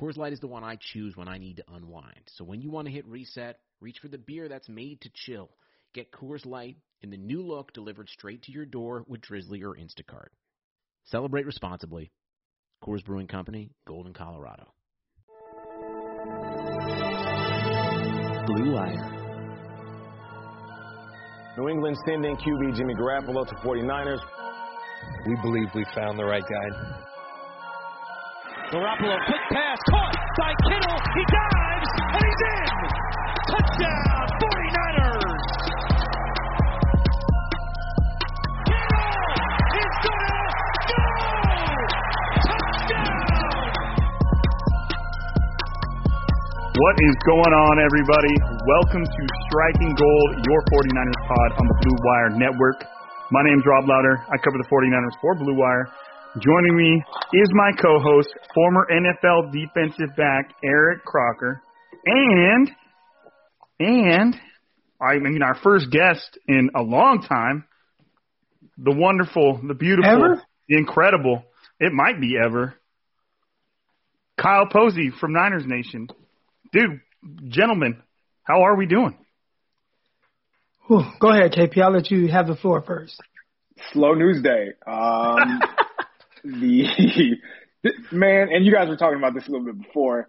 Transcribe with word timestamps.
Coors 0.00 0.16
Light 0.16 0.32
is 0.32 0.40
the 0.40 0.46
one 0.46 0.64
I 0.64 0.78
choose 0.80 1.14
when 1.14 1.28
I 1.28 1.36
need 1.36 1.56
to 1.58 1.64
unwind. 1.74 2.22
So 2.26 2.42
when 2.42 2.62
you 2.62 2.70
want 2.70 2.86
to 2.86 2.92
hit 2.92 3.06
reset, 3.06 3.58
reach 3.82 3.98
for 4.00 4.08
the 4.08 4.16
beer 4.16 4.48
that's 4.48 4.68
made 4.68 5.02
to 5.02 5.10
chill. 5.12 5.50
Get 5.92 6.10
Coors 6.10 6.46
Light 6.46 6.78
in 7.02 7.10
the 7.10 7.18
new 7.18 7.42
look 7.42 7.74
delivered 7.74 8.08
straight 8.08 8.42
to 8.44 8.52
your 8.52 8.64
door 8.64 9.04
with 9.06 9.20
Drizzly 9.20 9.62
or 9.62 9.74
Instacart. 9.74 10.28
Celebrate 11.04 11.44
responsibly. 11.44 12.10
Coors 12.82 13.04
Brewing 13.04 13.26
Company, 13.26 13.72
Golden, 13.86 14.14
Colorado. 14.14 14.72
Blue 18.46 18.72
Wire. 18.72 19.16
New 21.58 21.68
England 21.68 21.98
sending 22.06 22.36
QB 22.36 22.74
Jimmy 22.74 22.94
Garoppolo 22.94 23.46
to 23.46 23.54
49ers. 23.56 24.20
We 25.26 25.36
believe 25.42 25.66
we 25.74 25.84
found 25.94 26.18
the 26.18 26.24
right 26.24 26.42
guy. 26.42 27.00
Garoppolo, 28.70 29.18
quick 29.26 29.44
pass, 29.50 29.78
caught 29.90 30.14
by 30.38 30.54
Kittle. 30.62 30.98
He 31.18 31.24
dives, 31.26 31.90
and 32.06 32.22
he's 32.22 32.42
in. 32.54 32.70
Touchdown, 33.50 34.26
49ers. 34.38 35.42
Kittle 38.70 39.26
is 39.74 39.94
gonna 40.06 40.38
go. 40.86 41.02
Touchdown. 42.46 43.66
What 46.78 46.94
is 47.10 47.16
going 47.26 47.50
on, 47.50 47.74
everybody? 47.82 48.34
Welcome 48.70 49.02
to 49.02 49.22
Striking 49.50 49.98
Gold, 49.98 50.30
your 50.46 50.60
49ers 50.70 51.20
pod 51.26 51.58
on 51.58 51.66
the 51.66 51.74
Blue 51.82 51.98
Wire 52.06 52.30
Network. 52.38 52.86
My 53.32 53.42
name's 53.42 53.66
Rob 53.66 53.88
Lowder. 53.90 54.22
I 54.30 54.38
cover 54.38 54.62
the 54.62 54.68
49ers 54.70 55.18
for 55.20 55.34
Blue 55.34 55.58
Wire. 55.58 55.90
Joining 56.38 56.76
me 56.76 57.02
is 57.32 57.50
my 57.52 57.72
co-host, 57.82 58.28
former 58.54 58.86
NFL 58.88 59.52
defensive 59.52 60.14
back 60.16 60.54
Eric 60.62 61.04
Crocker, 61.04 61.60
and 62.06 62.70
and 63.80 64.36
I 65.00 65.18
mean 65.18 65.42
our 65.42 65.56
first 65.56 65.90
guest 65.90 66.38
in 66.46 66.70
a 66.76 66.82
long 66.82 67.22
time, 67.28 67.64
the 68.78 68.94
wonderful, 68.94 69.60
the 69.66 69.74
beautiful, 69.74 70.08
Ever? 70.08 70.42
the 70.68 70.76
incredible. 70.76 71.42
It 71.80 71.92
might 71.92 72.20
be 72.20 72.36
ever. 72.38 72.74
Kyle 74.40 74.66
Posey 74.66 75.10
from 75.18 75.32
Niners 75.32 75.64
Nation. 75.66 76.08
Dude, 76.72 77.00
gentlemen, 77.48 78.00
how 78.44 78.62
are 78.62 78.76
we 78.76 78.86
doing? 78.86 79.18
Whew, 80.86 81.04
go 81.18 81.30
ahead, 81.30 81.52
KP. 81.52 81.82
I'll 81.82 81.92
let 81.92 82.08
you 82.10 82.28
have 82.28 82.46
the 82.46 82.56
floor 82.56 82.82
first. 82.86 83.20
slow 83.92 84.14
news 84.14 84.40
day. 84.42 84.68
Um, 84.86 85.60
the 86.44 87.36
man, 88.12 88.48
and 88.52 88.64
you 88.64 88.72
guys 88.72 88.88
were 88.88 88.96
talking 88.96 89.18
about 89.18 89.34
this 89.34 89.46
a 89.46 89.50
little 89.50 89.66
bit 89.66 89.78
before. 89.78 90.28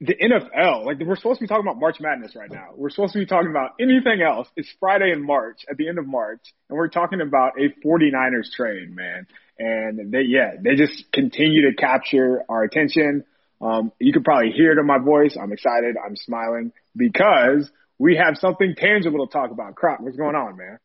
The 0.00 0.14
NFL, 0.14 0.84
like 0.84 0.98
we're 0.98 1.16
supposed 1.16 1.38
to 1.38 1.44
be 1.44 1.48
talking 1.48 1.64
about 1.64 1.78
March 1.78 1.96
Madness 2.00 2.34
right 2.36 2.50
now. 2.50 2.70
We're 2.74 2.90
supposed 2.90 3.12
to 3.14 3.20
be 3.20 3.26
talking 3.26 3.50
about 3.50 3.70
anything 3.80 4.20
else. 4.20 4.48
It's 4.56 4.68
Friday 4.80 5.12
in 5.12 5.24
March, 5.24 5.64
at 5.70 5.76
the 5.76 5.88
end 5.88 5.98
of 5.98 6.06
March, 6.06 6.40
and 6.68 6.76
we're 6.76 6.88
talking 6.88 7.20
about 7.20 7.52
a 7.58 7.68
49ers 7.86 8.50
trade, 8.54 8.94
man. 8.94 9.26
And 9.58 10.12
they, 10.12 10.22
yeah, 10.22 10.54
they 10.60 10.74
just 10.74 11.10
continue 11.12 11.70
to 11.70 11.76
capture 11.76 12.42
our 12.48 12.64
attention. 12.64 13.24
Um, 13.60 13.92
you 14.00 14.12
can 14.12 14.24
probably 14.24 14.50
hear 14.50 14.72
it 14.72 14.78
in 14.78 14.86
my 14.86 14.98
voice. 14.98 15.36
I'm 15.40 15.52
excited. 15.52 15.96
I'm 16.04 16.16
smiling 16.16 16.72
because 16.96 17.70
we 17.98 18.16
have 18.16 18.36
something 18.36 18.74
tangible 18.76 19.26
to 19.26 19.32
talk 19.32 19.52
about. 19.52 19.76
Croc, 19.76 20.00
what's 20.00 20.16
going 20.16 20.34
on, 20.34 20.56
man? 20.56 20.78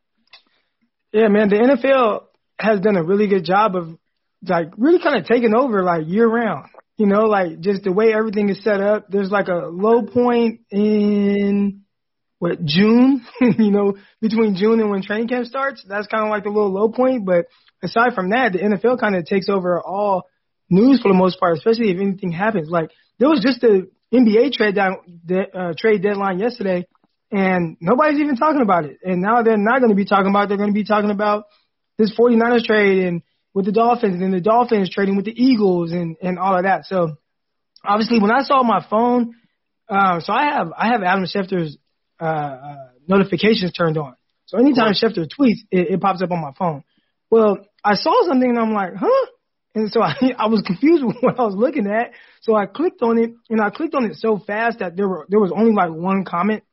Yeah, 1.12 1.28
man, 1.28 1.50
the 1.50 1.56
NFL 1.56 2.26
has 2.60 2.80
done 2.80 2.96
a 2.96 3.04
really 3.04 3.28
good 3.28 3.44
job 3.44 3.76
of 3.76 3.98
like 4.48 4.68
really 4.78 5.02
kind 5.02 5.18
of 5.18 5.26
taking 5.26 5.54
over 5.56 5.84
like 5.84 6.04
year 6.08 6.28
round. 6.28 6.68
You 6.98 7.06
know, 7.08 7.26
like 7.26 7.62
just 7.62 7.84
the 7.84 7.94
way 7.94 8.14
everything 8.14 8.50
is 8.50 8.62
set 8.62 8.82
up. 8.82 9.08
There's 9.10 9.32
like 9.32 9.48
a 9.48 9.68
low 9.72 10.04
point 10.04 10.62
in 10.70 11.84
what 12.40 12.64
June, 12.66 13.26
you 13.42 13.72
know, 13.72 13.98
between 14.22 14.56
June 14.56 14.80
and 14.82 14.90
when 14.90 15.02
training 15.02 15.30
camp 15.30 15.46
starts. 15.46 15.84
That's 15.88 16.08
kind 16.08 16.24
of 16.24 16.30
like 16.30 16.44
the 16.44 16.50
little 16.50 16.74
low 16.74 16.90
point. 16.90 17.26
But 17.26 17.46
aside 17.84 18.14
from 18.16 18.32
that, 18.32 18.54
the 18.54 18.60
NFL 18.60 19.00
kind 19.00 19.16
of 19.16 19.26
takes 19.26 19.48
over 19.48 19.82
all 19.82 20.24
news 20.70 21.02
for 21.02 21.10
the 21.10 21.18
most 21.18 21.40
part, 21.40 21.58
especially 21.58 21.92
if 21.92 22.00
anything 22.00 22.32
happens. 22.32 22.70
Like 22.70 22.92
there 23.18 23.30
was 23.30 23.42
just 23.42 23.64
a 23.64 23.84
NBA 24.14 24.54
trade 24.54 24.76
down 24.76 24.98
de- 25.26 25.58
uh, 25.58 25.74
trade 25.78 26.02
deadline 26.02 26.40
yesterday, 26.40 26.86
and 27.32 27.78
nobody's 27.80 28.20
even 28.20 28.36
talking 28.36 28.62
about 28.62 28.86
it. 28.86 28.98
And 29.04 29.22
now 29.22 29.44
they're 29.44 29.58
not 29.58 29.80
going 29.80 29.92
to 29.92 29.96
be 29.96 30.06
talking 30.06 30.30
about. 30.30 30.46
it. 30.46 30.50
They're 30.50 30.58
going 30.58 30.74
to 30.74 30.80
be 30.80 30.86
talking 30.86 31.12
about 31.12 31.46
this 31.98 32.14
49ers 32.18 32.64
trade 32.64 33.06
and 33.06 33.22
with 33.54 33.66
the 33.66 33.72
Dolphins, 33.72 34.14
and 34.14 34.22
then 34.22 34.32
the 34.32 34.42
Dolphins 34.42 34.90
trading 34.90 35.16
with 35.16 35.26
the 35.26 35.36
Eagles 35.36 35.92
and 35.92 36.16
and 36.22 36.38
all 36.38 36.56
of 36.58 36.64
that. 36.64 36.86
So 36.86 37.16
obviously, 37.84 38.20
when 38.20 38.32
I 38.32 38.44
saw 38.44 38.64
my 38.64 38.86
phone, 38.90 39.36
um, 39.90 40.22
so 40.22 40.34
I 40.34 40.46
have 40.46 40.72
I 40.78 40.88
have 40.88 41.04
Adam 41.04 41.26
Schefter's 41.26 41.78
uh, 42.20 42.24
uh, 42.24 42.88
notifications 43.08 43.72
turned 43.72 43.98
on. 43.98 44.16
So 44.46 44.58
anytime 44.58 44.94
Schefter 44.94 45.28
tweets, 45.28 45.60
it, 45.72 45.92
it 45.92 46.02
pops 46.02 46.22
up 46.22 46.32
on 46.32 46.42
my 46.42 46.52
phone. 46.58 46.84
Well, 47.30 47.60
I 47.84 47.96
saw 47.96 48.26
something 48.28 48.50
and 48.50 48.60
I'm 48.60 48.74
like, 48.74 48.96
huh? 48.96 49.28
And 49.76 49.92
so 49.92 50.02
I, 50.02 50.16
I 50.38 50.48
was 50.48 50.62
confused 50.66 51.04
with 51.04 51.18
what 51.22 51.40
I 51.40 51.44
was 51.44 51.56
looking 51.56 51.88
at. 51.88 52.12
So 52.42 52.56
I 52.56 52.66
clicked 52.66 53.02
on 53.02 53.18
it 53.18 53.32
and 53.50 53.62
I 53.62 53.70
clicked 53.70 53.96
on 53.96 54.06
it 54.06 54.16
so 54.16 54.38
fast 54.40 54.80
that 54.80 54.96
there 54.96 55.08
were 55.08 55.26
there 55.30 55.40
was 55.40 55.52
only 55.56 55.74
like 55.74 55.92
one 55.92 56.26
comment, 56.26 56.64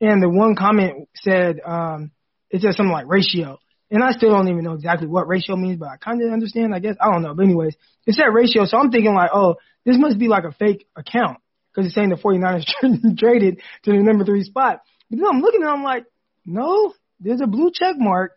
and 0.00 0.22
the 0.22 0.28
one 0.28 0.56
comment 0.56 1.08
said 1.14 1.60
um, 1.64 2.10
it 2.50 2.62
said 2.62 2.74
something 2.74 2.92
like 2.92 3.06
ratio. 3.08 3.58
And 3.90 4.02
I 4.02 4.10
still 4.10 4.30
don't 4.30 4.48
even 4.48 4.64
know 4.64 4.72
exactly 4.72 5.06
what 5.06 5.28
ratio 5.28 5.56
means, 5.56 5.78
but 5.78 5.88
I 5.88 5.96
kind 5.96 6.20
of 6.20 6.32
understand, 6.32 6.74
I 6.74 6.80
guess. 6.80 6.96
I 7.00 7.10
don't 7.10 7.22
know. 7.22 7.34
But 7.34 7.44
anyways, 7.44 7.76
it 8.06 8.14
said 8.14 8.24
ratio. 8.32 8.64
So 8.64 8.78
I'm 8.78 8.90
thinking 8.90 9.14
like, 9.14 9.30
oh, 9.32 9.56
this 9.84 9.96
must 9.98 10.18
be 10.18 10.26
like 10.26 10.44
a 10.44 10.52
fake 10.52 10.88
account 10.96 11.38
because 11.70 11.86
it's 11.86 11.94
saying 11.94 12.08
the 12.08 12.16
49ers 12.16 13.18
traded 13.18 13.60
to 13.84 13.92
the 13.92 13.98
number 13.98 14.24
three 14.24 14.42
spot. 14.42 14.80
But 15.08 15.18
then 15.18 15.26
I'm 15.28 15.40
looking 15.40 15.62
at 15.62 15.68
it, 15.68 15.72
I'm 15.72 15.84
like, 15.84 16.06
no, 16.44 16.94
there's 17.20 17.40
a 17.40 17.46
blue 17.46 17.70
check 17.72 17.94
mark. 17.96 18.32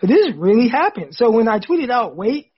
So 0.00 0.06
this 0.06 0.30
really 0.36 0.68
happened. 0.68 1.14
So 1.14 1.30
when 1.30 1.48
I 1.48 1.58
tweeted 1.58 1.90
out, 1.90 2.16
wait, 2.16 2.50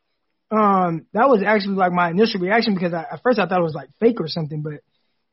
um, 0.51 1.07
that 1.13 1.29
was 1.29 1.43
actually 1.45 1.75
like 1.75 1.93
my 1.93 2.11
initial 2.11 2.41
reaction 2.41 2.75
because 2.75 2.95
I, 2.95 3.05
at 3.13 3.23
first 3.23 3.39
I 3.39 3.47
thought 3.47 3.59
it 3.59 3.65
was 3.65 3.75
like 3.75 3.89
fake 3.99 4.21
or 4.21 4.29
something, 4.29 4.63
but 4.63 4.75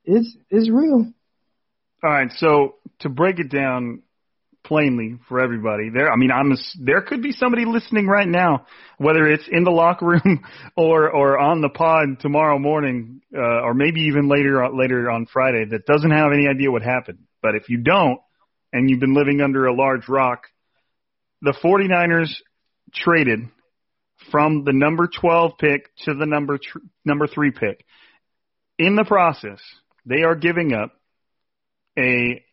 it's, 0.05 0.35
it's 0.49 0.69
real. 0.69 1.11
All 2.03 2.09
right, 2.09 2.31
so 2.35 2.75
to 2.99 3.09
break 3.09 3.39
it 3.39 3.49
down, 3.49 4.01
plainly 4.63 5.17
for 5.27 5.39
everybody. 5.39 5.89
There, 5.89 6.11
I 6.11 6.15
mean, 6.15 6.31
I'm 6.31 6.51
a, 6.51 6.55
there 6.79 7.01
could 7.01 7.21
be 7.21 7.31
somebody 7.31 7.65
listening 7.65 8.07
right 8.07 8.27
now, 8.27 8.65
whether 8.97 9.27
it's 9.27 9.47
in 9.51 9.63
the 9.63 9.71
locker 9.71 10.05
room 10.05 10.43
or 10.77 11.09
or 11.09 11.37
on 11.37 11.61
the 11.61 11.69
pod 11.69 12.19
tomorrow 12.19 12.59
morning, 12.59 13.21
uh, 13.35 13.61
or 13.61 13.73
maybe 13.73 14.01
even 14.01 14.29
later 14.29 14.67
later 14.73 15.09
on 15.09 15.25
Friday, 15.25 15.65
that 15.71 15.85
doesn't 15.85 16.11
have 16.11 16.31
any 16.33 16.47
idea 16.47 16.71
what 16.71 16.81
happened. 16.81 17.19
But 17.41 17.55
if 17.55 17.69
you 17.69 17.77
don't, 17.77 18.19
and 18.71 18.89
you've 18.89 18.99
been 18.99 19.13
living 19.13 19.41
under 19.41 19.65
a 19.65 19.75
large 19.75 20.07
rock, 20.07 20.47
the 21.41 21.53
49ers 21.63 22.33
traded 22.93 23.39
from 24.31 24.63
the 24.63 24.73
number 24.73 25.07
12 25.07 25.51
pick 25.59 25.95
to 26.05 26.13
the 26.13 26.25
number 26.25 26.57
tr- 26.57 26.79
number 27.03 27.27
three 27.27 27.51
pick. 27.51 27.85
In 28.79 28.95
the 28.95 29.03
process, 29.03 29.59
they 30.05 30.23
are 30.23 30.35
giving 30.35 30.73
up 30.73 30.91
a 31.97 32.43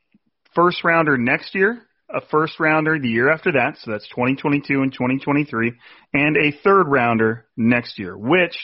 first 0.55 0.85
rounder 0.85 1.17
next 1.17 1.55
year, 1.55 1.83
a 2.15 2.21
first 2.31 2.59
rounder 2.59 2.99
the 2.99 3.09
year 3.09 3.31
after 3.31 3.53
that, 3.53 3.77
so 3.79 3.91
that's 3.91 4.09
2022 4.09 4.83
and 4.83 4.93
2023, 4.93 5.73
and 6.13 6.37
a 6.37 6.53
third 6.63 6.85
rounder 6.85 7.47
next 7.57 7.99
year, 7.99 8.17
which 8.17 8.57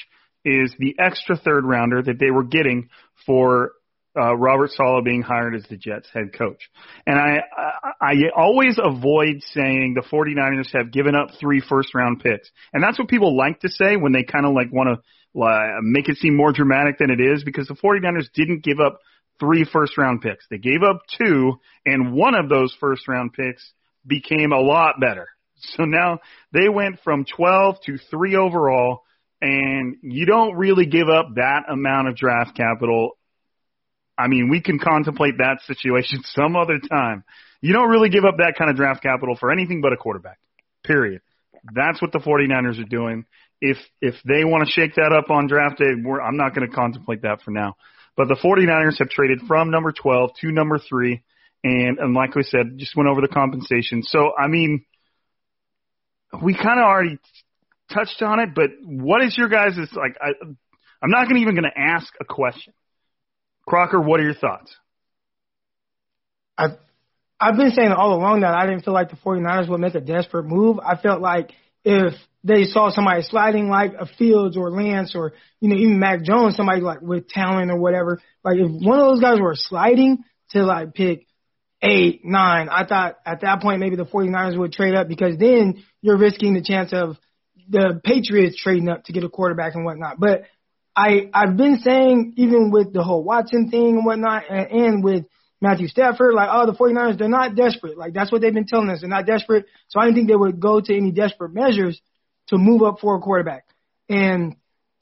is 0.45 0.75
the 0.79 0.95
extra 0.99 1.37
third 1.37 1.65
rounder 1.65 2.03
that 2.03 2.19
they 2.19 2.31
were 2.31 2.45
getting 2.45 2.89
for 3.27 3.73
uh, 4.17 4.35
Robert 4.35 4.71
Saleh 4.71 5.05
being 5.05 5.23
hired 5.23 5.55
as 5.55 5.65
the 5.69 5.77
Jets 5.77 6.09
head 6.13 6.33
coach. 6.33 6.71
And 7.07 7.19
I, 7.19 7.41
I, 7.57 7.93
I 8.01 8.15
always 8.35 8.79
avoid 8.83 9.43
saying 9.53 9.95
the 9.95 10.07
49ers 10.09 10.75
have 10.75 10.91
given 10.91 11.15
up 11.15 11.29
three 11.39 11.61
first 11.61 11.95
round 11.95 12.21
picks. 12.21 12.51
And 12.73 12.83
that's 12.83 12.99
what 12.99 13.09
people 13.09 13.37
like 13.37 13.61
to 13.61 13.69
say 13.69 13.97
when 13.97 14.13
they 14.13 14.23
kind 14.23 14.47
of 14.47 14.55
like 14.55 14.73
want 14.73 14.89
to 14.89 15.41
uh, 15.41 15.81
make 15.83 16.09
it 16.09 16.17
seem 16.17 16.35
more 16.35 16.53
dramatic 16.53 16.99
than 16.99 17.11
it 17.11 17.21
is 17.21 17.45
because 17.45 17.69
the 17.69 17.75
49ers 17.75 18.33
didn't 18.33 18.65
give 18.65 18.81
up 18.81 19.01
three 19.39 19.65
first 19.65 19.97
round 19.99 20.23
picks. 20.23 20.47
They 20.51 20.59
gave 20.59 20.83
up 20.83 21.03
two 21.19 21.61
and 21.85 22.15
one 22.15 22.35
of 22.35 22.49
those 22.49 22.75
first 22.81 23.07
round 23.09 23.33
picks 23.33 23.73
became 24.07 24.53
a 24.53 24.61
lot 24.61 25.01
better. 25.01 25.29
So 25.59 25.85
now 25.85 26.21
they 26.53 26.69
went 26.69 27.01
from 27.03 27.25
12 27.25 27.77
to 27.87 27.99
3 28.11 28.37
overall 28.37 29.03
and 29.41 29.97
you 30.03 30.27
don't 30.27 30.57
really 30.57 30.87
give 30.87 31.09
up 31.09 31.35
that 31.37 31.65
amount 31.69 32.09
of 32.09 32.17
draft 32.17 32.57
capital 32.57 33.17
I 34.19 34.29
mean, 34.29 34.49
we 34.49 34.61
can 34.63 34.79
contemplate 34.79 35.39
that 35.39 35.61
situation 35.67 36.21
some 36.25 36.57
other 36.57 36.79
time. 36.79 37.25
You 37.61 37.73
don't 37.73 37.89
really 37.89 38.09
give 38.09 38.25
up 38.25 38.37
that 38.39 38.55
kind 38.57 38.71
of 38.71 38.77
draft 38.77 39.03
capital 39.03 39.37
for 39.39 39.51
anything 39.51 39.81
but 39.81 39.93
a 39.93 39.97
quarterback. 39.97 40.39
Period. 40.85 41.21
That's 41.75 42.01
what 42.01 42.13
the 42.13 42.19
49ers 42.19 42.81
are 42.81 42.89
doing. 42.89 43.25
If 43.61 43.79
if 44.01 44.15
they 44.25 44.45
want 44.45 44.67
to 44.67 44.71
shake 44.71 44.95
that 44.97 45.13
up 45.13 45.31
on 45.31 45.49
draft 45.49 45.79
day, 45.79 45.87
I'm 45.87 46.37
not 46.37 46.55
going 46.55 46.69
to 46.69 46.75
contemplate 46.75 47.23
that 47.23 47.41
for 47.43 47.51
now. 47.51 47.77
But 48.17 48.29
the 48.29 48.37
49ers 48.43 48.99
have 48.99 49.11
traded 49.11 49.41
from 49.47 49.71
number 49.71 49.93
12 49.93 50.31
to 50.41 50.53
number 50.53 50.79
3 50.79 51.23
and 51.65 51.99
and 51.99 52.15
like 52.15 52.35
we 52.35 52.43
said, 52.43 52.79
just 52.79 52.97
went 52.97 53.09
over 53.09 53.21
the 53.21 53.29
compensation. 53.29 54.03
So, 54.03 54.33
I 54.39 54.47
mean, 54.47 54.85
we 56.43 56.55
kind 56.55 56.79
of 56.79 56.85
already 56.85 57.19
touched 57.93 58.23
on 58.23 58.41
it, 58.41 58.51
but 58.55 58.71
what 58.83 59.23
is 59.23 59.37
your 59.37 59.49
guys' 59.49 59.79
like 59.95 60.17
I 60.21 60.33
I'm 61.03 61.11
not 61.11 61.29
gonna 61.29 61.41
even 61.41 61.55
going 61.55 61.71
to 61.71 61.81
ask 61.81 62.13
a 62.21 62.25
question. 62.25 62.73
Crocker, 63.67 64.01
what 64.01 64.21
are 64.21 64.25
your 64.25 64.35
thoughts? 64.35 64.75
I've, 66.57 66.79
I've 67.39 67.57
been 67.57 67.71
saying 67.71 67.93
all 67.93 68.15
along 68.15 68.41
that 68.41 68.55
I 68.55 68.67
didn't 68.67 68.85
feel 68.85 68.95
like 68.95 69.11
the 69.11 69.17
49ers 69.17 69.69
would 69.69 69.81
make 69.81 69.95
a 69.95 70.01
desperate 70.01 70.45
move. 70.47 70.79
I 70.79 70.97
felt 70.97 71.21
like 71.21 71.51
if 71.87 72.15
they 72.43 72.65
saw 72.65 72.91
somebody 72.91 73.23
sliding 73.23 73.69
like 73.69 73.93
a 73.99 74.07
Fields 74.07 74.57
or 74.57 74.73
Lance 74.73 75.15
or, 75.15 75.35
you 75.61 75.69
know, 75.69 75.77
even 75.77 76.01
Mac 76.01 76.25
Jones, 76.25 76.57
somebody 76.57 76.81
like 76.81 77.01
with 77.01 77.29
talent 77.29 77.71
or 77.71 77.79
whatever, 77.79 78.21
like 78.45 78.59
if 78.59 78.69
one 78.69 78.99
of 78.99 79.07
those 79.07 79.21
guys 79.21 79.39
were 79.41 79.55
sliding 79.55 80.25
to 80.51 80.65
like 80.65 80.95
pick 80.95 81.27
eight, 81.81 82.25
nine, 82.25 82.69
I 82.69 82.85
thought 82.85 83.17
at 83.25 83.43
that 83.43 83.63
point 83.63 83.79
maybe 83.79 83.95
the 83.95 84.05
49ers 84.05 84.59
would 84.59 84.73
trade 84.73 84.97
up 84.97 85.07
because 85.07 85.39
then 85.39 85.85
you're 86.03 86.19
risking 86.19 86.55
the 86.55 86.63
chance 86.63 86.93
of 86.93 87.19
the 87.69 88.01
Patriots 88.03 88.61
trading 88.61 88.89
up 88.89 89.05
to 89.05 89.13
get 89.13 89.23
a 89.23 89.29
quarterback 89.29 89.77
and 89.77 89.85
whatnot. 89.85 90.19
But 90.19 90.43
I 90.97 91.31
I've 91.33 91.57
been 91.57 91.79
saying 91.79 92.35
even 92.37 92.73
with 92.73 92.93
the 92.93 93.05
whole 93.05 93.23
Watson 93.23 93.71
thing 93.71 93.97
and 93.97 94.05
whatnot, 94.05 94.45
and, 94.51 94.71
and 94.71 95.05
with 95.05 95.27
Matthew 95.61 95.89
Stafford, 95.89 96.35
like 96.35 96.49
oh 96.53 96.67
the 96.67 96.73
49ers 96.77 97.19
they're 97.19 97.29
not 97.29 97.55
desperate. 97.55 97.97
Like 97.97 98.13
that's 98.13 98.31
what 98.31 98.41
they've 98.41 98.53
been 98.53 98.67
telling 98.67 98.91
us. 98.91 99.01
They're 99.01 99.09
not 99.09 99.27
desperate. 99.27 99.67
So 99.89 100.01
I 100.01 100.05
didn't 100.05 100.17
think 100.17 100.29
they 100.29 100.37
would 100.37 100.61
go 100.61 100.81
to 100.81 100.97
any 100.97 101.13
desperate 101.13 101.55
measures 101.55 102.01
to 102.49 102.59
move 102.59 102.83
up 102.83 102.99
for 103.01 103.17
a 103.17 103.21
quarterback. 103.21 103.65
And 104.09 104.57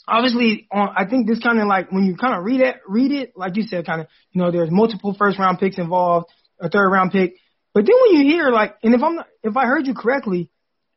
obviously, 0.06 0.66
on, 0.72 0.90
I 0.96 1.06
think 1.06 1.26
this 1.28 1.40
kind 1.40 1.58
of 1.60 1.66
like 1.66 1.90
when 1.90 2.04
you 2.04 2.16
kind 2.16 2.36
of 2.36 2.44
read 2.44 2.60
it, 2.60 2.76
read 2.86 3.12
it 3.12 3.32
like 3.36 3.56
you 3.56 3.64
said, 3.64 3.84
kind 3.86 4.00
of 4.02 4.06
you 4.32 4.40
know 4.40 4.50
there's 4.50 4.70
multiple 4.70 5.14
first 5.18 5.38
round 5.38 5.58
picks 5.58 5.78
involved, 5.78 6.26
a 6.60 6.68
third 6.68 6.88
round 6.88 7.12
pick. 7.12 7.34
But 7.72 7.86
then 7.86 7.96
when 8.02 8.20
you 8.20 8.30
hear 8.32 8.50
like, 8.50 8.76
and 8.84 8.94
if 8.94 9.02
I'm 9.02 9.16
not, 9.16 9.26
if 9.42 9.56
I 9.56 9.66
heard 9.66 9.86
you 9.86 9.94
correctly, 9.94 10.48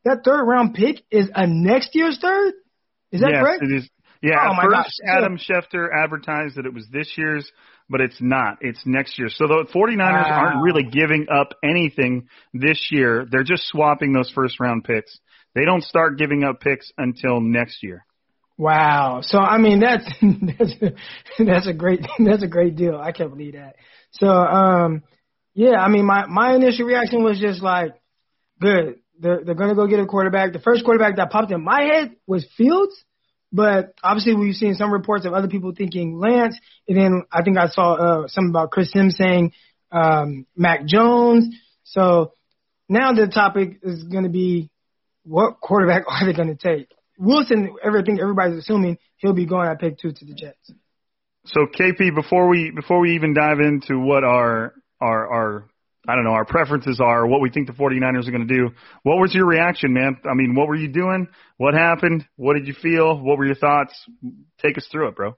that 0.06 0.20
third 0.24 0.44
round 0.44 0.76
pick 0.76 1.04
is 1.10 1.30
a 1.34 1.48
next 1.48 1.96
year's 1.96 2.20
third. 2.22 2.54
Is 3.12 3.22
that 3.22 3.32
yes, 3.32 3.42
correct? 3.44 3.64
it 3.64 3.76
is. 3.76 3.90
Yeah, 4.22 4.50
Oh, 4.50 4.56
first 4.62 4.72
gosh. 4.74 4.92
Adam 5.08 5.38
Schefter 5.38 5.88
advertised 5.96 6.56
that 6.56 6.66
it 6.66 6.74
was 6.74 6.88
this 6.92 7.14
year's, 7.18 7.50
but 7.90 8.02
it's 8.02 8.18
not. 8.22 8.58
It's 8.62 8.82
next 8.86 9.18
year. 9.18 9.30
So 9.30 9.48
the 9.48 9.66
49ers 9.74 10.30
Wow. 10.30 10.40
aren't 10.40 10.64
really 10.64 10.84
giving 10.84 11.28
up 11.34 11.54
anything 11.64 12.28
this 12.54 12.90
year. 12.92 13.26
They're 13.30 13.44
just 13.44 13.68
swapping 13.68 14.14
those 14.14 14.30
first 14.32 14.60
round 14.60 14.84
picks. 14.84 15.20
They 15.56 15.66
don't 15.66 15.84
start 15.84 16.18
giving 16.18 16.44
up 16.44 16.60
picks 16.60 16.92
until 16.98 17.40
next 17.42 17.82
year. 17.84 18.06
Wow. 18.58 19.22
So 19.22 19.38
I 19.38 19.58
mean 19.60 19.80
that's 19.80 20.04
that's 20.22 20.74
that's 21.38 21.68
a 21.68 21.74
great 21.74 22.02
that's 22.20 22.44
a 22.44 22.48
great 22.48 22.76
deal. 22.76 22.98
I 22.98 23.12
can't 23.12 23.30
believe 23.30 23.54
that. 23.54 23.76
So 24.12 24.28
um 24.28 25.04
yeah, 25.54 25.76
I 25.78 25.90
mean 25.90 26.06
my 26.06 26.26
my 26.28 26.56
initial 26.56 26.86
reaction 26.86 27.24
was 27.24 27.40
just 27.40 27.62
like 27.62 27.92
good. 28.60 28.96
They're 29.20 29.44
they're 29.44 29.56
gonna 29.56 29.76
go 29.76 29.88
get 29.88 30.00
a 30.00 30.06
quarterback. 30.06 30.54
The 30.54 30.60
first 30.60 30.84
quarterback 30.86 31.16
that 31.18 31.30
popped 31.32 31.52
in 31.52 31.64
my 31.64 31.82
head 31.84 32.16
was 32.28 32.48
Fields, 32.58 32.94
but 33.58 33.96
obviously 34.04 34.36
we've 34.36 34.54
seen 34.54 34.76
some 34.76 34.94
reports 34.94 35.26
of 35.26 35.34
other 35.34 35.48
people 35.48 35.74
thinking 35.76 36.20
Lance, 36.20 36.60
and 36.88 36.96
then 36.96 37.24
I 37.32 37.42
think 37.42 37.58
I 37.58 37.68
saw 37.68 37.96
uh 37.96 38.28
something 38.28 38.52
about 38.52 38.70
Chris 38.70 38.92
Sims 38.92 39.18
saying 39.18 39.52
um 39.92 40.46
Mac 40.56 40.86
Jones. 40.86 41.48
So 41.84 42.34
now 42.88 43.14
the 43.14 43.28
topic 43.28 43.80
is 43.82 44.04
gonna 44.04 44.30
be 44.30 44.70
what 45.24 45.60
quarterback 45.60 46.04
are 46.08 46.26
they 46.26 46.34
gonna 46.34 46.56
take? 46.56 46.88
Wilson, 47.18 47.76
everything 47.84 48.20
everybody's 48.22 48.60
assuming 48.60 49.00
he'll 49.18 49.34
be 49.34 49.48
going 49.48 49.68
at 49.68 49.80
pick 49.80 49.98
two 49.98 50.12
to 50.12 50.26
the 50.26 50.36
Jets. 50.36 50.72
So 51.46 51.62
KP, 51.66 52.14
before 52.14 52.48
we 52.48 52.70
before 52.70 53.00
we 53.00 53.16
even 53.16 53.34
dive 53.34 53.60
into 53.60 54.00
what 54.00 54.24
our 54.24 54.76
our 55.02 55.34
our 55.34 55.70
I 56.08 56.16
don't 56.16 56.24
know 56.24 56.32
our 56.32 56.46
preferences 56.46 57.00
are, 57.02 57.28
what 57.28 57.42
we 57.42 57.50
think 57.50 57.68
the 57.68 57.74
49ers 57.74 58.28
are 58.28 58.32
going 58.32 58.48
to 58.48 58.54
do, 58.54 58.70
what 59.04 59.18
was 59.18 59.34
your 59.36 59.46
reaction, 59.46 59.94
man? 59.94 60.18
I 60.30 60.34
mean, 60.34 60.56
what 60.56 60.68
were 60.68 60.76
you 60.76 60.88
doing? 60.88 61.28
What 61.58 61.74
happened? 61.74 62.26
What 62.38 62.54
did 62.54 62.68
you 62.68 62.74
feel? 62.74 63.20
What 63.20 63.38
were 63.38 63.46
your 63.46 63.56
thoughts? 63.56 63.94
Take 64.60 64.78
us 64.78 64.88
through 64.92 65.10
it, 65.10 65.16
bro. 65.16 65.36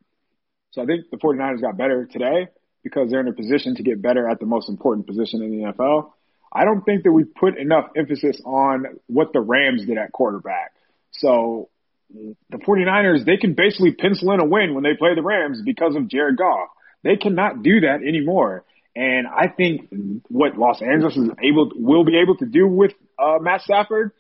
So 0.72 0.84
I 0.84 0.86
think 0.86 1.06
the 1.10 1.18
49ers 1.18 1.62
got 1.62 1.78
better 1.78 2.06
today 2.06 2.48
because 2.84 3.10
they're 3.10 3.22
in 3.22 3.28
a 3.28 3.34
position 3.34 3.76
to 3.76 3.84
get 3.84 4.02
better 4.02 4.30
at 4.30 4.40
the 4.40 4.46
most 4.46 4.70
important 4.70 5.08
position 5.08 5.42
in 5.42 5.52
the 5.52 5.74
NFL. 5.74 6.12
I 6.54 6.66
don't 6.66 6.82
think 6.82 7.04
that 7.04 7.12
we 7.12 7.24
put 7.24 7.58
enough 7.58 7.86
emphasis 7.96 8.40
on 8.46 8.86
what 9.08 9.34
the 9.34 9.40
Rams 9.40 9.86
did 9.86 9.98
at 9.98 10.12
quarterback. 10.12 10.74
So 11.12 11.70
the 12.12 12.58
49ers, 12.58 13.26
they 13.26 13.38
can 13.38 13.54
basically 13.54 13.94
pencil 13.94 14.32
in 14.34 14.40
a 14.40 14.46
win 14.46 14.74
when 14.74 14.84
they 14.84 14.96
play 14.98 15.16
the 15.16 15.22
Rams 15.22 15.62
because 15.64 15.96
of 15.96 16.08
Jared 16.08 16.38
Goff. 16.38 16.70
They 17.04 17.16
cannot 17.16 17.64
do 17.64 17.82
that 17.82 18.02
anymore. 18.08 18.66
And 18.96 19.28
I 19.28 19.48
think 19.48 19.90
what 20.28 20.58
Los 20.58 20.82
Angeles 20.82 21.16
is 21.16 21.30
able 21.42 21.72
will 21.76 22.04
be 22.04 22.18
able 22.18 22.38
to 22.38 22.46
do 22.46 22.68
with 22.68 22.94
uh, 23.18 23.38
Matt 23.40 23.62
Stafford 23.62 24.12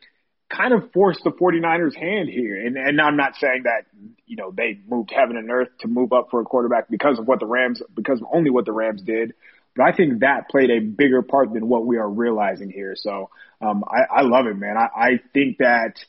kind 0.49 0.73
of 0.73 0.91
forced 0.91 1.23
the 1.23 1.31
49ers 1.31 1.95
hand 1.95 2.29
here. 2.29 2.65
And, 2.65 2.77
and 2.77 2.99
I'm 2.99 3.17
not 3.17 3.35
saying 3.35 3.63
that, 3.63 3.85
you 4.25 4.35
know, 4.35 4.51
they 4.55 4.79
moved 4.87 5.11
heaven 5.15 5.37
and 5.37 5.49
earth 5.51 5.69
to 5.81 5.87
move 5.87 6.11
up 6.11 6.29
for 6.31 6.41
a 6.41 6.43
quarterback 6.43 6.89
because 6.89 7.19
of 7.19 7.27
what 7.27 7.39
the 7.39 7.45
Rams, 7.45 7.81
because 7.93 8.19
of 8.19 8.27
only 8.33 8.49
what 8.49 8.65
the 8.65 8.71
Rams 8.71 9.01
did. 9.01 9.33
But 9.75 9.83
I 9.83 9.91
think 9.95 10.21
that 10.21 10.49
played 10.49 10.71
a 10.71 10.79
bigger 10.79 11.21
part 11.21 11.53
than 11.53 11.67
what 11.67 11.85
we 11.85 11.97
are 11.97 12.09
realizing 12.09 12.71
here. 12.71 12.95
So, 12.95 13.29
um, 13.61 13.83
I, 13.87 14.19
I 14.19 14.21
love 14.23 14.47
it, 14.47 14.55
man. 14.55 14.75
I, 14.77 14.87
I 14.95 15.09
think 15.33 15.59
that 15.59 16.03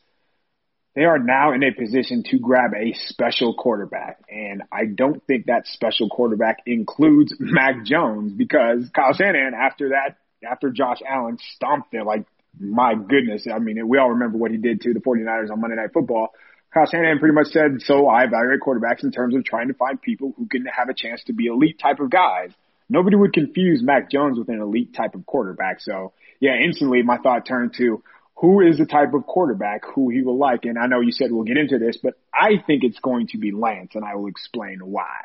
they 0.95 1.03
are 1.03 1.19
now 1.19 1.53
in 1.53 1.63
a 1.63 1.71
position 1.71 2.23
to 2.31 2.39
grab 2.39 2.71
a 2.75 2.93
special 3.07 3.53
quarterback. 3.53 4.19
And 4.29 4.63
I 4.71 4.85
don't 4.85 5.25
think 5.25 5.45
that 5.45 5.65
special 5.65 6.09
quarterback 6.09 6.57
includes 6.65 7.33
Mac 7.39 7.85
Jones 7.85 8.33
because 8.33 8.89
Kyle 8.93 9.13
Shanahan, 9.13 9.53
after 9.53 9.89
that, 9.89 10.17
after 10.49 10.69
Josh 10.69 10.99
Allen 11.07 11.37
stomped 11.55 11.93
it, 11.93 12.05
like, 12.05 12.25
my 12.59 12.93
goodness. 12.95 13.47
I 13.51 13.59
mean, 13.59 13.87
we 13.87 13.97
all 13.97 14.09
remember 14.09 14.37
what 14.37 14.51
he 14.51 14.57
did 14.57 14.81
to 14.81 14.93
the 14.93 14.99
49ers 14.99 15.49
on 15.49 15.61
Monday 15.61 15.77
Night 15.77 15.93
Football. 15.93 16.29
Kyle 16.73 16.85
Shanahan 16.85 17.19
pretty 17.19 17.35
much 17.35 17.47
said, 17.47 17.81
so 17.81 18.07
I 18.07 18.23
evaluate 18.23 18.59
quarterbacks 18.59 19.03
in 19.03 19.11
terms 19.11 19.35
of 19.35 19.45
trying 19.45 19.69
to 19.69 19.73
find 19.73 20.01
people 20.01 20.33
who 20.37 20.47
can 20.47 20.65
have 20.65 20.89
a 20.89 20.93
chance 20.93 21.23
to 21.25 21.33
be 21.33 21.45
elite 21.45 21.79
type 21.79 21.99
of 21.99 22.09
guys. 22.09 22.51
Nobody 22.89 23.15
would 23.15 23.31
confuse 23.31 23.81
Mac 23.81 24.11
Jones 24.11 24.37
with 24.37 24.49
an 24.49 24.59
elite 24.59 24.93
type 24.93 25.15
of 25.15 25.25
quarterback. 25.25 25.79
So 25.79 26.11
yeah, 26.41 26.55
instantly 26.61 27.03
my 27.03 27.17
thought 27.17 27.45
turned 27.45 27.73
to 27.77 28.03
who 28.41 28.59
is 28.59 28.79
the 28.79 28.87
type 28.87 29.13
of 29.13 29.27
quarterback 29.27 29.83
who 29.93 30.09
he 30.09 30.23
will 30.23 30.37
like. 30.37 30.65
And 30.65 30.77
I 30.77 30.87
know 30.87 30.99
you 30.99 31.11
said 31.11 31.31
we'll 31.31 31.43
get 31.43 31.57
into 31.57 31.77
this, 31.77 31.97
but 32.01 32.15
I 32.33 32.53
think 32.65 32.83
it's 32.83 32.99
going 32.99 33.27
to 33.27 33.37
be 33.37 33.51
Lance 33.51 33.91
and 33.93 34.03
I 34.03 34.15
will 34.15 34.27
explain 34.27 34.79
why. 34.81 35.19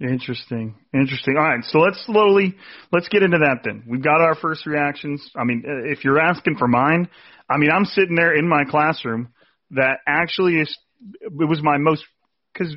Interesting. 0.00 0.76
Interesting. 0.94 1.34
All 1.36 1.42
right. 1.42 1.64
So 1.64 1.80
let's 1.80 2.00
slowly, 2.06 2.54
let's 2.92 3.08
get 3.08 3.24
into 3.24 3.38
that 3.38 3.62
then. 3.64 3.82
We've 3.88 4.02
got 4.02 4.20
our 4.20 4.36
first 4.36 4.66
reactions. 4.66 5.28
I 5.36 5.42
mean, 5.42 5.64
uh, 5.66 5.90
if 5.90 6.04
you're 6.04 6.20
asking 6.20 6.56
for 6.58 6.68
mine, 6.68 7.08
I 7.50 7.56
mean, 7.58 7.70
I'm 7.72 7.84
sitting 7.84 8.14
there 8.14 8.36
in 8.36 8.48
my 8.48 8.62
classroom 8.70 9.32
that 9.72 9.98
actually 10.06 10.60
is, 10.60 10.78
it 11.22 11.48
was 11.48 11.60
my 11.60 11.76
most, 11.78 12.04
cause 12.56 12.76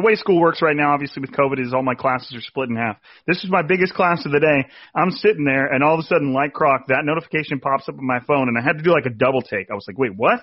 the 0.00 0.06
way 0.06 0.14
school 0.14 0.40
works 0.40 0.62
right 0.62 0.76
now, 0.76 0.92
obviously 0.92 1.20
with 1.20 1.32
COVID 1.32 1.60
is 1.64 1.74
all 1.74 1.82
my 1.82 1.94
classes 1.94 2.34
are 2.34 2.40
split 2.40 2.68
in 2.68 2.76
half. 2.76 2.96
This 3.26 3.44
is 3.44 3.50
my 3.50 3.62
biggest 3.62 3.94
class 3.94 4.24
of 4.24 4.32
the 4.32 4.40
day. 4.40 4.68
I'm 4.94 5.10
sitting 5.10 5.44
there 5.44 5.66
and 5.66 5.84
all 5.84 5.94
of 5.94 6.00
a 6.00 6.04
sudden, 6.04 6.32
like 6.32 6.52
Croc, 6.52 6.88
that 6.88 7.04
notification 7.04 7.60
pops 7.60 7.88
up 7.88 7.98
on 7.98 8.06
my 8.06 8.20
phone 8.20 8.48
and 8.48 8.58
I 8.58 8.62
had 8.62 8.78
to 8.78 8.82
do 8.82 8.90
like 8.90 9.06
a 9.06 9.14
double 9.14 9.42
take. 9.42 9.70
I 9.70 9.74
was 9.74 9.84
like, 9.86 9.98
wait, 9.98 10.16
what? 10.16 10.40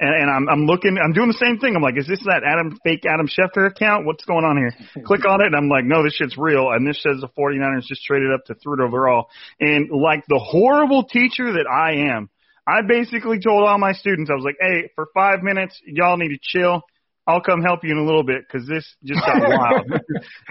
and, 0.00 0.10
and 0.10 0.30
I'm 0.30 0.48
I'm 0.48 0.66
looking, 0.66 0.98
I'm 0.98 1.12
doing 1.12 1.28
the 1.28 1.38
same 1.38 1.58
thing. 1.58 1.76
I'm 1.76 1.82
like, 1.82 1.96
is 1.96 2.06
this 2.06 2.20
that 2.26 2.42
Adam 2.44 2.78
fake 2.82 3.04
Adam 3.06 3.28
Schefter 3.28 3.66
account? 3.66 4.06
What's 4.06 4.24
going 4.24 4.44
on 4.44 4.56
here? 4.56 4.72
Click 5.06 5.24
on 5.26 5.40
it, 5.40 5.46
and 5.46 5.56
I'm 5.56 5.68
like, 5.68 5.84
no, 5.84 6.02
this 6.02 6.14
shit's 6.14 6.36
real. 6.36 6.70
And 6.70 6.86
this 6.86 7.00
says 7.02 7.20
the 7.20 7.28
49ers 7.38 7.86
just 7.86 8.04
traded 8.04 8.32
up 8.32 8.44
to 8.46 8.54
third 8.54 8.80
overall. 8.80 9.28
And 9.60 9.90
like 9.90 10.24
the 10.28 10.40
horrible 10.42 11.04
teacher 11.04 11.52
that 11.52 11.66
I 11.70 12.10
am, 12.14 12.28
I 12.66 12.80
basically 12.86 13.38
told 13.38 13.68
all 13.68 13.78
my 13.78 13.92
students, 13.92 14.30
I 14.30 14.34
was 14.34 14.44
like, 14.44 14.56
hey, 14.60 14.90
for 14.96 15.06
five 15.14 15.42
minutes, 15.42 15.80
y'all 15.86 16.16
need 16.16 16.34
to 16.34 16.38
chill. 16.42 16.82
I'll 17.26 17.40
come 17.40 17.62
help 17.62 17.84
you 17.84 17.92
in 17.92 17.98
a 17.98 18.04
little 18.04 18.24
bit 18.24 18.44
because 18.46 18.68
this 18.68 18.86
just 19.02 19.20
got 19.20 19.40
wild. 19.48 19.90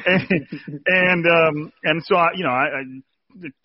and 0.05 0.29
and 0.87 1.25
um 1.27 1.73
and 1.83 2.03
so 2.05 2.15
I, 2.15 2.29
you 2.35 2.43
know, 2.43 2.51
I, 2.51 2.65
I 2.65 2.83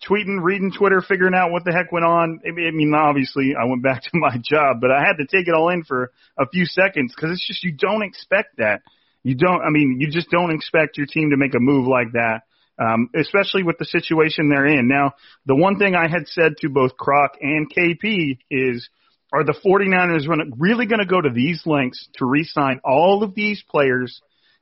tweeting, 0.07 0.41
reading 0.41 0.71
Twitter, 0.77 1.01
figuring 1.01 1.33
out 1.33 1.51
what 1.51 1.63
the 1.63 1.71
heck 1.71 1.91
went 1.91 2.05
on. 2.05 2.39
I 2.45 2.51
mean, 2.51 2.93
obviously, 2.93 3.53
I 3.59 3.65
went 3.65 3.83
back 3.83 4.03
to 4.03 4.09
my 4.13 4.37
job, 4.43 4.77
but 4.81 4.91
I 4.91 4.99
had 4.99 5.17
to 5.17 5.25
take 5.25 5.47
it 5.47 5.53
all 5.53 5.69
in 5.69 5.83
for 5.83 6.11
a 6.37 6.47
few 6.47 6.65
seconds 6.65 7.13
because 7.15 7.31
it's 7.31 7.47
just 7.47 7.63
you 7.63 7.73
don't 7.73 8.03
expect 8.03 8.57
that. 8.57 8.81
You 9.23 9.35
don't. 9.35 9.61
I 9.61 9.69
mean, 9.69 9.97
you 9.99 10.09
just 10.09 10.29
don't 10.29 10.51
expect 10.51 10.97
your 10.97 11.07
team 11.07 11.31
to 11.31 11.37
make 11.37 11.53
a 11.53 11.59
move 11.59 11.87
like 11.87 12.13
that, 12.13 12.43
um, 12.79 13.09
especially 13.15 13.63
with 13.63 13.77
the 13.77 13.85
situation 13.85 14.49
they're 14.49 14.65
in. 14.65 14.87
Now, 14.87 15.13
the 15.45 15.55
one 15.55 15.77
thing 15.77 15.93
I 15.93 16.07
had 16.07 16.27
said 16.27 16.53
to 16.61 16.69
both 16.69 16.95
Croc 16.95 17.33
and 17.41 17.69
KP 17.69 18.37
is, 18.49 18.87
are 19.31 19.43
the 19.43 19.53
49ers 19.65 20.25
really 20.57 20.85
going 20.85 20.99
to 20.99 21.05
go 21.05 21.21
to 21.21 21.29
these 21.29 21.61
lengths 21.65 22.07
to 22.15 22.25
re-sign 22.25 22.81
all 22.83 23.23
of 23.23 23.35
these 23.35 23.63
players 23.69 24.21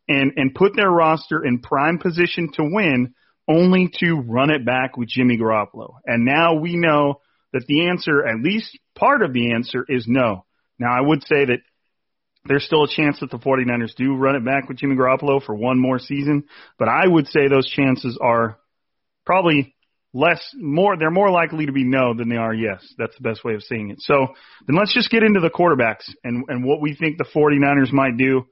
and 0.09 0.33
and 0.35 0.55
put 0.55 0.75
their 0.75 0.89
roster 0.89 1.43
in 1.43 1.59
prime 1.59 1.99
position 1.99 2.51
to 2.53 2.63
win? 2.63 3.13
only 3.47 3.89
to 3.99 4.15
run 4.15 4.49
it 4.49 4.65
back 4.65 4.97
with 4.97 5.07
Jimmy 5.07 5.37
Garoppolo. 5.37 5.95
And 6.05 6.25
now 6.25 6.55
we 6.55 6.75
know 6.75 7.21
that 7.53 7.65
the 7.67 7.87
answer, 7.87 8.25
at 8.25 8.41
least 8.41 8.77
part 8.95 9.21
of 9.21 9.33
the 9.33 9.53
answer, 9.53 9.85
is 9.87 10.05
no. 10.07 10.45
Now, 10.77 10.91
I 10.91 11.01
would 11.01 11.23
say 11.23 11.45
that 11.45 11.59
there's 12.45 12.65
still 12.65 12.83
a 12.83 12.89
chance 12.89 13.19
that 13.19 13.31
the 13.31 13.39
49ers 13.39 13.95
do 13.95 14.15
run 14.15 14.35
it 14.35 14.45
back 14.45 14.67
with 14.67 14.77
Jimmy 14.77 14.95
Garoppolo 14.95 15.43
for 15.43 15.55
one 15.55 15.79
more 15.79 15.99
season, 15.99 16.45
but 16.77 16.87
I 16.87 17.07
would 17.07 17.27
say 17.27 17.47
those 17.47 17.69
chances 17.69 18.17
are 18.21 18.57
probably 19.25 19.75
less, 20.17 20.41
more, 20.55 20.97
they're 20.97 21.11
more 21.11 21.29
likely 21.29 21.67
to 21.67 21.71
be 21.71 21.83
no 21.83 22.13
than 22.15 22.27
they 22.27 22.37
are 22.37 22.53
yes. 22.53 22.83
That's 22.97 23.15
the 23.15 23.21
best 23.21 23.43
way 23.43 23.53
of 23.53 23.61
seeing 23.61 23.91
it. 23.91 23.97
So 24.01 24.27
then 24.65 24.75
let's 24.75 24.93
just 24.93 25.11
get 25.11 25.23
into 25.23 25.39
the 25.39 25.49
quarterbacks 25.49 26.09
and, 26.23 26.43
and 26.47 26.65
what 26.65 26.81
we 26.81 26.95
think 26.95 27.17
the 27.17 27.25
49ers 27.25 27.93
might 27.93 28.17
do. 28.17 28.45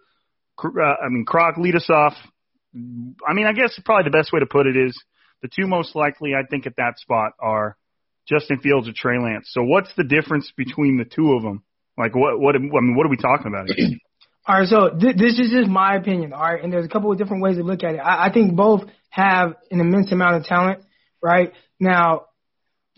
Uh, 0.64 0.82
I 0.82 1.10
mean, 1.10 1.26
Croc, 1.26 1.58
lead 1.58 1.76
us 1.76 1.90
off. 1.90 2.14
I 3.28 3.34
mean, 3.34 3.48
I 3.48 3.54
guess 3.54 3.80
probably 3.84 4.10
the 4.10 4.18
best 4.18 4.32
way 4.32 4.42
to 4.42 4.46
put 4.46 4.68
it 4.68 4.78
is 4.78 4.96
the 5.42 5.50
two 5.50 5.68
most 5.68 5.96
likely, 5.96 6.34
I 6.34 6.46
think, 6.48 6.68
at 6.68 6.76
that 6.78 6.98
spot 6.98 7.32
are 7.40 7.78
Justin 8.30 8.60
Fields 8.60 8.88
or 8.88 8.94
Trey 8.96 9.18
Lance. 9.18 9.48
So 9.52 9.64
what's 9.64 9.94
the 9.96 10.04
difference 10.04 10.52
between 10.56 10.98
the 10.98 11.06
two 11.06 11.34
of 11.34 11.44
them? 11.44 11.64
Like, 11.98 12.16
what, 12.16 12.40
what, 12.40 12.56
I 12.56 12.60
mean, 12.60 12.96
what 12.96 13.06
are 13.06 13.10
we 13.10 13.18
talking 13.18 13.48
about 13.48 13.70
here? 13.70 13.90
All 14.48 14.60
right, 14.60 14.68
so 14.68 14.90
th- 14.90 15.16
this 15.16 15.40
is 15.40 15.50
just 15.50 15.68
my 15.68 15.96
opinion, 15.96 16.32
all 16.32 16.40
right, 16.40 16.64
and 16.64 16.72
there's 16.72 16.86
a 16.86 16.88
couple 16.88 17.12
of 17.12 17.18
different 17.18 17.42
ways 17.42 17.58
to 17.58 17.64
look 17.64 17.84
at 17.84 17.96
it. 17.96 17.98
I, 17.98 18.28
I 18.28 18.32
think 18.32 18.56
both 18.56 18.84
have 19.10 19.56
an 19.72 19.80
immense 19.80 20.12
amount 20.12 20.36
of 20.36 20.44
talent, 20.44 20.84
right? 21.26 21.54
Now, 21.80 22.26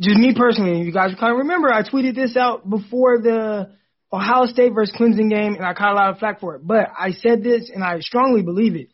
just 0.01 0.17
me 0.17 0.33
personally, 0.37 0.81
you 0.81 0.91
guys 0.91 1.13
of 1.13 1.37
remember, 1.37 1.73
I 1.73 1.81
tweeted 1.81 2.13
this 2.13 2.35
out 2.35 2.69
before 2.69 3.19
the 3.21 3.71
Ohio 4.11 4.45
State 4.45 4.73
versus 4.73 4.95
Clemson 4.95 5.29
game, 5.29 5.55
and 5.55 5.65
I 5.65 5.73
caught 5.73 5.93
a 5.93 5.95
lot 5.95 6.09
of 6.11 6.19
flack 6.19 6.41
for 6.41 6.55
it. 6.55 6.67
But 6.67 6.89
I 6.97 7.11
said 7.11 7.41
this, 7.41 7.71
and 7.73 7.83
I 7.83 7.99
strongly 8.01 8.43
believe 8.43 8.75
it. 8.75 8.89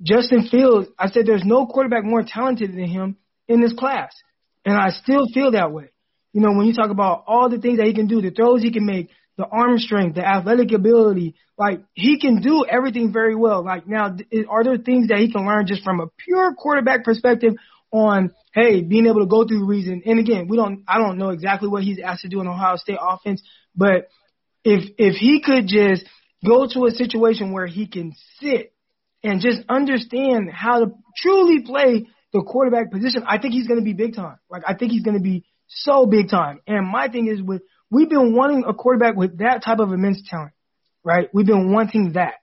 Justin 0.00 0.48
Fields, 0.48 0.88
I 0.96 1.10
said 1.10 1.26
there's 1.26 1.44
no 1.44 1.66
quarterback 1.66 2.04
more 2.04 2.22
talented 2.26 2.70
than 2.70 2.86
him 2.86 3.16
in 3.48 3.60
this 3.60 3.72
class. 3.72 4.12
And 4.64 4.76
I 4.76 4.90
still 4.90 5.26
feel 5.34 5.52
that 5.52 5.72
way. 5.72 5.90
You 6.32 6.40
know, 6.40 6.52
when 6.52 6.66
you 6.66 6.72
talk 6.72 6.90
about 6.90 7.24
all 7.26 7.48
the 7.48 7.58
things 7.58 7.78
that 7.78 7.86
he 7.86 7.94
can 7.94 8.06
do, 8.06 8.22
the 8.22 8.30
throws 8.30 8.62
he 8.62 8.72
can 8.72 8.86
make, 8.86 9.08
the 9.36 9.46
arm 9.46 9.78
strength, 9.78 10.14
the 10.14 10.26
athletic 10.26 10.72
ability, 10.72 11.34
like 11.56 11.80
he 11.94 12.18
can 12.20 12.40
do 12.40 12.64
everything 12.68 13.12
very 13.12 13.34
well. 13.34 13.64
Like 13.64 13.88
now, 13.88 14.16
are 14.48 14.64
there 14.64 14.78
things 14.78 15.08
that 15.08 15.18
he 15.18 15.32
can 15.32 15.46
learn 15.46 15.66
just 15.66 15.82
from 15.82 16.00
a 16.00 16.06
pure 16.24 16.54
quarterback 16.54 17.04
perspective 17.04 17.54
on, 17.90 18.32
hey, 18.54 18.82
being 18.82 19.06
able 19.06 19.20
to 19.20 19.26
go 19.26 19.46
through 19.46 19.66
reason? 19.66 20.02
And 20.04 20.18
again, 20.18 20.48
we 20.48 20.56
don't, 20.56 20.84
I 20.86 20.98
don't 20.98 21.18
know 21.18 21.30
exactly 21.30 21.68
what 21.68 21.82
he's 21.82 21.98
asked 21.98 22.22
to 22.22 22.28
do 22.28 22.40
in 22.40 22.46
Ohio 22.46 22.76
State 22.76 22.98
offense, 23.00 23.42
but 23.74 24.08
if, 24.64 24.90
if 24.98 25.14
he 25.16 25.42
could 25.42 25.66
just 25.66 26.04
go 26.46 26.66
to 26.66 26.86
a 26.86 26.90
situation 26.90 27.52
where 27.52 27.66
he 27.66 27.86
can 27.86 28.14
sit 28.40 28.72
and 29.22 29.40
just 29.40 29.60
understand 29.68 30.50
how 30.52 30.80
to 30.80 30.92
truly 31.16 31.62
play 31.62 32.06
the 32.32 32.42
quarterback 32.42 32.90
position, 32.90 33.24
I 33.26 33.38
think 33.38 33.54
he's 33.54 33.66
going 33.66 33.80
to 33.80 33.84
be 33.84 33.94
big 33.94 34.14
time. 34.14 34.38
Like 34.50 34.62
I 34.66 34.74
think 34.74 34.92
he's 34.92 35.02
going 35.02 35.16
to 35.16 35.22
be 35.22 35.44
so 35.66 36.06
big 36.06 36.28
time. 36.28 36.60
And 36.66 36.86
my 36.86 37.08
thing 37.08 37.28
is 37.28 37.42
with 37.42 37.62
we've 37.90 38.08
been 38.08 38.34
wanting 38.34 38.64
a 38.66 38.74
quarterback 38.74 39.16
with 39.16 39.38
that 39.38 39.62
type 39.64 39.78
of 39.78 39.92
immense 39.92 40.22
talent, 40.28 40.52
right? 41.04 41.28
We've 41.32 41.46
been 41.46 41.72
wanting 41.72 42.12
that. 42.12 42.34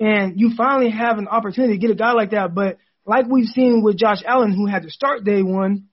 And 0.00 0.38
you 0.38 0.52
finally 0.56 0.90
have 0.90 1.18
an 1.18 1.28
opportunity 1.28 1.74
to 1.74 1.78
get 1.78 1.90
a 1.90 1.94
guy 1.94 2.12
like 2.12 2.30
that. 2.30 2.54
But 2.54 2.78
like 3.08 3.26
we've 3.28 3.46
seen 3.46 3.82
with 3.82 3.96
Josh 3.96 4.22
Allen, 4.24 4.52
who 4.52 4.66
had 4.66 4.82
to 4.82 4.90
start 4.90 5.24
day 5.24 5.42
one, 5.42 5.88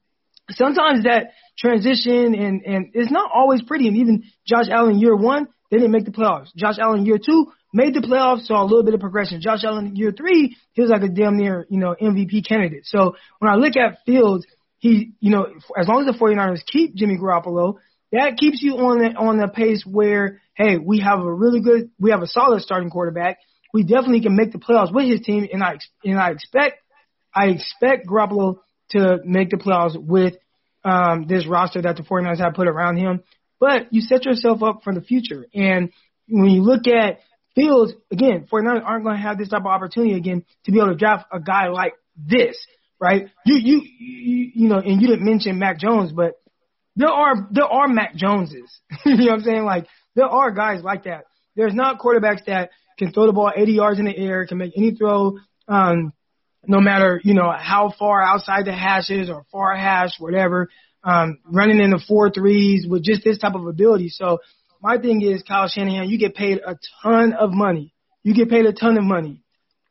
sometimes 0.51 1.05
that 1.05 1.31
transition 1.57 2.35
and, 2.35 2.61
and 2.65 2.91
it's 2.93 3.11
not 3.11 3.31
always 3.33 3.61
pretty. 3.63 3.87
And 3.87 3.97
even 3.97 4.23
Josh 4.45 4.65
Allen 4.69 4.99
year 4.99 5.15
one, 5.15 5.47
they 5.71 5.77
didn't 5.77 5.91
make 5.91 6.05
the 6.05 6.11
playoffs. 6.11 6.53
Josh 6.55 6.75
Allen 6.77 7.05
year 7.05 7.17
two, 7.17 7.51
made 7.73 7.93
the 7.93 8.01
playoffs, 8.01 8.45
saw 8.45 8.61
a 8.61 8.65
little 8.65 8.83
bit 8.83 8.93
of 8.93 8.99
progression. 8.99 9.41
Josh 9.41 9.63
Allen 9.63 9.95
year 9.95 10.11
three, 10.11 10.55
he 10.73 10.81
was 10.81 10.91
like 10.91 11.01
a 11.03 11.09
damn 11.09 11.37
near, 11.37 11.65
you 11.69 11.79
know, 11.79 11.95
MVP 11.99 12.47
candidate. 12.47 12.85
So 12.85 13.15
when 13.39 13.51
I 13.51 13.55
look 13.55 13.75
at 13.75 13.99
Fields, 14.05 14.45
he, 14.77 15.13
you 15.19 15.31
know, 15.31 15.47
as 15.77 15.87
long 15.87 16.07
as 16.07 16.13
the 16.13 16.19
49ers 16.19 16.65
keep 16.65 16.95
Jimmy 16.95 17.17
Garoppolo, 17.17 17.75
that 18.11 18.37
keeps 18.37 18.61
you 18.61 18.75
on 18.77 18.99
the, 18.99 19.09
on 19.17 19.37
the 19.37 19.47
pace 19.47 19.83
where, 19.85 20.41
hey, 20.53 20.77
we 20.77 20.99
have 20.99 21.19
a 21.19 21.33
really 21.33 21.61
good, 21.61 21.89
we 21.99 22.11
have 22.11 22.21
a 22.21 22.27
solid 22.27 22.61
starting 22.61 22.89
quarterback. 22.89 23.39
We 23.73 23.83
definitely 23.83 24.21
can 24.21 24.35
make 24.35 24.51
the 24.51 24.59
playoffs 24.59 24.93
with 24.93 25.07
his 25.07 25.21
team, 25.21 25.47
and 25.51 25.61
I, 25.61 25.79
and 26.03 26.17
I 26.17 26.31
expect, 26.31 26.77
I 27.35 27.47
expect 27.47 28.07
Garoppolo 28.07 28.59
to 28.91 29.19
make 29.25 29.49
the 29.49 29.57
playoffs 29.57 29.97
with 29.99 30.35
um, 30.83 31.25
this 31.27 31.47
roster 31.47 31.81
that 31.81 31.97
the 31.97 32.03
49ers 32.03 32.39
have 32.39 32.53
put 32.53 32.67
around 32.67 32.97
him. 32.97 33.23
But 33.59 33.91
you 33.91 34.01
set 34.01 34.25
yourself 34.25 34.61
up 34.63 34.81
for 34.83 34.93
the 34.93 35.01
future. 35.01 35.45
And 35.53 35.91
when 36.27 36.49
you 36.51 36.61
look 36.61 36.87
at 36.87 37.19
Fields, 37.55 37.93
again, 38.11 38.47
49ers 38.51 38.83
aren't 38.85 39.05
going 39.05 39.15
to 39.15 39.21
have 39.21 39.37
this 39.37 39.49
type 39.49 39.61
of 39.61 39.67
opportunity 39.67 40.13
again 40.15 40.43
to 40.65 40.71
be 40.71 40.77
able 40.77 40.89
to 40.89 40.95
draft 40.95 41.25
a 41.31 41.39
guy 41.39 41.69
like 41.69 41.93
this, 42.17 42.57
right? 42.99 43.29
You, 43.45 43.55
you, 43.55 43.81
you, 43.97 44.51
you 44.55 44.67
know, 44.67 44.77
and 44.77 45.01
you 45.01 45.07
didn't 45.07 45.25
mention 45.25 45.57
Mac 45.57 45.79
Jones, 45.79 46.11
but 46.11 46.33
there 46.97 47.09
are, 47.09 47.47
there 47.51 47.65
are 47.65 47.87
Mac 47.87 48.15
Joneses. 48.15 48.79
you 49.05 49.15
know 49.15 49.25
what 49.25 49.33
I'm 49.35 49.41
saying? 49.41 49.63
Like, 49.63 49.87
there 50.15 50.27
are 50.27 50.51
guys 50.51 50.83
like 50.83 51.05
that. 51.05 51.23
There's 51.55 51.73
not 51.73 51.99
quarterbacks 51.99 52.45
that 52.47 52.71
can 52.99 53.11
throw 53.13 53.25
the 53.25 53.33
ball 53.33 53.51
80 53.55 53.71
yards 53.71 53.99
in 53.99 54.05
the 54.05 54.17
air, 54.17 54.45
can 54.45 54.57
make 54.57 54.73
any 54.75 54.93
throw, 54.93 55.37
um, 55.67 56.13
no 56.67 56.79
matter, 56.79 57.21
you 57.23 57.33
know, 57.33 57.51
how 57.51 57.93
far 57.97 58.21
outside 58.21 58.65
the 58.65 58.73
hashes 58.73 59.29
or 59.29 59.45
far 59.51 59.75
hash, 59.75 60.11
whatever, 60.19 60.69
um, 61.03 61.39
running 61.45 61.79
in 61.79 61.91
the 61.91 62.03
four 62.07 62.29
threes 62.29 62.85
with 62.87 63.03
just 63.03 63.23
this 63.23 63.37
type 63.37 63.55
of 63.55 63.65
ability. 63.65 64.09
So 64.09 64.39
my 64.81 64.97
thing 64.97 65.21
is, 65.21 65.43
Kyle 65.43 65.67
Shanahan, 65.67 66.09
you 66.09 66.17
get 66.17 66.35
paid 66.35 66.59
a 66.65 66.77
ton 67.03 67.33
of 67.33 67.51
money. 67.51 67.93
You 68.23 68.33
get 68.33 68.49
paid 68.49 68.65
a 68.65 68.73
ton 68.73 68.97
of 68.97 69.03
money. 69.03 69.41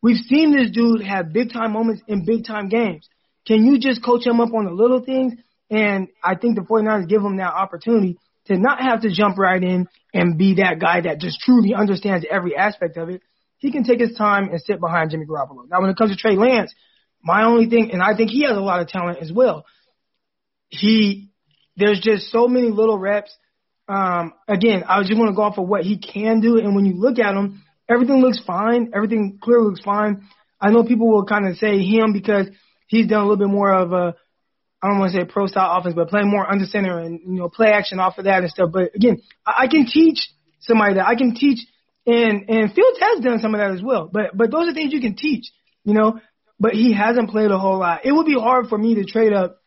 We've 0.02 0.16
seen 0.16 0.54
this 0.54 0.70
dude 0.70 1.02
have 1.02 1.32
big 1.32 1.52
time 1.52 1.72
moments 1.72 2.02
in 2.06 2.24
big 2.24 2.44
time 2.44 2.68
games. 2.68 3.08
Can 3.46 3.64
you 3.64 3.78
just 3.78 4.04
coach 4.04 4.26
him 4.26 4.40
up 4.40 4.52
on 4.52 4.64
the 4.64 4.70
little 4.70 5.00
things? 5.00 5.34
And 5.70 6.08
I 6.22 6.34
think 6.34 6.56
the 6.56 6.62
49ers 6.62 7.08
give 7.08 7.22
him 7.22 7.38
that 7.38 7.52
opportunity 7.52 8.18
to 8.46 8.58
not 8.58 8.80
have 8.80 9.00
to 9.02 9.10
jump 9.10 9.38
right 9.38 9.62
in 9.62 9.88
and 10.12 10.36
be 10.36 10.56
that 10.56 10.78
guy 10.78 11.00
that 11.00 11.20
just 11.20 11.40
truly 11.40 11.74
understands 11.74 12.26
every 12.30 12.56
aspect 12.56 12.96
of 12.96 13.08
it. 13.08 13.22
He 13.58 13.72
can 13.72 13.84
take 13.84 14.00
his 14.00 14.16
time 14.16 14.50
and 14.50 14.60
sit 14.60 14.80
behind 14.80 15.10
Jimmy 15.10 15.26
Garoppolo. 15.26 15.68
Now, 15.68 15.80
when 15.80 15.90
it 15.90 15.96
comes 15.96 16.10
to 16.10 16.16
Trey 16.16 16.36
Lance, 16.36 16.74
my 17.22 17.44
only 17.44 17.68
thing, 17.68 17.90
and 17.92 18.02
I 18.02 18.16
think 18.16 18.30
he 18.30 18.42
has 18.42 18.56
a 18.56 18.60
lot 18.60 18.80
of 18.80 18.88
talent 18.88 19.18
as 19.20 19.32
well. 19.32 19.64
He, 20.68 21.30
there's 21.76 22.00
just 22.00 22.30
so 22.30 22.46
many 22.46 22.68
little 22.68 22.98
reps 22.98 23.34
um, 23.88 24.32
again, 24.48 24.84
I 24.88 25.00
just 25.02 25.18
want 25.18 25.30
to 25.30 25.36
go 25.36 25.42
off 25.42 25.58
of 25.58 25.68
what 25.68 25.82
he 25.82 25.98
can 25.98 26.40
do. 26.40 26.58
And 26.58 26.74
when 26.74 26.86
you 26.86 26.94
look 26.94 27.18
at 27.18 27.34
him, 27.34 27.62
everything 27.88 28.20
looks 28.20 28.40
fine. 28.44 28.92
Everything 28.94 29.38
clearly 29.42 29.66
looks 29.66 29.82
fine. 29.82 30.28
I 30.60 30.70
know 30.70 30.84
people 30.84 31.08
will 31.08 31.26
kind 31.26 31.46
of 31.46 31.56
say 31.56 31.82
him 31.82 32.12
because 32.12 32.48
he's 32.86 33.06
done 33.06 33.20
a 33.20 33.24
little 33.24 33.36
bit 33.36 33.52
more 33.52 33.72
of 33.72 33.92
a, 33.92 34.14
I 34.82 34.88
don't 34.88 34.98
want 34.98 35.12
to 35.12 35.18
say 35.18 35.24
pro 35.24 35.46
style 35.46 35.78
offense, 35.78 35.94
but 35.94 36.08
playing 36.08 36.30
more 36.30 36.50
under 36.50 36.64
center 36.64 36.98
and, 36.98 37.20
you 37.20 37.40
know, 37.40 37.48
play 37.48 37.68
action 37.68 38.00
off 38.00 38.18
of 38.18 38.24
that 38.24 38.42
and 38.42 38.50
stuff. 38.50 38.70
But 38.72 38.94
again, 38.94 39.20
I, 39.46 39.64
I 39.64 39.66
can 39.66 39.86
teach 39.86 40.28
somebody 40.60 40.94
that 40.94 41.06
I 41.06 41.14
can 41.14 41.34
teach 41.34 41.60
and, 42.06 42.48
and 42.48 42.72
Fields 42.72 42.98
has 43.00 43.24
done 43.24 43.40
some 43.40 43.54
of 43.54 43.60
that 43.60 43.70
as 43.70 43.82
well. 43.82 44.08
But, 44.12 44.36
but 44.36 44.50
those 44.50 44.68
are 44.68 44.74
things 44.74 44.92
you 44.92 45.00
can 45.00 45.16
teach, 45.16 45.50
you 45.84 45.94
know, 45.94 46.20
but 46.60 46.72
he 46.72 46.92
hasn't 46.92 47.30
played 47.30 47.50
a 47.50 47.58
whole 47.58 47.78
lot. 47.78 48.04
It 48.04 48.12
would 48.12 48.26
be 48.26 48.34
hard 48.34 48.68
for 48.68 48.78
me 48.78 48.96
to 48.96 49.04
trade 49.04 49.32
up 49.32 49.60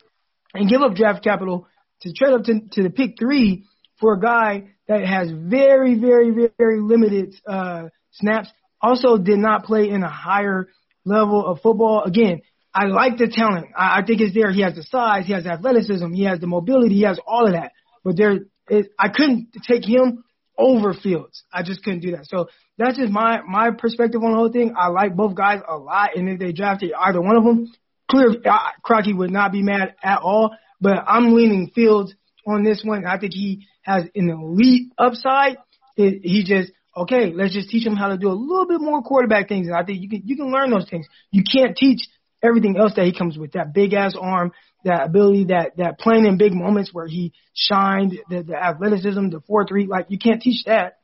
and 0.53 0.69
give 0.69 0.81
up 0.81 0.95
draft 0.95 1.23
capital 1.23 1.67
to 2.01 2.13
trade 2.13 2.33
up 2.33 2.43
to, 2.43 2.59
to 2.73 2.83
the 2.83 2.89
pick 2.89 3.15
three 3.19 3.65
for 3.99 4.13
a 4.13 4.19
guy 4.19 4.69
that 4.87 5.03
has 5.05 5.29
very, 5.31 5.95
very, 5.95 6.29
very, 6.31 6.51
very 6.57 6.79
limited 6.79 7.35
uh, 7.47 7.85
snaps. 8.11 8.49
Also, 8.81 9.17
did 9.17 9.39
not 9.39 9.65
play 9.65 9.89
in 9.89 10.03
a 10.03 10.09
higher 10.09 10.67
level 11.03 11.45
of 11.45 11.61
football. 11.61 12.03
Again, 12.03 12.41
I 12.73 12.85
like 12.85 13.17
the 13.17 13.27
talent. 13.27 13.67
I, 13.75 14.01
I 14.01 14.05
think 14.05 14.21
it's 14.21 14.35
there. 14.35 14.51
He 14.51 14.61
has 14.61 14.75
the 14.75 14.83
size, 14.83 15.25
he 15.25 15.33
has 15.33 15.45
the 15.45 15.51
athleticism, 15.51 16.13
he 16.13 16.25
has 16.25 16.39
the 16.39 16.47
mobility, 16.47 16.95
he 16.95 17.01
has 17.03 17.19
all 17.25 17.47
of 17.47 17.53
that. 17.53 17.71
But 18.03 18.17
there, 18.17 18.39
it, 18.69 18.91
I 18.99 19.09
couldn't 19.09 19.49
take 19.67 19.83
him 19.83 20.23
over 20.57 20.93
Fields. 20.93 21.43
I 21.51 21.63
just 21.63 21.83
couldn't 21.83 22.01
do 22.01 22.11
that. 22.11 22.25
So 22.25 22.47
that's 22.77 22.97
just 22.97 23.11
my 23.11 23.41
my 23.47 23.71
perspective 23.71 24.21
on 24.23 24.31
the 24.31 24.37
whole 24.37 24.51
thing. 24.51 24.73
I 24.77 24.87
like 24.87 25.15
both 25.15 25.35
guys 25.35 25.61
a 25.67 25.77
lot, 25.77 26.15
and 26.15 26.29
if 26.29 26.39
they 26.39 26.51
drafted 26.51 26.93
either 26.93 27.21
one 27.21 27.35
of 27.35 27.43
them, 27.43 27.71
clear 28.09 28.35
uh, 28.45 28.59
Crocky 28.83 29.13
would 29.13 29.31
not 29.31 29.51
be 29.51 29.63
mad 29.63 29.95
at 30.03 30.19
all. 30.19 30.55
But 30.79 31.03
I'm 31.07 31.33
leaning 31.35 31.71
Fields 31.73 32.13
on 32.45 32.63
this 32.63 32.83
one. 32.83 33.05
I 33.05 33.17
think 33.19 33.33
he 33.33 33.65
has 33.81 34.03
an 34.15 34.29
elite 34.29 34.91
upside. 34.97 35.57
It, 35.95 36.21
he 36.23 36.43
just 36.43 36.71
okay. 36.95 37.33
Let's 37.33 37.53
just 37.53 37.69
teach 37.69 37.85
him 37.85 37.95
how 37.95 38.09
to 38.09 38.17
do 38.17 38.29
a 38.29 38.33
little 38.33 38.67
bit 38.67 38.81
more 38.81 39.01
quarterback 39.01 39.47
things, 39.47 39.67
and 39.67 39.75
I 39.75 39.83
think 39.83 40.01
you 40.01 40.09
can 40.09 40.21
you 40.25 40.35
can 40.35 40.51
learn 40.51 40.69
those 40.69 40.89
things. 40.89 41.07
You 41.31 41.43
can't 41.43 41.75
teach 41.75 42.07
everything 42.43 42.77
else 42.77 42.93
that 42.95 43.05
he 43.05 43.13
comes 43.13 43.37
with 43.37 43.53
that 43.53 43.73
big 43.73 43.93
ass 43.93 44.15
arm, 44.19 44.51
that 44.83 45.05
ability, 45.05 45.45
that 45.45 45.77
that 45.77 45.99
playing 45.99 46.25
in 46.25 46.37
big 46.37 46.53
moments 46.53 46.93
where 46.93 47.07
he 47.07 47.33
shined, 47.53 48.19
the, 48.29 48.43
the 48.43 48.55
athleticism, 48.55 49.29
the 49.29 49.41
four 49.47 49.65
three. 49.65 49.87
Like 49.87 50.07
you 50.09 50.17
can't 50.17 50.41
teach 50.41 50.65
that. 50.65 50.97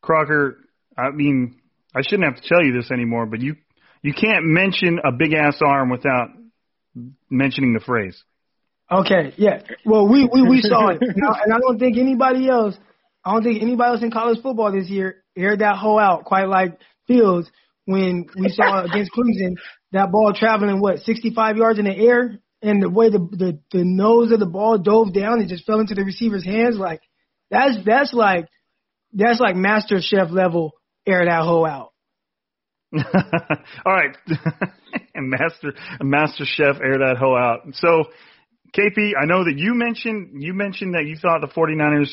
Crocker, 0.00 0.58
I 0.96 1.10
mean, 1.10 1.60
I 1.94 2.02
shouldn't 2.02 2.24
have 2.24 2.42
to 2.42 2.48
tell 2.48 2.64
you 2.64 2.72
this 2.72 2.90
anymore, 2.90 3.26
but 3.26 3.40
you 3.40 3.56
you 4.02 4.12
can't 4.12 4.44
mention 4.44 4.98
a 5.04 5.12
big 5.12 5.32
ass 5.32 5.60
arm 5.64 5.90
without 5.90 6.28
mentioning 7.30 7.72
the 7.72 7.80
phrase. 7.80 8.22
Okay, 8.90 9.32
yeah. 9.36 9.62
Well, 9.86 10.08
we 10.08 10.28
we, 10.30 10.42
we 10.42 10.60
saw 10.60 10.88
it, 10.88 10.98
and 11.00 11.24
I, 11.24 11.40
and 11.44 11.52
I 11.54 11.58
don't 11.58 11.78
think 11.78 11.96
anybody 11.96 12.48
else. 12.48 12.76
I 13.24 13.32
don't 13.32 13.44
think 13.44 13.62
anybody 13.62 13.90
else 13.90 14.02
in 14.02 14.10
college 14.10 14.42
football 14.42 14.72
this 14.72 14.88
year 14.88 15.22
aired 15.36 15.60
that 15.60 15.76
hole 15.76 15.98
out 15.98 16.24
quite 16.24 16.48
like 16.48 16.78
Fields 17.06 17.50
when 17.84 18.26
we 18.36 18.48
saw 18.48 18.84
against 18.84 19.12
Clemson 19.12 19.54
that 19.92 20.10
ball 20.10 20.32
traveling 20.34 20.80
what 20.80 21.00
65 21.00 21.56
yards 21.56 21.78
in 21.78 21.84
the 21.84 21.96
air, 21.96 22.38
and 22.62 22.82
the 22.82 22.90
way 22.90 23.10
the 23.10 23.18
the 23.18 23.58
the 23.70 23.84
nose 23.84 24.32
of 24.32 24.40
the 24.40 24.46
ball 24.46 24.78
dove 24.78 25.12
down, 25.12 25.40
it 25.40 25.48
just 25.48 25.66
fell 25.66 25.80
into 25.80 25.94
the 25.94 26.04
receiver's 26.04 26.44
hands. 26.44 26.76
Like 26.76 27.00
that's 27.50 27.76
that's 27.84 28.12
like 28.12 28.46
that's 29.12 29.40
like 29.40 29.56
Master 29.56 29.98
Chef 30.00 30.30
level 30.30 30.72
air 31.06 31.24
that 31.24 31.44
hole 31.44 31.66
out. 31.66 31.92
All 33.86 33.92
right, 33.92 34.14
master 35.14 35.72
master 36.02 36.44
chef 36.44 36.76
air 36.82 36.98
that 36.98 37.16
hoe 37.18 37.34
out. 37.34 37.60
So, 37.74 38.04
KP, 38.76 39.12
I 39.18 39.24
know 39.24 39.44
that 39.44 39.54
you 39.56 39.74
mentioned 39.74 40.42
you 40.42 40.52
mentioned 40.52 40.94
that 40.94 41.06
you 41.06 41.16
thought 41.16 41.40
the 41.40 41.46
49ers 41.46 42.12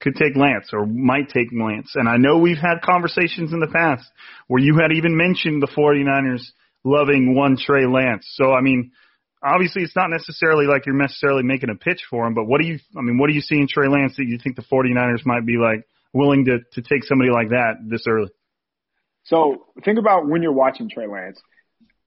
could 0.00 0.16
take 0.16 0.34
Lance 0.34 0.70
or 0.72 0.86
might 0.86 1.28
take 1.28 1.48
Lance, 1.52 1.92
and 1.94 2.08
I 2.08 2.16
know 2.16 2.38
we've 2.38 2.58
had 2.58 2.82
conversations 2.82 3.52
in 3.52 3.60
the 3.60 3.68
past 3.68 4.10
where 4.48 4.60
you 4.60 4.76
had 4.80 4.90
even 4.92 5.16
mentioned 5.16 5.62
the 5.62 5.68
49ers 5.68 6.42
loving 6.88 7.34
one 7.34 7.56
Trey 7.56 7.86
Lance. 7.86 8.26
So, 8.34 8.52
I 8.52 8.60
mean, 8.60 8.92
obviously 9.42 9.82
it's 9.82 9.96
not 9.96 10.10
necessarily 10.10 10.66
like 10.66 10.86
you're 10.86 10.94
necessarily 10.94 11.42
making 11.42 11.70
a 11.70 11.74
pitch 11.74 12.02
for 12.10 12.26
him, 12.26 12.34
but 12.34 12.44
what 12.44 12.60
do 12.60 12.66
you 12.66 12.78
I 12.96 13.02
mean, 13.02 13.18
what 13.18 13.28
do 13.28 13.34
you 13.34 13.40
see 13.40 13.56
in 13.56 13.66
Trey 13.68 13.88
Lance 13.88 14.16
that 14.16 14.26
you 14.26 14.38
think 14.42 14.56
the 14.56 14.62
49ers 14.62 15.24
might 15.24 15.46
be 15.46 15.56
like 15.56 15.86
willing 16.12 16.46
to 16.46 16.58
to 16.72 16.82
take 16.82 17.04
somebody 17.04 17.30
like 17.30 17.50
that 17.50 17.74
this 17.86 18.04
early? 18.08 18.30
So 19.24 19.66
think 19.84 19.98
about 19.98 20.26
when 20.26 20.42
you're 20.42 20.52
watching 20.52 20.88
Trey 20.88 21.06
Lance. 21.06 21.40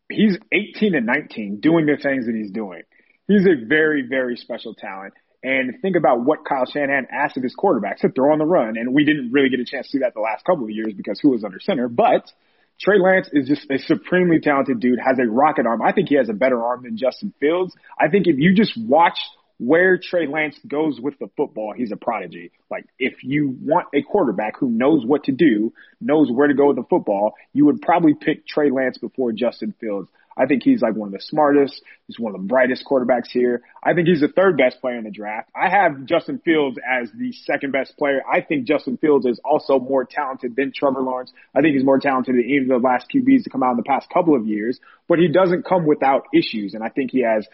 He's 0.09 0.37
18 0.51 0.95
and 0.95 1.05
19 1.05 1.59
doing 1.61 1.85
the 1.85 1.97
things 2.01 2.25
that 2.25 2.35
he's 2.35 2.51
doing. 2.51 2.81
He's 3.27 3.45
a 3.45 3.65
very, 3.65 4.05
very 4.07 4.35
special 4.35 4.73
talent. 4.75 5.13
And 5.43 5.81
think 5.81 5.95
about 5.95 6.23
what 6.23 6.39
Kyle 6.47 6.65
Shanahan 6.65 7.07
asked 7.11 7.37
of 7.37 7.43
his 7.43 7.55
quarterbacks 7.55 7.99
to 7.99 8.09
throw 8.09 8.33
on 8.33 8.39
the 8.39 8.45
run. 8.45 8.75
And 8.77 8.93
we 8.93 9.05
didn't 9.05 9.31
really 9.31 9.49
get 9.49 9.59
a 9.59 9.65
chance 9.65 9.89
to 9.89 9.97
do 9.97 10.03
that 10.03 10.13
the 10.13 10.19
last 10.19 10.43
couple 10.45 10.65
of 10.65 10.69
years 10.69 10.93
because 10.95 11.19
who 11.21 11.29
was 11.29 11.43
under 11.43 11.59
center. 11.59 11.87
But 11.87 12.29
Trey 12.81 12.99
Lance 12.99 13.29
is 13.31 13.47
just 13.47 13.69
a 13.69 13.77
supremely 13.77 14.39
talented 14.39 14.79
dude, 14.79 14.99
has 14.99 15.19
a 15.19 15.29
rocket 15.29 15.67
arm. 15.67 15.81
I 15.81 15.91
think 15.91 16.09
he 16.09 16.15
has 16.15 16.29
a 16.29 16.33
better 16.33 16.63
arm 16.63 16.83
than 16.83 16.97
Justin 16.97 17.33
Fields. 17.39 17.75
I 17.99 18.07
think 18.09 18.25
if 18.25 18.37
you 18.39 18.55
just 18.55 18.73
watch 18.75 19.19
where 19.59 19.99
Trey 19.99 20.25
Lance 20.25 20.59
goes 20.67 20.99
with 20.99 21.19
the 21.19 21.27
football, 21.37 21.73
he's 21.77 21.91
a 21.91 21.95
prodigy. 21.95 22.51
Like 22.71 22.85
if 22.97 23.23
you 23.23 23.55
want 23.61 23.89
a 23.93 24.01
quarterback 24.01 24.57
who 24.57 24.69
knows 24.69 25.05
what 25.05 25.25
to 25.25 25.31
do, 25.31 25.71
knows 25.99 26.31
where 26.31 26.47
to 26.47 26.55
go 26.55 26.67
with 26.69 26.77
the 26.77 26.85
football, 26.89 27.35
you 27.53 27.65
would 27.65 27.81
probably 27.81 28.15
pick 28.15 28.47
Trey 28.47 28.71
Lance 28.71 28.97
before 28.97 29.31
Justin 29.31 29.75
Fields. 29.79 30.09
I 30.37 30.45
think 30.45 30.63
he's 30.63 30.81
like 30.81 30.95
one 30.95 31.07
of 31.07 31.13
the 31.13 31.21
smartest. 31.21 31.81
He's 32.07 32.19
one 32.19 32.35
of 32.35 32.41
the 32.41 32.47
brightest 32.47 32.85
quarterbacks 32.85 33.29
here. 33.29 33.61
I 33.83 33.93
think 33.93 34.07
he's 34.07 34.21
the 34.21 34.27
third 34.27 34.57
best 34.57 34.81
player 34.81 34.97
in 34.97 35.03
the 35.03 35.11
draft. 35.11 35.49
I 35.55 35.69
have 35.69 36.05
Justin 36.05 36.39
Fields 36.43 36.77
as 36.77 37.09
the 37.13 37.31
second 37.33 37.71
best 37.71 37.97
player. 37.97 38.21
I 38.29 38.41
think 38.41 38.67
Justin 38.67 38.97
Fields 38.97 39.25
is 39.25 39.39
also 39.43 39.79
more 39.79 40.05
talented 40.05 40.55
than 40.55 40.71
Trevor 40.75 41.01
Lawrence. 41.01 41.31
I 41.55 41.61
think 41.61 41.75
he's 41.75 41.83
more 41.83 41.99
talented 41.99 42.35
than 42.35 42.61
of 42.61 42.81
the 42.81 42.87
last 42.87 43.07
QBs 43.13 43.43
to 43.43 43.49
come 43.49 43.63
out 43.63 43.71
in 43.71 43.77
the 43.77 43.83
past 43.83 44.09
couple 44.09 44.35
of 44.35 44.47
years, 44.47 44.79
but 45.07 45.19
he 45.19 45.27
doesn't 45.27 45.65
come 45.65 45.85
without 45.85 46.27
issues. 46.33 46.73
And 46.73 46.83
I 46.83 46.89
think 46.89 47.11
he 47.11 47.23
has 47.23 47.47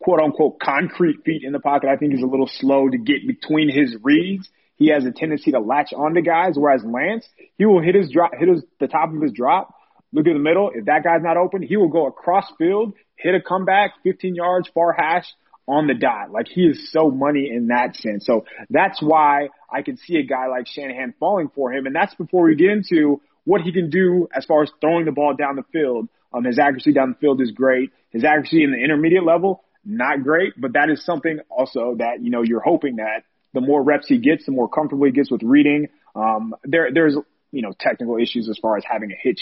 quote 0.00 0.20
unquote 0.20 0.60
concrete 0.60 1.24
feet 1.24 1.42
in 1.44 1.52
the 1.52 1.60
pocket. 1.60 1.88
I 1.88 1.96
think 1.96 2.12
he's 2.12 2.22
a 2.22 2.26
little 2.26 2.48
slow 2.48 2.88
to 2.88 2.98
get 2.98 3.26
between 3.26 3.68
his 3.68 3.96
reads. 4.02 4.48
He 4.76 4.88
has 4.88 5.04
a 5.04 5.12
tendency 5.12 5.52
to 5.52 5.60
latch 5.60 5.92
onto 5.92 6.20
guys, 6.20 6.54
whereas 6.56 6.82
Lance, 6.84 7.26
he 7.56 7.64
will 7.64 7.80
hit 7.80 7.94
his 7.94 8.10
drop, 8.10 8.32
hit 8.36 8.48
his, 8.48 8.64
the 8.80 8.88
top 8.88 9.14
of 9.14 9.22
his 9.22 9.32
drop, 9.32 9.73
look 10.14 10.26
at 10.26 10.32
the 10.32 10.38
middle. 10.38 10.70
If 10.74 10.86
that 10.86 11.04
guy's 11.04 11.22
not 11.22 11.36
open, 11.36 11.62
he 11.62 11.76
will 11.76 11.88
go 11.88 12.06
across 12.06 12.50
field, 12.56 12.94
hit 13.16 13.34
a 13.34 13.40
comeback, 13.40 13.92
15 14.04 14.34
yards, 14.34 14.70
far 14.72 14.92
hash 14.92 15.26
on 15.66 15.86
the 15.86 15.94
dot. 15.94 16.30
Like 16.30 16.46
he 16.48 16.62
is 16.62 16.90
so 16.92 17.10
money 17.10 17.50
in 17.50 17.68
that 17.68 17.96
sense. 17.96 18.24
So 18.24 18.44
that's 18.70 19.02
why 19.02 19.48
I 19.70 19.82
can 19.82 19.96
see 19.96 20.16
a 20.16 20.22
guy 20.22 20.46
like 20.46 20.66
Shanahan 20.66 21.14
falling 21.18 21.50
for 21.54 21.72
him. 21.72 21.86
And 21.86 21.94
that's 21.94 22.14
before 22.14 22.44
we 22.44 22.54
get 22.54 22.70
into 22.70 23.20
what 23.44 23.60
he 23.60 23.72
can 23.72 23.90
do 23.90 24.28
as 24.34 24.44
far 24.44 24.62
as 24.62 24.70
throwing 24.80 25.04
the 25.04 25.12
ball 25.12 25.34
down 25.34 25.56
the 25.56 25.64
field. 25.72 26.08
Um, 26.32 26.44
his 26.44 26.58
accuracy 26.58 26.92
down 26.92 27.10
the 27.10 27.18
field 27.18 27.40
is 27.40 27.50
great. 27.52 27.90
His 28.10 28.24
accuracy 28.24 28.62
in 28.64 28.72
the 28.72 28.78
intermediate 28.78 29.24
level, 29.24 29.64
not 29.84 30.22
great, 30.22 30.54
but 30.56 30.72
that 30.74 30.90
is 30.90 31.04
something 31.04 31.40
also 31.50 31.96
that, 31.98 32.22
you 32.22 32.30
know, 32.30 32.42
you're 32.42 32.60
hoping 32.60 32.96
that 32.96 33.24
the 33.52 33.60
more 33.60 33.82
reps 33.82 34.08
he 34.08 34.18
gets, 34.18 34.46
the 34.46 34.52
more 34.52 34.68
comfortable 34.68 35.06
he 35.06 35.12
gets 35.12 35.30
with 35.30 35.42
reading. 35.42 35.88
Um, 36.14 36.54
there, 36.64 36.90
there's, 36.92 37.16
you 37.52 37.62
know, 37.62 37.72
technical 37.78 38.16
issues 38.16 38.48
as 38.48 38.58
far 38.58 38.76
as 38.76 38.84
having 38.88 39.12
a 39.12 39.16
hitch, 39.20 39.40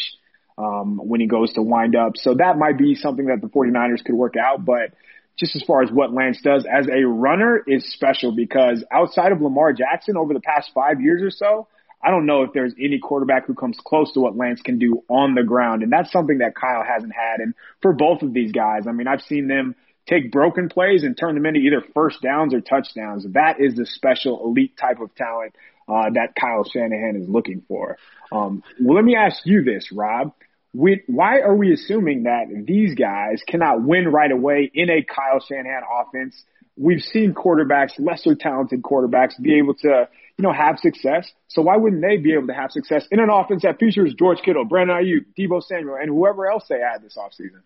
um, 0.58 0.98
when 0.98 1.20
he 1.20 1.26
goes 1.26 1.52
to 1.54 1.62
wind 1.62 1.96
up. 1.96 2.12
So 2.16 2.34
that 2.34 2.58
might 2.58 2.78
be 2.78 2.94
something 2.94 3.26
that 3.26 3.40
the 3.40 3.48
49ers 3.48 4.04
could 4.04 4.14
work 4.14 4.34
out, 4.36 4.64
but 4.64 4.92
just 5.38 5.56
as 5.56 5.62
far 5.62 5.82
as 5.82 5.90
what 5.90 6.12
Lance 6.12 6.40
does 6.42 6.66
as 6.70 6.86
a 6.88 7.06
runner 7.06 7.62
is 7.66 7.90
special 7.92 8.32
because 8.32 8.84
outside 8.90 9.32
of 9.32 9.40
Lamar 9.40 9.72
Jackson 9.72 10.16
over 10.16 10.34
the 10.34 10.40
past 10.40 10.70
five 10.74 11.00
years 11.00 11.22
or 11.22 11.30
so, 11.30 11.68
I 12.02 12.10
don't 12.10 12.26
know 12.26 12.42
if 12.42 12.52
there's 12.52 12.74
any 12.78 12.98
quarterback 12.98 13.46
who 13.46 13.54
comes 13.54 13.78
close 13.82 14.12
to 14.12 14.20
what 14.20 14.36
Lance 14.36 14.60
can 14.60 14.78
do 14.78 15.04
on 15.08 15.34
the 15.34 15.44
ground. 15.44 15.82
And 15.82 15.92
that's 15.92 16.10
something 16.10 16.38
that 16.38 16.54
Kyle 16.54 16.82
hasn't 16.84 17.12
had. 17.14 17.40
And 17.40 17.54
for 17.80 17.92
both 17.92 18.22
of 18.22 18.32
these 18.34 18.52
guys, 18.52 18.86
I 18.88 18.92
mean, 18.92 19.06
I've 19.06 19.22
seen 19.22 19.46
them 19.46 19.76
take 20.06 20.32
broken 20.32 20.68
plays 20.68 21.04
and 21.04 21.16
turn 21.16 21.34
them 21.34 21.46
into 21.46 21.60
either 21.60 21.82
first 21.94 22.20
downs 22.20 22.54
or 22.54 22.60
touchdowns. 22.60 23.24
That 23.32 23.60
is 23.60 23.76
the 23.76 23.86
special 23.86 24.44
elite 24.44 24.76
type 24.76 25.00
of 25.00 25.14
talent 25.14 25.54
uh, 25.88 26.10
that 26.14 26.34
Kyle 26.38 26.64
Shanahan 26.64 27.16
is 27.16 27.28
looking 27.28 27.62
for. 27.68 27.96
Um, 28.30 28.62
well, 28.80 28.96
let 28.96 29.04
me 29.04 29.16
ask 29.16 29.42
you 29.44 29.62
this, 29.62 29.90
Rob. 29.92 30.32
We, 30.74 31.02
why 31.06 31.40
are 31.40 31.54
we 31.54 31.72
assuming 31.72 32.22
that 32.22 32.46
these 32.66 32.94
guys 32.94 33.42
cannot 33.46 33.82
win 33.82 34.08
right 34.08 34.30
away 34.30 34.70
in 34.72 34.88
a 34.88 35.02
Kyle 35.02 35.40
Shanahan 35.40 35.82
offense? 36.00 36.42
We've 36.76 37.02
seen 37.02 37.34
quarterbacks, 37.34 37.92
lesser 37.98 38.34
talented 38.34 38.82
quarterbacks, 38.82 39.40
be 39.40 39.58
able 39.58 39.74
to, 39.74 40.08
you 40.38 40.42
know, 40.42 40.52
have 40.52 40.78
success. 40.78 41.30
So 41.48 41.60
why 41.60 41.76
wouldn't 41.76 42.00
they 42.00 42.16
be 42.16 42.32
able 42.32 42.46
to 42.46 42.54
have 42.54 42.70
success 42.70 43.06
in 43.10 43.20
an 43.20 43.28
offense 43.28 43.62
that 43.64 43.78
features 43.78 44.14
George 44.18 44.38
Kittle, 44.42 44.64
Brandon 44.64 44.96
Aiyuk, 44.96 45.26
Deebo 45.38 45.62
Samuel, 45.62 45.96
and 46.00 46.08
whoever 46.08 46.50
else 46.50 46.64
they 46.70 46.76
add 46.76 47.02
this 47.02 47.18
offseason? 47.18 47.60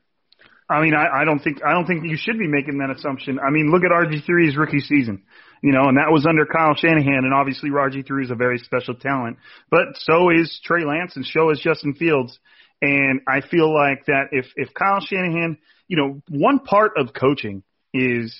I 0.68 0.80
mean, 0.80 0.94
I, 0.94 1.22
I 1.22 1.24
don't 1.24 1.38
think 1.38 1.58
I 1.64 1.72
don't 1.72 1.86
think 1.86 2.04
you 2.04 2.16
should 2.16 2.38
be 2.38 2.48
making 2.48 2.78
that 2.78 2.90
assumption. 2.90 3.38
I 3.38 3.50
mean, 3.50 3.70
look 3.70 3.82
at 3.84 3.90
RG3's 3.90 4.56
rookie 4.56 4.80
season, 4.80 5.22
you 5.62 5.72
know, 5.72 5.84
and 5.88 5.96
that 5.96 6.10
was 6.10 6.26
under 6.26 6.44
Kyle 6.44 6.74
Shanahan, 6.74 7.24
and 7.24 7.32
obviously 7.32 7.70
RG3 7.70 8.24
is 8.24 8.30
a 8.30 8.34
very 8.34 8.58
special 8.58 8.94
talent, 8.94 9.36
but 9.70 9.94
so 9.94 10.30
is 10.30 10.60
Trey 10.64 10.84
Lance, 10.84 11.14
and 11.14 11.24
so 11.24 11.50
is 11.50 11.60
Justin 11.60 11.94
Fields. 11.94 12.38
And 12.82 13.20
I 13.28 13.40
feel 13.40 13.72
like 13.72 14.06
that 14.06 14.28
if 14.32 14.46
if 14.56 14.74
Kyle 14.74 15.00
Shanahan, 15.00 15.58
you 15.88 15.96
know, 15.96 16.20
one 16.28 16.58
part 16.58 16.92
of 16.96 17.14
coaching 17.14 17.62
is 17.94 18.34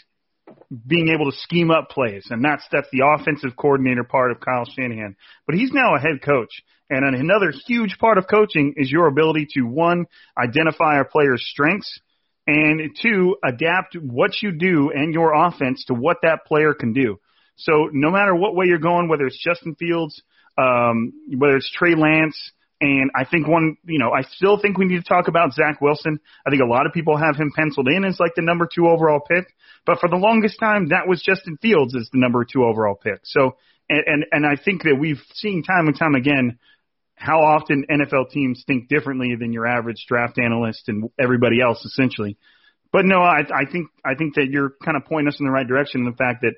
being 0.86 1.08
able 1.08 1.30
to 1.30 1.36
scheme 1.38 1.70
up 1.70 1.90
plays, 1.90 2.26
and 2.30 2.44
that's 2.44 2.64
that's 2.72 2.88
the 2.90 3.02
offensive 3.06 3.56
coordinator 3.56 4.04
part 4.04 4.32
of 4.32 4.40
Kyle 4.40 4.64
Shanahan. 4.64 5.16
But 5.46 5.54
he's 5.54 5.72
now 5.72 5.94
a 5.94 6.00
head 6.00 6.22
coach, 6.22 6.50
and 6.90 7.04
another 7.04 7.52
huge 7.66 7.98
part 7.98 8.18
of 8.18 8.26
coaching 8.28 8.74
is 8.76 8.90
your 8.90 9.06
ability 9.06 9.46
to 9.54 9.62
one 9.62 10.06
identify 10.36 11.00
a 11.00 11.04
player's 11.04 11.46
strengths 11.48 12.00
and 12.46 12.96
two, 13.02 13.36
adapt 13.44 13.94
what 13.94 14.40
you 14.42 14.52
do 14.52 14.90
and 14.94 15.12
your 15.12 15.34
offense 15.34 15.84
to 15.86 15.94
what 15.94 16.18
that 16.22 16.44
player 16.46 16.74
can 16.74 16.92
do. 16.92 17.18
So 17.56 17.88
no 17.92 18.10
matter 18.10 18.34
what 18.34 18.54
way 18.54 18.66
you're 18.66 18.78
going, 18.78 19.08
whether 19.08 19.26
it's 19.26 19.42
Justin 19.42 19.74
Fields, 19.74 20.22
um, 20.58 21.12
whether 21.36 21.56
it's 21.56 21.70
Trey 21.70 21.94
Lance, 21.94 22.52
And 22.80 23.10
I 23.14 23.24
think 23.24 23.48
one, 23.48 23.78
you 23.86 23.98
know, 23.98 24.10
I 24.12 24.22
still 24.22 24.58
think 24.60 24.76
we 24.76 24.84
need 24.84 25.02
to 25.02 25.08
talk 25.08 25.28
about 25.28 25.54
Zach 25.54 25.80
Wilson. 25.80 26.20
I 26.46 26.50
think 26.50 26.60
a 26.62 26.66
lot 26.66 26.86
of 26.86 26.92
people 26.92 27.16
have 27.16 27.36
him 27.36 27.50
penciled 27.56 27.88
in 27.88 28.04
as 28.04 28.20
like 28.20 28.34
the 28.36 28.42
number 28.42 28.68
two 28.72 28.86
overall 28.86 29.20
pick, 29.20 29.46
but 29.86 29.98
for 29.98 30.10
the 30.10 30.16
longest 30.16 30.60
time, 30.60 30.88
that 30.88 31.08
was 31.08 31.22
Justin 31.22 31.56
Fields 31.62 31.96
as 31.96 32.10
the 32.12 32.18
number 32.18 32.44
two 32.44 32.64
overall 32.64 32.94
pick. 32.94 33.20
So, 33.24 33.56
and, 33.88 34.02
and, 34.06 34.24
and 34.30 34.46
I 34.46 34.62
think 34.62 34.82
that 34.82 34.96
we've 34.98 35.22
seen 35.32 35.62
time 35.62 35.86
and 35.86 35.98
time 35.98 36.14
again 36.14 36.58
how 37.16 37.40
often 37.40 37.86
NFL 37.90 38.30
teams 38.30 38.62
think 38.66 38.88
differently 38.88 39.34
than 39.38 39.52
your 39.52 39.66
average 39.66 40.04
draft 40.06 40.38
analyst 40.38 40.88
and 40.88 41.10
everybody 41.18 41.60
else 41.60 41.84
essentially. 41.84 42.36
But 42.92 43.04
no, 43.04 43.20
I, 43.20 43.40
I 43.40 43.70
think, 43.70 43.88
I 44.04 44.14
think 44.14 44.36
that 44.36 44.48
you're 44.50 44.72
kind 44.84 44.96
of 44.96 45.04
pointing 45.06 45.28
us 45.28 45.40
in 45.40 45.46
the 45.46 45.52
right 45.52 45.66
direction 45.66 46.02
in 46.02 46.06
the 46.10 46.16
fact 46.16 46.42
that 46.42 46.52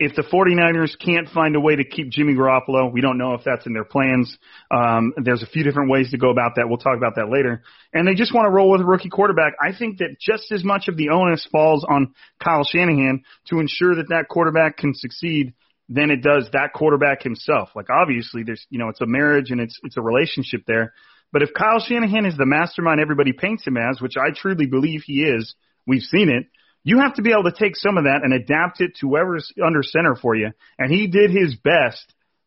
if 0.00 0.16
the 0.16 0.22
49ers 0.22 0.98
can't 0.98 1.28
find 1.28 1.54
a 1.54 1.60
way 1.60 1.76
to 1.76 1.84
keep 1.84 2.10
Jimmy 2.10 2.34
Garoppolo, 2.34 2.92
we 2.92 3.00
don't 3.00 3.16
know 3.16 3.34
if 3.34 3.42
that's 3.44 3.64
in 3.64 3.72
their 3.72 3.84
plans. 3.84 4.36
Um, 4.70 5.14
there's 5.16 5.42
a 5.42 5.46
few 5.46 5.62
different 5.62 5.90
ways 5.90 6.10
to 6.10 6.18
go 6.18 6.30
about 6.30 6.56
that. 6.56 6.68
We'll 6.68 6.78
talk 6.78 6.96
about 6.96 7.14
that 7.14 7.30
later. 7.30 7.62
And 7.92 8.06
they 8.06 8.14
just 8.14 8.34
want 8.34 8.46
to 8.46 8.50
roll 8.50 8.70
with 8.70 8.80
a 8.80 8.84
rookie 8.84 9.08
quarterback. 9.08 9.54
I 9.62 9.76
think 9.76 9.98
that 9.98 10.16
just 10.20 10.50
as 10.50 10.64
much 10.64 10.88
of 10.88 10.96
the 10.96 11.10
onus 11.10 11.46
falls 11.50 11.86
on 11.88 12.12
Kyle 12.42 12.64
Shanahan 12.64 13.22
to 13.46 13.60
ensure 13.60 13.94
that 13.94 14.08
that 14.08 14.26
quarterback 14.28 14.78
can 14.78 14.94
succeed 14.94 15.54
than 15.88 16.10
it 16.10 16.22
does 16.22 16.48
that 16.52 16.72
quarterback 16.74 17.22
himself. 17.22 17.70
Like 17.74 17.90
obviously 17.90 18.42
there's, 18.42 18.64
you 18.70 18.78
know, 18.78 18.88
it's 18.88 19.00
a 19.00 19.06
marriage 19.06 19.50
and 19.50 19.60
it's, 19.60 19.78
it's 19.82 19.96
a 19.96 20.02
relationship 20.02 20.62
there. 20.66 20.94
But 21.32 21.42
if 21.42 21.50
Kyle 21.52 21.80
Shanahan 21.80 22.26
is 22.26 22.36
the 22.36 22.46
mastermind 22.46 23.00
everybody 23.00 23.32
paints 23.32 23.66
him 23.66 23.76
as, 23.76 24.00
which 24.00 24.14
I 24.16 24.30
truly 24.34 24.66
believe 24.66 25.02
he 25.04 25.22
is, 25.22 25.54
we've 25.86 26.02
seen 26.02 26.30
it, 26.30 26.46
you 26.84 27.00
have 27.00 27.14
to 27.14 27.22
be 27.22 27.32
able 27.32 27.50
to 27.50 27.56
take 27.58 27.76
some 27.76 27.96
of 27.96 28.04
that 28.04 28.20
and 28.22 28.32
adapt 28.32 28.80
it 28.80 28.92
to 29.00 29.08
whoever's 29.08 29.50
under 29.64 29.82
center 29.82 30.14
for 30.14 30.36
you. 30.36 30.50
And 30.78 30.92
he 30.92 31.06
did 31.06 31.30
his 31.30 31.56
best 31.56 32.04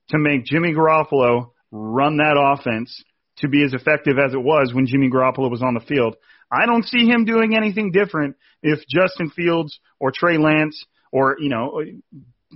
to 0.09 0.17
make 0.17 0.45
Jimmy 0.45 0.73
Garoppolo 0.73 1.51
run 1.71 2.17
that 2.17 2.37
offense 2.39 3.03
to 3.39 3.47
be 3.47 3.63
as 3.63 3.73
effective 3.73 4.17
as 4.17 4.33
it 4.33 4.41
was 4.41 4.73
when 4.73 4.87
Jimmy 4.87 5.09
Garoppolo 5.09 5.49
was 5.49 5.61
on 5.61 5.73
the 5.73 5.79
field. 5.79 6.15
I 6.51 6.65
don't 6.65 6.85
see 6.85 7.05
him 7.05 7.25
doing 7.25 7.55
anything 7.55 7.91
different 7.91 8.35
if 8.63 8.79
Justin 8.87 9.29
Fields 9.31 9.79
or 9.99 10.11
Trey 10.11 10.37
Lance 10.37 10.85
or, 11.11 11.35
you 11.39 11.49
know, 11.49 11.81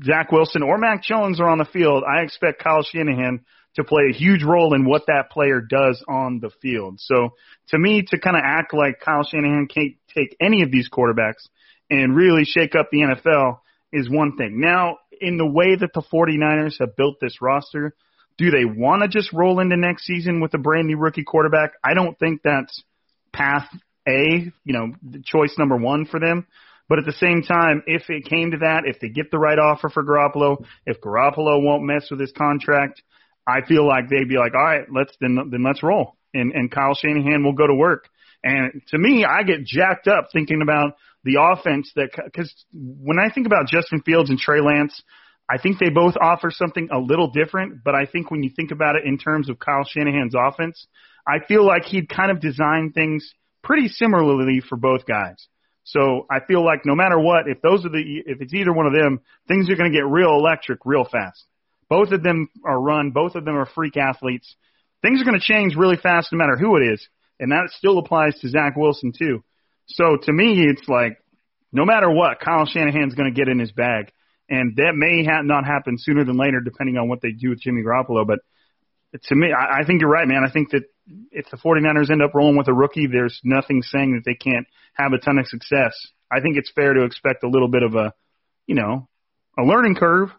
Zach 0.04 0.32
Wilson 0.32 0.64
or 0.64 0.78
Mac 0.78 1.04
Jones 1.04 1.40
are 1.40 1.50
on 1.50 1.58
the 1.58 1.66
field. 1.66 2.04
I 2.04 2.24
expect 2.24 2.64
Kyle 2.64 2.84
Shanahan 2.84 3.42
to 3.76 3.84
play 3.84 4.04
a 4.10 4.14
huge 4.14 4.44
role 4.44 4.74
in 4.74 4.86
what 4.86 5.04
that 5.08 5.30
player 5.32 5.62
does 5.62 6.04
on 6.08 6.40
the 6.40 6.50
field. 6.62 7.00
So 7.00 7.30
to 7.70 7.80
me, 7.80 8.04
to 8.08 8.20
kind 8.20 8.36
of 8.36 8.44
act 8.46 8.74
like 8.74 9.00
Kyle 9.00 9.24
Shanahan 9.24 9.68
can't 9.68 9.96
take 10.14 10.36
any 10.42 10.62
of 10.62 10.72
these 10.72 10.90
quarterbacks 10.90 11.48
and 11.90 12.16
really 12.16 12.44
shake 12.44 12.76
up 12.76 12.90
the 12.92 13.00
NFL 13.00 13.60
is 13.94 14.10
one 14.10 14.38
thing. 14.38 14.60
Now, 14.60 14.98
in 15.20 15.38
the 15.38 15.46
way 15.46 15.76
that 15.76 15.94
the 15.94 16.02
49ers 16.02 16.80
have 16.80 16.96
built 16.96 17.18
this 17.22 17.42
roster, 17.42 17.94
do 18.38 18.50
they 18.50 18.66
want 18.66 19.04
to 19.04 19.08
just 19.08 19.32
roll 19.34 19.60
into 19.60 19.78
next 19.78 20.06
season 20.06 20.42
with 20.42 20.54
a 20.54 20.58
brand 20.58 20.88
new 20.88 20.98
rookie 20.98 21.24
quarterback? 21.24 21.74
I 21.84 21.94
don't 21.94 22.18
think 22.18 22.42
that's 22.44 22.84
path 23.32 23.68
A, 24.08 24.52
you 24.64 24.74
know, 24.74 24.94
choice 25.26 25.56
number 25.58 25.78
one 25.78 26.06
for 26.06 26.20
them. 26.20 26.48
But 26.92 27.00
at 27.00 27.06
the 27.06 27.14
same 27.14 27.42
time, 27.42 27.84
if 27.88 28.10
it 28.10 28.26
came 28.26 28.52
to 28.52 28.58
that, 28.58 28.84
if 28.84 29.00
they 29.00 29.08
get 29.08 29.32
the 29.32 29.40
right 29.40 29.58
offer 29.58 29.88
for 29.88 30.04
Garoppolo, 30.04 30.66
if 30.86 31.00
Garoppolo 31.00 31.64
won't 31.64 31.86
mess 31.86 32.12
with 32.12 32.20
his 32.20 32.34
contract, 32.34 33.02
I 33.48 33.62
feel 33.66 33.88
like 33.88 34.10
they'd 34.10 34.28
be 34.28 34.36
like, 34.36 34.54
all 34.54 34.62
right, 34.62 34.84
let's 34.94 35.16
then 35.22 35.38
then 35.52 35.64
let's 35.64 35.82
roll, 35.84 36.18
and 36.34 36.52
and 36.52 36.70
Kyle 36.70 36.94
Shanahan 36.94 37.46
will 37.46 37.54
go 37.54 37.66
to 37.66 37.74
work. 37.74 38.10
And 38.44 38.82
to 38.90 38.98
me, 38.98 39.24
I 39.24 39.44
get 39.44 39.64
jacked 39.64 40.10
up 40.10 40.28
thinking 40.34 40.62
about 40.62 40.98
the 41.24 41.38
offense 41.40 41.90
that 41.96 42.10
because 42.26 42.54
when 42.74 43.20
I 43.20 43.34
think 43.34 43.48
about 43.48 43.68
Justin 43.68 44.02
Fields 44.02 44.30
and 44.30 44.38
Trey 44.38 44.60
Lance, 44.60 45.02
I 45.50 45.60
think 45.60 45.80
they 45.80 45.92
both 45.92 46.16
offer 46.22 46.52
something 46.52 46.90
a 46.92 47.00
little 47.00 47.32
different. 47.32 47.86
But 47.86 47.96
I 47.96 48.06
think 48.06 48.32
when 48.32 48.44
you 48.44 48.50
think 48.54 48.72
about 48.72 48.98
it 48.98 49.06
in 49.06 49.18
terms 49.18 49.50
of 49.50 49.60
Kyle 49.60 49.86
Shanahan's 49.86 50.36
offense, 50.38 50.88
I 51.26 51.38
feel 51.48 51.66
like 51.66 51.86
he'd 51.86 52.10
kind 52.10 52.32
of 52.32 52.42
design 52.42 52.92
things 52.94 53.34
pretty 53.64 53.88
similarly 53.88 54.60
for 54.68 54.76
both 54.76 55.06
guys. 55.06 55.48
So 55.84 56.26
I 56.30 56.40
feel 56.46 56.64
like 56.64 56.86
no 56.86 56.96
matter 56.96 57.20
what, 57.20 57.48
if 57.48 57.62
those 57.62 57.86
are 57.86 57.90
the 57.90 58.24
if 58.26 58.42
it's 58.42 58.54
either 58.54 58.74
one 58.74 58.86
of 58.86 58.94
them, 58.94 59.22
things 59.48 59.70
are 59.70 59.76
going 59.76 59.92
to 59.92 59.98
get 59.98 60.06
real 60.06 60.32
electric 60.32 60.80
real 60.86 61.06
fast. 61.06 61.44
Both 61.90 62.12
of 62.12 62.24
them 62.24 62.50
are 62.66 62.80
run. 62.80 63.12
Both 63.12 63.36
of 63.36 63.46
them 63.46 63.58
are 63.58 63.66
freak 63.66 63.98
athletes. 63.98 64.56
Things 65.02 65.22
are 65.22 65.26
going 65.26 65.40
to 65.40 65.46
change 65.46 65.76
really 65.76 65.98
fast 65.98 66.32
no 66.32 66.38
matter 66.38 66.56
who 66.56 66.78
it 66.78 66.94
is, 66.94 67.06
and 67.40 67.52
that 67.52 67.70
still 67.78 67.98
applies 67.98 68.40
to 68.40 68.50
Zach 68.50 68.76
Wilson 68.76 69.12
too. 69.18 69.44
So 69.88 70.18
to 70.22 70.32
me, 70.32 70.64
it's 70.68 70.88
like 70.88 71.18
no 71.72 71.86
matter 71.86 72.10
what, 72.10 72.40
Kyle 72.40 72.66
Shanahan's 72.66 73.16
going 73.16 73.34
to 73.34 73.38
get 73.38 73.50
in 73.50 73.60
his 73.60 73.72
bag, 73.72 74.12
and 74.50 74.76
that 74.76 74.94
may 74.96 75.26
ha- 75.26 75.42
not 75.42 75.66
happen 75.66 75.98
sooner 75.98 76.24
than 76.24 76.38
later, 76.38 76.60
depending 76.60 76.98
on 76.98 77.10
what 77.10 77.22
they 77.22 77.32
do 77.32 77.50
with 77.50 77.62
Jimmy 77.62 77.82
Garoppolo. 77.82 78.26
But 78.28 78.40
to 79.24 79.36
me, 79.36 79.48
I, 79.52 79.82
I 79.82 79.86
think 79.86 80.02
you're 80.02 80.10
right, 80.10 80.28
man. 80.28 80.44
I 80.48 80.52
think 80.52 80.72
that 80.72 80.84
if 81.32 81.50
the 81.50 81.58
49ers 81.58 82.12
end 82.12 82.22
up 82.22 82.34
rolling 82.34 82.58
with 82.58 82.68
a 82.68 82.74
rookie, 82.74 83.08
there's 83.08 83.40
nothing 83.44 83.82
saying 83.82 84.14
that 84.14 84.24
they 84.26 84.36
can't 84.36 84.68
have 84.94 85.14
a 85.14 85.18
ton 85.18 85.38
of 85.38 85.48
success. 85.48 85.94
I 86.32 86.40
think 86.42 86.58
it's 86.58 86.72
fair 86.74 86.94
to 86.94 87.04
expect 87.04 87.44
a 87.44 87.50
little 87.50 87.68
bit 87.68 87.84
of 87.84 87.96
a, 87.96 88.14
you 88.68 88.76
know, 88.76 89.08
a 89.58 89.64
learning 89.64 89.96
curve. 89.96 90.30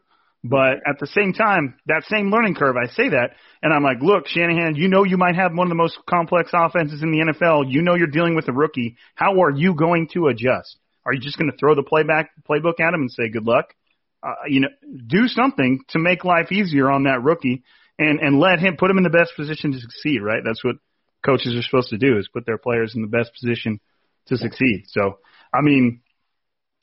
But 0.44 0.79
at 0.88 0.98
the 0.98 1.07
same 1.07 1.33
time, 1.33 1.77
that 1.87 2.03
same 2.09 2.31
learning 2.31 2.57
curve, 2.57 2.75
I 2.77 2.88
say 2.88 3.11
that, 3.11 3.31
and 3.62 3.72
I'm 3.72 3.85
like, 3.85 3.98
look, 4.01 4.27
Shanahan, 4.27 4.75
you 4.75 4.88
know 4.88 5.05
you 5.05 5.16
might 5.16 5.37
have 5.37 5.53
one 5.55 5.68
of 5.68 5.70
the 5.70 5.77
most 5.77 5.98
complex 6.09 6.51
offenses 6.53 7.01
in 7.01 7.12
the 7.12 7.33
NFL. 7.33 7.70
You 7.70 7.83
know 7.83 7.94
you're 7.94 8.09
dealing 8.09 8.35
with 8.35 8.48
a 8.48 8.53
rookie. 8.53 8.96
How 9.14 9.40
are 9.42 9.53
you 9.53 9.75
going 9.75 10.09
to 10.14 10.27
adjust? 10.27 10.79
Are 11.07 11.14
you 11.14 11.20
just 11.20 11.38
going 11.38 11.51
to 11.51 11.57
throw 11.57 11.77
the 11.77 11.85
playback 11.85 12.31
playbook 12.48 12.81
at 12.81 12.92
him 12.92 13.03
and 13.03 13.11
say 13.11 13.29
good 13.29 13.46
luck? 13.46 13.75
Uh, 14.20 14.35
you 14.48 14.61
know, 14.61 14.68
do 15.07 15.29
something 15.29 15.81
to 15.90 16.01
make 16.01 16.25
life 16.25 16.51
easier 16.51 16.90
on 16.90 17.05
that 17.05 17.22
rookie 17.22 17.62
and 17.98 18.20
and 18.20 18.38
let 18.38 18.59
him 18.59 18.76
put 18.76 18.90
him 18.90 18.98
in 18.98 19.05
the 19.05 19.11
best 19.11 19.33
position 19.37 19.72
to 19.72 19.78
succeed. 19.78 20.20
Right? 20.22 20.42
That's 20.44 20.64
what 20.64 20.76
coaches 21.24 21.55
are 21.55 21.62
supposed 21.62 21.90
to 21.90 21.98
do 21.98 22.18
is 22.18 22.28
put 22.33 22.46
their 22.46 22.59
players 22.59 22.94
in 22.94 23.02
the 23.02 23.09
best 23.09 23.33
position 23.33 23.81
to 24.26 24.37
succeed. 24.37 24.85
So, 24.88 25.18
I 25.52 25.62
mean, 25.62 26.00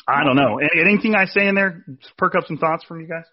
I 0.07 0.23
don't 0.23 0.35
know. 0.35 0.59
Anything 0.59 1.15
I 1.15 1.25
say 1.25 1.47
in 1.47 1.55
there 1.55 1.85
perk 2.17 2.35
up 2.35 2.45
some 2.47 2.57
thoughts 2.57 2.83
from 2.83 3.01
you 3.01 3.07
guys? 3.07 3.25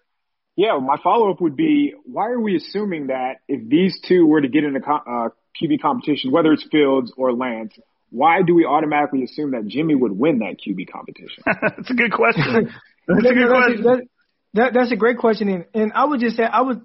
Yeah, 0.55 0.79
my 0.79 0.97
follow 1.03 1.31
up 1.31 1.39
would 1.39 1.55
be 1.55 1.93
why 2.05 2.29
are 2.29 2.39
we 2.39 2.55
assuming 2.55 3.07
that 3.07 3.37
if 3.47 3.67
these 3.69 3.99
two 4.07 4.25
were 4.25 4.41
to 4.41 4.47
get 4.47 4.63
in 4.63 4.75
a 4.75 4.79
uh, 4.79 5.29
QB 5.61 5.81
competition, 5.81 6.31
whether 6.31 6.51
it's 6.51 6.65
Fields 6.71 7.13
or 7.15 7.31
Lance, 7.33 7.73
why 8.09 8.41
do 8.45 8.55
we 8.55 8.65
automatically 8.65 9.23
assume 9.23 9.51
that 9.51 9.67
Jimmy 9.67 9.93
would 9.95 10.11
win 10.11 10.39
that 10.39 10.55
QB 10.65 10.91
competition? 10.91 11.43
that's 11.45 11.89
a 11.89 11.93
good 11.93 12.11
question. 12.11 12.73
That's 13.07 13.25
a 13.25 13.33
good 13.33 13.47
question. 13.47 13.83
That, 13.83 14.07
that, 14.55 14.73
that's 14.73 14.91
a 14.91 14.97
great 14.97 15.17
question, 15.17 15.47
and, 15.47 15.65
and 15.73 15.93
I 15.93 16.03
would 16.03 16.19
just 16.19 16.35
say 16.35 16.43
I 16.43 16.59
would 16.59 16.81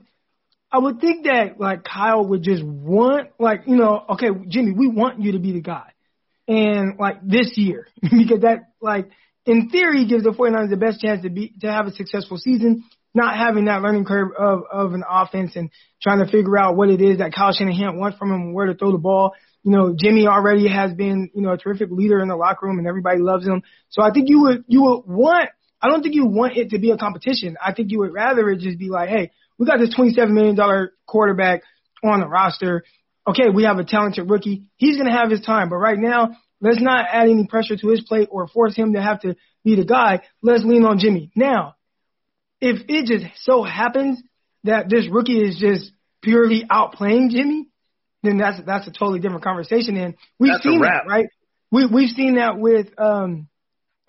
I 0.73 0.79
would 0.79 1.01
think 1.01 1.27
that 1.27 1.61
like 1.61 1.85
Kyle 1.85 2.25
would 2.29 2.43
just 2.43 2.65
want 2.65 3.29
like 3.39 3.65
you 3.67 3.77
know 3.77 4.05
okay 4.11 4.29
Jimmy 4.49 4.73
we 4.73 4.89
want 4.89 5.21
you 5.21 5.33
to 5.33 5.39
be 5.39 5.53
the 5.53 5.61
guy. 5.61 5.91
And 6.49 6.99
like 6.99 7.27
this 7.27 7.53
year. 7.57 7.87
Because 8.03 8.41
that 8.41 8.71
like 8.81 9.11
in 9.47 9.69
theory 9.69 10.07
gives 10.07 10.25
the 10.25 10.31
49ers 10.31 10.71
the 10.71 10.77
best 10.77 11.01
chance 11.01 11.23
to 11.23 11.31
be 11.31 11.53
to 11.61 11.71
have 11.71 11.87
a 11.87 11.93
successful 11.93 12.39
season 12.39 12.85
not 13.15 13.37
having 13.37 13.67
that 13.67 13.83
learning 13.83 14.07
curve 14.07 14.31
of 14.39 14.63
of 14.71 14.95
an 14.95 15.05
offense 15.09 15.55
and 15.57 15.71
trying 16.03 16.25
to 16.25 16.31
figure 16.31 16.59
out 16.59 16.77
what 16.77 16.89
it 16.89 17.01
is 17.03 17.19
that 17.19 17.35
Kyle 17.35 17.53
Shanahan 17.53 17.99
wants 17.99 18.17
from 18.17 18.33
him 18.33 18.55
where 18.55 18.67
to 18.67 18.75
throw 18.75 18.93
the 18.93 18.99
ball. 18.99 19.33
You 19.63 19.73
know 19.73 19.95
Jimmy 19.97 20.27
already 20.27 20.69
has 20.69 20.95
been 20.95 21.31
you 21.35 21.43
know 21.43 21.53
a 21.53 21.59
terrific 21.59 21.91
leader 21.91 22.21
in 22.21 22.29
the 22.29 22.37
locker 22.37 22.67
room 22.67 22.79
and 22.79 22.89
everybody 22.89 23.19
loves 23.21 23.47
him. 23.47 23.63
So 23.91 24.03
I 24.03 24.11
think 24.11 24.29
you 24.29 24.41
would 24.43 24.65
you 24.67 24.83
would 24.83 25.03
want 25.07 25.51
I 25.81 25.89
don't 25.89 26.03
think 26.03 26.15
you 26.15 26.27
want 26.27 26.57
it 26.57 26.71
to 26.71 26.79
be 26.79 26.93
a 26.93 26.97
competition. 26.97 27.57
I 27.65 27.73
think 27.75 27.91
you 27.91 27.99
would 27.99 28.13
rather 28.13 28.49
it 28.51 28.61
just 28.61 28.79
be 28.79 28.89
like 28.89 29.09
hey 29.09 29.31
we 29.63 29.67
got 29.67 29.79
this 29.79 29.95
$27 29.95 30.31
million 30.31 30.91
quarterback 31.07 31.63
on 32.03 32.19
the 32.19 32.27
roster. 32.27 32.83
Okay, 33.29 33.49
we 33.49 33.63
have 33.63 33.79
a 33.79 33.85
talented 33.85 34.29
rookie. 34.29 34.65
He's 34.75 34.97
going 34.97 35.09
to 35.09 35.17
have 35.17 35.31
his 35.31 35.41
time, 35.41 35.69
but 35.69 35.77
right 35.77 35.97
now, 35.97 36.31
let's 36.61 36.83
not 36.83 37.07
add 37.09 37.29
any 37.29 37.47
pressure 37.47 37.77
to 37.77 37.89
his 37.89 38.01
plate 38.01 38.29
or 38.33 38.49
force 38.49 38.75
him 38.75 38.95
to 38.95 39.01
have 39.01 39.21
to 39.21 39.37
be 39.65 39.77
the 39.77 39.85
guy. 39.85 40.23
Let's 40.43 40.65
lean 40.65 40.85
on 40.85 40.99
Jimmy. 40.99 41.31
Now, 41.37 41.77
if 42.61 42.81
it 42.89 43.07
just 43.07 43.27
so 43.45 43.63
happens 43.63 44.21
that 44.65 44.89
this 44.89 45.07
rookie 45.09 45.41
is 45.41 45.59
just 45.61 45.93
purely 46.23 46.65
outplaying 46.69 47.31
Jimmy, 47.31 47.69
then 48.25 48.39
that's 48.39 48.59
that's 48.67 48.89
a 48.89 48.91
totally 48.91 49.21
different 49.21 49.45
conversation. 49.45 49.97
And 49.97 50.17
we've 50.41 50.55
that's 50.55 50.65
seen 50.65 50.81
that, 50.81 51.05
right? 51.09 51.27
We 51.71 51.87
we've 51.87 52.11
seen 52.11 52.35
that 52.35 52.59
with 52.59 52.89
um 52.99 53.47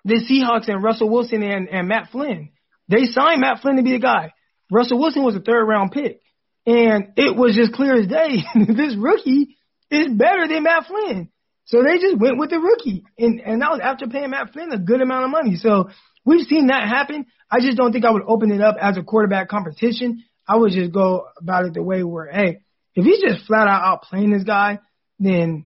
the 0.03 0.15
Seahawks 0.15 0.67
and 0.67 0.83
Russell 0.83 1.09
Wilson 1.09 1.43
and, 1.43 1.69
and 1.69 1.87
Matt 1.87 2.09
Flynn. 2.11 2.49
They 2.87 3.05
signed 3.05 3.41
Matt 3.41 3.61
Flynn 3.61 3.75
to 3.75 3.83
be 3.83 3.91
the 3.91 3.99
guy. 3.99 4.31
Russell 4.71 4.99
Wilson 4.99 5.23
was 5.23 5.35
a 5.35 5.39
third 5.39 5.65
round 5.65 5.91
pick. 5.91 6.21
And 6.65 7.13
it 7.17 7.35
was 7.35 7.55
just 7.55 7.73
clear 7.73 7.95
as 7.95 8.07
day. 8.07 8.43
this 8.73 8.95
rookie 8.97 9.57
is 9.91 10.07
better 10.09 10.47
than 10.47 10.63
Matt 10.63 10.85
Flynn. 10.87 11.29
So 11.65 11.83
they 11.83 11.97
just 11.97 12.17
went 12.17 12.37
with 12.37 12.49
the 12.49 12.59
rookie. 12.59 13.03
And, 13.17 13.41
and 13.41 13.61
that 13.61 13.71
was 13.71 13.79
after 13.83 14.07
paying 14.07 14.29
Matt 14.29 14.53
Flynn 14.53 14.71
a 14.71 14.79
good 14.79 15.01
amount 15.01 15.25
of 15.25 15.31
money. 15.31 15.55
So 15.55 15.89
we've 16.25 16.47
seen 16.47 16.67
that 16.67 16.87
happen. 16.87 17.25
I 17.51 17.59
just 17.59 17.77
don't 17.77 17.91
think 17.91 18.05
I 18.05 18.11
would 18.11 18.23
open 18.27 18.51
it 18.51 18.61
up 18.61 18.75
as 18.79 18.97
a 18.97 19.03
quarterback 19.03 19.49
competition. 19.49 20.23
I 20.47 20.57
would 20.57 20.71
just 20.71 20.91
go 20.91 21.27
about 21.37 21.65
it 21.65 21.73
the 21.73 21.83
way 21.83 22.03
where, 22.03 22.29
hey, 22.31 22.59
if 22.95 23.05
he's 23.05 23.21
just 23.21 23.45
flat 23.45 23.67
out 23.67 24.03
outplaying 24.03 24.33
this 24.33 24.43
guy, 24.43 24.79
then. 25.19 25.65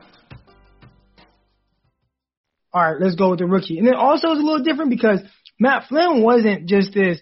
All 2.73 2.81
right, 2.81 3.01
let's 3.01 3.15
go 3.15 3.31
with 3.31 3.39
the 3.39 3.45
rookie. 3.45 3.77
And 3.77 3.87
then 3.87 3.95
also 3.95 4.29
it's 4.29 4.39
a 4.39 4.43
little 4.43 4.63
different 4.63 4.91
because 4.91 5.19
Matt 5.59 5.87
Flynn 5.89 6.23
wasn't 6.23 6.67
just 6.67 6.93
this 6.93 7.19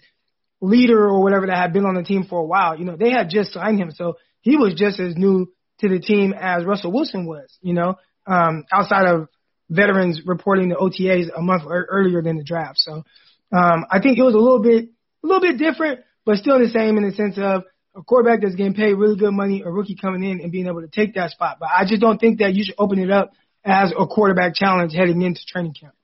leader 0.60 1.08
or 1.08 1.22
whatever 1.22 1.46
that 1.46 1.56
had 1.56 1.72
been 1.72 1.86
on 1.86 1.94
the 1.94 2.02
team 2.02 2.24
for 2.24 2.40
a 2.40 2.46
while. 2.46 2.78
You 2.78 2.84
know, 2.84 2.96
they 2.96 3.10
had 3.10 3.30
just 3.30 3.52
signed 3.52 3.80
him, 3.80 3.90
so 3.90 4.16
he 4.42 4.56
was 4.56 4.74
just 4.74 5.00
as 5.00 5.16
new 5.16 5.52
to 5.80 5.88
the 5.88 5.98
team 5.98 6.32
as 6.32 6.64
Russell 6.64 6.92
Wilson 6.92 7.26
was. 7.26 7.58
You 7.62 7.74
know, 7.74 7.96
um, 8.26 8.64
outside 8.72 9.06
of 9.06 9.28
veterans 9.68 10.22
reporting 10.24 10.68
the 10.68 10.76
OTAs 10.76 11.30
a 11.36 11.40
month 11.40 11.62
earlier 11.68 12.22
than 12.22 12.36
the 12.36 12.44
draft. 12.44 12.78
So 12.78 13.04
um, 13.52 13.86
I 13.90 14.00
think 14.00 14.18
it 14.18 14.22
was 14.22 14.34
a 14.34 14.38
little 14.38 14.60
bit 14.60 14.90
a 15.22 15.26
little 15.26 15.40
bit 15.40 15.58
different, 15.58 16.00
but 16.24 16.36
still 16.36 16.58
the 16.58 16.68
same 16.68 16.96
in 16.96 17.08
the 17.08 17.14
sense 17.14 17.36
of 17.38 17.64
a 17.94 18.02
quarterback 18.02 18.42
that's 18.42 18.54
getting 18.54 18.74
paid 18.74 18.94
really 18.94 19.16
good 19.16 19.32
money, 19.32 19.62
a 19.64 19.70
rookie 19.70 19.96
coming 20.00 20.22
in 20.22 20.40
and 20.40 20.52
being 20.52 20.66
able 20.66 20.80
to 20.80 20.88
take 20.88 21.14
that 21.14 21.30
spot. 21.30 21.56
But 21.58 21.70
I 21.76 21.84
just 21.86 22.00
don't 22.00 22.18
think 22.18 22.38
that 22.38 22.54
you 22.54 22.64
should 22.64 22.76
open 22.78 22.98
it 22.98 23.10
up 23.10 23.32
as 23.64 23.92
a 23.98 24.06
quarterback 24.06 24.54
challenge 24.54 24.92
heading 24.94 25.22
into 25.22 25.40
training 25.46 25.74
camp. 25.78 25.94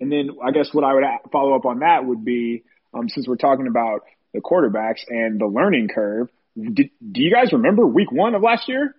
And 0.00 0.10
then 0.10 0.30
I 0.44 0.50
guess 0.50 0.70
what 0.72 0.84
I 0.84 0.94
would 0.94 1.04
follow 1.30 1.54
up 1.54 1.64
on 1.64 1.80
that 1.80 2.04
would 2.04 2.24
be, 2.24 2.64
um, 2.92 3.08
since 3.08 3.28
we're 3.28 3.36
talking 3.36 3.66
about 3.68 4.00
the 4.34 4.40
quarterbacks 4.40 5.02
and 5.08 5.40
the 5.40 5.46
learning 5.46 5.88
curve, 5.94 6.28
did, 6.56 6.90
do 7.00 7.22
you 7.22 7.32
guys 7.32 7.52
remember 7.52 7.86
week 7.86 8.10
one 8.10 8.34
of 8.34 8.42
last 8.42 8.68
year? 8.68 8.94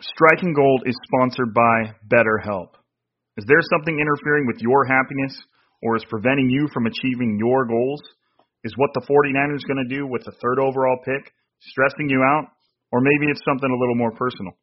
Striking 0.00 0.54
Gold 0.54 0.82
is 0.86 0.96
sponsored 1.04 1.54
by 1.54 1.94
BetterHelp. 2.06 2.70
Is 3.36 3.44
there 3.46 3.60
something 3.70 3.98
interfering 3.98 4.46
with 4.46 4.60
your 4.60 4.84
happiness 4.84 5.38
or 5.82 5.96
is 5.96 6.04
preventing 6.08 6.50
you 6.50 6.68
from 6.72 6.86
achieving 6.86 7.38
your 7.38 7.66
goals? 7.66 8.00
Is 8.64 8.74
what 8.76 8.90
the 8.94 9.00
49ers 9.00 9.66
going 9.66 9.86
to 9.88 9.96
do 9.96 10.06
with 10.06 10.24
the 10.24 10.32
third 10.32 10.58
overall 10.58 10.98
pick 11.04 11.32
stressing 11.60 12.08
you 12.10 12.22
out? 12.22 12.48
Or 12.92 13.00
maybe 13.00 13.30
it's 13.30 13.44
something 13.44 13.70
a 13.70 13.80
little 13.80 13.96
more 13.96 14.12
personal. 14.12 14.56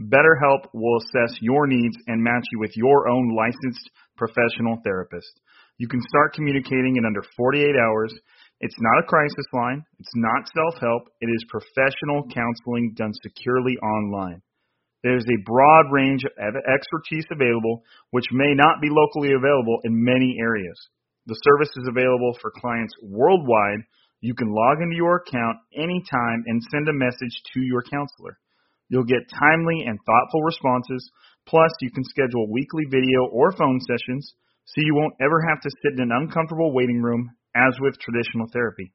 BetterHelp 0.00 0.72
will 0.72 0.98
assess 0.98 1.36
your 1.40 1.66
needs 1.66 1.96
and 2.06 2.22
match 2.22 2.44
you 2.52 2.58
with 2.58 2.72
your 2.74 3.08
own 3.08 3.36
licensed 3.36 3.90
professional 4.16 4.78
therapist. 4.82 5.40
You 5.78 5.88
can 5.88 6.00
start 6.08 6.34
communicating 6.34 6.96
in 6.96 7.04
under 7.04 7.22
48 7.36 7.76
hours. 7.76 8.12
It's 8.60 8.76
not 8.80 9.04
a 9.04 9.06
crisis 9.06 9.46
line. 9.52 9.84
It's 9.98 10.16
not 10.16 10.48
self-help. 10.54 11.08
It 11.20 11.26
is 11.26 11.44
professional 11.48 12.24
counseling 12.32 12.92
done 12.96 13.12
securely 13.22 13.76
online. 13.78 14.42
There's 15.02 15.24
a 15.24 15.44
broad 15.44 15.86
range 15.90 16.24
of 16.24 16.54
expertise 16.68 17.24
available, 17.30 17.82
which 18.10 18.26
may 18.32 18.52
not 18.54 18.80
be 18.82 18.88
locally 18.90 19.32
available 19.32 19.80
in 19.84 20.04
many 20.04 20.36
areas. 20.40 20.76
The 21.26 21.40
service 21.44 21.72
is 21.76 21.88
available 21.88 22.36
for 22.40 22.52
clients 22.54 22.92
worldwide. 23.02 23.80
You 24.20 24.34
can 24.34 24.52
log 24.52 24.82
into 24.82 24.96
your 24.96 25.24
account 25.24 25.58
anytime 25.74 26.44
and 26.46 26.62
send 26.70 26.88
a 26.88 26.92
message 26.92 27.32
to 27.54 27.60
your 27.60 27.82
counselor. 27.82 28.38
You'll 28.88 29.08
get 29.08 29.30
timely 29.32 29.84
and 29.86 29.98
thoughtful 30.04 30.42
responses. 30.42 31.10
Plus, 31.46 31.72
you 31.80 31.90
can 31.90 32.04
schedule 32.04 32.52
weekly 32.52 32.84
video 32.90 33.26
or 33.32 33.52
phone 33.52 33.80
sessions 33.80 34.34
so 34.66 34.82
you 34.84 34.94
won't 34.94 35.14
ever 35.20 35.40
have 35.48 35.60
to 35.62 35.70
sit 35.82 35.94
in 35.94 36.02
an 36.02 36.12
uncomfortable 36.12 36.74
waiting 36.74 37.00
room 37.00 37.30
as 37.56 37.74
with 37.80 37.98
traditional 37.98 38.46
therapy. 38.52 38.92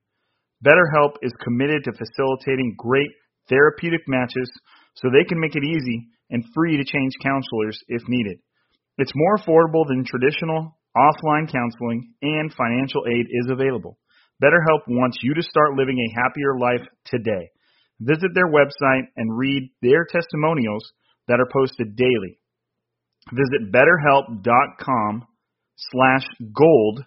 BetterHelp 0.63 1.17
is 1.21 1.33
committed 1.43 1.83
to 1.83 1.97
facilitating 1.97 2.75
great 2.77 3.09
therapeutic 3.49 4.01
matches 4.07 4.49
so 4.95 5.09
they 5.09 5.27
can 5.27 5.39
make 5.39 5.55
it 5.55 5.63
easy 5.63 6.07
and 6.29 6.45
free 6.53 6.77
to 6.77 6.85
change 6.85 7.13
counselors 7.21 7.79
if 7.87 8.01
needed. 8.07 8.37
It's 8.97 9.11
more 9.15 9.37
affordable 9.37 9.87
than 9.87 10.05
traditional 10.05 10.77
offline 10.95 11.51
counseling 11.51 12.13
and 12.21 12.53
financial 12.53 13.03
aid 13.09 13.25
is 13.29 13.49
available. 13.49 13.97
BetterHelp 14.43 14.87
wants 14.87 15.17
you 15.23 15.33
to 15.33 15.41
start 15.41 15.77
living 15.77 15.97
a 15.97 16.21
happier 16.21 16.57
life 16.59 16.87
today. 17.05 17.51
Visit 17.99 18.31
their 18.33 18.47
website 18.47 19.07
and 19.15 19.37
read 19.37 19.71
their 19.81 20.05
testimonials 20.05 20.83
that 21.27 21.39
are 21.39 21.49
posted 21.51 21.95
daily. 21.95 22.39
Visit 23.31 23.71
betterhelp.com 23.71 25.25
slash 25.77 26.25
gold. 26.53 27.03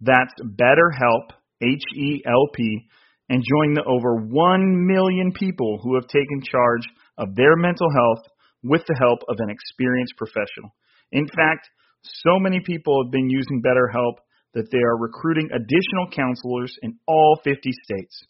That's 0.00 0.32
BetterHelp, 0.40 1.34
H-E-L-P, 1.62 2.88
and 3.28 3.42
join 3.42 3.74
the 3.74 3.84
over 3.84 4.16
1 4.16 4.86
million 4.86 5.32
people 5.32 5.80
who 5.82 5.94
have 5.96 6.06
taken 6.06 6.42
charge 6.42 6.82
of 7.18 7.34
their 7.34 7.56
mental 7.56 7.88
health 7.90 8.24
with 8.62 8.82
the 8.86 8.96
help 8.98 9.20
of 9.28 9.36
an 9.40 9.50
experienced 9.50 10.14
professional. 10.16 10.74
In 11.12 11.26
fact, 11.26 11.68
so 12.02 12.38
many 12.38 12.60
people 12.64 13.02
have 13.04 13.12
been 13.12 13.28
using 13.28 13.62
BetterHelp 13.62 14.16
that 14.54 14.70
they 14.70 14.78
are 14.78 14.96
recruiting 14.96 15.48
additional 15.52 16.08
counselors 16.14 16.76
in 16.82 16.98
all 17.06 17.38
50 17.42 17.70
states. 17.84 18.24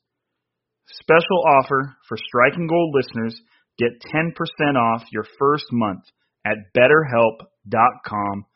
Special 0.89 1.45
offer 1.47 1.97
for 2.09 2.17
Striking 2.17 2.67
Gold 2.67 2.95
listeners 2.95 3.39
get 3.79 3.91
10% 4.15 4.33
off 4.77 5.05
your 5.11 5.25
first 5.39 5.67
month 5.73 6.05
at 6.47 6.57
betterhelp.com 6.77 8.47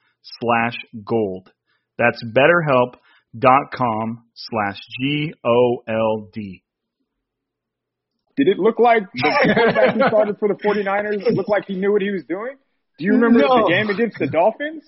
slash 0.40 0.76
gold. 1.04 1.50
That's 1.98 2.22
betterhelp.com 2.24 4.24
slash 4.34 4.78
G-O-L-D. 5.00 6.62
Did 8.36 8.48
it 8.48 8.58
look 8.58 8.78
like 8.78 9.02
the 9.12 9.20
quarterback 9.54 9.94
he 9.94 10.00
started 10.08 10.38
for 10.38 10.48
the 10.48 10.54
49ers 10.54 11.26
It 11.26 11.34
looked 11.34 11.48
like 11.48 11.64
he 11.66 11.74
knew 11.74 11.92
what 11.92 12.02
he 12.02 12.10
was 12.10 12.22
doing? 12.28 12.56
Do 12.98 13.04
you 13.04 13.14
remember 13.14 13.40
no. 13.40 13.62
the 13.62 13.68
game 13.68 13.90
against 13.90 14.18
the 14.18 14.28
Dolphins? 14.28 14.84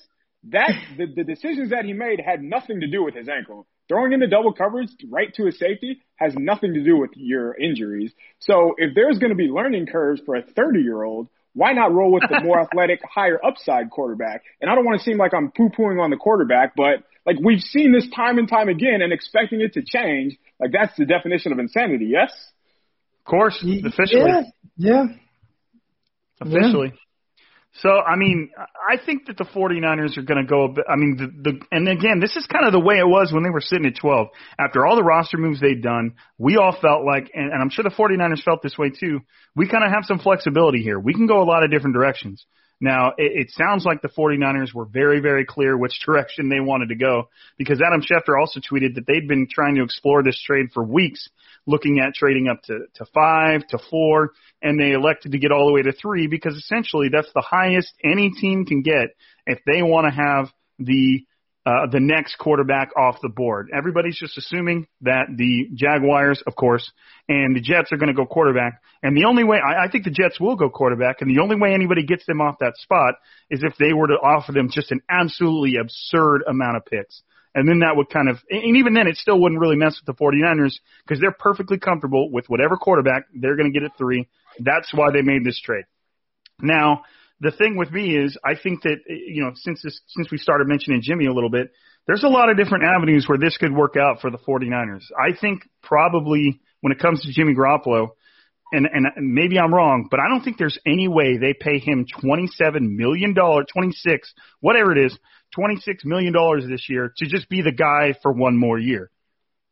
That 0.48 0.72
the, 0.96 1.06
the 1.06 1.24
decisions 1.24 1.70
that 1.70 1.84
he 1.84 1.92
made 1.92 2.20
had 2.24 2.42
nothing 2.42 2.80
to 2.80 2.86
do 2.86 3.04
with 3.04 3.14
his 3.14 3.28
ankle. 3.28 3.66
Throwing 3.88 4.12
into 4.12 4.26
double 4.26 4.52
coverage 4.54 4.88
right 5.10 5.34
to 5.34 5.46
his 5.46 5.58
safety 5.58 6.00
has 6.16 6.32
nothing 6.36 6.74
to 6.74 6.82
do 6.82 6.96
with 6.96 7.10
your 7.14 7.54
injuries. 7.58 8.12
So 8.38 8.74
if 8.78 8.94
there's 8.94 9.18
going 9.18 9.30
to 9.30 9.36
be 9.36 9.48
learning 9.48 9.86
curves 9.86 10.22
for 10.24 10.36
a 10.36 10.42
30 10.42 10.80
year 10.80 11.02
old, 11.02 11.28
why 11.52 11.72
not 11.72 11.92
roll 11.92 12.12
with 12.12 12.22
the 12.28 12.40
more 12.42 12.60
athletic, 12.62 13.00
higher 13.02 13.38
upside 13.44 13.90
quarterback? 13.90 14.42
And 14.60 14.70
I 14.70 14.74
don't 14.74 14.84
want 14.84 14.98
to 15.00 15.04
seem 15.04 15.18
like 15.18 15.34
I'm 15.34 15.50
poo 15.50 15.68
pooing 15.68 16.02
on 16.02 16.10
the 16.10 16.16
quarterback, 16.16 16.74
but 16.76 17.04
like 17.26 17.36
we've 17.44 17.60
seen 17.60 17.92
this 17.92 18.08
time 18.14 18.38
and 18.38 18.48
time 18.48 18.68
again 18.68 19.02
and 19.02 19.12
expecting 19.12 19.60
it 19.60 19.74
to 19.74 19.82
change, 19.82 20.38
like 20.60 20.72
that's 20.72 20.96
the 20.96 21.04
definition 21.04 21.52
of 21.52 21.58
insanity, 21.58 22.06
yes? 22.06 22.32
Of 23.20 23.30
course, 23.30 23.56
officially. 23.62 24.30
Yeah. 24.30 24.42
yeah. 24.76 25.04
Officially. 26.40 26.94
So, 27.74 27.88
I 27.88 28.16
mean, 28.16 28.50
I 28.58 28.96
think 29.04 29.26
that 29.26 29.36
the 29.36 29.44
49ers 29.44 30.18
are 30.18 30.22
going 30.22 30.44
to 30.44 30.48
go 30.48 30.64
a 30.64 30.68
bit, 30.68 30.84
I 30.88 30.96
mean, 30.96 31.16
the, 31.16 31.52
the, 31.52 31.60
and 31.70 31.88
again, 31.88 32.18
this 32.18 32.34
is 32.34 32.44
kind 32.46 32.66
of 32.66 32.72
the 32.72 32.80
way 32.80 32.96
it 32.98 33.06
was 33.06 33.32
when 33.32 33.44
they 33.44 33.50
were 33.50 33.60
sitting 33.60 33.86
at 33.86 33.94
12. 33.94 34.26
After 34.58 34.84
all 34.84 34.96
the 34.96 35.04
roster 35.04 35.38
moves 35.38 35.60
they'd 35.60 35.82
done, 35.82 36.14
we 36.36 36.56
all 36.56 36.76
felt 36.82 37.04
like, 37.04 37.30
and, 37.32 37.52
and 37.52 37.62
I'm 37.62 37.70
sure 37.70 37.84
the 37.84 37.90
49ers 37.90 38.42
felt 38.42 38.60
this 38.62 38.76
way 38.76 38.90
too, 38.90 39.20
we 39.54 39.68
kind 39.68 39.84
of 39.84 39.92
have 39.92 40.04
some 40.04 40.18
flexibility 40.18 40.82
here. 40.82 40.98
We 40.98 41.14
can 41.14 41.28
go 41.28 41.40
a 41.40 41.44
lot 41.44 41.62
of 41.62 41.70
different 41.70 41.94
directions. 41.94 42.44
Now, 42.80 43.08
it, 43.18 43.46
it 43.46 43.50
sounds 43.50 43.84
like 43.84 44.00
the 44.00 44.08
49ers 44.08 44.74
were 44.74 44.86
very, 44.86 45.20
very 45.20 45.44
clear 45.44 45.76
which 45.76 46.00
direction 46.06 46.48
they 46.48 46.60
wanted 46.60 46.88
to 46.88 46.96
go 46.96 47.28
because 47.58 47.82
Adam 47.82 48.00
Schefter 48.00 48.40
also 48.40 48.60
tweeted 48.60 48.94
that 48.94 49.06
they'd 49.06 49.28
been 49.28 49.46
trying 49.50 49.76
to 49.76 49.82
explore 49.82 50.22
this 50.22 50.40
trade 50.42 50.68
for 50.72 50.82
weeks, 50.82 51.28
looking 51.66 52.00
at 52.00 52.14
trading 52.14 52.48
up 52.48 52.62
to, 52.64 52.80
to 52.94 53.04
five, 53.12 53.66
to 53.68 53.78
four, 53.90 54.32
and 54.62 54.80
they 54.80 54.92
elected 54.92 55.32
to 55.32 55.38
get 55.38 55.52
all 55.52 55.66
the 55.66 55.72
way 55.72 55.82
to 55.82 55.92
three 55.92 56.26
because 56.26 56.56
essentially 56.56 57.08
that's 57.12 57.32
the 57.34 57.44
highest 57.46 57.92
any 58.02 58.30
team 58.30 58.64
can 58.64 58.82
get 58.82 59.14
if 59.46 59.58
they 59.66 59.82
want 59.82 60.06
to 60.06 60.14
have 60.14 60.50
the 60.78 61.24
uh, 61.66 61.86
the 61.92 62.00
next 62.00 62.36
quarterback 62.38 62.90
off 62.96 63.18
the 63.22 63.28
board. 63.28 63.68
Everybody's 63.76 64.18
just 64.18 64.38
assuming 64.38 64.86
that 65.02 65.26
the 65.36 65.68
Jaguars, 65.74 66.42
of 66.46 66.56
course, 66.56 66.90
and 67.28 67.54
the 67.54 67.60
Jets 67.60 67.92
are 67.92 67.98
going 67.98 68.08
to 68.08 68.14
go 68.14 68.24
quarterback. 68.24 68.80
And 69.02 69.16
the 69.16 69.24
only 69.24 69.44
way, 69.44 69.58
I, 69.58 69.84
I 69.84 69.90
think 69.90 70.04
the 70.04 70.10
Jets 70.10 70.40
will 70.40 70.56
go 70.56 70.70
quarterback, 70.70 71.20
and 71.20 71.30
the 71.30 71.42
only 71.42 71.56
way 71.56 71.74
anybody 71.74 72.04
gets 72.04 72.24
them 72.26 72.40
off 72.40 72.56
that 72.60 72.76
spot 72.76 73.14
is 73.50 73.62
if 73.62 73.76
they 73.78 73.92
were 73.92 74.06
to 74.06 74.14
offer 74.14 74.52
them 74.52 74.70
just 74.70 74.90
an 74.90 75.00
absolutely 75.10 75.76
absurd 75.76 76.42
amount 76.48 76.78
of 76.78 76.86
picks. 76.86 77.22
And 77.54 77.68
then 77.68 77.80
that 77.80 77.96
would 77.96 78.08
kind 78.08 78.28
of, 78.28 78.38
and 78.48 78.76
even 78.76 78.94
then 78.94 79.08
it 79.08 79.16
still 79.16 79.40
wouldn't 79.40 79.60
really 79.60 79.76
mess 79.76 80.00
with 80.00 80.16
the 80.16 80.22
49ers 80.22 80.74
because 81.04 81.20
they're 81.20 81.32
perfectly 81.32 81.78
comfortable 81.78 82.30
with 82.30 82.46
whatever 82.48 82.76
quarterback 82.76 83.24
they're 83.34 83.56
going 83.56 83.72
to 83.72 83.78
get 83.78 83.84
at 83.84 83.98
three. 83.98 84.28
That's 84.60 84.94
why 84.94 85.10
they 85.12 85.22
made 85.22 85.44
this 85.44 85.60
trade. 85.60 85.84
Now, 86.62 87.02
the 87.40 87.50
thing 87.50 87.76
with 87.76 87.90
me 87.90 88.16
is 88.16 88.36
I 88.44 88.54
think 88.54 88.82
that 88.82 88.98
you 89.08 89.42
know 89.42 89.52
since 89.54 89.82
this 89.82 90.00
since 90.08 90.30
we 90.30 90.38
started 90.38 90.68
mentioning 90.68 91.00
Jimmy 91.02 91.26
a 91.26 91.32
little 91.32 91.50
bit, 91.50 91.72
there's 92.06 92.22
a 92.22 92.28
lot 92.28 92.50
of 92.50 92.56
different 92.56 92.84
avenues 92.84 93.26
where 93.28 93.38
this 93.38 93.56
could 93.56 93.72
work 93.72 93.96
out 93.96 94.20
for 94.20 94.30
the 94.30 94.38
49ers. 94.38 95.04
I 95.18 95.36
think 95.38 95.62
probably 95.82 96.60
when 96.80 96.92
it 96.92 96.98
comes 96.98 97.22
to 97.22 97.32
Jimmy 97.32 97.54
Garoppolo, 97.54 98.08
and 98.72 98.86
and 98.92 99.06
maybe 99.16 99.58
I'm 99.58 99.74
wrong, 99.74 100.08
but 100.10 100.20
I 100.20 100.28
don't 100.28 100.42
think 100.42 100.58
there's 100.58 100.78
any 100.86 101.08
way 101.08 101.38
they 101.38 101.54
pay 101.54 101.78
him 101.78 102.06
27 102.20 102.96
million 102.96 103.34
dollars, 103.34 103.66
26, 103.72 104.32
whatever 104.60 104.92
it 104.92 105.06
is, 105.06 105.18
26 105.54 106.04
million 106.04 106.32
dollars 106.32 106.64
this 106.68 106.88
year 106.88 107.12
to 107.16 107.26
just 107.26 107.48
be 107.48 107.62
the 107.62 107.72
guy 107.72 108.14
for 108.22 108.32
one 108.32 108.56
more 108.56 108.78
year. 108.78 109.10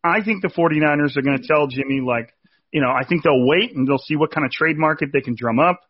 I 0.02 0.22
think 0.22 0.42
the 0.42 0.48
49ers 0.48 1.16
are 1.16 1.22
going 1.22 1.40
to 1.40 1.46
tell 1.46 1.66
Jimmy 1.66 2.00
like, 2.00 2.32
you 2.72 2.80
know, 2.80 2.90
I 2.90 3.06
think 3.06 3.24
they'll 3.24 3.46
wait 3.46 3.74
and 3.74 3.86
they'll 3.86 3.98
see 3.98 4.16
what 4.16 4.30
kind 4.30 4.44
of 4.44 4.52
trade 4.52 4.78
market 4.78 5.10
they 5.12 5.20
can 5.20 5.34
drum 5.36 5.58
up. 5.58 5.80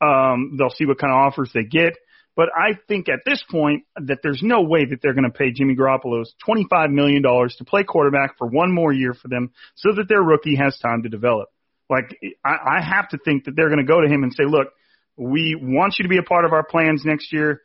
Um, 0.00 0.56
they'll 0.58 0.70
see 0.70 0.86
what 0.86 0.98
kind 0.98 1.12
of 1.12 1.18
offers 1.18 1.50
they 1.54 1.64
get. 1.64 1.94
But 2.36 2.48
I 2.54 2.78
think 2.88 3.08
at 3.08 3.20
this 3.24 3.42
point 3.48 3.84
that 3.96 4.18
there's 4.22 4.42
no 4.42 4.62
way 4.62 4.84
that 4.86 5.00
they're 5.00 5.14
going 5.14 5.30
to 5.30 5.30
pay 5.30 5.52
Jimmy 5.52 5.76
Garoppolo's 5.76 6.34
$25 6.46 6.90
million 6.90 7.22
to 7.22 7.64
play 7.64 7.84
quarterback 7.84 8.36
for 8.38 8.46
one 8.48 8.74
more 8.74 8.92
year 8.92 9.14
for 9.14 9.28
them 9.28 9.52
so 9.76 9.92
that 9.94 10.08
their 10.08 10.22
rookie 10.22 10.56
has 10.56 10.76
time 10.78 11.04
to 11.04 11.08
develop. 11.08 11.48
Like, 11.88 12.18
I, 12.44 12.78
I 12.78 12.80
have 12.82 13.08
to 13.10 13.18
think 13.18 13.44
that 13.44 13.54
they're 13.54 13.68
going 13.68 13.84
to 13.84 13.90
go 13.90 14.00
to 14.00 14.08
him 14.08 14.24
and 14.24 14.32
say, 14.32 14.44
look, 14.46 14.68
we 15.16 15.56
want 15.60 15.94
you 15.98 16.04
to 16.04 16.08
be 16.08 16.18
a 16.18 16.22
part 16.22 16.44
of 16.44 16.52
our 16.52 16.64
plans 16.64 17.02
next 17.04 17.32
year. 17.32 17.62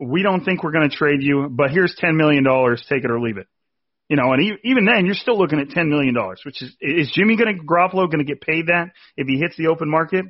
We 0.00 0.22
don't 0.22 0.44
think 0.44 0.62
we're 0.62 0.72
going 0.72 0.88
to 0.88 0.96
trade 0.96 1.22
you, 1.22 1.48
but 1.50 1.70
here's 1.70 1.94
$10 2.02 2.16
million. 2.16 2.44
Take 2.88 3.04
it 3.04 3.10
or 3.10 3.20
leave 3.20 3.36
it. 3.36 3.46
You 4.08 4.16
know, 4.16 4.32
and 4.32 4.58
even 4.64 4.86
then, 4.86 5.04
you're 5.04 5.14
still 5.14 5.36
looking 5.36 5.60
at 5.60 5.68
$10 5.68 5.88
million, 5.88 6.14
which 6.46 6.62
is, 6.62 6.74
is 6.80 7.10
Jimmy 7.12 7.36
going 7.36 7.58
to, 7.58 7.62
Garoppolo 7.62 8.10
going 8.10 8.20
to 8.20 8.24
get 8.24 8.40
paid 8.40 8.68
that 8.68 8.92
if 9.18 9.26
he 9.26 9.38
hits 9.38 9.56
the 9.58 9.66
open 9.66 9.90
market? 9.90 10.24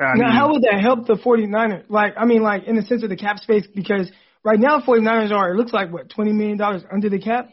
I 0.00 0.16
now, 0.16 0.28
mean, 0.28 0.36
how 0.36 0.52
would 0.52 0.62
that 0.62 0.80
help 0.80 1.06
the 1.06 1.14
49ers? 1.14 1.84
Like, 1.88 2.14
I 2.16 2.24
mean, 2.24 2.42
like 2.42 2.64
in 2.64 2.76
the 2.76 2.82
sense 2.82 3.02
of 3.02 3.10
the 3.10 3.16
cap 3.16 3.38
space, 3.38 3.66
because 3.72 4.10
right 4.44 4.58
now 4.58 4.80
49ers 4.80 5.32
are, 5.32 5.52
it 5.52 5.56
looks 5.56 5.72
like 5.72 5.92
what, 5.92 6.08
$20 6.08 6.34
million 6.34 6.60
under 6.92 7.08
the 7.08 7.18
cap? 7.18 7.50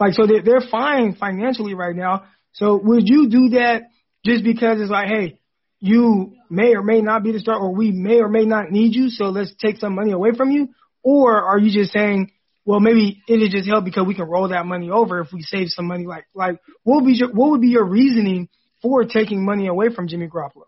Like, 0.00 0.14
so 0.14 0.26
they're, 0.26 0.42
they're 0.42 0.68
fine 0.70 1.14
financially 1.14 1.74
right 1.74 1.94
now. 1.94 2.24
So 2.52 2.80
would 2.82 3.04
you 3.06 3.28
do 3.28 3.50
that 3.50 3.82
just 4.24 4.44
because 4.44 4.80
it's 4.80 4.90
like, 4.90 5.08
hey, 5.08 5.38
you 5.80 6.36
may 6.48 6.74
or 6.74 6.82
may 6.82 7.00
not 7.00 7.22
be 7.22 7.32
the 7.32 7.40
star, 7.40 7.58
or 7.58 7.74
we 7.74 7.92
may 7.92 8.20
or 8.20 8.28
may 8.28 8.44
not 8.44 8.70
need 8.70 8.94
you, 8.94 9.10
so 9.10 9.26
let's 9.26 9.54
take 9.56 9.76
some 9.78 9.94
money 9.94 10.12
away 10.12 10.30
from 10.36 10.50
you? 10.50 10.68
Or 11.02 11.42
are 11.42 11.58
you 11.58 11.70
just 11.70 11.92
saying, 11.92 12.32
well, 12.64 12.80
maybe 12.80 13.22
it'll 13.28 13.48
just 13.48 13.68
help 13.68 13.84
because 13.84 14.06
we 14.06 14.14
can 14.14 14.24
roll 14.24 14.48
that 14.48 14.64
money 14.64 14.90
over 14.90 15.20
if 15.20 15.32
we 15.32 15.42
save 15.42 15.68
some 15.68 15.86
money? 15.86 16.06
Like, 16.06 16.24
like 16.34 16.58
what 16.82 17.02
would 17.02 17.06
be 17.06 17.14
your, 17.14 17.30
what 17.32 17.50
would 17.50 17.60
be 17.60 17.68
your 17.68 17.84
reasoning 17.84 18.48
for 18.80 19.04
taking 19.04 19.44
money 19.44 19.66
away 19.66 19.90
from 19.94 20.08
Jimmy 20.08 20.26
Garoppolo? 20.26 20.64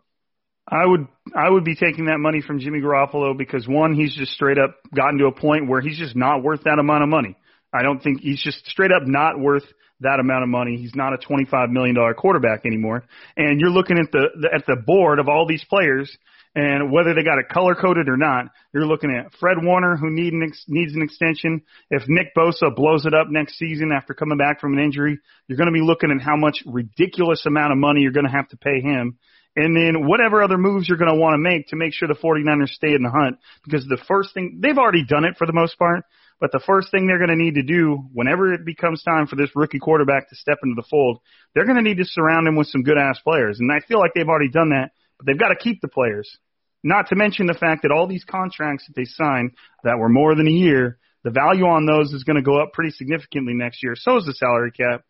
I 0.69 0.85
would 0.85 1.07
I 1.35 1.49
would 1.49 1.65
be 1.65 1.77
taking 1.77 2.07
that 2.07 2.19
money 2.19 2.41
from 2.41 2.59
Jimmy 2.59 2.81
Garoppolo 2.81 3.37
because 3.37 3.69
one, 3.69 3.95
he's 3.95 4.15
just 4.15 4.33
straight 4.33 4.59
up 4.59 4.77
gotten 4.95 5.19
to 5.19 5.27
a 5.27 5.33
point 5.33 5.69
where 5.69 5.81
he's 5.81 5.99
just 5.99 6.17
not 6.17 6.43
worth 6.43 6.65
that 6.65 6.79
amount 6.79 7.05
of 7.05 7.09
money. 7.09 7.37
I 7.73 7.83
don't 7.83 8.03
think 8.03 8.21
he's 8.21 8.43
just 8.43 8.67
straight 8.67 8.91
up 8.91 9.07
not 9.07 9.39
worth 9.39 9.65
that 10.01 10.19
amount 10.19 10.43
of 10.43 10.49
money. 10.49 10.77
He's 10.77 10.95
not 10.95 11.13
a 11.13 11.19
$25 11.19 11.71
million 11.71 11.97
quarterback 12.15 12.67
anymore. 12.67 13.05
And 13.37 13.61
you're 13.61 13.71
looking 13.71 13.99
at 13.99 14.11
the, 14.13 14.29
the 14.41 14.51
at 14.55 14.67
the 14.67 14.77
board 14.77 15.19
of 15.19 15.29
all 15.29 15.47
these 15.47 15.65
players 15.65 16.17
and 16.57 16.91
whether 16.91 17.15
they 17.15 17.23
got 17.23 17.39
it 17.39 17.49
color 17.51 17.75
coded 17.75 18.09
or 18.09 18.17
not, 18.17 18.47
you're 18.73 18.87
looking 18.87 19.11
at 19.11 19.33
Fred 19.39 19.59
Warner 19.63 19.97
who 19.97 20.11
need 20.11 20.33
an 20.33 20.43
ex, 20.43 20.65
needs 20.67 20.95
an 20.95 21.03
extension. 21.03 21.63
If 21.91 22.05
Nick 22.09 22.35
Bosa 22.35 22.75
blows 22.75 23.05
it 23.05 23.15
up 23.15 23.29
next 23.29 23.59
season 23.59 23.93
after 23.93 24.15
coming 24.15 24.39
back 24.39 24.61
from 24.61 24.73
an 24.73 24.83
injury, 24.83 25.19
you're 25.47 25.59
going 25.59 25.73
to 25.73 25.79
be 25.79 25.85
looking 25.85 26.11
at 26.11 26.25
how 26.25 26.37
much 26.37 26.63
ridiculous 26.67 27.45
amount 27.47 27.73
of 27.73 27.79
money 27.79 28.01
you're 28.01 28.13
going 28.13 28.27
to 28.27 28.33
have 28.33 28.49
to 28.49 28.57
pay 28.57 28.81
him 28.81 29.19
and 29.57 29.75
then 29.75 30.07
whatever 30.07 30.43
other 30.43 30.59
moves 30.59 30.89
you're 30.89 30.99
going 30.99 31.13
to 31.13 31.19
want 31.19 31.33
to 31.35 31.39
make 31.39 31.69
to 31.69 31.77
make 31.77 31.95
sure 31.95 32.07
the 32.07 32.15
49ers 32.15 32.69
stay 32.69 32.93
in 32.95 33.03
the 33.03 33.11
hunt. 33.11 33.39
Because 33.65 33.87
the 33.87 33.99
first 34.07 34.35
thing, 34.35 34.59
they've 34.61 34.77
already 34.77 35.05
done 35.05 35.25
it 35.25 35.37
for 35.39 35.47
the 35.47 35.55
most 35.55 35.79
part, 35.79 36.05
but 36.39 36.53
the 36.53 36.61
first 36.67 36.91
thing 36.91 37.07
they're 37.07 37.19
going 37.19 37.31
to 37.31 37.43
need 37.43 37.55
to 37.55 37.63
do 37.63 38.05
whenever 38.13 38.53
it 38.53 38.67
becomes 38.67 39.03
time 39.03 39.27
for 39.27 39.37
this 39.37 39.51
rookie 39.57 39.79
quarterback 39.79 40.29
to 40.29 40.37
step 40.37 40.59
into 40.63 40.75
the 40.77 40.87
fold, 40.91 41.21
they're 41.55 41.65
going 41.65 41.83
to 41.83 41.83
need 41.83 41.97
to 41.97 42.05
surround 42.05 42.47
him 42.47 42.57
with 42.57 42.67
some 42.67 42.83
good 42.83 42.99
ass 42.99 43.19
players. 43.25 43.59
And 43.59 43.73
I 43.73 43.81
feel 43.89 43.99
like 43.99 44.13
they've 44.15 44.29
already 44.29 44.51
done 44.51 44.71
that, 44.71 44.91
but 45.17 45.27
they've 45.27 45.39
got 45.39 45.49
to 45.49 45.57
keep 45.57 45.81
the 45.81 45.89
players. 45.89 46.37
Not 46.85 47.09
to 47.09 47.17
mention 47.17 47.47
the 47.47 47.55
fact 47.55 47.83
that 47.83 47.91
all 47.91 48.07
these 48.07 48.25
contracts 48.25 48.85
that 48.87 48.95
they 48.95 49.07
signed 49.07 49.53
that 49.83 49.99
were 49.99 50.11
more 50.11 50.35
than 50.35 50.47
a 50.47 50.53
year, 50.53 50.99
the 51.25 51.31
value 51.31 51.65
on 51.65 51.87
those 51.87 52.13
is 52.13 52.25
going 52.25 52.37
to 52.37 52.43
go 52.43 52.61
up 52.61 52.75
pretty 52.75 52.91
significantly 52.91 53.55
next 53.55 53.83
year. 53.83 53.95
So 53.97 54.19
is 54.19 54.27
the 54.27 54.35
salary 54.35 54.71
cap. 54.71 55.03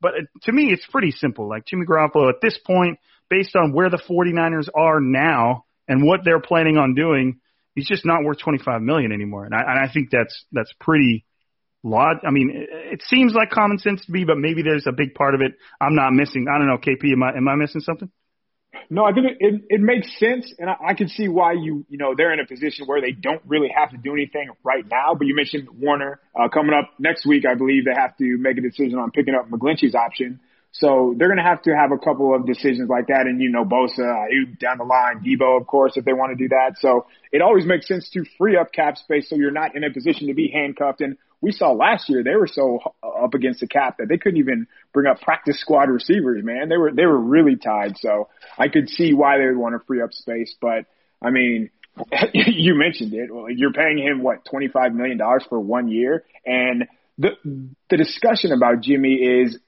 But 0.00 0.14
uh, 0.14 0.24
to 0.42 0.52
me, 0.52 0.72
it's 0.72 0.86
pretty 0.90 1.12
simple. 1.12 1.48
Like 1.48 1.64
Jimmy 1.64 1.86
Garoppolo 1.86 2.28
at 2.28 2.42
this 2.42 2.58
point, 2.66 2.98
based 3.32 3.56
on 3.56 3.72
where 3.72 3.88
the 3.88 3.96
49ers 3.96 4.68
are 4.76 5.00
now 5.00 5.64
and 5.88 6.04
what 6.04 6.20
they're 6.22 6.40
planning 6.40 6.76
on 6.76 6.94
doing, 6.94 7.40
he's 7.74 7.88
just 7.88 8.04
not 8.04 8.22
worth 8.24 8.38
25 8.38 8.82
million 8.82 9.10
anymore. 9.10 9.46
And 9.46 9.54
I, 9.54 9.60
and 9.60 9.78
I 9.78 9.90
think 9.90 10.10
that's 10.10 10.44
that's 10.52 10.72
pretty 10.78 11.24
log. 11.82 12.18
I 12.26 12.30
mean, 12.30 12.52
it, 12.54 12.68
it 12.94 13.02
seems 13.08 13.32
like 13.32 13.50
common 13.50 13.78
sense 13.78 14.04
to 14.04 14.12
me, 14.12 14.24
but 14.24 14.36
maybe 14.36 14.62
there's 14.62 14.86
a 14.86 14.92
big 14.92 15.14
part 15.14 15.34
of 15.34 15.40
it 15.40 15.52
I'm 15.80 15.94
not 15.94 16.12
missing. 16.12 16.46
I 16.52 16.58
don't 16.58 16.66
know, 16.66 16.76
KP, 16.76 17.12
am 17.12 17.22
I 17.22 17.36
am 17.36 17.48
I 17.48 17.56
missing 17.56 17.80
something? 17.80 18.10
No, 18.90 19.04
I 19.04 19.12
think 19.12 19.26
it, 19.26 19.36
it, 19.40 19.62
it 19.68 19.80
makes 19.80 20.18
sense, 20.18 20.52
and 20.58 20.68
I, 20.68 20.76
I 20.88 20.94
can 20.94 21.08
see 21.08 21.28
why 21.28 21.52
you 21.52 21.86
you 21.88 21.96
know 21.96 22.14
they're 22.14 22.32
in 22.32 22.40
a 22.40 22.46
position 22.46 22.86
where 22.86 23.00
they 23.00 23.12
don't 23.12 23.40
really 23.46 23.70
have 23.74 23.90
to 23.90 23.96
do 23.96 24.12
anything 24.12 24.50
right 24.62 24.84
now. 24.90 25.14
But 25.16 25.26
you 25.26 25.34
mentioned 25.34 25.68
Warner 25.80 26.20
uh, 26.38 26.48
coming 26.48 26.74
up 26.74 26.90
next 26.98 27.26
week. 27.26 27.44
I 27.50 27.54
believe 27.54 27.86
they 27.86 27.98
have 27.98 28.16
to 28.18 28.36
make 28.38 28.58
a 28.58 28.60
decision 28.60 28.98
on 28.98 29.10
picking 29.10 29.34
up 29.34 29.48
McGlinchey's 29.48 29.94
option. 29.94 30.40
So 30.72 31.14
they're 31.16 31.28
going 31.28 31.38
to 31.38 31.44
have 31.44 31.62
to 31.62 31.76
have 31.76 31.92
a 31.92 31.98
couple 31.98 32.34
of 32.34 32.46
decisions 32.46 32.88
like 32.88 33.08
that. 33.08 33.26
And, 33.26 33.40
you 33.40 33.50
know, 33.50 33.64
Bosa, 33.64 34.00
Aiyuk 34.00 34.58
down 34.58 34.78
the 34.78 34.84
line, 34.84 35.20
Deebo, 35.22 35.60
of 35.60 35.66
course, 35.66 35.92
if 35.96 36.04
they 36.06 36.14
want 36.14 36.36
to 36.36 36.42
do 36.42 36.48
that. 36.48 36.76
So 36.80 37.06
it 37.30 37.42
always 37.42 37.66
makes 37.66 37.86
sense 37.86 38.08
to 38.10 38.24
free 38.38 38.56
up 38.56 38.72
cap 38.72 38.96
space 38.96 39.28
so 39.28 39.36
you're 39.36 39.50
not 39.50 39.76
in 39.76 39.84
a 39.84 39.92
position 39.92 40.28
to 40.28 40.34
be 40.34 40.50
handcuffed. 40.50 41.02
And 41.02 41.18
we 41.42 41.52
saw 41.52 41.72
last 41.72 42.08
year 42.08 42.24
they 42.24 42.36
were 42.36 42.46
so 42.46 42.78
up 43.02 43.34
against 43.34 43.60
the 43.60 43.66
cap 43.66 43.98
that 43.98 44.08
they 44.08 44.16
couldn't 44.16 44.38
even 44.38 44.66
bring 44.94 45.06
up 45.06 45.20
practice 45.20 45.60
squad 45.60 45.90
receivers, 45.90 46.42
man. 46.42 46.70
They 46.70 46.78
were, 46.78 46.90
they 46.90 47.04
were 47.04 47.20
really 47.20 47.56
tied. 47.56 47.98
So 47.98 48.28
I 48.56 48.68
could 48.68 48.88
see 48.88 49.12
why 49.12 49.36
they 49.36 49.44
would 49.44 49.58
want 49.58 49.78
to 49.78 49.86
free 49.86 50.00
up 50.00 50.14
space. 50.14 50.54
But 50.58 50.86
I 51.20 51.28
mean, 51.28 51.68
you 52.32 52.74
mentioned 52.74 53.12
it. 53.12 53.28
You're 53.56 53.74
paying 53.74 53.98
him 53.98 54.22
what, 54.22 54.46
$25 54.50 54.94
million 54.94 55.20
for 55.50 55.60
one 55.60 55.88
year. 55.88 56.24
And 56.46 56.86
the, 57.18 57.30
the 57.90 57.98
discussion 57.98 58.52
about 58.52 58.80
Jimmy 58.80 59.14
is 59.16 59.58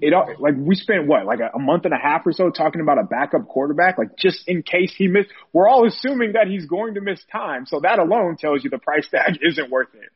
it 0.00 0.14
like 0.40 0.54
we 0.56 0.74
spent 0.74 1.06
what 1.06 1.26
like 1.26 1.40
a, 1.40 1.56
a 1.56 1.58
month 1.58 1.84
and 1.84 1.92
a 1.92 1.98
half 1.98 2.26
or 2.26 2.32
so 2.32 2.50
talking 2.50 2.80
about 2.80 2.98
a 2.98 3.04
backup 3.04 3.46
quarterback, 3.46 3.98
like 3.98 4.16
just 4.16 4.48
in 4.48 4.62
case 4.62 4.94
he 4.96 5.06
missed. 5.06 5.28
We're 5.52 5.68
all 5.68 5.86
assuming 5.86 6.32
that 6.32 6.46
he's 6.46 6.66
going 6.66 6.94
to 6.94 7.00
miss 7.00 7.22
time, 7.30 7.66
so 7.66 7.80
that 7.80 7.98
alone 7.98 8.36
tells 8.36 8.64
you 8.64 8.70
the 8.70 8.78
price 8.78 9.06
tag 9.10 9.38
isn't 9.42 9.70
worth 9.70 9.94
it. 9.94 10.10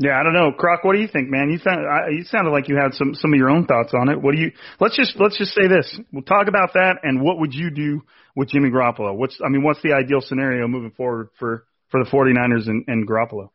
Yeah, 0.00 0.18
I 0.18 0.22
don't 0.22 0.32
know, 0.32 0.52
Crock. 0.52 0.84
What 0.84 0.94
do 0.94 1.00
you 1.00 1.08
think, 1.08 1.28
man? 1.28 1.50
You 1.50 1.58
sound 1.58 1.80
you 2.14 2.24
sounded 2.24 2.50
like 2.50 2.68
you 2.68 2.76
had 2.76 2.94
some 2.94 3.14
some 3.14 3.32
of 3.32 3.38
your 3.38 3.50
own 3.50 3.66
thoughts 3.66 3.92
on 3.94 4.08
it. 4.08 4.20
What 4.20 4.34
do 4.34 4.40
you? 4.40 4.52
Let's 4.80 4.96
just 4.96 5.14
let's 5.18 5.36
just 5.36 5.52
say 5.52 5.66
this. 5.68 5.98
We'll 6.12 6.22
talk 6.22 6.48
about 6.48 6.74
that, 6.74 6.98
and 7.02 7.22
what 7.22 7.38
would 7.38 7.52
you 7.52 7.70
do 7.70 8.02
with 8.36 8.48
Jimmy 8.48 8.70
Garoppolo? 8.70 9.16
What's 9.16 9.40
I 9.44 9.48
mean, 9.48 9.64
what's 9.64 9.82
the 9.82 9.94
ideal 9.94 10.20
scenario 10.20 10.68
moving 10.68 10.92
forward 10.92 11.30
for 11.38 11.64
for 11.90 12.02
the 12.04 12.10
49ers 12.10 12.68
and, 12.68 12.84
and 12.86 13.08
Garoppolo? 13.08 13.50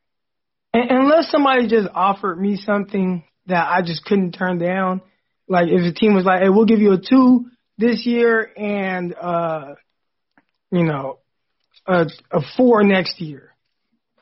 Unless 0.73 1.29
somebody 1.29 1.67
just 1.67 1.87
offered 1.93 2.39
me 2.39 2.57
something 2.57 3.23
that 3.47 3.67
I 3.67 3.81
just 3.81 4.05
couldn't 4.05 4.33
turn 4.33 4.57
down. 4.57 5.01
Like 5.47 5.67
if 5.69 5.83
the 5.83 5.97
team 5.97 6.13
was 6.15 6.25
like, 6.25 6.41
"Hey, 6.41 6.49
we'll 6.49 6.65
give 6.65 6.79
you 6.79 6.93
a 6.93 6.97
two 6.97 7.45
this 7.77 8.05
year 8.05 8.49
and 8.55 9.13
uh, 9.13 9.75
you 10.71 10.83
know, 10.83 11.19
a, 11.85 12.07
a 12.31 12.41
four 12.55 12.83
next 12.83 13.19
year," 13.19 13.53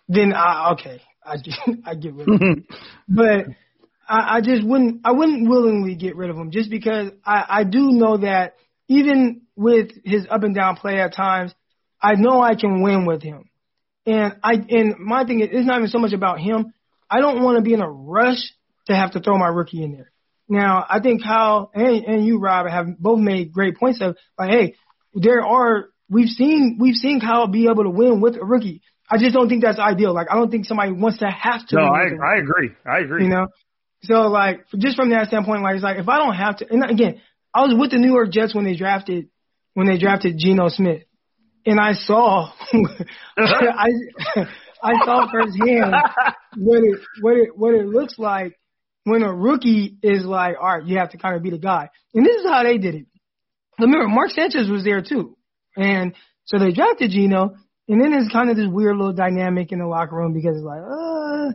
then 0.08 0.34
I 0.34 0.72
okay, 0.74 1.02
I 1.24 1.36
I 1.86 1.96
get 1.96 2.14
rid 2.14 2.28
of 2.28 2.42
him. 2.42 2.66
but 3.08 3.46
I, 4.08 4.38
I 4.38 4.42
just 4.42 4.66
wouldn't 4.66 5.02
I 5.06 5.12
wouldn't 5.12 5.48
willingly 5.48 5.96
get 5.96 6.16
rid 6.16 6.30
of 6.30 6.38
him 6.38 6.52
just 6.52 6.70
because 6.70 7.12
I 7.26 7.46
I 7.48 7.64
do 7.64 7.92
know 7.92 8.18
that 8.18 8.56
even 8.88 9.42
with 9.56 9.92
his 10.04 10.26
up 10.30 10.44
and 10.44 10.56
down 10.56 10.76
play 10.76 11.00
at 11.00 11.16
times, 11.16 11.54
I 12.02 12.16
know 12.16 12.42
I 12.42 12.56
can 12.56 12.82
win 12.82 13.06
with 13.06 13.22
him. 13.22 13.50
And 14.06 14.36
I 14.44 14.54
and 14.54 14.96
my 15.00 15.24
thing 15.26 15.42
is 15.42 15.50
it's 15.52 15.68
not 15.68 15.78
even 15.78 15.90
so 15.90 16.00
much 16.00 16.14
about 16.14 16.40
him. 16.40 16.74
I 17.10 17.20
don't 17.22 17.44
want 17.44 17.58
to 17.58 17.62
be 17.62 17.74
in 17.74 17.82
a 17.82 17.90
rush 17.90 18.42
to 18.92 18.98
have 18.98 19.12
to 19.12 19.20
throw 19.20 19.38
my 19.38 19.48
rookie 19.48 19.84
in 19.84 19.94
there. 19.94 20.12
Now, 20.48 20.86
I 20.90 21.00
think 21.00 21.24
Kyle 21.24 21.72
and, 21.74 22.04
and 22.06 22.26
you, 22.26 22.38
Rob, 22.38 22.68
have 22.68 22.98
both 23.00 23.20
made 23.20 23.54
great 23.54 23.78
points 23.78 24.02
of 24.02 24.18
like, 24.38 24.50
hey, 24.50 24.76
there 25.14 25.42
are 25.42 25.90
we've 26.10 26.30
seen 26.30 26.78
we've 26.80 26.96
seen 26.96 27.22
Kyle 27.22 27.48
be 27.48 27.68
able 27.68 27.84
to 27.84 27.90
win 27.90 28.22
with 28.22 28.36
a 28.36 28.44
rookie. 28.44 28.82
I 29.10 29.18
just 29.18 29.34
don't 29.34 29.50
think 29.50 29.64
that's 29.64 29.80
ideal. 29.80 30.14
Like 30.14 30.28
I 30.30 30.36
don't 30.36 30.52
think 30.52 30.66
somebody 30.66 30.92
wants 30.92 31.20
to 31.20 31.30
have 31.30 31.66
to. 31.68 31.76
No, 31.78 31.84
I 31.84 32.04
I 32.04 32.38
agree. 32.40 32.72
I 32.86 33.00
agree. 33.00 33.24
you 33.24 33.30
know. 33.30 33.48
So 34.04 34.24
like 34.24 34.66
just 34.78 34.96
from 34.96 35.12
that 35.12 35.28
standpoint, 35.28 35.64
like 35.64 35.76
it's 35.76 35.84
like 35.84 35.98
if 35.98 36.10
I 36.10 36.18
don't 36.18 36.36
have 36.36 36.58
to, 36.58 36.68
and 36.70 36.84
again, 36.90 37.22
I 37.54 37.62
was 37.62 37.76
with 37.78 37.92
the 37.92 37.98
New 37.98 38.12
York 38.12 38.32
Jets 38.32 38.56
when 38.56 38.66
they 38.66 38.76
drafted 38.76 39.30
when 39.74 39.88
they 39.88 39.98
drafted 39.98 40.38
Geno 40.38 40.70
Smith, 40.70 41.04
and 41.66 41.80
I 41.80 41.94
saw 41.94 42.52
I 43.38 43.90
I 44.84 45.06
saw 45.06 45.32
firsthand 45.32 45.96
what 46.58 46.84
it 46.84 47.00
what 47.22 47.38
it 47.38 47.50
what 47.56 47.74
it 47.74 47.86
looks 47.86 48.18
like 48.18 48.58
when 49.04 49.24
a 49.24 49.34
rookie 49.34 49.98
is 50.04 50.26
like, 50.26 50.56
all 50.60 50.78
right, 50.78 50.86
you 50.86 50.98
have 50.98 51.12
to 51.12 51.18
kind 51.18 51.36
of 51.36 51.44
be 51.44 51.50
the 51.50 51.58
guy, 51.58 51.90
and 52.14 52.26
this 52.26 52.38
is 52.38 52.46
how 52.46 52.64
they 52.64 52.78
did 52.78 52.96
it. 52.96 53.06
Remember, 53.80 54.08
Mark 54.08 54.30
Sanchez 54.32 54.70
was 54.70 54.84
there 54.84 55.02
too, 55.02 55.38
and 55.76 56.14
so 56.46 56.60
they 56.60 56.72
drafted 56.72 57.12
Geno, 57.12 57.56
and 57.88 58.02
then 58.02 58.12
there's 58.12 58.30
kind 58.32 58.50
of 58.50 58.58
this 58.58 58.68
weird 58.70 58.98
little 58.98 59.14
dynamic 59.14 59.72
in 59.72 59.80
the 59.80 59.88
locker 59.88 60.16
room 60.16 60.34
because 60.34 60.56
it's 60.56 60.66
like, 60.66 60.82
uh, 60.82 61.52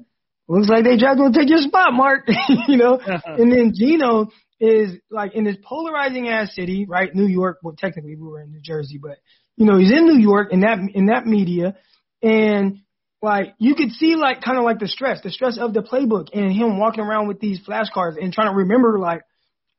looks 0.48 0.68
like 0.68 0.84
they 0.84 0.96
tried 0.96 1.16
to 1.16 1.30
take 1.32 1.48
your 1.48 1.60
spot, 1.60 1.92
Mark. 1.92 2.28
you 2.68 2.76
know, 2.76 2.98
and 3.24 3.52
then 3.52 3.72
Geno 3.74 4.28
is 4.58 4.96
like 5.10 5.34
in 5.34 5.44
this 5.44 5.56
polarizing 5.62 6.28
ass 6.28 6.54
city, 6.54 6.86
right? 6.88 7.14
New 7.14 7.26
York. 7.26 7.58
Well, 7.62 7.74
technically 7.78 8.16
we 8.16 8.26
were 8.26 8.42
in 8.42 8.50
New 8.50 8.60
Jersey, 8.60 8.98
but 9.00 9.18
you 9.56 9.66
know 9.66 9.78
he's 9.78 9.92
in 9.92 10.06
New 10.06 10.18
York 10.18 10.52
in 10.52 10.60
that 10.60 10.78
in 10.94 11.06
that 11.06 11.26
media, 11.26 11.76
and 12.22 12.80
like 13.22 13.54
you 13.58 13.74
could 13.74 13.90
see 13.92 14.16
like 14.16 14.42
kind 14.42 14.58
of 14.58 14.64
like 14.64 14.78
the 14.78 14.88
stress, 14.88 15.20
the 15.22 15.30
stress 15.30 15.58
of 15.58 15.74
the 15.74 15.82
playbook, 15.82 16.28
and 16.32 16.52
him 16.52 16.78
walking 16.78 17.04
around 17.04 17.28
with 17.28 17.40
these 17.40 17.60
flashcards 17.60 18.22
and 18.22 18.32
trying 18.32 18.50
to 18.50 18.56
remember 18.56 18.98
like 18.98 19.22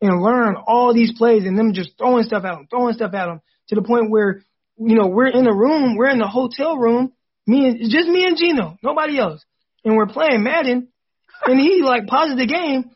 and 0.02 0.22
learn 0.22 0.56
all 0.68 0.94
these 0.94 1.18
plays, 1.18 1.46
and 1.46 1.58
them 1.58 1.74
just 1.74 1.98
throwing 1.98 2.24
stuff 2.24 2.44
at 2.44 2.54
him, 2.54 2.68
throwing 2.70 2.94
stuff 2.94 3.14
at 3.14 3.30
him 3.30 3.42
to 3.70 3.76
the 3.76 3.82
point 3.82 4.10
where 4.10 4.44
you 4.78 4.96
know 4.96 5.08
we're 5.08 5.28
in 5.28 5.44
the 5.44 5.54
room, 5.54 5.96
we're 5.98 6.10
in 6.10 6.20
the 6.20 6.28
hotel 6.28 6.78
room, 6.78 7.14
me 7.46 7.68
and 7.68 7.82
it's 7.82 7.94
just 7.94 8.08
me 8.08 8.26
and 8.26 8.38
Geno, 8.38 8.78
nobody 8.84 9.18
else 9.18 9.44
and 9.88 9.96
we're 9.96 10.08
playing 10.08 10.44
Madden, 10.44 10.90
and 11.46 11.60
he 11.60 11.82
like 11.82 12.08
pauses 12.08 12.38
the 12.38 12.46
game 12.46 12.92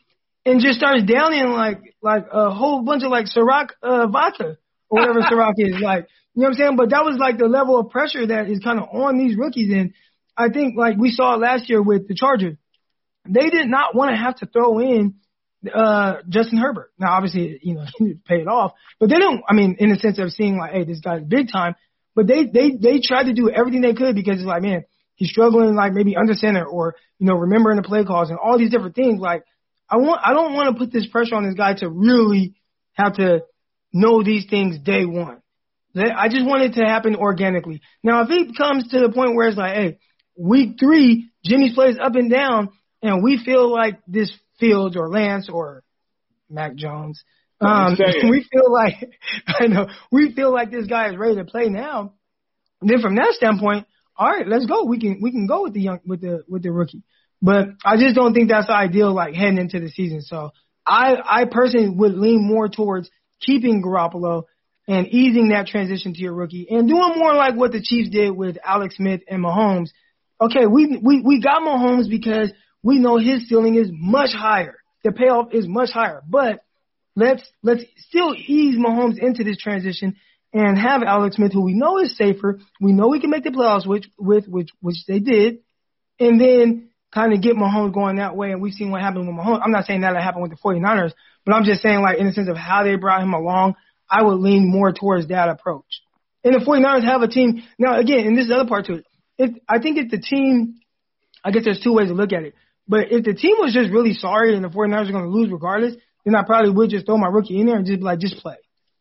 and 0.45 0.61
just 0.61 0.77
starts 0.77 1.03
downing 1.03 1.47
like 1.51 1.95
like 2.01 2.25
a 2.31 2.51
whole 2.51 2.83
bunch 2.83 3.03
of 3.03 3.11
like 3.11 3.25
Ciroc 3.25 3.69
uh, 3.81 4.07
vodka 4.07 4.57
or 4.89 4.99
whatever 4.99 5.21
Ciroc 5.31 5.53
is 5.57 5.79
like. 5.81 6.07
You 6.33 6.43
know 6.43 6.47
what 6.47 6.53
I'm 6.53 6.57
saying? 6.57 6.75
But 6.77 6.89
that 6.91 7.03
was 7.03 7.17
like 7.19 7.37
the 7.37 7.47
level 7.47 7.77
of 7.77 7.89
pressure 7.89 8.25
that 8.25 8.49
is 8.49 8.59
kind 8.59 8.79
of 8.79 8.87
on 8.91 9.17
these 9.17 9.37
rookies, 9.37 9.73
and 9.73 9.93
I 10.35 10.49
think 10.49 10.77
like 10.77 10.97
we 10.97 11.11
saw 11.11 11.35
last 11.35 11.69
year 11.69 11.81
with 11.81 12.07
the 12.07 12.15
Chargers, 12.15 12.57
they 13.27 13.49
did 13.49 13.67
not 13.67 13.95
want 13.95 14.11
to 14.11 14.17
have 14.17 14.35
to 14.37 14.45
throw 14.45 14.79
in 14.79 15.15
uh 15.73 16.15
Justin 16.27 16.57
Herbert. 16.57 16.91
Now 16.97 17.13
obviously, 17.13 17.59
you 17.61 17.75
know, 17.75 17.85
he 17.97 18.15
paid 18.25 18.47
off, 18.47 18.73
but 18.99 19.09
they 19.09 19.17
don't 19.17 19.43
I 19.47 19.53
mean 19.53 19.75
in 19.79 19.89
the 19.89 19.99
sense 19.99 20.17
of 20.19 20.31
seeing 20.31 20.57
like, 20.57 20.71
hey, 20.71 20.83
this 20.83 20.99
guy's 20.99 21.23
big 21.23 21.51
time, 21.51 21.75
but 22.15 22.27
they 22.27 22.45
they 22.45 22.71
they 22.71 22.99
tried 22.99 23.25
to 23.25 23.33
do 23.33 23.49
everything 23.49 23.81
they 23.81 23.93
could 23.93 24.15
because 24.15 24.37
it's 24.37 24.45
like, 24.45 24.61
man, 24.61 24.85
he's 25.15 25.29
struggling 25.29 25.75
like 25.75 25.93
maybe 25.93 26.15
under 26.15 26.33
center 26.33 26.65
or 26.65 26.95
you 27.19 27.27
know 27.27 27.35
remembering 27.35 27.77
the 27.77 27.83
play 27.83 28.03
calls 28.03 28.29
and 28.29 28.39
all 28.39 28.57
these 28.57 28.71
different 28.71 28.95
things. 28.95 29.19
Like 29.19 29.43
I 29.89 29.97
want 29.97 30.21
I 30.23 30.33
don't 30.33 30.53
want 30.53 30.73
to 30.73 30.79
put 30.79 30.91
this 30.91 31.07
pressure 31.07 31.35
on 31.35 31.45
this 31.45 31.55
guy 31.55 31.75
to 31.75 31.89
really 31.89 32.55
have 32.93 33.15
to 33.15 33.41
know 33.93 34.23
these 34.23 34.45
things 34.49 34.79
day 34.79 35.05
one. 35.05 35.41
I 35.95 36.29
just 36.29 36.45
want 36.45 36.63
it 36.63 36.73
to 36.79 36.85
happen 36.85 37.15
organically. 37.15 37.81
Now 38.01 38.23
if 38.23 38.29
it 38.29 38.57
comes 38.57 38.87
to 38.89 38.99
the 38.99 39.11
point 39.11 39.35
where 39.35 39.49
it's 39.49 39.57
like, 39.57 39.75
hey, 39.75 39.99
week 40.41 40.77
three, 40.79 41.29
Jimmy's 41.45 41.73
plays 41.73 41.97
up 42.01 42.15
and 42.15 42.29
down, 42.31 42.69
and 43.01 43.23
we 43.23 43.41
feel 43.43 43.71
like 43.71 43.99
this 44.07 44.31
Fields 44.59 44.95
or 44.95 45.09
Lance 45.09 45.49
or 45.49 45.83
Mac 46.49 46.75
Jones. 46.75 47.23
Um, 47.59 47.95
we 48.29 48.45
feel 48.51 48.71
like 48.71 48.95
I 49.47 49.67
know 49.67 49.87
we 50.11 50.33
feel 50.33 50.51
like 50.51 50.71
this 50.71 50.87
guy 50.87 51.09
is 51.09 51.17
ready 51.17 51.35
to 51.35 51.45
play 51.45 51.69
now. 51.69 52.13
then 52.81 53.01
from 53.01 53.15
that 53.15 53.33
standpoint, 53.33 53.85
all 54.17 54.27
right, 54.27 54.47
let's 54.47 54.65
go. 54.65 54.85
We 54.85 54.99
can 54.99 55.19
we 55.21 55.31
can 55.31 55.47
go 55.47 55.63
with 55.63 55.73
the 55.73 55.81
young 55.81 55.99
with 56.05 56.21
the 56.21 56.43
with 56.47 56.63
the 56.63 56.71
rookie. 56.71 57.03
But 57.41 57.69
I 57.83 57.97
just 57.97 58.15
don't 58.15 58.33
think 58.33 58.49
that's 58.49 58.69
ideal 58.69 59.13
like 59.13 59.33
heading 59.33 59.57
into 59.57 59.79
the 59.79 59.89
season. 59.89 60.21
So 60.21 60.51
I 60.85 61.15
I 61.23 61.45
personally 61.45 61.89
would 61.89 62.13
lean 62.13 62.47
more 62.47 62.67
towards 62.67 63.09
keeping 63.41 63.83
Garoppolo 63.83 64.43
and 64.87 65.07
easing 65.07 65.49
that 65.49 65.67
transition 65.67 66.13
to 66.13 66.19
your 66.19 66.33
rookie 66.33 66.67
and 66.69 66.87
doing 66.87 67.13
more 67.15 67.33
like 67.33 67.55
what 67.55 67.71
the 67.71 67.81
Chiefs 67.81 68.09
did 68.09 68.31
with 68.31 68.57
Alex 68.63 68.97
Smith 68.97 69.21
and 69.27 69.43
Mahomes. 69.43 69.89
Okay, 70.41 70.65
we 70.65 70.97
we 71.01 71.21
we 71.21 71.39
got 71.39 71.61
Mahomes 71.61 72.09
because 72.09 72.51
we 72.81 72.97
know 72.97 73.17
his 73.17 73.47
ceiling 73.47 73.75
is 73.75 73.89
much 73.91 74.31
higher. 74.33 74.75
The 75.03 75.11
payoff 75.11 75.53
is 75.53 75.67
much 75.67 75.91
higher. 75.91 76.21
But 76.27 76.61
let's 77.15 77.43
let's 77.61 77.83
still 77.97 78.33
ease 78.35 78.75
Mahomes 78.75 79.19
into 79.19 79.43
this 79.43 79.57
transition 79.57 80.15
and 80.53 80.77
have 80.77 81.03
Alex 81.03 81.35
Smith, 81.35 81.53
who 81.53 81.63
we 81.63 81.73
know 81.73 81.99
is 81.99 82.17
safer. 82.17 82.59
We 82.79 82.91
know 82.91 83.07
we 83.07 83.19
can 83.19 83.29
make 83.29 83.43
the 83.43 83.51
playoffs 83.51 83.85
with, 83.85 84.05
with 84.17 84.47
which 84.47 84.69
which 84.81 84.97
they 85.07 85.19
did, 85.19 85.59
and 86.19 86.41
then 86.41 86.89
kind 87.13 87.33
of 87.33 87.41
get 87.41 87.55
Mahomes 87.55 87.93
going 87.93 88.15
that 88.15 88.35
way. 88.35 88.51
And 88.51 88.61
we've 88.61 88.73
seen 88.73 88.89
what 88.89 89.01
happened 89.01 89.27
with 89.27 89.35
Mahomes. 89.35 89.61
I'm 89.63 89.71
not 89.71 89.85
saying 89.85 90.01
that 90.01 90.15
happened 90.15 90.43
with 90.43 90.51
the 90.51 90.57
49ers, 90.57 91.13
but 91.45 91.53
I'm 91.53 91.65
just 91.65 91.81
saying 91.81 92.01
like 92.01 92.17
in 92.17 92.25
the 92.25 92.33
sense 92.33 92.49
of 92.49 92.57
how 92.57 92.83
they 92.83 92.95
brought 92.95 93.21
him 93.21 93.33
along, 93.33 93.75
I 94.09 94.23
would 94.23 94.39
lean 94.39 94.69
more 94.69 94.91
towards 94.91 95.27
that 95.27 95.49
approach. 95.49 96.01
And 96.43 96.55
the 96.55 96.65
49ers 96.65 97.03
have 97.03 97.21
a 97.21 97.27
team 97.27 97.63
now. 97.77 97.99
Again, 97.99 98.25
and 98.25 98.35
this 98.35 98.43
is 98.43 98.49
the 98.49 98.55
other 98.55 98.67
part 98.67 98.85
to 98.85 98.95
it. 98.95 99.05
If 99.41 99.57
I 99.67 99.79
think 99.79 99.97
if 99.97 100.11
the 100.11 100.19
team, 100.19 100.79
I 101.43 101.51
guess 101.51 101.63
there's 101.65 101.81
two 101.81 101.93
ways 101.93 102.09
to 102.09 102.13
look 102.13 102.33
at 102.33 102.43
it. 102.43 102.55
But 102.87 103.11
if 103.11 103.23
the 103.23 103.33
team 103.33 103.55
was 103.59 103.73
just 103.73 103.91
really 103.91 104.13
sorry 104.13 104.55
and 104.55 104.63
the 104.63 104.69
49ers 104.69 105.09
are 105.09 105.11
going 105.11 105.25
to 105.25 105.29
lose 105.29 105.51
regardless, 105.51 105.95
then 106.25 106.35
I 106.35 106.43
probably 106.43 106.71
would 106.71 106.89
just 106.89 107.05
throw 107.05 107.17
my 107.17 107.27
rookie 107.27 107.59
in 107.59 107.65
there 107.65 107.77
and 107.77 107.85
just 107.85 107.99
be 107.99 108.05
like, 108.05 108.19
just 108.19 108.37
play 108.37 108.57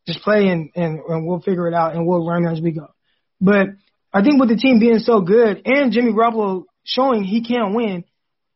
just 0.07 0.25
play 0.25 0.49
and, 0.49 0.71
and, 0.75 1.01
and 1.01 1.27
we'll 1.27 1.41
figure 1.41 1.69
it 1.69 1.75
out 1.75 1.95
and 1.95 2.07
we'll 2.07 2.25
learn 2.25 2.47
as 2.47 2.61
we 2.61 2.73
go. 2.73 2.89
But 3.41 3.69
I 4.13 4.23
think 4.23 4.41
with 4.41 4.49
the 4.49 4.57
team 4.57 4.81
being 4.81 4.99
so 4.99 5.21
good 5.21 5.63
and 5.65 5.93
Jimmy 5.93 6.13
Garoppolo 6.13 6.65
showing 6.85 7.25
he 7.25 7.45
can 7.45 7.75
win, 7.75 8.05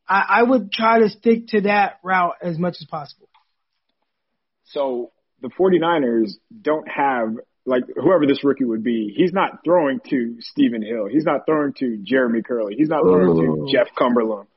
I, 0.07 0.25
I 0.29 0.43
would 0.43 0.71
try 0.71 0.99
to 0.99 1.09
stick 1.09 1.47
to 1.49 1.61
that 1.61 1.99
route 2.03 2.35
as 2.41 2.59
much 2.59 2.75
as 2.81 2.87
possible. 2.89 3.29
So 4.65 5.11
the 5.41 5.49
49ers 5.49 6.33
don't 6.61 6.87
have 6.87 7.35
like 7.65 7.83
whoever 7.95 8.27
this 8.27 8.43
rookie 8.43 8.63
would 8.63 8.83
be, 8.83 9.13
he's 9.15 9.33
not 9.33 9.63
throwing 9.65 9.99
to 10.09 10.35
Stephen 10.39 10.81
Hill. 10.81 11.07
He's 11.11 11.25
not 11.25 11.45
throwing 11.45 11.73
to 11.79 11.97
Jeremy 12.03 12.41
Kerley. 12.41 12.73
He's 12.77 12.89
not 12.89 13.01
throwing 13.01 13.67
to 13.67 13.71
Jeff 13.71 13.87
Cumberland. 13.97 14.47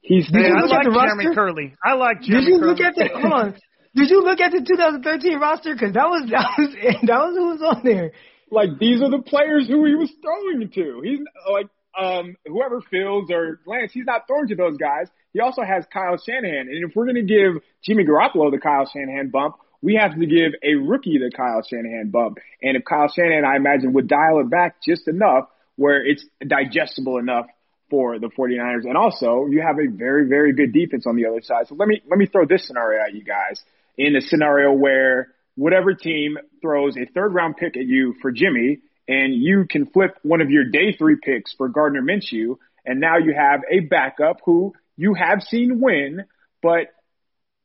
He's 0.00 0.28
hey, 0.28 0.50
I 0.54 0.64
like 0.66 0.84
Jeremy 0.84 1.34
Kerley. 1.34 1.72
I 1.82 1.94
like 1.94 2.20
Jeremy 2.20 2.44
Did 2.44 2.52
you 2.52 2.60
Kerley. 2.60 2.66
look 2.66 2.80
at 2.80 2.94
the 2.94 3.08
hold 3.12 3.32
on? 3.32 3.54
Did 3.94 4.10
you 4.10 4.22
look 4.22 4.40
at 4.40 4.52
the 4.52 4.60
2013 4.60 5.38
roster? 5.38 5.74
Because 5.74 5.94
that 5.94 6.06
was 6.06 6.22
that 6.30 6.48
was 6.58 6.74
that 6.74 7.18
was 7.18 7.36
who 7.36 7.46
was 7.50 7.62
on 7.62 7.82
there. 7.84 8.12
Like 8.50 8.78
these 8.78 9.02
are 9.02 9.10
the 9.10 9.22
players 9.22 9.66
who 9.66 9.84
he 9.86 9.94
was 9.94 10.12
throwing 10.22 10.70
to. 10.70 11.00
He's 11.02 11.20
like 11.50 11.66
um 11.98 12.36
whoever 12.46 12.82
Fields 12.90 13.30
or 13.32 13.60
Lance, 13.66 13.92
he's 13.92 14.06
not 14.06 14.26
throwing 14.26 14.48
to 14.48 14.56
those 14.56 14.76
guys. 14.76 15.08
He 15.32 15.40
also 15.40 15.62
has 15.62 15.84
Kyle 15.92 16.16
Shanahan, 16.16 16.68
and 16.68 16.88
if 16.88 16.94
we're 16.94 17.06
going 17.06 17.16
to 17.16 17.22
give 17.22 17.60
Jimmy 17.82 18.04
Garoppolo 18.04 18.52
the 18.52 18.60
Kyle 18.62 18.86
Shanahan 18.86 19.30
bump, 19.30 19.56
we 19.84 20.00
have 20.00 20.18
to 20.18 20.26
give 20.26 20.52
a 20.62 20.76
rookie 20.76 21.18
the 21.18 21.30
Kyle 21.30 21.62
Shanahan 21.62 22.08
bump. 22.08 22.38
And 22.62 22.74
if 22.74 22.84
Kyle 22.86 23.12
Shanahan, 23.14 23.44
I 23.44 23.56
imagine, 23.56 23.92
would 23.92 24.08
dial 24.08 24.40
it 24.40 24.48
back 24.48 24.76
just 24.82 25.06
enough 25.08 25.50
where 25.76 26.02
it's 26.02 26.24
digestible 26.40 27.18
enough 27.18 27.44
for 27.90 28.18
the 28.18 28.28
49ers. 28.28 28.84
And 28.84 28.96
also, 28.96 29.46
you 29.50 29.60
have 29.60 29.76
a 29.78 29.94
very, 29.94 30.26
very 30.26 30.54
good 30.54 30.72
defense 30.72 31.06
on 31.06 31.16
the 31.16 31.26
other 31.26 31.42
side. 31.42 31.68
So 31.68 31.74
let 31.74 31.86
me 31.86 32.00
let 32.08 32.18
me 32.18 32.24
throw 32.24 32.46
this 32.46 32.66
scenario 32.66 33.02
at 33.02 33.12
you 33.12 33.24
guys 33.24 33.60
in 33.98 34.16
a 34.16 34.22
scenario 34.22 34.72
where 34.72 35.34
whatever 35.54 35.92
team 35.92 36.38
throws 36.62 36.96
a 36.96 37.04
third 37.12 37.34
round 37.34 37.58
pick 37.58 37.76
at 37.76 37.84
you 37.84 38.14
for 38.22 38.32
Jimmy 38.32 38.78
and 39.06 39.34
you 39.34 39.66
can 39.68 39.84
flip 39.84 40.16
one 40.22 40.40
of 40.40 40.48
your 40.48 40.64
day 40.64 40.96
three 40.96 41.16
picks 41.22 41.52
for 41.52 41.68
Gardner 41.68 42.00
Minshew. 42.00 42.56
And 42.86 43.00
now 43.00 43.18
you 43.18 43.34
have 43.36 43.60
a 43.70 43.80
backup 43.80 44.38
who 44.46 44.72
you 44.96 45.12
have 45.12 45.42
seen 45.42 45.82
win, 45.82 46.24
but 46.62 46.86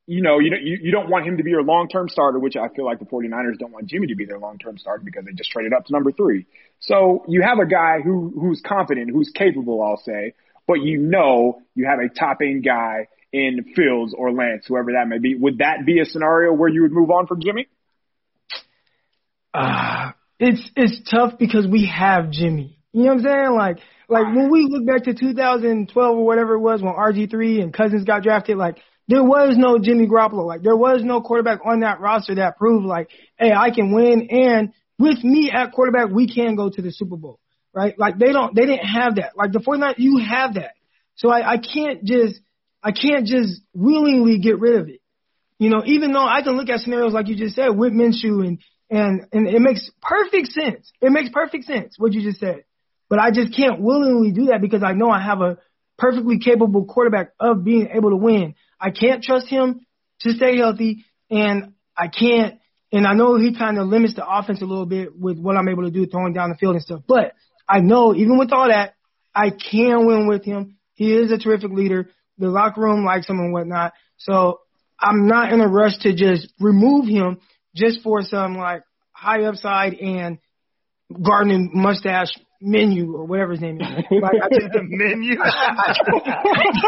you 0.10 0.24
know, 0.24 0.39
you, 0.39 0.51
you, 0.64 0.78
you 0.82 0.91
don't 0.91 1.07
want 1.07 1.28
him 1.28 1.38
to 1.38 1.43
be 1.43 1.51
your 1.51 1.62
long-term 1.62 2.10
starter, 2.10 2.39
which 2.39 2.55
I 2.55 2.68
feel 2.70 2.84
like 2.84 2.97
the 2.97 3.05
49ers 3.05 3.60
don't 3.60 3.72
want 3.72 3.86
Jimmy 3.86 4.07
to 4.07 4.16
be 4.16 4.26
their 4.26 4.39
long-term 4.39 4.80
starter 4.80 5.03
because 5.05 5.24
they 5.26 5.34
just 5.34 5.51
traded 5.51 5.72
up 5.72 5.86
to 5.86 5.93
number 5.93 6.12
three. 6.12 6.47
So 6.80 7.24
you 7.28 7.43
have 7.43 7.60
a 7.60 7.68
guy 7.68 7.99
who, 8.03 8.34
who's 8.34 8.60
confident, 8.66 9.12
who's 9.12 9.32
capable, 9.36 9.84
I'll 9.84 10.01
say, 10.03 10.34
but 10.66 10.82
you 10.82 10.97
know 10.97 11.62
you 11.76 11.86
have 11.86 11.99
a 11.99 12.10
top 12.10 12.39
end 12.41 12.66
guy 12.66 13.07
in 13.32 13.66
Fields 13.76 14.16
or 14.18 14.32
Lance, 14.32 14.66
whoever 14.68 14.93
that 14.93 15.07
may 15.07 15.20
be. 15.20 15.36
Would 15.36 15.60
that 15.60 15.86
be 15.86 15.99
a 15.99 16.05
scenario 16.05 16.53
where 16.53 16.70
you 16.70 16.82
would 16.82 16.91
move 16.91 17.12
on 17.12 17.28
from 17.28 17.39
Jimmy? 17.41 17.68
Uh, 19.53 20.12
it's 20.39 20.72
it's 20.76 21.10
tough 21.10 21.38
because 21.38 21.68
we 21.68 21.86
have 21.86 22.32
Jimmy. 22.32 22.80
You 22.93 23.03
know 23.03 23.10
what 23.10 23.18
I'm 23.18 23.24
saying? 23.24 23.55
Like 23.55 23.78
like 24.07 24.26
when 24.36 24.49
we 24.51 24.68
look 24.70 24.88
back 24.88 25.03
to 25.03 25.14
2012 25.14 26.18
or 26.18 26.26
whatever 26.26 26.55
it 26.55 26.60
was 26.60 26.82
when 26.82 26.93
RG3 26.93 27.62
and 27.62 27.74
Cousins 27.74 28.05
got 28.05 28.24
drafted, 28.24 28.57
like 28.57 28.78
there 29.10 29.24
was 29.24 29.57
no 29.57 29.80
Jimmy 29.80 30.07
Garoppolo. 30.07 30.45
Like 30.45 30.62
there 30.62 30.78
was 30.78 31.01
no 31.03 31.20
quarterback 31.20 31.66
on 31.66 31.80
that 31.80 31.99
roster 31.99 32.36
that 32.36 32.57
proved 32.57 32.86
like, 32.86 33.10
hey, 33.39 33.51
I 33.51 33.72
can 33.72 33.91
win 33.91 34.30
and 34.30 34.72
with 34.99 35.24
me 35.24 35.49
at 35.51 35.72
quarterback, 35.72 36.10
we 36.10 36.32
can 36.32 36.55
go 36.55 36.70
to 36.70 36.82
the 36.82 36.91
Super 36.91 37.18
Bowl. 37.18 37.39
Right? 37.74 37.97
Like 37.97 38.20
they 38.20 38.32
don't 38.32 38.55
they 38.55 38.68
didn't 38.68 38.86
have 38.86 39.16
that. 39.16 39.36
Like 39.36 39.51
the 39.51 39.62
49 39.62 39.95
you 39.97 40.20
have 40.20 40.53
that. 40.53 40.74
So 41.16 41.30
I, 41.30 41.53
I 41.53 41.57
can't 41.57 42.03
just 42.03 42.39
I 42.84 42.91
can't 42.91 43.26
just 43.26 43.62
willingly 43.74 44.38
get 44.38 44.60
rid 44.60 44.80
of 44.80 44.89
it. 44.89 45.01
You 45.57 45.70
know, 45.70 45.82
even 45.86 46.14
though 46.14 46.26
I 46.26 46.43
can 46.43 46.55
look 46.55 46.70
at 46.70 46.82
scenarios 46.82 47.12
like 47.12 47.28
you 47.28 47.36
just 47.36 47.55
said 47.55 47.70
with 47.70 47.91
Minshew 47.91 48.45
and 48.45 48.60
and 48.91 49.26
and 49.32 49.47
it 49.47 49.60
makes 49.60 49.89
perfect 50.03 50.49
sense. 50.49 50.91
It 51.01 51.12
makes 51.12 51.30
perfect 51.30 51.66
sense 51.66 51.95
what 51.97 52.14
you 52.14 52.22
just 52.22 52.39
said. 52.39 52.64
But 53.10 53.18
I 53.18 53.32
just 53.32 53.55
can't 53.55 53.82
willingly 53.82 54.32
do 54.32 54.45
that 54.47 54.62
because 54.62 54.84
I 54.84 54.93
know 54.93 55.10
I 55.10 55.20
have 55.20 55.41
a 55.41 55.57
perfectly 55.97 56.39
capable 56.39 56.86
quarterback 56.86 57.32
of 57.39 57.64
being 57.64 57.89
able 57.93 58.12
to 58.12 58.16
win. 58.16 58.53
I 58.80 58.91
can't 58.91 59.23
trust 59.23 59.47
him 59.47 59.82
to 60.21 60.32
stay 60.32 60.57
healthy, 60.57 61.05
and 61.30 61.73
I 61.97 62.07
can't. 62.07 62.59
And 62.91 63.05
I 63.05 63.13
know 63.13 63.38
he 63.38 63.55
kind 63.55 63.77
of 63.77 63.88
limits 63.88 64.15
the 64.15 64.27
offense 64.27 64.61
a 64.61 64.65
little 64.65 64.86
bit 64.86 65.09
with 65.15 65.38
what 65.38 65.55
I'm 65.55 65.67
able 65.67 65.84
to 65.84 65.91
do 65.91 66.05
throwing 66.07 66.34
down 66.34 66.49
the 66.49 66.55
field 66.55 66.75
and 66.75 66.84
stuff. 66.84 67.01
But 67.07 67.34
I 67.67 67.80
know 67.80 68.15
even 68.15 68.39
with 68.39 68.51
all 68.51 68.67
that, 68.67 68.95
I 69.36 69.51
can 69.51 70.07
win 70.07 70.27
with 70.27 70.43
him. 70.43 70.77
He 70.95 71.13
is 71.13 71.32
a 71.32 71.38
terrific 71.38 71.71
leader. 71.71 72.09
The 72.39 72.47
locker 72.47 72.82
room 72.82 73.05
likes 73.05 73.30
him 73.30 73.39
and 73.39 73.53
whatnot. 73.53 73.93
So 74.17 74.59
I'm 74.99 75.27
not 75.27 75.53
in 75.53 75.61
a 75.61 75.67
rush 75.67 75.97
to 75.99 76.13
just 76.13 76.51
remove 76.59 77.07
him 77.07 77.39
just 77.75 78.01
for 78.01 78.21
some 78.23 78.57
like 78.57 78.82
high 79.11 79.43
upside 79.43 79.93
and 79.93 80.39
gardening 81.21 81.71
mustache 81.73 82.32
menu 82.62 83.16
or 83.16 83.26
whatever 83.26 83.51
his 83.51 83.62
name 83.62 83.80
is. 83.80 83.88
Like, 83.88 84.34
I 84.41 84.49
just, 84.49 84.70
menu. 84.74 85.38
I 85.41 85.93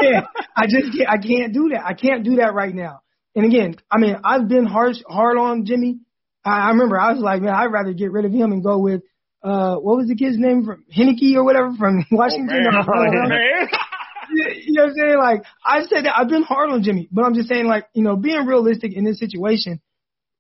can't. 0.02 0.26
I 0.56 0.66
just 0.68 0.98
can't. 0.98 1.10
I 1.10 1.18
can't 1.18 1.54
do 1.54 1.70
that. 1.74 1.84
I 1.86 1.94
can't 1.94 2.24
do 2.24 2.36
that 2.38 2.54
right 2.54 2.74
now. 2.74 3.02
And 3.36 3.46
again, 3.46 3.76
I 3.90 3.98
mean, 3.98 4.18
I've 4.24 4.48
been 4.48 4.66
hard 4.66 4.96
hard 5.08 5.38
on 5.38 5.66
Jimmy. 5.66 6.00
I, 6.44 6.68
I 6.68 6.70
remember 6.70 7.00
I 7.00 7.14
was 7.14 7.22
like, 7.22 7.42
man, 7.42 7.54
I'd 7.54 7.72
rather 7.72 7.94
get 7.94 8.12
rid 8.12 8.26
of 8.26 8.32
him 8.32 8.52
and 8.52 8.64
go 8.64 8.80
with 8.80 9.02
uh 9.44 9.76
what 9.76 9.98
was 9.98 10.08
the 10.08 10.16
kid's 10.16 10.38
name 10.38 10.66
from 10.66 10.86
Heinicke 10.96 11.36
or 11.36 11.44
whatever 11.44 11.72
from 11.78 12.06
Washington. 12.12 12.66
Oh, 12.68 12.84
man. 12.86 13.22
Uh, 13.26 13.30
man. 13.30 13.68
you 14.34 14.74
know 14.74 14.84
what 14.84 14.90
I'm 14.90 14.96
saying? 14.96 15.18
Like 15.18 15.44
I 15.66 15.82
said 15.84 16.06
that 16.06 16.18
I've 16.18 16.30
been 16.30 16.44
hard 16.44 16.72
on 16.72 16.84
Jimmy, 16.84 17.08
but 17.12 17.26
I'm 17.26 17.34
just 17.34 17.50
saying 17.50 17.68
like, 17.68 17.86
you 17.94 18.04
know, 18.04 18.16
being 18.16 18.46
realistic 18.46 18.94
in 18.94 19.06
this 19.06 19.20
situation, 19.20 19.82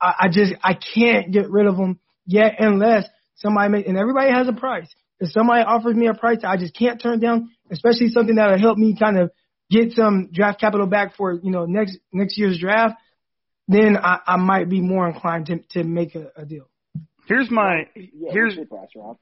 I, 0.02 0.14
I 0.22 0.28
just 0.28 0.54
I 0.64 0.74
can't 0.74 1.32
get 1.32 1.50
rid 1.50 1.68
of 1.68 1.78
him 1.78 2.00
yet 2.26 2.56
unless 2.60 3.08
somebody 3.36 3.86
and 3.86 3.98
everybody 3.98 4.32
has 4.32 4.48
a 4.48 4.54
price. 4.54 4.94
If 5.22 5.30
somebody 5.32 5.64
offers 5.64 5.96
me 5.96 6.08
a 6.08 6.14
price 6.14 6.40
that 6.42 6.50
I 6.50 6.58
just 6.58 6.76
can't 6.76 7.02
turn 7.02 7.20
down, 7.20 7.52
especially 7.72 8.10
something 8.10 8.36
that'll 8.36 8.60
help 8.60 8.78
me 8.78 8.98
kind 9.00 9.20
of 9.20 9.32
get 9.70 9.94
some 9.94 10.30
draft 10.34 10.60
capital 10.60 10.88
back 10.88 11.16
for, 11.16 11.34
you 11.34 11.52
know, 11.52 11.66
next 11.66 11.98
next 12.12 12.38
year's 12.38 12.60
draft, 12.60 12.96
then 13.68 13.96
I, 13.98 14.18
I 14.26 14.38
might 14.38 14.68
be 14.68 14.82
more 14.82 15.08
inclined 15.08 15.46
to 15.46 15.60
to 15.72 15.84
make 15.84 16.16
a, 16.16 16.32
a 16.36 16.46
deal. 16.46 16.68
Here's 17.28 17.50
my 17.50 17.86
Yeah, 17.96 18.32
here's 18.34 18.56
your 18.56 18.66
price, 18.66 18.90
Rob? 18.96 19.18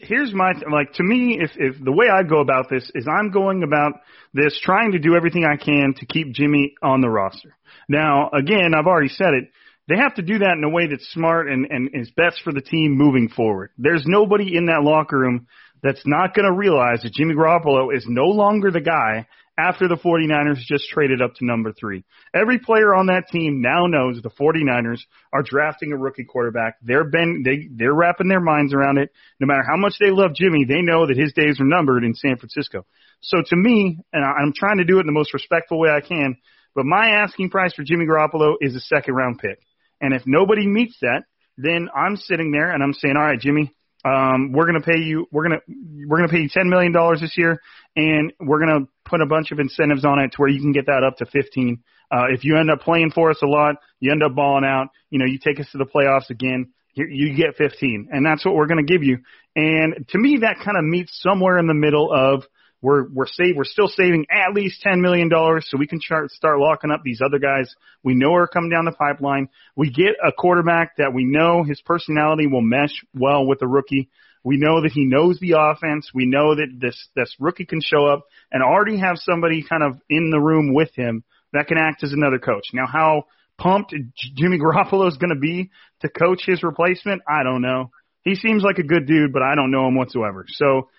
here's 0.00 0.34
my 0.34 0.52
like 0.70 0.92
to 0.94 1.02
me 1.02 1.38
if 1.40 1.52
if 1.56 1.82
the 1.82 1.92
way 1.92 2.06
I 2.12 2.22
go 2.22 2.40
about 2.40 2.66
this 2.68 2.90
is 2.94 3.06
I'm 3.08 3.30
going 3.30 3.62
about 3.62 4.00
this 4.34 4.58
trying 4.60 4.92
to 4.92 4.98
do 4.98 5.14
everything 5.14 5.44
I 5.44 5.56
can 5.56 5.94
to 5.98 6.06
keep 6.06 6.32
Jimmy 6.32 6.74
on 6.82 7.00
the 7.00 7.08
roster. 7.08 7.56
Now, 7.88 8.30
again, 8.30 8.74
I've 8.76 8.86
already 8.86 9.08
said 9.08 9.34
it. 9.34 9.50
They 9.88 9.96
have 9.96 10.14
to 10.16 10.22
do 10.22 10.38
that 10.38 10.54
in 10.56 10.64
a 10.64 10.68
way 10.68 10.88
that's 10.88 11.06
smart 11.12 11.48
and 11.48 11.66
and 11.70 11.90
is 11.94 12.10
best 12.10 12.40
for 12.42 12.52
the 12.52 12.60
team 12.60 12.96
moving 12.96 13.28
forward. 13.28 13.70
There's 13.78 14.04
nobody 14.06 14.56
in 14.56 14.66
that 14.66 14.82
locker 14.82 15.18
room 15.18 15.46
that's 15.82 16.02
not 16.06 16.34
going 16.34 16.46
to 16.46 16.52
realize 16.52 17.02
that 17.02 17.12
Jimmy 17.12 17.34
Garoppolo 17.34 17.94
is 17.94 18.04
no 18.08 18.24
longer 18.24 18.70
the 18.70 18.80
guy 18.80 19.26
after 19.58 19.88
the 19.88 19.96
49ers 19.96 20.58
just 20.66 20.88
traded 20.88 21.22
up 21.22 21.34
to 21.36 21.46
number 21.46 21.72
3. 21.72 22.04
Every 22.34 22.58
player 22.58 22.94
on 22.94 23.06
that 23.06 23.28
team 23.32 23.62
now 23.62 23.86
knows 23.86 24.20
the 24.20 24.30
49ers 24.30 25.00
are 25.32 25.42
drafting 25.42 25.92
a 25.92 25.96
rookie 25.96 26.24
quarterback. 26.24 26.76
They're 26.82 27.08
been 27.08 27.42
they 27.44 27.68
they're 27.72 27.94
wrapping 27.94 28.28
their 28.28 28.40
minds 28.40 28.74
around 28.74 28.98
it. 28.98 29.10
No 29.40 29.46
matter 29.46 29.64
how 29.68 29.76
much 29.76 29.94
they 30.00 30.10
love 30.10 30.34
Jimmy, 30.34 30.64
they 30.64 30.82
know 30.82 31.06
that 31.06 31.16
his 31.16 31.32
days 31.32 31.60
are 31.60 31.64
numbered 31.64 32.04
in 32.04 32.14
San 32.14 32.36
Francisco. 32.36 32.84
So 33.20 33.38
to 33.46 33.56
me, 33.56 33.98
and 34.12 34.24
I'm 34.24 34.52
trying 34.54 34.78
to 34.78 34.84
do 34.84 34.98
it 34.98 35.00
in 35.00 35.06
the 35.06 35.12
most 35.12 35.32
respectful 35.32 35.78
way 35.78 35.90
I 35.90 36.00
can, 36.00 36.36
but 36.74 36.84
my 36.84 37.22
asking 37.24 37.50
price 37.50 37.72
for 37.72 37.82
Jimmy 37.82 38.04
Garoppolo 38.04 38.56
is 38.60 38.74
a 38.74 38.80
second 38.80 39.14
round 39.14 39.38
pick. 39.38 39.60
And 40.00 40.14
if 40.14 40.22
nobody 40.26 40.66
meets 40.66 40.96
that, 41.00 41.24
then 41.56 41.88
I'm 41.94 42.16
sitting 42.16 42.52
there 42.52 42.70
and 42.70 42.82
I'm 42.82 42.92
saying, 42.92 43.16
all 43.16 43.24
right, 43.24 43.40
Jimmy, 43.40 43.72
um, 44.04 44.52
we're 44.52 44.66
gonna 44.66 44.82
pay 44.82 44.98
you, 44.98 45.26
we're 45.32 45.42
gonna, 45.42 45.60
we're 46.06 46.18
gonna 46.18 46.30
pay 46.30 46.40
you 46.40 46.48
ten 46.48 46.68
million 46.68 46.92
dollars 46.92 47.20
this 47.20 47.36
year, 47.36 47.60
and 47.96 48.32
we're 48.38 48.60
gonna 48.60 48.86
put 49.04 49.20
a 49.20 49.26
bunch 49.26 49.50
of 49.50 49.58
incentives 49.58 50.04
on 50.04 50.20
it 50.20 50.32
to 50.32 50.36
where 50.36 50.48
you 50.48 50.60
can 50.60 50.72
get 50.72 50.86
that 50.86 51.02
up 51.02 51.16
to 51.16 51.26
fifteen. 51.26 51.82
Uh, 52.10 52.26
if 52.30 52.44
you 52.44 52.56
end 52.56 52.70
up 52.70 52.80
playing 52.80 53.10
for 53.10 53.30
us 53.30 53.38
a 53.42 53.46
lot, 53.46 53.76
you 53.98 54.12
end 54.12 54.22
up 54.22 54.34
balling 54.34 54.64
out, 54.64 54.88
you 55.10 55.18
know, 55.18 55.24
you 55.24 55.38
take 55.38 55.58
us 55.58 55.66
to 55.72 55.78
the 55.78 55.84
playoffs 55.84 56.30
again, 56.30 56.72
you, 56.94 57.06
you 57.10 57.36
get 57.36 57.56
15, 57.56 58.08
and 58.12 58.24
that's 58.24 58.44
what 58.44 58.54
we're 58.54 58.66
going 58.66 58.84
to 58.84 58.92
give 58.92 59.02
you. 59.02 59.18
And 59.56 60.06
to 60.10 60.18
me, 60.18 60.38
that 60.42 60.58
kind 60.64 60.76
of 60.76 60.84
meets 60.84 61.20
somewhere 61.20 61.58
in 61.58 61.66
the 61.66 61.74
middle 61.74 62.12
of 62.12 62.44
we're 62.86 63.08
we're 63.08 63.26
save 63.26 63.56
we're 63.56 63.64
still 63.64 63.88
saving 63.88 64.26
at 64.30 64.54
least 64.54 64.80
ten 64.80 65.00
million 65.00 65.28
dollars, 65.28 65.66
so 65.68 65.76
we 65.76 65.88
can 65.88 66.00
start 66.00 66.30
start 66.30 66.60
locking 66.60 66.92
up 66.92 67.00
these 67.02 67.20
other 67.20 67.40
guys 67.40 67.74
we 68.04 68.14
know 68.14 68.34
are 68.34 68.46
coming 68.46 68.70
down 68.70 68.84
the 68.84 68.92
pipeline. 68.92 69.48
We 69.74 69.90
get 69.90 70.14
a 70.24 70.30
quarterback 70.30 70.98
that 70.98 71.12
we 71.12 71.24
know 71.24 71.64
his 71.64 71.80
personality 71.80 72.46
will 72.46 72.60
mesh 72.60 73.04
well 73.12 73.44
with 73.44 73.58
the 73.58 73.66
rookie. 73.66 74.08
We 74.44 74.56
know 74.56 74.82
that 74.82 74.92
he 74.92 75.04
knows 75.04 75.40
the 75.40 75.56
offense. 75.58 76.10
We 76.14 76.26
know 76.26 76.54
that 76.54 76.68
this 76.78 77.08
this 77.16 77.34
rookie 77.40 77.64
can 77.64 77.80
show 77.82 78.06
up 78.06 78.22
and 78.52 78.62
already 78.62 79.00
have 79.00 79.16
somebody 79.18 79.64
kind 79.68 79.82
of 79.82 80.00
in 80.08 80.30
the 80.30 80.38
room 80.38 80.72
with 80.72 80.94
him 80.94 81.24
that 81.52 81.66
can 81.66 81.78
act 81.78 82.04
as 82.04 82.12
another 82.12 82.38
coach. 82.38 82.66
Now, 82.72 82.86
how 82.86 83.24
pumped 83.58 83.92
Jimmy 84.36 84.58
Garoppolo 84.60 85.08
is 85.08 85.16
going 85.16 85.34
to 85.34 85.40
be 85.40 85.70
to 86.02 86.08
coach 86.08 86.42
his 86.46 86.62
replacement, 86.62 87.22
I 87.28 87.42
don't 87.42 87.62
know. 87.62 87.90
He 88.22 88.36
seems 88.36 88.62
like 88.62 88.78
a 88.78 88.84
good 88.84 89.06
dude, 89.06 89.32
but 89.32 89.42
I 89.42 89.56
don't 89.56 89.72
know 89.72 89.88
him 89.88 89.96
whatsoever. 89.96 90.46
So 90.48 90.90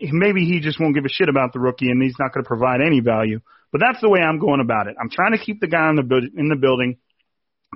maybe 0.00 0.44
he 0.44 0.60
just 0.60 0.80
won't 0.80 0.94
give 0.94 1.04
a 1.04 1.08
shit 1.08 1.28
about 1.28 1.52
the 1.52 1.60
rookie 1.60 1.90
and 1.90 2.02
he's 2.02 2.16
not 2.18 2.32
going 2.32 2.44
to 2.44 2.48
provide 2.48 2.80
any 2.80 3.00
value. 3.00 3.40
But 3.72 3.80
that's 3.80 4.00
the 4.00 4.08
way 4.08 4.20
I'm 4.20 4.38
going 4.38 4.60
about 4.60 4.86
it. 4.86 4.96
I'm 5.00 5.10
trying 5.10 5.32
to 5.32 5.38
keep 5.38 5.60
the 5.60 5.66
guy 5.66 5.90
in 5.90 5.96
the 5.96 6.30
in 6.36 6.48
the 6.48 6.56
building 6.56 6.98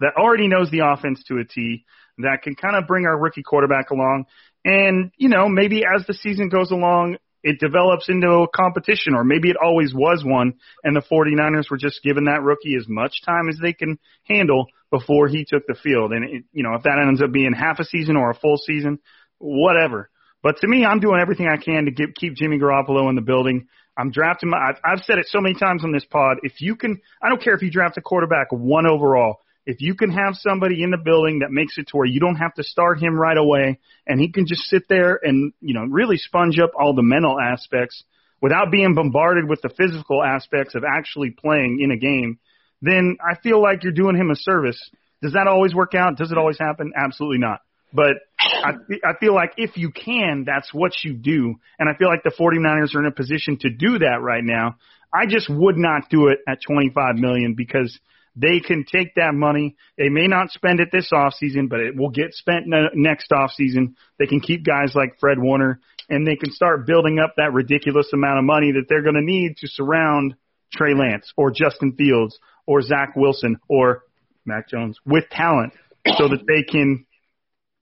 that 0.01 0.14
already 0.16 0.48
knows 0.48 0.70
the 0.70 0.80
offense 0.86 1.22
to 1.28 1.38
a 1.38 1.44
T, 1.44 1.84
that 2.18 2.42
can 2.42 2.55
kind 2.55 2.76
of 2.76 2.86
bring 2.86 3.07
our 3.07 3.18
rookie 3.18 3.42
quarterback 3.42 3.90
along. 3.90 4.26
And, 4.64 5.11
you 5.16 5.28
know, 5.28 5.48
maybe 5.48 5.84
as 5.84 6.07
the 6.07 6.14
season 6.14 6.48
goes 6.48 6.70
along, 6.70 7.16
it 7.42 7.59
develops 7.59 8.09
into 8.09 8.28
a 8.28 8.48
competition, 8.48 9.14
or 9.14 9.24
maybe 9.24 9.48
it 9.48 9.57
always 9.57 9.94
was 9.94 10.22
one, 10.24 10.55
and 10.84 10.94
the 10.94 11.01
49ers 11.01 11.70
were 11.70 11.78
just 11.78 12.03
giving 12.03 12.26
that 12.26 12.42
rookie 12.42 12.76
as 12.78 12.86
much 12.86 13.22
time 13.24 13.48
as 13.48 13.59
they 13.61 13.72
can 13.72 13.98
handle 14.24 14.66
before 14.90 15.28
he 15.28 15.46
took 15.46 15.66
the 15.66 15.76
field. 15.82 16.12
And, 16.12 16.24
it, 16.24 16.44
you 16.53 16.62
know, 16.62 16.74
if 16.74 16.82
that 16.82 16.98
ends 16.98 17.22
up 17.22 17.32
being 17.32 17.55
half 17.55 17.78
a 17.78 17.84
season 17.84 18.16
or 18.16 18.30
a 18.30 18.34
full 18.34 18.59
season, 18.59 18.98
whatever. 19.38 20.11
But 20.43 20.59
to 20.59 20.68
me, 20.68 20.84
I'm 20.84 21.01
doing 21.01 21.20
everything 21.20 21.49
I 21.49 21.62
can 21.62 21.84
to 21.84 21.91
get, 21.91 22.14
keep 22.14 22.34
Jimmy 22.34 22.59
Garoppolo 22.59 23.09
in 23.09 23.14
the 23.14 23.20
building. 23.20 23.68
I'm 23.97 24.11
drafting 24.11 24.51
my, 24.51 24.59
I've, 24.59 24.80
I've 24.84 25.05
said 25.05 25.18
it 25.18 25.26
so 25.28 25.41
many 25.41 25.55
times 25.55 25.84
on 25.84 25.93
this 25.93 26.05
pod. 26.05 26.38
If 26.43 26.61
you 26.61 26.76
can, 26.76 27.01
I 27.22 27.28
don't 27.28 27.43
care 27.43 27.55
if 27.55 27.62
you 27.62 27.70
draft 27.70 27.99
a 27.99 28.01
quarterback 28.01 28.51
one 28.51 28.86
overall. 28.86 29.41
If 29.66 29.80
you 29.80 29.95
can 29.95 30.11
have 30.11 30.34
somebody 30.34 30.82
in 30.82 30.91
the 30.91 30.97
building 30.97 31.41
that 31.41 31.51
makes 31.51 31.76
it 31.76 31.88
to 31.88 31.97
where 31.99 32.07
you 32.07 32.18
don't 32.18 32.36
have 32.36 32.55
to 32.55 32.64
start 32.64 32.99
him 32.99 33.14
right 33.14 33.36
away 33.36 33.78
and 34.07 34.18
he 34.18 34.32
can 34.32 34.47
just 34.47 34.62
sit 34.62 34.88
there 34.88 35.20
and, 35.22 35.53
you 35.61 35.74
know, 35.74 35.84
really 35.84 36.16
sponge 36.16 36.59
up 36.59 36.70
all 36.78 36.95
the 36.95 37.03
mental 37.03 37.38
aspects 37.38 38.03
without 38.41 38.70
being 38.72 38.95
bombarded 38.95 39.49
with 39.49 39.61
the 39.61 39.68
physical 39.68 40.22
aspects 40.22 40.74
of 40.74 40.82
actually 40.82 41.30
playing 41.30 41.80
in 41.80 41.91
a 41.91 41.97
game, 41.97 42.38
then 42.80 43.18
I 43.20 43.38
feel 43.41 43.62
like 43.62 43.84
you're 43.84 43.93
doing 43.93 44.16
him 44.16 44.30
a 44.30 44.36
service. 44.36 44.91
Does 45.22 45.34
that 45.34 45.47
always 45.47 45.74
work 45.74 45.95
out? 45.95 46.16
Does 46.16 46.32
it 46.32 46.38
always 46.38 46.59
happen? 46.59 46.93
Absolutely 46.97 47.38
not. 47.38 47.61
But 47.93 48.14
I, 48.41 48.72
I 49.05 49.12
feel 49.18 49.34
like 49.34 49.55
if 49.57 49.76
you 49.76 49.91
can, 49.91 50.45
that's 50.47 50.72
what 50.72 50.93
you 51.05 51.14
do. 51.14 51.57
And 51.78 51.88
I 51.88 51.97
feel 51.97 52.09
like 52.09 52.22
the 52.22 52.30
49ers 52.30 52.95
are 52.95 53.01
in 53.01 53.07
a 53.07 53.14
position 53.14 53.59
to 53.61 53.70
do 53.70 53.99
that 53.99 54.18
right 54.20 54.45
now. 54.45 54.76
I 55.12 55.26
just 55.26 55.49
would 55.51 55.76
not 55.76 56.09
do 56.09 56.28
it 56.28 56.38
at 56.49 56.59
25 56.66 57.16
million 57.16 57.55
because 57.55 57.99
they 58.36 58.61
can 58.61 58.84
take 58.84 59.16
that 59.16 59.34
money. 59.34 59.76
They 59.99 60.09
may 60.09 60.28
not 60.28 60.51
spend 60.51 60.78
it 60.78 60.91
this 60.93 61.11
off 61.12 61.34
season, 61.34 61.66
but 61.66 61.80
it 61.80 61.97
will 61.97 62.11
get 62.11 62.32
spent 62.32 62.66
ne- 62.66 62.91
next 62.95 63.32
off 63.32 63.51
season. 63.53 63.97
They 64.18 64.26
can 64.26 64.41
keep 64.41 64.64
guys 64.64 64.93
like 64.95 65.18
Fred 65.18 65.38
Warner 65.41 65.80
and 66.09 66.26
they 66.26 66.36
can 66.36 66.53
start 66.53 66.86
building 66.86 67.18
up 67.18 67.34
that 67.36 67.53
ridiculous 67.53 68.09
amount 68.12 68.38
of 68.38 68.45
money 68.45 68.72
that 68.72 68.86
they're 68.88 69.03
going 69.03 69.16
to 69.16 69.22
need 69.22 69.57
to 69.59 69.68
surround 69.68 70.34
Trey 70.72 70.95
Lance 70.95 71.32
or 71.36 71.51
Justin 71.51 71.93
Fields 71.97 72.38
or 72.66 72.82
Zach 72.82 73.14
Wilson 73.16 73.59
or 73.68 74.05
Mac 74.45 74.68
Jones 74.68 74.99
with 75.05 75.28
talent 75.30 75.72
so 76.16 76.28
that 76.28 76.47
they 76.47 76.62
can 76.62 77.05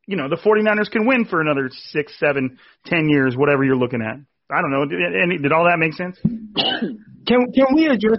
you 0.09 0.17
know, 0.17 0.29
the 0.29 0.37
49ers 0.37 0.91
can 0.91 1.07
win 1.07 1.27
for 1.27 1.41
another 1.41 1.71
six, 1.93 2.19
seven, 2.19 2.59
ten 2.87 3.09
years, 3.09 3.37
whatever 3.37 3.63
you're 3.63 3.77
looking 3.77 4.01
at. 4.03 4.17
I 4.51 4.61
don't 4.63 4.71
know. 4.73 4.87
Did, 4.87 4.99
any, 5.23 5.37
did 5.39 5.53
all 5.53 5.65
that 5.65 5.79
make 5.79 5.93
sense? 5.93 6.19
Can 6.25 7.53
can 7.53 7.67
we 7.75 7.87
address 7.87 8.17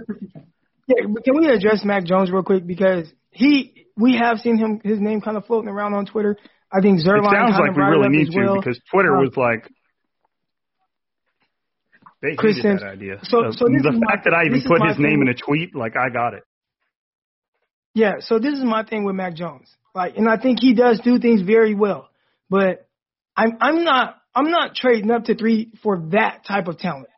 yeah, 0.86 1.02
can 1.24 1.36
we 1.36 1.48
address 1.48 1.84
Mac 1.84 2.04
Jones 2.04 2.30
real 2.30 2.44
quick 2.44 2.64
because 2.64 3.12
he 3.30 3.86
we 3.96 4.16
have 4.16 4.38
seen 4.38 4.56
him 4.56 4.80
his 4.84 5.00
name 5.00 5.20
kind 5.20 5.36
of 5.36 5.44
floating 5.46 5.68
around 5.68 5.94
on 5.94 6.06
Twitter. 6.06 6.36
I 6.72 6.80
think 6.80 7.00
It 7.00 7.06
Zerline 7.06 7.24
sounds 7.24 7.56
kind 7.56 7.60
like 7.60 7.70
of 7.70 7.76
we 7.76 7.82
really 7.82 8.06
it 8.06 8.10
need 8.10 8.30
to 8.30 8.38
well. 8.38 8.54
because 8.60 8.78
Twitter 8.92 9.16
Um, 9.16 9.24
was 9.24 9.36
like, 9.36 9.68
they 12.22 12.36
Chris 12.36 12.56
hated 12.56 12.62
Sims- 12.62 12.80
that 12.82 12.90
idea. 12.90 13.18
so- 13.24 13.42
The- 13.44 13.52
so 13.54 13.64
the 13.66 13.76
is 13.76 13.98
my- 13.98 14.06
fact 14.12 14.24
that 14.24 14.34
I 14.34 14.44
even 14.44 14.62
put 14.62 14.80
his 14.86 14.98
name 14.98 15.22
in 15.22 15.28
a 15.28 15.34
tweet, 15.34 15.74
like 15.74 15.96
I 15.96 16.08
got 16.10 16.34
it. 16.34 16.44
Yeah, 17.94 18.20
so 18.20 18.38
this 18.38 18.52
is 18.56 18.62
my 18.62 18.84
thing 18.84 19.02
with 19.04 19.16
Mac 19.16 19.34
Jones. 19.34 19.74
Like, 19.94 20.16
and 20.16 20.28
I 20.28 20.36
think 20.36 20.58
he 20.60 20.74
does 20.74 21.00
do 21.02 21.18
things 21.18 21.42
very 21.42 21.74
well, 21.74 22.08
but 22.48 22.88
I'm 23.36 23.52
I'm 23.60 23.84
not 23.84 24.16
I'm 24.34 24.50
not 24.50 24.74
trading 24.74 25.10
up 25.10 25.24
to 25.24 25.34
three 25.34 25.72
for 25.82 26.08
that 26.12 26.44
type 26.46 26.68
of 26.68 26.78
talent. 26.78 27.08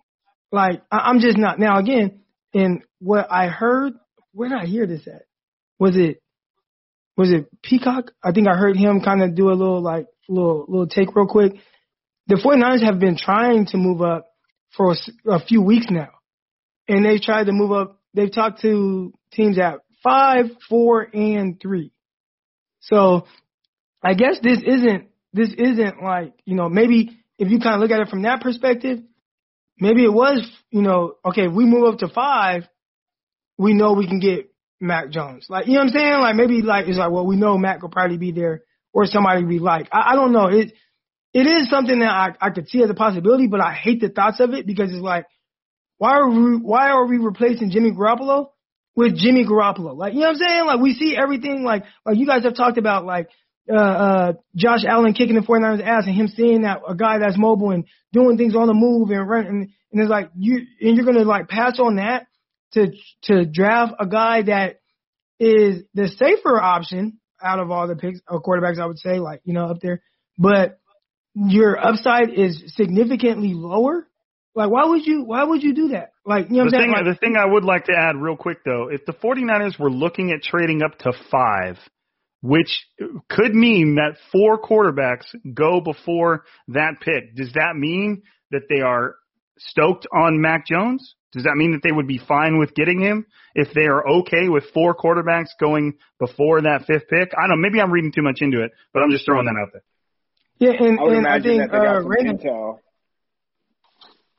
Like, 0.51 0.83
I, 0.91 0.99
I'm 0.99 1.21
just 1.21 1.37
not. 1.39 1.59
Now, 1.59 1.79
again, 1.79 2.21
in 2.53 2.83
what 2.99 3.31
I 3.31 3.49
heard, 3.49 3.95
where 4.33 4.49
did 4.49 4.59
I 4.59 4.67
hear 4.67 4.87
this 4.87 5.07
at? 5.07 5.25
Was 5.79 5.97
it 5.97 6.23
was 7.17 7.31
it 7.33 7.49
Peacock? 7.63 8.13
I 8.23 8.33
think 8.33 8.49
I 8.49 8.57
heard 8.57 8.77
him 8.77 9.01
kind 9.01 9.23
of 9.23 9.35
do 9.35 9.49
a 9.49 9.55
little 9.55 9.83
like 9.83 10.07
little 10.29 10.65
little 10.69 10.87
take 10.87 11.15
real 11.15 11.27
quick. 11.27 11.53
the 12.27 12.37
49ers 12.37 12.85
have 12.85 12.99
been 12.99 13.17
trying 13.19 13.67
to 13.67 13.77
move 13.77 14.01
up 14.01 14.29
for 14.77 14.93
a, 14.93 15.31
a 15.31 15.45
few 15.45 15.61
weeks 15.63 15.87
now. 15.91 16.09
And 16.89 17.05
they've 17.05 17.21
tried 17.21 17.45
to 17.45 17.53
move 17.53 17.73
up. 17.73 18.01
They've 18.15 18.33
talked 18.33 18.63
to 18.63 19.13
teams 19.33 19.59
at 19.59 19.81
five, 20.03 20.47
four, 20.69 21.07
and 21.13 21.61
three. 21.61 21.93
So 22.83 23.27
I 24.03 24.15
guess 24.15 24.39
this 24.43 24.59
isn't, 24.65 25.09
this 25.33 25.53
isn't 25.57 26.03
like, 26.03 26.35
you 26.45 26.55
know, 26.55 26.69
maybe 26.69 27.11
if 27.39 27.51
you 27.51 27.59
kind 27.59 27.75
of 27.75 27.81
look 27.81 27.91
at 27.91 28.01
it 28.01 28.09
from 28.09 28.23
that 28.23 28.41
perspective, 28.41 29.01
maybe 29.79 30.05
it 30.05 30.13
was, 30.13 30.49
you 30.71 30.83
know, 30.83 31.15
okay, 31.25 31.47
if 31.47 31.53
we 31.53 31.65
move 31.65 31.93
up 31.93 31.99
to 32.01 32.09
five, 32.09 32.65
we 33.59 33.73
know 33.73 33.93
we 33.93 34.07
can 34.07 34.21
get 34.21 34.53
Mac 34.81 35.11
Jones. 35.11 35.47
Like, 35.49 35.67
you 35.67 35.75
know 35.75 35.81
what 35.81 35.89
I'm 35.89 35.95
saying? 35.95 36.21
Like 36.21 36.37
maybe 36.37 36.63
like, 36.63 36.89
it's 36.89 36.99
like, 36.99 37.11
well, 37.11 37.27
we 37.27 37.37
know 37.37 37.57
Mac 37.57 37.83
will 37.83 37.89
probably 37.89 38.19
be 38.19 38.33
there 38.33 38.63
or 38.93 39.07
somebody 39.07 39.45
we 39.45 39.59
like. 39.59 39.89
I, 39.93 40.13
I 40.13 40.15
don't 40.15 40.33
know. 40.33 40.49
It, 40.49 40.73
it 41.33 41.47
is 41.47 41.71
something 41.71 42.01
that 42.01 42.11
I, 42.11 42.35
I 42.41 42.51
could 42.51 42.69
see 42.69 42.83
as 42.83 42.91
a 42.91 42.95
possibility, 42.95 43.47
but 43.47 43.61
I 43.61 43.73
hate 43.73 44.01
the 44.01 44.09
thoughts 44.09 44.41
of 44.41 44.53
it 44.53 44.67
because 44.67 44.93
it's 44.93 45.01
like, 45.01 45.27
why 45.99 46.17
are 46.17 46.29
we, 46.29 46.57
why 46.57 46.91
are 46.91 47.07
we 47.07 47.17
replacing 47.19 47.71
Jimmy 47.71 47.93
Garoppolo 47.93 48.49
with 48.95 49.17
Jimmy 49.17 49.45
Garoppolo? 49.45 49.97
Like, 49.97 50.15
you 50.15 50.21
know 50.21 50.27
what 50.27 50.37
I'm 50.37 50.49
saying? 50.49 50.67
Like, 50.67 50.81
we 50.81 50.95
see 50.95 51.17
everything, 51.17 51.65
like, 51.65 51.85
like 52.05 52.19
you 52.19 52.27
guys 52.27 52.45
have 52.45 52.55
talked 52.55 52.79
about, 52.79 53.05
like, 53.05 53.29
uh, 53.71 53.77
uh, 53.77 54.33
Josh 54.57 54.85
Allen 54.87 55.15
kicking 55.15 55.37
the 55.37 55.41
49ers 55.41 55.83
ass 55.83 56.05
and 56.07 56.15
him 56.15 56.29
seeing 56.29 56.63
that 56.63 56.83
a 56.87 56.95
guy 56.95 57.19
that's 57.19 57.39
mobile 57.39 57.71
and 57.71 57.85
doing 58.13 58.37
things 58.37 58.57
on 58.57 58.67
the 58.67 58.75
move 58.75 59.11
and 59.11 59.29
running, 59.29 59.49
and, 59.49 59.69
and 59.93 60.03
it's 60.03 60.11
like, 60.11 60.31
you, 60.37 60.67
and 60.81 60.97
you're 60.97 61.07
gonna 61.07 61.25
like 61.25 61.49
pass 61.49 61.79
on 61.79 61.97
that 61.97 62.27
to, 62.73 62.93
to 63.25 63.45
draft 63.45 63.95
a 64.01 64.07
guy 64.07 64.43
that 64.43 64.81
is 65.39 65.83
the 65.95 66.09
safer 66.09 66.61
option 66.61 67.19
out 67.43 67.61
of 67.61 67.71
all 67.71 67.87
the 67.87 67.97
picks 67.97 68.21
or 68.29 68.43
quarterbacks, 68.43 68.81
I 68.81 68.87
would 68.87 68.99
say, 68.99 69.19
like, 69.19 69.41
you 69.45 69.53
know, 69.53 69.67
up 69.67 69.81
there, 69.81 70.03
but 70.39 70.79
your 71.35 71.79
upside 71.79 72.31
is 72.31 72.63
significantly 72.77 73.55
lower. 73.55 74.07
Like, 74.55 74.71
why 74.71 74.85
would 74.85 75.07
you, 75.07 75.25
why 75.25 75.45
would 75.45 75.63
you 75.63 75.75
do 75.75 75.89
that? 75.89 76.13
Like, 76.27 76.51
you 76.51 76.57
know 76.57 76.71
the 76.71 76.77
I'm 76.77 76.83
thing. 76.83 76.93
Like, 76.93 77.05
the 77.05 77.19
thing 77.19 77.37
I 77.37 77.47
would 77.47 77.65
like 77.65 77.87
to 77.87 77.93
add 77.97 78.17
real 78.17 78.37
quick 78.37 78.59
though, 78.65 78.89
if 78.91 79.05
the 79.07 79.13
49ers 79.13 79.79
were 79.79 79.91
looking 79.91 80.31
at 80.31 80.43
trading 80.43 80.83
up 80.83 80.99
to 81.01 81.13
five, 81.31 81.79
which 82.43 82.87
could 83.31 83.55
mean 83.55 83.95
that 83.95 84.17
four 84.31 84.61
quarterbacks 84.61 85.27
go 85.55 85.81
before 85.81 86.45
that 86.69 87.01
pick, 87.01 87.35
does 87.35 87.53
that 87.55 87.77
mean 87.77 88.23
that 88.51 88.63
they 88.69 88.83
are 88.83 89.17
stoked 89.59 90.07
on 90.13 90.41
Mac 90.41 90.67
Jones? 90.67 91.15
Does 91.33 91.45
that 91.45 91.55
mean 91.57 91.73
that 91.73 91.81
they 91.83 91.93
would 91.93 92.07
be 92.07 92.19
fine 92.19 92.59
with 92.59 92.75
getting 92.75 93.01
him 93.01 93.27
if 93.55 93.73
they 93.73 93.87
are 93.87 94.07
okay 94.07 94.49
with 94.49 94.65
four 94.75 94.95
quarterbacks 94.95 95.49
going 95.59 95.95
before 96.19 96.61
that 96.63 96.85
fifth 96.87 97.09
pick? 97.09 97.33
I 97.37 97.47
don't 97.47 97.57
know. 97.57 97.69
Maybe 97.69 97.81
I'm 97.81 97.91
reading 97.91 98.13
too 98.13 98.23
much 98.23 98.43
into 98.43 98.63
it, 98.63 98.73
but 98.93 99.03
I'm 99.03 99.11
just 99.11 99.25
throwing 99.25 99.47
that 99.47 99.57
out 99.59 99.71
there. 99.73 99.83
yeah, 100.59 100.73
and, 100.79 101.01
I 101.01 101.03
would 101.03 101.13
and 101.17 101.27
I 101.27 101.41
think, 101.41 101.63
that 101.63 101.71
they 101.73 101.79
got 101.79 101.97
uh, 101.97 102.03
some 102.03 102.11
Raina, 102.11 102.45
intel. 102.45 102.79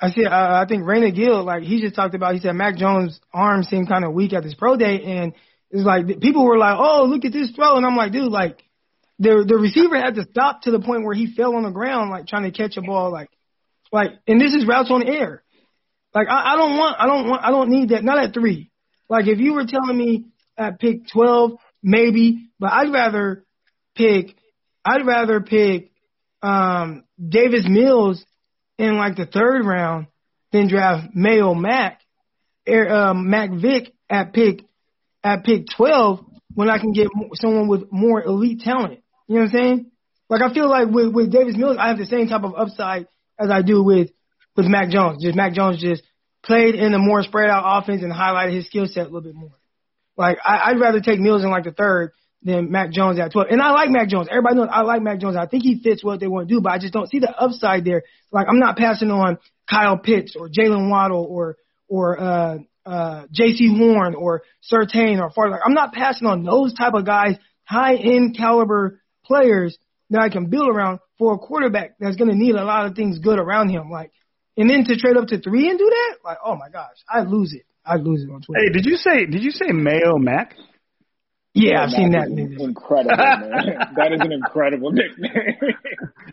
I 0.03 0.09
see, 0.09 0.25
uh, 0.25 0.29
I 0.61 0.65
think 0.67 0.83
Raina 0.83 1.15
Gill, 1.15 1.45
like, 1.45 1.63
he 1.63 1.79
just 1.79 1.95
talked 1.95 2.13
about, 2.13 2.33
he 2.33 2.41
said 2.41 2.51
Mac 2.55 2.75
Jones' 2.75 3.21
arm 3.33 3.63
seemed 3.63 3.87
kind 3.87 4.03
of 4.03 4.11
weak 4.11 4.33
at 4.33 4.43
this 4.43 4.53
pro 4.53 4.75
day, 4.75 5.01
and 5.01 5.31
it's 5.69 5.85
like, 5.85 6.19
people 6.19 6.43
were 6.43 6.57
like, 6.57 6.77
oh, 6.77 7.05
look 7.05 7.23
at 7.23 7.31
this 7.31 7.51
throw, 7.51 7.77
and 7.77 7.85
I'm 7.85 7.95
like, 7.95 8.11
dude, 8.11 8.29
like, 8.29 8.61
the, 9.19 9.45
the 9.47 9.55
receiver 9.55 9.95
had 9.95 10.15
to 10.15 10.25
stop 10.29 10.63
to 10.63 10.71
the 10.71 10.81
point 10.81 11.05
where 11.05 11.15
he 11.15 11.33
fell 11.33 11.55
on 11.55 11.63
the 11.63 11.69
ground, 11.69 12.09
like, 12.09 12.27
trying 12.27 12.43
to 12.43 12.51
catch 12.51 12.75
a 12.75 12.81
ball, 12.81 13.13
like, 13.13 13.29
like, 13.93 14.09
and 14.27 14.41
this 14.41 14.53
is 14.53 14.67
routes 14.67 14.91
on 14.91 15.07
air. 15.07 15.41
Like, 16.13 16.27
I, 16.29 16.51
I 16.51 16.55
don't 16.57 16.77
want, 16.77 16.97
I 16.99 17.07
don't 17.07 17.29
want, 17.29 17.41
I 17.45 17.51
don't 17.51 17.69
need 17.69 17.89
that, 17.91 18.03
not 18.03 18.21
at 18.21 18.33
three. 18.33 18.71
Like, 19.07 19.27
if 19.27 19.39
you 19.39 19.53
were 19.53 19.65
telling 19.65 19.97
me 19.97 20.25
at 20.57 20.81
pick 20.81 21.07
12, 21.13 21.51
maybe, 21.81 22.49
but 22.59 22.73
I'd 22.73 22.91
rather 22.91 23.45
pick, 23.95 24.35
I'd 24.83 25.05
rather 25.07 25.39
pick, 25.39 25.91
um, 26.41 27.05
Davis 27.25 27.63
Mills 27.65 28.25
in 28.77 28.97
like 28.97 29.15
the 29.15 29.25
third 29.25 29.65
round 29.65 30.07
than 30.51 30.67
draft 30.67 31.13
Mayo 31.13 31.53
Mac, 31.53 32.01
um, 32.67 33.29
Mac 33.29 33.51
Vick 33.51 33.93
at 34.09 34.33
pick, 34.33 34.63
at 35.23 35.43
pick 35.43 35.65
12 35.75 36.25
when 36.53 36.69
I 36.69 36.77
can 36.77 36.91
get 36.91 37.07
someone 37.35 37.67
with 37.67 37.91
more 37.91 38.23
elite 38.23 38.61
talent. 38.61 38.99
You 39.27 39.35
know 39.35 39.41
what 39.41 39.53
I'm 39.53 39.59
saying? 39.59 39.91
Like, 40.29 40.41
I 40.41 40.53
feel 40.53 40.69
like 40.69 40.89
with, 40.89 41.13
with 41.13 41.31
Davis 41.31 41.55
Mills, 41.57 41.77
I 41.79 41.89
have 41.89 41.97
the 41.97 42.05
same 42.05 42.27
type 42.27 42.43
of 42.43 42.55
upside 42.55 43.07
as 43.39 43.49
I 43.49 43.61
do 43.61 43.83
with, 43.83 44.09
with 44.55 44.67
Mac 44.67 44.89
Jones. 44.89 45.23
Just 45.23 45.35
Mac 45.35 45.53
Jones 45.53 45.81
just 45.81 46.03
played 46.43 46.75
in 46.75 46.93
a 46.93 46.99
more 46.99 47.23
spread 47.23 47.49
out 47.49 47.63
offense 47.65 48.03
and 48.03 48.11
highlighted 48.11 48.55
his 48.55 48.67
skill 48.67 48.85
set 48.85 49.01
a 49.01 49.05
little 49.05 49.21
bit 49.21 49.35
more. 49.35 49.51
Like 50.17 50.37
I, 50.45 50.71
I'd 50.71 50.79
rather 50.79 51.01
take 51.01 51.19
Mills 51.19 51.43
in 51.43 51.49
like 51.49 51.63
the 51.63 51.71
third 51.71 52.11
than 52.43 52.71
Mac 52.71 52.91
Jones 52.91 53.19
at 53.19 53.31
12. 53.31 53.47
And 53.49 53.61
I 53.61 53.71
like 53.71 53.89
Mac 53.89 54.09
Jones. 54.09 54.27
Everybody 54.29 54.55
knows 54.55 54.69
I 54.71 54.81
like 54.81 55.01
Mac 55.01 55.19
Jones. 55.19 55.35
I 55.35 55.45
think 55.45 55.63
he 55.63 55.79
fits 55.81 56.03
what 56.03 56.19
they 56.19 56.27
want 56.27 56.47
to 56.47 56.55
do, 56.55 56.61
but 56.61 56.71
I 56.71 56.79
just 56.79 56.93
don't 56.93 57.09
see 57.09 57.19
the 57.19 57.31
upside 57.31 57.85
there. 57.85 58.03
Like 58.31 58.47
I'm 58.49 58.59
not 58.59 58.77
passing 58.77 59.11
on 59.11 59.37
Kyle 59.69 59.97
Pitts 59.97 60.35
or 60.37 60.49
Jalen 60.49 60.89
Waddle 60.89 61.25
or 61.29 61.57
or 61.87 62.19
uh 62.19 62.57
uh 62.85 63.25
Jaycee 63.27 63.77
Horn 63.77 64.15
or 64.15 64.43
Surtain 64.71 65.21
or 65.21 65.29
Far 65.31 65.49
like 65.49 65.61
I'm 65.65 65.73
not 65.73 65.93
passing 65.93 66.27
on 66.27 66.43
those 66.43 66.73
type 66.73 66.93
of 66.93 67.05
guys, 67.05 67.37
high 67.63 67.95
end 67.95 68.35
caliber 68.37 68.99
players 69.25 69.77
that 70.09 70.21
I 70.21 70.29
can 70.29 70.49
build 70.49 70.69
around 70.69 70.99
for 71.17 71.33
a 71.33 71.37
quarterback 71.37 71.95
that's 71.99 72.17
gonna 72.17 72.35
need 72.35 72.55
a 72.55 72.65
lot 72.65 72.87
of 72.87 72.95
things 72.95 73.19
good 73.19 73.39
around 73.39 73.69
him. 73.69 73.89
Like 73.89 74.11
and 74.57 74.69
then 74.69 74.83
to 74.85 74.97
trade 74.97 75.17
up 75.17 75.27
to 75.27 75.39
three 75.39 75.69
and 75.69 75.79
do 75.79 75.89
that, 75.89 76.17
like, 76.23 76.37
oh 76.45 76.55
my 76.55 76.69
gosh, 76.69 76.97
I'd 77.09 77.27
lose 77.27 77.53
it. 77.53 77.65
I'd 77.85 78.01
lose 78.01 78.23
it 78.23 78.31
on 78.31 78.41
Twitter. 78.41 78.65
Hey, 78.65 78.71
did 78.71 78.85
you 78.85 78.97
say 78.97 79.25
did 79.25 79.43
you 79.43 79.51
say 79.51 79.67
Mayo 79.71 80.17
Mac? 80.17 80.55
Yeah, 81.53 81.83
I've 81.83 81.89
seen 81.91 82.11
that. 82.11 82.27
is 82.27 82.33
nigga. 82.33 82.59
Incredible, 82.63 83.15
man. 83.17 83.93
that 83.95 84.11
is 84.13 84.19
an 84.21 84.31
incredible 84.31 84.91
nickname. 84.93 85.57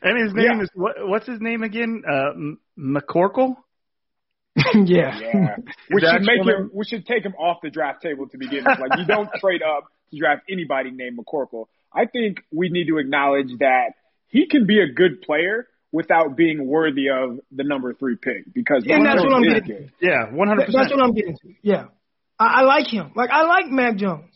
And 0.03 0.19
his 0.23 0.33
name 0.35 0.57
Yeah. 0.59 0.63
is 0.63 0.71
what? 0.75 0.95
What's 1.01 1.27
his 1.27 1.41
name 1.41 1.63
again? 1.63 2.03
Uh, 2.09 2.33
McCorkle. 2.79 3.57
yeah. 4.75 5.19
Yeah. 5.21 5.57
We 5.91 6.01
should 6.01 6.23
make 6.23 6.41
actual 6.41 6.57
him. 6.65 6.71
We 6.75 6.85
should 6.85 7.07
take 7.07 7.25
him 7.25 7.35
off 7.35 7.59
the 7.63 7.71
draft 7.71 8.03
table 8.03 8.29
to 8.29 8.39
begin 8.39 8.65
with. 8.67 8.79
Like 8.79 8.99
you 8.99 9.05
don't 9.07 9.29
trade 9.41 9.63
up 9.63 9.85
to 10.11 10.19
draft 10.19 10.43
anybody 10.51 10.91
named 10.91 11.19
McCorkle. 11.19 11.67
I 11.93 12.07
think 12.07 12.39
we 12.53 12.69
need 12.69 12.87
to 12.89 12.99
acknowledge 12.99 13.49
that 13.61 13.93
he 14.29 14.47
can 14.49 14.67
be 14.67 14.81
a 14.81 14.93
good 14.93 15.23
player 15.23 15.67
without 15.93 16.37
being 16.37 16.67
worthy 16.67 17.09
of 17.09 17.41
the 17.53 17.65
number 17.65 17.93
three 17.95 18.17
pick 18.17 18.53
because 18.55 18.85
And 18.89 19.05
that's 19.05 19.23
what 19.23 19.33
I'm 19.35 19.43
getting 19.43 19.67
good. 19.67 19.93
Yeah, 20.01 20.31
one 20.33 20.49
hundred 20.49 20.69
That- 20.69 20.73
That's 20.73 20.91
what 20.93 21.03
I'm 21.03 21.13
getting 21.15 21.37
to. 21.37 21.55
Yeah. 21.63 21.87
I, 22.39 22.61
I 22.61 22.63
like 22.63 22.87
him. 22.87 23.13
Like, 23.17 23.31
I 23.31 23.43
like 23.43 23.67
Mac 23.69 23.97
Jones. 23.97 24.31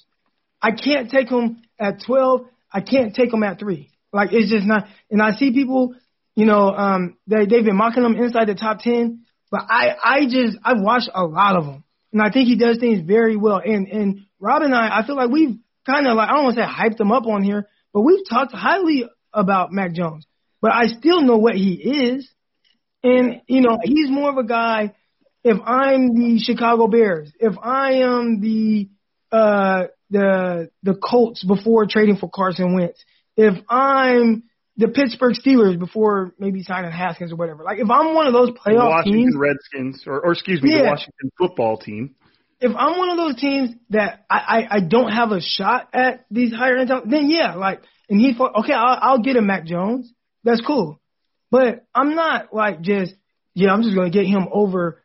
I 0.65 0.71
can't 0.71 1.11
take 1.11 1.29
him 1.29 1.63
at 1.79 2.03
12. 2.07 2.47
I 2.73 2.81
can't 2.81 3.15
take 3.15 3.33
him 3.35 3.43
at 3.43 3.59
3. 3.59 3.91
Like, 4.15 4.31
it's 4.33 4.51
just 4.51 4.67
not. 4.67 4.87
And 5.11 5.21
I 5.21 5.33
see 5.33 5.53
people, 5.53 5.95
you 6.35 6.47
know, 6.47 6.71
um, 6.71 7.19
they, 7.27 7.45
they've 7.45 7.65
been 7.65 7.77
mocking 7.77 8.03
him 8.03 8.17
inside 8.17 8.49
the 8.49 8.55
top 8.55 8.79
10. 8.79 9.27
But 9.51 9.67
I, 9.69 9.95
I 10.03 10.25
just, 10.25 10.57
I've 10.65 10.81
watched 10.81 11.11
a 11.15 11.23
lot 11.23 11.57
of 11.57 11.67
them. 11.67 11.85
And 12.15 12.23
I 12.23 12.31
think 12.31 12.49
he 12.49 12.57
does 12.57 12.79
things 12.79 13.07
very 13.07 13.37
well. 13.37 13.61
And, 13.63 13.89
and 13.89 14.21
Rob 14.41 14.63
and 14.63 14.75
I, 14.75 15.01
I 15.01 15.07
feel 15.07 15.17
like 15.17 15.29
we've 15.29 15.59
kind 15.85 16.07
of 16.07 16.17
like, 16.17 16.31
I 16.31 16.33
don't 16.33 16.45
want 16.45 16.57
to 16.57 16.63
say 16.63 16.67
hyped 16.67 16.99
him 16.99 17.13
up 17.13 17.27
on 17.27 17.43
here, 17.43 17.69
but 17.93 18.01
we've 18.01 18.27
talked 18.27 18.55
highly 18.55 19.05
about 19.35 19.71
Mac 19.71 19.93
Jones. 19.93 20.27
But 20.63 20.73
I 20.73 20.87
still 20.87 21.21
know 21.21 21.37
what 21.37 21.57
he 21.57 21.75
is. 21.75 22.27
And, 23.03 23.43
you 23.49 23.61
know, 23.61 23.79
he's 23.83 24.11
more 24.11 24.31
of 24.31 24.39
a 24.39 24.45
guy, 24.45 24.95
if 25.43 25.59
I'm 25.63 26.15
the 26.15 26.41
Chicago 26.43 26.87
Bears, 26.87 27.31
if 27.39 27.55
I 27.63 27.97
am 27.97 28.41
the, 28.41 28.89
uh, 29.31 29.89
the, 30.15 30.71
the 30.85 30.95
Colts 30.95 31.45
before 31.45 31.87
trading 31.87 32.17
for 32.17 32.31
Carson 32.31 32.75
Wentz, 32.75 33.05
if 33.37 33.55
I'm 33.69 34.45
the 34.77 34.89
Pittsburgh 34.89 35.35
Steelers 35.35 35.79
before 35.79 36.33
maybe 36.39 36.63
signing 36.63 36.93
Haskins 36.93 37.33
or 37.33 37.37
whatever, 37.37 37.65
like 37.65 37.79
if 37.79 37.91
I'm 37.91 38.15
one 38.15 38.29
of 38.29 38.33
those 38.33 38.51
playoff 38.51 38.91
Washington 38.91 39.21
teams, 39.21 39.37
Redskins, 39.37 40.05
or, 40.07 40.25
or 40.25 40.33
excuse 40.33 40.63
me, 40.63 40.71
the 40.71 40.85
Washington 40.85 41.31
football 41.37 41.79
team. 41.79 42.15
if 42.61 42.73
I'm 42.77 42.97
one 42.97 43.11
of 43.11 43.17
those 43.17 43.37
teams 43.41 43.71
that 43.91 44.25
I, 44.31 44.39
I, 44.39 44.77
I 44.77 44.81
don't 44.81 45.11
have 45.11 45.33
a 45.33 45.41
shot 45.41 45.89
at 45.93 46.25
these 46.31 46.53
higher 46.53 46.77
end 46.77 46.91
then 47.07 47.29
yeah, 47.29 47.55
like, 47.55 47.83
and 48.09 48.21
he 48.21 48.35
thought, 48.35 48.55
okay, 48.61 48.73
I'll, 48.73 48.99
I'll 49.01 49.23
get 49.23 49.37
a 49.37 49.43
Mac 49.43 49.67
Jones. 49.67 50.13
That's 50.45 50.61
cool. 50.61 51.01
But 51.51 51.85
I'm 51.95 52.15
not 52.15 52.55
like 52.55 52.81
just, 52.81 53.15
yeah, 53.55 53.73
I'm 53.73 53.83
just 53.83 53.95
going 53.95 54.11
to 54.11 54.17
get 54.17 54.27
him 54.27 54.47
over 54.51 55.03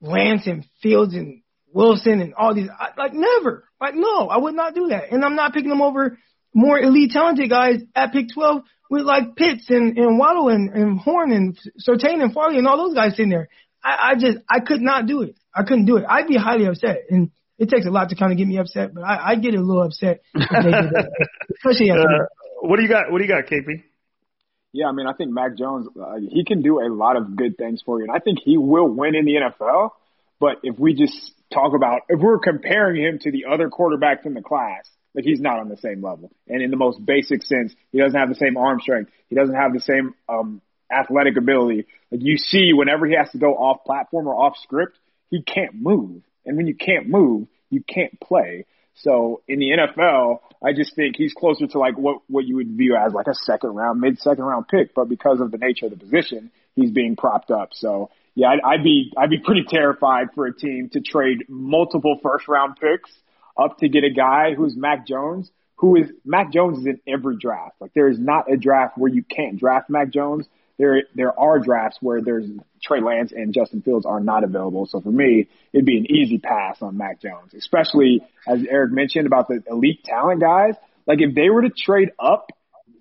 Lance 0.00 0.46
and 0.46 0.64
Fields 0.82 1.14
and 1.14 1.41
Wilson 1.72 2.20
and 2.20 2.34
all 2.34 2.54
these. 2.54 2.68
I, 2.68 2.88
like, 2.96 3.12
never. 3.14 3.64
Like, 3.80 3.94
no, 3.94 4.28
I 4.28 4.38
would 4.38 4.54
not 4.54 4.74
do 4.74 4.88
that. 4.88 5.10
And 5.12 5.24
I'm 5.24 5.36
not 5.36 5.52
picking 5.52 5.70
them 5.70 5.82
over 5.82 6.18
more 6.54 6.78
elite 6.78 7.10
talented 7.10 7.48
guys 7.50 7.80
at 7.94 8.12
pick 8.12 8.26
12 8.34 8.62
with 8.90 9.02
like 9.02 9.36
Pitts 9.36 9.70
and, 9.70 9.96
and 9.96 10.18
Waddle 10.18 10.48
and, 10.48 10.70
and 10.70 11.00
Horn 11.00 11.32
and 11.32 11.58
Surtain 11.80 12.22
and 12.22 12.32
Farley 12.32 12.58
and 12.58 12.66
all 12.66 12.76
those 12.76 12.94
guys 12.94 13.12
sitting 13.12 13.30
there. 13.30 13.48
I, 13.82 14.10
I 14.10 14.14
just, 14.14 14.38
I 14.48 14.60
could 14.60 14.80
not 14.82 15.06
do 15.06 15.22
it. 15.22 15.36
I 15.54 15.62
couldn't 15.62 15.86
do 15.86 15.96
it. 15.96 16.04
I'd 16.08 16.28
be 16.28 16.36
highly 16.36 16.66
upset. 16.66 17.04
And 17.10 17.30
it 17.58 17.68
takes 17.68 17.86
a 17.86 17.90
lot 17.90 18.10
to 18.10 18.16
kind 18.16 18.32
of 18.32 18.38
get 18.38 18.46
me 18.46 18.58
upset, 18.58 18.94
but 18.94 19.02
I, 19.02 19.30
I 19.30 19.34
get 19.36 19.54
a 19.54 19.60
little 19.60 19.82
upset. 19.82 20.22
if 20.34 20.48
they 20.50 20.70
do 20.70 20.90
that. 20.90 21.10
Especially 21.56 21.90
at 21.90 21.98
Uh, 21.98 22.26
what 22.60 22.76
do 22.76 22.82
you 22.82 22.88
got? 22.88 23.10
What 23.10 23.18
do 23.18 23.24
you 23.24 23.30
got, 23.30 23.46
KP? 23.46 23.82
Yeah, 24.72 24.86
I 24.86 24.92
mean, 24.92 25.06
I 25.06 25.12
think 25.12 25.30
Mac 25.30 25.56
Jones, 25.58 25.86
uh, 26.00 26.14
he 26.30 26.44
can 26.44 26.62
do 26.62 26.80
a 26.80 26.88
lot 26.88 27.16
of 27.16 27.36
good 27.36 27.58
things 27.58 27.82
for 27.84 27.98
you, 27.98 28.04
and 28.04 28.12
I 28.14 28.20
think 28.20 28.38
he 28.42 28.56
will 28.56 28.88
win 28.88 29.14
in 29.14 29.26
the 29.26 29.32
NFL. 29.32 29.90
But 30.42 30.56
if 30.64 30.76
we 30.76 30.92
just 30.92 31.30
talk 31.54 31.72
about, 31.72 32.00
if 32.08 32.18
we're 32.18 32.40
comparing 32.40 33.00
him 33.00 33.20
to 33.20 33.30
the 33.30 33.44
other 33.44 33.70
quarterbacks 33.70 34.26
in 34.26 34.34
the 34.34 34.42
class, 34.42 34.90
like 35.14 35.24
he's 35.24 35.40
not 35.40 35.60
on 35.60 35.68
the 35.68 35.76
same 35.76 36.02
level. 36.02 36.32
And 36.48 36.60
in 36.60 36.72
the 36.72 36.76
most 36.76 36.98
basic 37.06 37.44
sense, 37.44 37.72
he 37.92 38.00
doesn't 38.00 38.18
have 38.18 38.28
the 38.28 38.34
same 38.34 38.56
arm 38.56 38.80
strength. 38.80 39.12
He 39.28 39.36
doesn't 39.36 39.54
have 39.54 39.72
the 39.72 39.78
same 39.78 40.16
um, 40.28 40.60
athletic 40.90 41.36
ability. 41.36 41.86
Like 42.10 42.22
you 42.24 42.38
see, 42.38 42.72
whenever 42.72 43.06
he 43.06 43.14
has 43.14 43.30
to 43.30 43.38
go 43.38 43.54
off 43.54 43.84
platform 43.84 44.26
or 44.26 44.34
off 44.34 44.56
script, 44.60 44.98
he 45.30 45.42
can't 45.42 45.76
move. 45.76 46.22
And 46.44 46.56
when 46.56 46.66
you 46.66 46.74
can't 46.74 47.08
move, 47.08 47.46
you 47.70 47.80
can't 47.80 48.18
play. 48.18 48.66
So 48.96 49.42
in 49.46 49.60
the 49.60 49.70
NFL, 49.78 50.40
I 50.60 50.72
just 50.72 50.96
think 50.96 51.14
he's 51.16 51.34
closer 51.34 51.68
to 51.68 51.78
like 51.78 51.96
what, 51.96 52.18
what 52.26 52.46
you 52.46 52.56
would 52.56 52.76
view 52.76 52.96
as 52.96 53.12
like 53.12 53.28
a 53.28 53.34
second 53.44 53.76
round, 53.76 54.00
mid 54.00 54.18
second 54.18 54.42
round 54.42 54.66
pick. 54.66 54.92
But 54.92 55.08
because 55.08 55.38
of 55.40 55.52
the 55.52 55.58
nature 55.58 55.86
of 55.86 55.92
the 55.92 55.98
position, 55.98 56.50
he's 56.74 56.90
being 56.90 57.14
propped 57.14 57.52
up. 57.52 57.68
So 57.74 58.10
yeah, 58.34 58.48
I'd, 58.48 58.60
I'd 58.64 58.84
be, 58.84 59.12
I'd 59.16 59.30
be 59.30 59.38
pretty 59.38 59.64
terrified 59.68 60.28
for 60.34 60.46
a 60.46 60.54
team 60.54 60.88
to 60.92 61.00
trade 61.00 61.44
multiple 61.48 62.18
first 62.22 62.48
round 62.48 62.76
picks 62.80 63.10
up 63.58 63.78
to 63.78 63.88
get 63.88 64.04
a 64.04 64.10
guy 64.10 64.54
who's 64.56 64.76
Mac 64.76 65.06
Jones, 65.06 65.50
who 65.76 65.96
is 65.96 66.10
Mac 66.24 66.52
Jones 66.52 66.78
is 66.78 66.86
in 66.86 67.00
every 67.06 67.36
draft. 67.36 67.76
Like 67.80 67.92
there 67.94 68.08
is 68.08 68.18
not 68.18 68.50
a 68.50 68.56
draft 68.56 68.96
where 68.96 69.12
you 69.12 69.22
can't 69.22 69.58
draft 69.58 69.90
Mac 69.90 70.10
Jones. 70.10 70.46
There, 70.78 71.02
there 71.14 71.38
are 71.38 71.58
drafts 71.58 71.98
where 72.00 72.22
there's 72.22 72.46
Trey 72.82 73.00
Lance 73.00 73.32
and 73.32 73.52
Justin 73.52 73.82
Fields 73.82 74.06
are 74.06 74.20
not 74.20 74.42
available. 74.42 74.86
So 74.86 75.00
for 75.00 75.10
me, 75.10 75.48
it'd 75.72 75.84
be 75.84 75.98
an 75.98 76.10
easy 76.10 76.38
pass 76.38 76.78
on 76.80 76.96
Mac 76.96 77.20
Jones, 77.20 77.52
especially 77.54 78.22
as 78.48 78.60
Eric 78.68 78.92
mentioned 78.92 79.26
about 79.26 79.48
the 79.48 79.62
elite 79.68 80.02
talent 80.04 80.40
guys. 80.40 80.74
Like 81.06 81.20
if 81.20 81.34
they 81.34 81.50
were 81.50 81.62
to 81.62 81.70
trade 81.70 82.10
up 82.18 82.50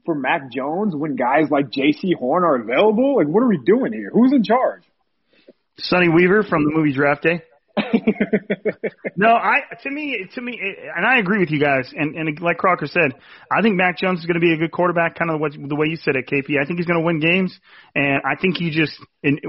for 0.05 0.13
Mac 0.13 0.51
Jones 0.51 0.95
when 0.95 1.15
guys 1.15 1.49
like 1.49 1.71
Jaycee 1.71 2.15
Horn 2.17 2.43
are 2.43 2.55
available, 2.55 3.15
like 3.15 3.27
what 3.27 3.41
are 3.41 3.47
we 3.47 3.59
doing 3.63 3.93
here? 3.93 4.11
Who's 4.11 4.33
in 4.33 4.43
charge? 4.43 4.83
Sonny 5.77 6.09
Weaver 6.09 6.43
from 6.43 6.63
the 6.63 6.71
movie 6.71 6.93
Draft 6.93 7.23
Day. 7.23 7.41
no, 9.15 9.29
I 9.29 9.61
to 9.83 9.89
me 9.89 10.27
to 10.35 10.41
me, 10.41 10.59
and 10.95 11.05
I 11.05 11.19
agree 11.19 11.39
with 11.39 11.51
you 11.51 11.59
guys. 11.59 11.91
And 11.95 12.15
and 12.15 12.39
like 12.41 12.57
Crocker 12.57 12.87
said, 12.87 13.13
I 13.51 13.61
think 13.61 13.75
Mac 13.75 13.97
Jones 13.97 14.19
is 14.19 14.25
going 14.25 14.35
to 14.35 14.41
be 14.41 14.53
a 14.53 14.57
good 14.57 14.71
quarterback, 14.71 15.17
kind 15.17 15.31
of 15.31 15.39
what 15.39 15.53
the 15.53 15.75
way 15.75 15.87
you 15.87 15.95
said 15.95 16.15
it, 16.15 16.27
KP. 16.27 16.59
I 16.61 16.65
think 16.65 16.79
he's 16.79 16.85
going 16.85 16.99
to 16.99 17.05
win 17.05 17.19
games, 17.19 17.57
and 17.95 18.21
I 18.25 18.39
think 18.39 18.57
he 18.57 18.71
just 18.71 18.93
in 19.23 19.39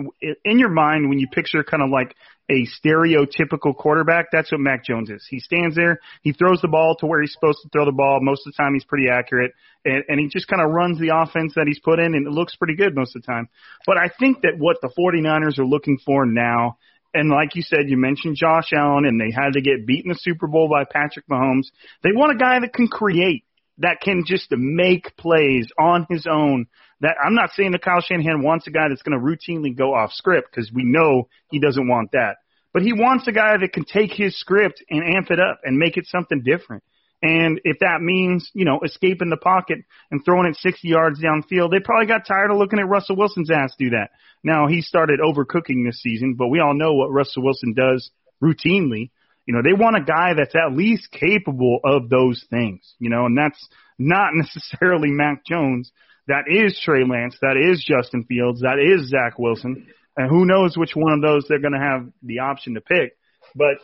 in 0.45 0.59
your 0.59 0.71
mind 0.71 1.09
when 1.09 1.19
you 1.19 1.27
picture 1.29 1.65
kind 1.65 1.83
of 1.83 1.91
like 1.91 2.15
a 2.51 2.67
stereotypical 2.67 3.75
quarterback, 3.77 4.27
that's 4.33 4.53
what 4.53 4.61
Mac 4.61 4.85
Jones 4.85 5.11
is. 5.11 5.27
He 5.29 5.41
stands 5.41 5.77
there, 5.77 6.01
he 6.23 6.33
throws 6.33 6.61
the 6.61 6.69
ball 6.69 6.97
to 6.97 7.07
where 7.07 7.21
he's 7.21 7.33
supposed 7.33 7.59
to 7.63 7.69
throw 7.69 7.85
the 7.85 7.93
ball. 7.93 8.19
Most 8.21 8.47
of 8.47 8.53
the 8.53 8.63
time, 8.63 8.75
he's 8.75 8.85
pretty 8.85 9.09
accurate, 9.09 9.53
and, 9.85 10.05
and 10.09 10.21
he 10.21 10.29
just 10.29 10.49
kind 10.49 10.63
of 10.63 10.71
runs 10.71 10.99
the 10.99 11.13
offense 11.15 11.55
that 11.57 11.67
he's 11.67 11.81
put 11.81 11.99
in, 11.99 12.15
and 12.15 12.27
it 12.27 12.33
looks 12.33 12.57
pretty 12.57 12.77
good 12.77 12.95
most 12.95 13.17
of 13.17 13.23
the 13.23 13.27
time. 13.27 13.49
But 13.87 13.97
I 13.97 14.11
think 14.19 14.43
that 14.43 14.59
what 14.59 14.79
the 14.83 14.91
49ers 14.99 15.59
are 15.59 15.67
looking 15.67 15.99
for 16.05 16.27
now 16.27 16.79
and 17.15 17.29
like 17.29 17.55
you 17.57 17.63
said, 17.63 17.89
you 17.89 17.97
mentioned 17.97 18.37
Josh 18.37 18.73
Allen, 18.73 19.05
and 19.05 19.21
they 19.21 19.31
had 19.31 19.53
to 19.53 19.61
get 19.61 19.87
beaten 19.87 20.11
in 20.11 20.15
the 20.15 20.19
Super 20.19 20.47
Bowl 20.47 20.69
by 20.69 20.85
Patrick 20.85 21.29
Mahomes. 21.29 21.67
They 22.03 22.11
want 22.13 22.33
a 22.33 22.39
guy 22.39 22.61
that 22.61 22.73
can 22.73 22.89
create, 22.89 23.45
that 23.79 24.01
can 24.01 24.25
just 24.27 24.51
make 24.51 25.17
plays 25.17 25.69
on 25.79 26.07
his 26.09 26.27
own. 26.31 26.67
That 27.01 27.17
I'm 27.23 27.35
not 27.35 27.51
saying 27.55 27.73
that 27.73 27.83
Kyle 27.83 28.01
Shanahan 28.01 28.43
wants 28.43 28.67
a 28.67 28.71
guy 28.71 28.89
that's 28.89 29.03
going 29.03 29.19
to 29.19 29.25
routinely 29.25 29.77
go 29.77 29.95
off 29.95 30.13
script 30.13 30.49
because 30.51 30.71
we 30.73 30.85
know 30.85 31.29
he 31.51 31.59
doesn't 31.59 31.89
want 31.89 32.13
that. 32.13 32.37
But 32.73 32.83
he 32.83 32.93
wants 32.93 33.27
a 33.29 33.33
guy 33.33 33.57
that 33.61 33.73
can 33.73 33.85
take 33.85 34.13
his 34.13 34.39
script 34.39 34.83
and 34.89 35.17
amp 35.17 35.31
it 35.31 35.41
up 35.41 35.61
and 35.65 35.77
make 35.77 35.97
it 35.97 36.07
something 36.07 36.43
different. 36.43 36.83
And 37.23 37.61
if 37.65 37.79
that 37.81 38.01
means, 38.01 38.51
you 38.53 38.65
know, 38.65 38.81
escaping 38.85 39.31
the 39.31 39.37
pocket 39.37 39.79
and 40.11 40.25
throwing 40.25 40.49
it 40.49 40.57
60 40.57 40.89
yards 40.89 41.23
downfield, 41.23 41.71
they 41.71 41.79
probably 41.79 42.07
got 42.07 42.27
tired 42.27 42.51
of 42.51 42.57
looking 42.57 42.81
at 42.81 42.89
Russell 42.89 43.17
Wilson's 43.17 43.51
ass 43.51 43.75
do 43.79 43.91
that. 43.91 44.11
Now 44.43 44.67
he 44.67 44.83
started 44.83 45.21
overcooking 45.21 45.87
this 45.87 46.01
season, 46.03 46.35
but 46.37 46.49
we 46.49 46.59
all 46.59 46.75
know 46.75 46.95
what 46.95 47.13
Russell 47.13 47.45
Wilson 47.45 47.75
does 47.75 48.11
routinely. 48.43 49.11
You 49.47 49.55
know, 49.55 49.63
they 49.63 49.73
want 49.73 49.97
a 49.97 50.05
guy 50.05 50.35
that's 50.37 50.55
at 50.55 50.77
least 50.77 51.11
capable 51.11 51.81
of 51.85 52.09
those 52.09 52.45
things, 52.49 52.95
you 52.99 53.11
know, 53.11 53.27
and 53.27 53.37
that's 53.37 53.69
not 53.99 54.31
necessarily 54.35 55.11
Mac 55.11 55.45
Jones. 55.45 55.91
That 56.29 56.45
is 56.47 56.81
Trey 56.85 57.05
Lance. 57.05 57.37
That 57.43 57.57
is 57.57 57.85
Justin 57.85 58.25
Fields. 58.25 58.61
That 58.61 58.79
is 58.79 59.09
Zach 59.09 59.39
Wilson. 59.39 59.89
And 60.17 60.29
who 60.29 60.45
knows 60.45 60.77
which 60.77 60.95
one 60.95 61.13
of 61.13 61.23
those 61.23 61.47
they're 61.49 61.61
going 61.61 61.73
to 61.73 61.81
have 61.81 62.07
the 62.23 62.41
option 62.41 62.75
to 62.75 62.81
pick. 62.81 63.17
But 63.57 63.79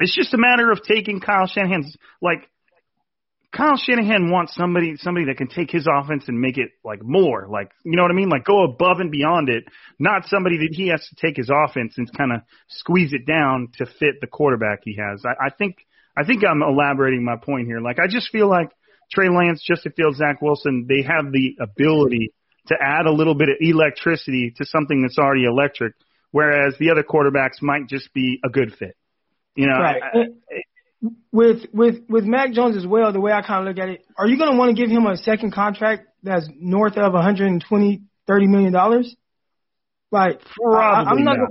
it's 0.00 0.14
just 0.14 0.34
a 0.34 0.38
matter 0.38 0.72
of 0.72 0.82
taking 0.82 1.20
Kyle 1.20 1.46
Shanahan's, 1.46 1.96
like, 2.20 2.48
Kyle 3.52 3.76
Shanahan 3.76 4.30
wants 4.30 4.54
somebody 4.54 4.96
somebody 4.96 5.26
that 5.26 5.36
can 5.36 5.48
take 5.48 5.70
his 5.70 5.86
offense 5.86 6.24
and 6.26 6.40
make 6.40 6.56
it 6.56 6.70
like 6.84 7.02
more, 7.02 7.46
like 7.50 7.70
you 7.84 7.96
know 7.96 8.02
what 8.02 8.10
I 8.10 8.14
mean, 8.14 8.30
like 8.30 8.44
go 8.44 8.64
above 8.64 8.98
and 9.00 9.10
beyond 9.10 9.50
it. 9.50 9.64
Not 9.98 10.26
somebody 10.26 10.56
that 10.58 10.70
he 10.72 10.88
has 10.88 11.06
to 11.08 11.16
take 11.16 11.36
his 11.36 11.50
offense 11.50 11.94
and 11.98 12.10
kind 12.16 12.32
of 12.32 12.40
squeeze 12.68 13.12
it 13.12 13.26
down 13.26 13.68
to 13.76 13.86
fit 13.86 14.20
the 14.20 14.26
quarterback 14.26 14.80
he 14.84 14.96
has. 14.96 15.22
I, 15.26 15.46
I 15.46 15.50
think 15.50 15.76
I 16.16 16.24
think 16.24 16.42
I'm 16.44 16.62
elaborating 16.62 17.24
my 17.24 17.36
point 17.36 17.66
here. 17.66 17.80
Like 17.80 17.98
I 17.98 18.06
just 18.08 18.30
feel 18.32 18.48
like 18.48 18.70
Trey 19.10 19.28
Lance, 19.28 19.62
Justin 19.62 19.92
Fields, 19.92 20.16
Zach 20.16 20.40
Wilson, 20.40 20.86
they 20.88 21.02
have 21.02 21.30
the 21.30 21.56
ability 21.60 22.32
to 22.68 22.76
add 22.80 23.04
a 23.04 23.12
little 23.12 23.34
bit 23.34 23.50
of 23.50 23.56
electricity 23.60 24.54
to 24.56 24.64
something 24.64 25.02
that's 25.02 25.18
already 25.18 25.44
electric, 25.44 25.94
whereas 26.30 26.74
the 26.78 26.90
other 26.90 27.02
quarterbacks 27.02 27.60
might 27.60 27.86
just 27.86 28.14
be 28.14 28.40
a 28.44 28.48
good 28.48 28.74
fit. 28.78 28.96
You 29.54 29.66
know, 29.66 29.78
right. 29.78 30.02
I, 30.02 30.18
with 31.32 31.66
with 31.72 32.02
with 32.08 32.24
Mac 32.24 32.52
Jones 32.52 32.76
as 32.76 32.86
well, 32.86 33.12
the 33.12 33.20
way 33.20 33.32
I 33.32 33.42
kind 33.42 33.66
of 33.66 33.74
look 33.74 33.82
at 33.82 33.88
it, 33.88 34.04
are 34.16 34.26
you 34.26 34.38
going 34.38 34.52
to 34.52 34.58
want 34.58 34.76
to 34.76 34.80
give 34.80 34.90
him 34.90 35.06
a 35.06 35.16
second 35.16 35.52
contract 35.52 36.06
that's 36.22 36.48
north 36.54 36.96
of 36.96 37.12
120, 37.12 38.02
30 38.26 38.46
million 38.46 38.72
dollars? 38.72 39.14
Like, 40.10 40.40
Probably 40.56 40.78
I, 40.78 41.10
I'm 41.10 41.24
not. 41.24 41.38
not. 41.38 41.48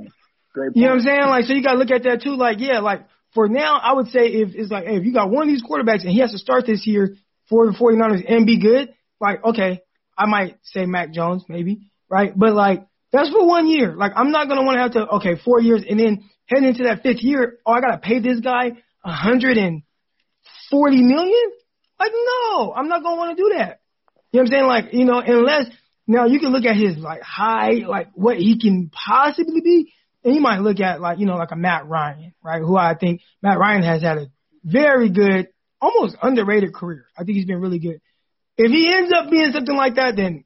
Gonna, 0.56 0.72
you 0.76 0.84
know 0.84 0.90
what 0.90 0.94
I'm 0.96 1.02
saying? 1.02 1.22
Like, 1.22 1.44
so 1.46 1.54
you 1.54 1.64
got 1.64 1.74
to 1.74 1.80
look 1.80 1.92
at 1.92 2.04
that 2.04 2.22
too. 2.22 2.36
Like, 2.36 2.60
yeah, 2.60 2.80
like 2.80 3.06
for 3.34 3.48
now, 3.48 3.78
I 3.78 3.94
would 3.94 4.08
say 4.08 4.28
if 4.28 4.50
it's 4.54 4.72
like, 4.72 4.86
hey, 4.86 4.98
if 4.98 5.06
you 5.06 5.14
got 5.14 5.30
one 5.30 5.44
of 5.44 5.48
these 5.48 5.64
quarterbacks 5.64 6.02
and 6.02 6.12
he 6.12 6.20
has 6.20 6.32
to 6.32 6.38
start 6.38 6.66
this 6.66 6.86
year 6.86 7.16
for 7.50 7.66
the 7.66 7.78
49ers 7.78 8.24
and 8.28 8.46
be 8.46 8.60
good, 8.60 8.94
like, 9.20 9.44
okay, 9.44 9.82
I 10.18 10.26
might 10.28 10.58
say 10.64 10.86
Mac 10.86 11.12
Jones 11.12 11.44
maybe, 11.48 11.92
right? 12.10 12.38
But 12.38 12.54
like, 12.54 12.86
that's 13.12 13.30
for 13.30 13.46
one 13.46 13.68
year. 13.68 13.96
Like, 13.96 14.14
I'm 14.16 14.32
not 14.32 14.48
gonna 14.48 14.64
want 14.64 14.76
to 14.78 14.82
have 14.82 14.92
to, 14.94 15.16
okay, 15.16 15.42
four 15.44 15.62
years 15.62 15.84
and 15.90 16.00
then 16.00 16.30
heading 16.48 16.70
into 16.70 16.84
that 16.84 17.02
fifth 17.04 17.22
year, 17.22 17.58
oh, 17.66 17.72
I 17.74 17.82
gotta 17.82 17.98
pay 17.98 18.20
this 18.20 18.40
guy 18.40 18.78
140 19.02 21.02
million? 21.02 21.52
Like, 22.00 22.12
no, 22.14 22.74
I'm 22.74 22.88
not 22.88 23.04
gonna 23.04 23.18
want 23.18 23.38
to 23.38 23.44
do 23.44 23.54
that. 23.58 23.82
You 24.32 24.40
know 24.40 24.42
what 24.42 24.42
I'm 24.42 24.48
saying? 24.48 24.68
Like, 24.68 24.94
you 24.94 25.06
know, 25.06 25.20
unless 25.20 25.66
now 26.08 26.26
you 26.26 26.40
can 26.40 26.52
look 26.52 26.66
at 26.66 26.76
his 26.76 26.98
like 26.98 27.22
high, 27.22 27.84
like 27.88 28.10
what 28.14 28.38
he 28.38 28.60
can 28.60 28.90
possibly 28.90 29.62
be, 29.62 29.94
and 30.24 30.36
you 30.36 30.42
might 30.42 30.60
look 30.60 30.80
at 30.80 31.02
like, 31.02 31.20
you 31.20 31.26
know, 31.26 31.36
like 31.36 31.52
a 31.52 31.56
Matt 31.56 31.88
Ryan, 31.88 32.34
right? 32.44 32.62
Who 32.62 32.78
I 32.78 32.96
think 32.96 33.22
Matt 33.42 33.60
Ryan 33.60 33.84
has 33.84 34.02
had 34.02 34.18
a 34.18 34.28
very 34.64 35.10
good, 35.10 35.50
almost 35.80 36.16
underrated 36.22 36.74
career. 36.74 37.06
I 37.18 37.24
think 37.24 37.38
he's 37.38 37.46
been 37.46 37.62
really 37.62 37.80
good. 37.80 38.02
If 38.58 38.72
he 38.72 38.94
ends 38.94 39.12
up 39.16 39.30
being 39.30 39.52
something 39.52 39.76
like 39.76 39.96
that, 39.96 40.16
then 40.16 40.46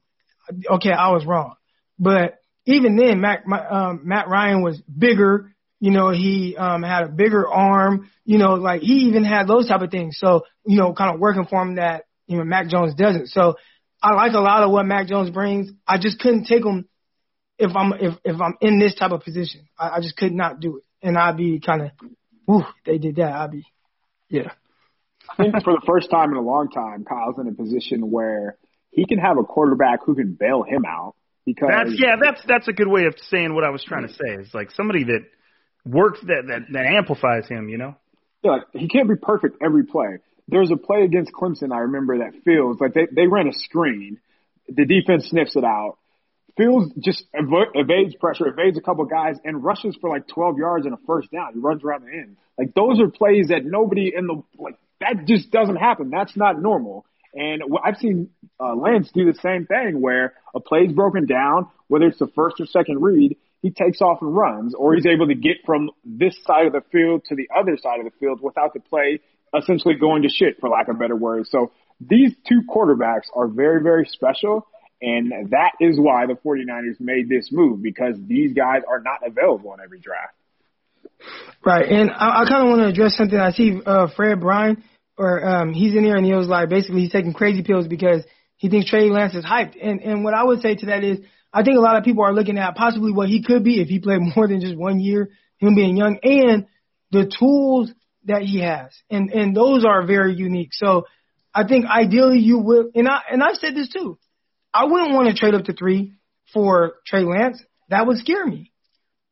okay, 0.70 0.92
I 0.92 1.10
was 1.10 1.24
wrong. 1.24 1.54
But 1.98 2.38
even 2.66 2.96
then, 2.96 3.20
Matt, 3.20 3.44
um, 3.70 4.02
Matt 4.04 4.28
Ryan 4.28 4.62
was 4.62 4.80
bigger. 4.82 5.54
You 5.80 5.90
know, 5.90 6.10
he 6.10 6.56
um, 6.56 6.82
had 6.82 7.04
a 7.04 7.08
bigger 7.08 7.46
arm. 7.46 8.10
You 8.24 8.38
know, 8.38 8.54
like 8.54 8.82
he 8.82 9.06
even 9.08 9.24
had 9.24 9.46
those 9.46 9.68
type 9.68 9.82
of 9.82 9.90
things. 9.90 10.18
So, 10.18 10.42
you 10.66 10.76
know, 10.76 10.92
kind 10.92 11.14
of 11.14 11.20
working 11.20 11.46
for 11.46 11.62
him 11.62 11.76
that 11.76 12.04
you 12.26 12.38
know 12.38 12.44
Mac 12.44 12.68
Jones 12.68 12.94
doesn't. 12.94 13.28
So, 13.28 13.54
I 14.02 14.14
like 14.14 14.32
a 14.32 14.40
lot 14.40 14.62
of 14.62 14.70
what 14.70 14.86
Mac 14.86 15.08
Jones 15.08 15.30
brings. 15.30 15.70
I 15.86 15.98
just 15.98 16.18
couldn't 16.18 16.44
take 16.44 16.64
him 16.64 16.88
if 17.58 17.74
I'm 17.74 17.92
if 17.94 18.14
if 18.24 18.40
I'm 18.40 18.54
in 18.60 18.78
this 18.78 18.94
type 18.94 19.12
of 19.12 19.22
position. 19.22 19.68
I, 19.78 19.96
I 19.96 20.00
just 20.00 20.16
could 20.16 20.32
not 20.32 20.60
do 20.60 20.78
it, 20.78 20.84
and 21.02 21.16
I'd 21.16 21.36
be 21.36 21.60
kind 21.60 21.82
of, 21.82 21.90
ooh, 22.50 22.64
they 22.84 22.98
did 22.98 23.16
that. 23.16 23.32
I'd 23.32 23.50
be, 23.50 23.64
yeah. 24.28 24.52
I 25.30 25.42
think 25.42 25.54
for 25.64 25.72
the 25.72 25.82
first 25.86 26.10
time 26.10 26.30
in 26.30 26.36
a 26.36 26.42
long 26.42 26.68
time, 26.70 27.04
Kyle's 27.04 27.36
in 27.38 27.48
a 27.48 27.52
position 27.52 28.10
where 28.10 28.56
he 28.90 29.06
can 29.06 29.18
have 29.18 29.38
a 29.38 29.42
quarterback 29.42 30.00
who 30.04 30.14
can 30.14 30.36
bail 30.38 30.62
him 30.62 30.84
out. 30.86 31.14
Because 31.44 31.68
That's 31.70 32.00
yeah, 32.00 32.16
that's 32.20 32.40
that's 32.46 32.68
a 32.68 32.72
good 32.72 32.88
way 32.88 33.04
of 33.04 33.14
saying 33.30 33.54
what 33.54 33.62
I 33.62 33.70
was 33.70 33.84
trying 33.84 34.06
to 34.06 34.12
say. 34.12 34.34
Is 34.40 34.52
like 34.52 34.72
somebody 34.72 35.04
that 35.04 35.26
works 35.86 36.20
that 36.22 36.44
that, 36.48 36.72
that 36.72 36.86
amplifies 36.86 37.48
him, 37.48 37.68
you 37.68 37.78
know. 37.78 37.94
Yeah, 38.42 38.58
he 38.72 38.88
can't 38.88 39.08
be 39.08 39.16
perfect 39.16 39.62
every 39.62 39.84
play. 39.84 40.18
There's 40.48 40.70
a 40.70 40.76
play 40.76 41.02
against 41.02 41.32
Clemson 41.32 41.72
I 41.72 41.80
remember 41.80 42.18
that 42.18 42.42
Fields 42.44 42.80
like 42.80 42.94
they 42.94 43.06
they 43.10 43.26
ran 43.26 43.48
a 43.48 43.52
screen, 43.52 44.18
the 44.68 44.84
defense 44.84 45.28
sniffs 45.30 45.56
it 45.56 45.64
out. 45.64 45.98
Fields 46.56 46.92
just 46.98 47.24
ev- 47.34 47.72
evades 47.74 48.14
pressure, 48.14 48.46
evades 48.46 48.78
a 48.78 48.80
couple 48.80 49.04
guys, 49.04 49.36
and 49.44 49.62
rushes 49.62 49.96
for 50.00 50.08
like 50.08 50.26
12 50.28 50.56
yards 50.58 50.86
and 50.86 50.94
a 50.94 50.98
first 51.06 51.30
down. 51.30 51.52
He 51.52 51.60
runs 51.60 51.84
around 51.84 52.04
the 52.04 52.12
end. 52.12 52.36
Like 52.56 52.74
those 52.74 53.00
are 53.00 53.08
plays 53.08 53.48
that 53.48 53.64
nobody 53.64 54.12
in 54.16 54.26
the 54.26 54.42
like 54.58 54.78
that 55.00 55.26
just 55.26 55.50
doesn't 55.50 55.76
happen. 55.76 56.10
That's 56.10 56.36
not 56.36 56.60
normal. 56.60 57.04
And 57.34 57.62
I've 57.84 57.98
seen 57.98 58.30
uh, 58.58 58.74
Lance 58.74 59.10
do 59.12 59.30
the 59.30 59.38
same 59.40 59.66
thing 59.66 60.00
where 60.00 60.32
a 60.54 60.60
play's 60.60 60.92
broken 60.92 61.26
down, 61.26 61.68
whether 61.86 62.06
it's 62.06 62.18
the 62.18 62.28
first 62.34 62.58
or 62.60 62.66
second 62.66 63.02
read, 63.02 63.36
he 63.66 63.72
takes 63.72 64.00
off 64.00 64.18
and 64.22 64.32
runs, 64.32 64.74
or 64.74 64.94
he's 64.94 65.06
able 65.06 65.26
to 65.26 65.34
get 65.34 65.56
from 65.66 65.90
this 66.04 66.36
side 66.46 66.66
of 66.66 66.72
the 66.72 66.82
field 66.92 67.24
to 67.28 67.34
the 67.34 67.48
other 67.52 67.76
side 67.76 67.98
of 67.98 68.04
the 68.04 68.12
field 68.20 68.38
without 68.40 68.72
the 68.74 68.80
play 68.80 69.18
essentially 69.56 69.94
going 69.94 70.22
to 70.22 70.28
shit, 70.28 70.60
for 70.60 70.68
lack 70.68 70.86
of 70.86 71.00
better 71.00 71.16
words. 71.16 71.50
So 71.50 71.72
these 72.00 72.32
two 72.48 72.60
quarterbacks 72.68 73.26
are 73.34 73.48
very, 73.48 73.82
very 73.82 74.06
special. 74.06 74.68
And 75.02 75.50
that 75.50 75.72
is 75.80 75.98
why 75.98 76.26
the 76.26 76.34
49ers 76.34 77.00
made 77.00 77.28
this 77.28 77.48
move 77.50 77.82
because 77.82 78.14
these 78.26 78.52
guys 78.52 78.82
are 78.88 79.00
not 79.00 79.26
available 79.26 79.74
in 79.74 79.80
every 79.80 79.98
draft. 79.98 80.34
Right. 81.64 81.88
And 81.88 82.10
I, 82.10 82.42
I 82.42 82.48
kind 82.48 82.62
of 82.62 82.68
want 82.68 82.82
to 82.82 82.88
address 82.88 83.16
something. 83.16 83.38
I 83.38 83.50
see 83.50 83.80
uh, 83.84 84.08
Fred 84.14 84.40
Bryan 84.40 84.84
or 85.18 85.44
um, 85.44 85.72
he's 85.72 85.94
in 85.94 86.04
here 86.04 86.16
and 86.16 86.24
he 86.24 86.34
was 86.34 86.46
like, 86.46 86.68
basically 86.68 87.00
he's 87.00 87.12
taking 87.12 87.32
crazy 87.32 87.62
pills 87.62 87.88
because 87.88 88.22
he 88.56 88.68
thinks 88.68 88.88
Trey 88.88 89.10
Lance 89.10 89.34
is 89.34 89.44
hyped. 89.44 89.76
And 89.82 90.00
and 90.02 90.24
what 90.24 90.34
I 90.34 90.44
would 90.44 90.60
say 90.60 90.76
to 90.76 90.86
that 90.86 91.04
is, 91.04 91.18
I 91.56 91.62
think 91.62 91.78
a 91.78 91.80
lot 91.80 91.96
of 91.96 92.04
people 92.04 92.22
are 92.22 92.34
looking 92.34 92.58
at 92.58 92.74
possibly 92.74 93.12
what 93.12 93.30
he 93.30 93.42
could 93.42 93.64
be 93.64 93.80
if 93.80 93.88
he 93.88 93.98
played 93.98 94.20
more 94.36 94.46
than 94.46 94.60
just 94.60 94.76
one 94.76 95.00
year, 95.00 95.30
him 95.56 95.74
being 95.74 95.96
young, 95.96 96.18
and 96.22 96.66
the 97.12 97.32
tools 97.38 97.90
that 98.26 98.42
he 98.42 98.60
has, 98.60 98.92
and 99.10 99.30
and 99.32 99.56
those 99.56 99.86
are 99.86 100.06
very 100.06 100.34
unique. 100.34 100.70
So 100.72 101.06
I 101.54 101.66
think 101.66 101.86
ideally 101.86 102.40
you 102.40 102.58
will, 102.58 102.90
and 102.94 103.08
I 103.08 103.20
and 103.30 103.42
I've 103.42 103.56
said 103.56 103.74
this 103.74 103.88
too. 103.88 104.18
I 104.74 104.84
wouldn't 104.84 105.14
want 105.14 105.28
to 105.30 105.34
trade 105.34 105.54
up 105.54 105.64
to 105.64 105.72
three 105.72 106.12
for 106.52 106.96
Trey 107.06 107.24
Lance. 107.24 107.62
That 107.88 108.06
would 108.06 108.18
scare 108.18 108.44
me. 108.44 108.70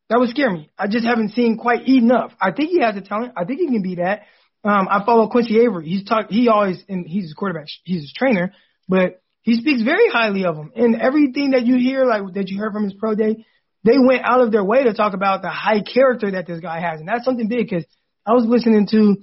That 0.08 0.18
would 0.18 0.30
scare 0.30 0.50
me. 0.50 0.70
I 0.78 0.86
just 0.86 1.04
haven't 1.04 1.32
seen 1.32 1.58
quite 1.58 1.86
enough. 1.86 2.32
I 2.40 2.52
think 2.52 2.70
he 2.70 2.80
has 2.80 2.94
the 2.94 3.02
talent. 3.02 3.34
I 3.36 3.44
think 3.44 3.60
he 3.60 3.66
can 3.66 3.82
be 3.82 3.96
that. 3.96 4.22
Um, 4.62 4.88
I 4.90 5.04
follow 5.04 5.28
Quincy 5.28 5.60
Avery. 5.60 5.86
He's 5.86 6.04
talk. 6.04 6.30
He 6.30 6.48
always 6.48 6.82
and 6.88 7.06
he's 7.06 7.24
his 7.24 7.34
quarterback. 7.34 7.66
He's 7.84 8.00
his 8.00 8.14
trainer, 8.16 8.54
but 8.88 9.20
he 9.44 9.56
speaks 9.56 9.82
very 9.82 10.08
highly 10.08 10.46
of 10.46 10.56
him. 10.56 10.72
And 10.74 11.00
everything 11.00 11.50
that 11.50 11.66
you 11.66 11.76
hear, 11.76 12.06
like 12.06 12.32
that 12.32 12.48
you 12.48 12.58
heard 12.58 12.72
from 12.72 12.84
his 12.84 12.94
pro 12.94 13.14
day, 13.14 13.44
they 13.84 13.98
went 13.98 14.24
out 14.24 14.40
of 14.40 14.50
their 14.50 14.64
way 14.64 14.84
to 14.84 14.94
talk 14.94 15.12
about 15.12 15.42
the 15.42 15.50
high 15.50 15.82
character 15.82 16.30
that 16.30 16.46
this 16.46 16.60
guy 16.60 16.80
has, 16.80 17.00
and 17.00 17.08
that's 17.08 17.26
something 17.26 17.46
big. 17.46 17.68
Because 17.68 17.84
I 18.26 18.32
was 18.32 18.46
listening 18.46 18.88
to 18.90 19.16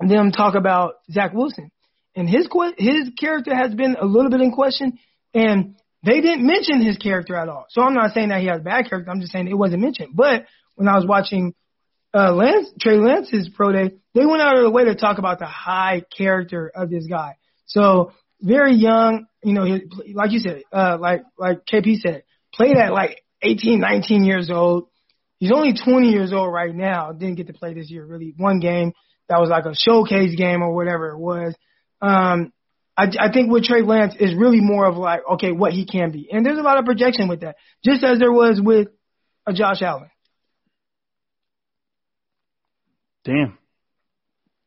them 0.00 0.32
talk 0.32 0.54
about 0.54 0.94
Zach 1.10 1.34
Wilson, 1.34 1.70
and 2.16 2.28
his 2.28 2.48
his 2.78 3.10
character 3.20 3.54
has 3.54 3.74
been 3.74 3.96
a 4.00 4.06
little 4.06 4.30
bit 4.30 4.40
in 4.40 4.52
question, 4.52 4.98
and 5.34 5.76
they 6.02 6.22
didn't 6.22 6.46
mention 6.46 6.82
his 6.82 6.96
character 6.96 7.36
at 7.36 7.50
all. 7.50 7.66
So 7.68 7.82
I'm 7.82 7.94
not 7.94 8.12
saying 8.14 8.30
that 8.30 8.40
he 8.40 8.46
has 8.46 8.62
bad 8.62 8.88
character. 8.88 9.10
I'm 9.10 9.20
just 9.20 9.32
saying 9.32 9.48
it 9.48 9.54
wasn't 9.54 9.82
mentioned. 9.82 10.12
But 10.14 10.46
when 10.76 10.88
I 10.88 10.96
was 10.96 11.06
watching 11.06 11.54
uh, 12.14 12.32
Lance 12.32 12.68
Trey 12.80 12.96
Lance's 12.96 13.50
pro 13.54 13.72
day, 13.72 13.96
they 14.14 14.24
went 14.24 14.40
out 14.40 14.56
of 14.56 14.62
the 14.62 14.70
way 14.70 14.84
to 14.84 14.94
talk 14.94 15.18
about 15.18 15.38
the 15.38 15.46
high 15.46 16.02
character 16.16 16.72
of 16.74 16.88
this 16.88 17.06
guy. 17.06 17.36
So 17.66 18.12
very 18.40 18.74
young, 18.74 19.26
you 19.42 19.52
know, 19.52 19.64
like 20.14 20.30
you 20.30 20.38
said, 20.38 20.62
uh, 20.72 20.98
like 21.00 21.22
like 21.38 21.64
KP 21.66 21.96
said, 22.00 22.24
played 22.54 22.76
at 22.76 22.92
like 22.92 23.22
18, 23.42 23.80
19 23.80 24.24
years 24.24 24.50
old. 24.50 24.88
He's 25.38 25.52
only 25.52 25.74
20 25.74 26.10
years 26.10 26.32
old 26.32 26.52
right 26.52 26.74
now. 26.74 27.10
Didn't 27.12 27.34
get 27.34 27.48
to 27.48 27.52
play 27.52 27.74
this 27.74 27.90
year 27.90 28.04
really. 28.06 28.34
One 28.36 28.60
game 28.60 28.92
that 29.28 29.40
was 29.40 29.50
like 29.50 29.64
a 29.64 29.74
showcase 29.74 30.36
game 30.36 30.62
or 30.62 30.74
whatever 30.74 31.10
it 31.10 31.18
was. 31.18 31.54
Um, 32.00 32.52
I, 32.96 33.06
I 33.18 33.32
think 33.32 33.50
with 33.50 33.64
Trey 33.64 33.82
Lance 33.82 34.14
is 34.20 34.34
really 34.34 34.60
more 34.60 34.86
of 34.86 34.96
like, 34.96 35.20
okay, 35.34 35.50
what 35.50 35.72
he 35.72 35.86
can 35.86 36.10
be. 36.12 36.28
And 36.30 36.44
there's 36.44 36.58
a 36.58 36.62
lot 36.62 36.78
of 36.78 36.84
projection 36.84 37.28
with 37.28 37.40
that, 37.40 37.56
just 37.84 38.04
as 38.04 38.18
there 38.18 38.32
was 38.32 38.60
with 38.62 38.88
a 39.46 39.52
Josh 39.52 39.82
Allen. 39.82 40.10
Damn. 43.24 43.56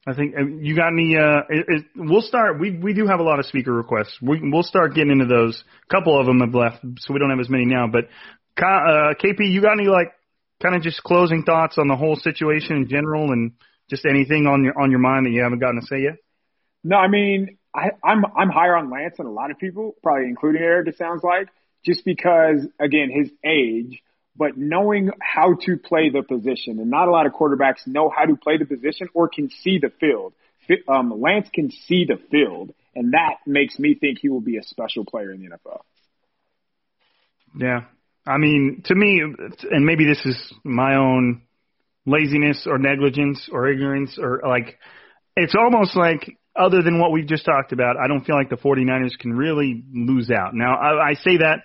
I 0.07 0.13
think 0.13 0.35
uh, 0.37 0.45
you 0.45 0.75
got 0.75 0.89
any. 0.89 1.15
Uh, 1.17 1.41
it, 1.49 1.65
it, 1.67 1.85
we'll 1.95 2.21
start. 2.21 2.59
We 2.59 2.77
we 2.77 2.93
do 2.93 3.07
have 3.07 3.19
a 3.19 3.23
lot 3.23 3.39
of 3.39 3.45
speaker 3.47 3.73
requests. 3.73 4.17
We 4.21 4.39
we'll 4.41 4.63
start 4.63 4.93
getting 4.93 5.11
into 5.11 5.25
those. 5.25 5.63
A 5.89 5.93
couple 5.93 6.19
of 6.19 6.27
them 6.27 6.41
have 6.41 6.53
left, 6.53 6.85
so 6.99 7.13
we 7.13 7.19
don't 7.19 7.31
have 7.31 7.39
as 7.39 7.49
many 7.49 7.65
now. 7.65 7.87
But 7.87 8.05
uh, 8.61 9.15
KP, 9.21 9.39
you 9.39 9.61
got 9.61 9.73
any 9.79 9.87
like 9.87 10.13
kind 10.61 10.75
of 10.75 10.83
just 10.83 11.01
closing 11.03 11.43
thoughts 11.43 11.77
on 11.77 11.87
the 11.87 11.95
whole 11.95 12.15
situation 12.15 12.77
in 12.77 12.87
general, 12.87 13.31
and 13.31 13.53
just 13.89 14.05
anything 14.05 14.45
on 14.45 14.63
your 14.63 14.79
on 14.79 14.91
your 14.91 14.99
mind 14.99 15.25
that 15.25 15.31
you 15.31 15.41
haven't 15.41 15.59
gotten 15.59 15.81
to 15.81 15.87
say 15.87 16.03
yet? 16.03 16.17
No, 16.83 16.97
I 16.97 17.07
mean 17.07 17.57
I, 17.73 17.89
I'm 18.03 18.23
I'm 18.37 18.49
higher 18.49 18.75
on 18.75 18.89
Lance 18.89 19.15
than 19.17 19.25
a 19.25 19.31
lot 19.31 19.51
of 19.51 19.57
people, 19.57 19.95
probably 20.01 20.27
including 20.27 20.61
Eric. 20.61 20.87
It 20.87 20.97
sounds 20.97 21.23
like 21.23 21.49
just 21.83 22.05
because 22.05 22.65
again 22.79 23.09
his 23.11 23.31
age 23.43 24.01
but 24.37 24.57
knowing 24.57 25.11
how 25.21 25.55
to 25.65 25.77
play 25.77 26.09
the 26.09 26.21
position. 26.21 26.79
And 26.79 26.89
not 26.89 27.07
a 27.07 27.11
lot 27.11 27.25
of 27.25 27.33
quarterbacks 27.33 27.87
know 27.87 28.11
how 28.15 28.25
to 28.25 28.35
play 28.35 28.57
the 28.57 28.65
position 28.65 29.07
or 29.13 29.29
can 29.29 29.49
see 29.49 29.79
the 29.79 29.91
field. 29.99 30.33
Um, 30.87 31.21
Lance 31.21 31.47
can 31.53 31.71
see 31.71 32.05
the 32.05 32.17
field, 32.31 32.73
and 32.95 33.13
that 33.13 33.35
makes 33.45 33.77
me 33.77 33.93
think 33.93 34.19
he 34.19 34.29
will 34.29 34.41
be 34.41 34.57
a 34.57 34.63
special 34.63 35.05
player 35.05 35.31
in 35.31 35.41
the 35.41 35.49
NFL. 35.49 35.81
Yeah. 37.57 37.81
I 38.27 38.37
mean, 38.37 38.81
to 38.85 38.95
me, 38.95 39.21
and 39.69 39.85
maybe 39.85 40.05
this 40.05 40.25
is 40.25 40.53
my 40.63 40.95
own 40.95 41.43
laziness 42.05 42.65
or 42.65 42.77
negligence 42.79 43.47
or 43.51 43.67
ignorance 43.67 44.17
or 44.19 44.41
like, 44.45 44.79
it's 45.35 45.55
almost 45.55 45.95
like 45.95 46.37
other 46.55 46.81
than 46.81 46.99
what 46.99 47.11
we've 47.11 47.27
just 47.27 47.45
talked 47.45 47.71
about, 47.71 47.97
I 47.97 48.07
don't 48.07 48.25
feel 48.25 48.35
like 48.35 48.49
the 48.49 48.55
49ers 48.55 49.17
can 49.19 49.33
really 49.33 49.83
lose 49.93 50.31
out. 50.31 50.53
Now, 50.53 50.75
I, 50.75 51.09
I 51.09 51.13
say 51.13 51.37
that, 51.37 51.59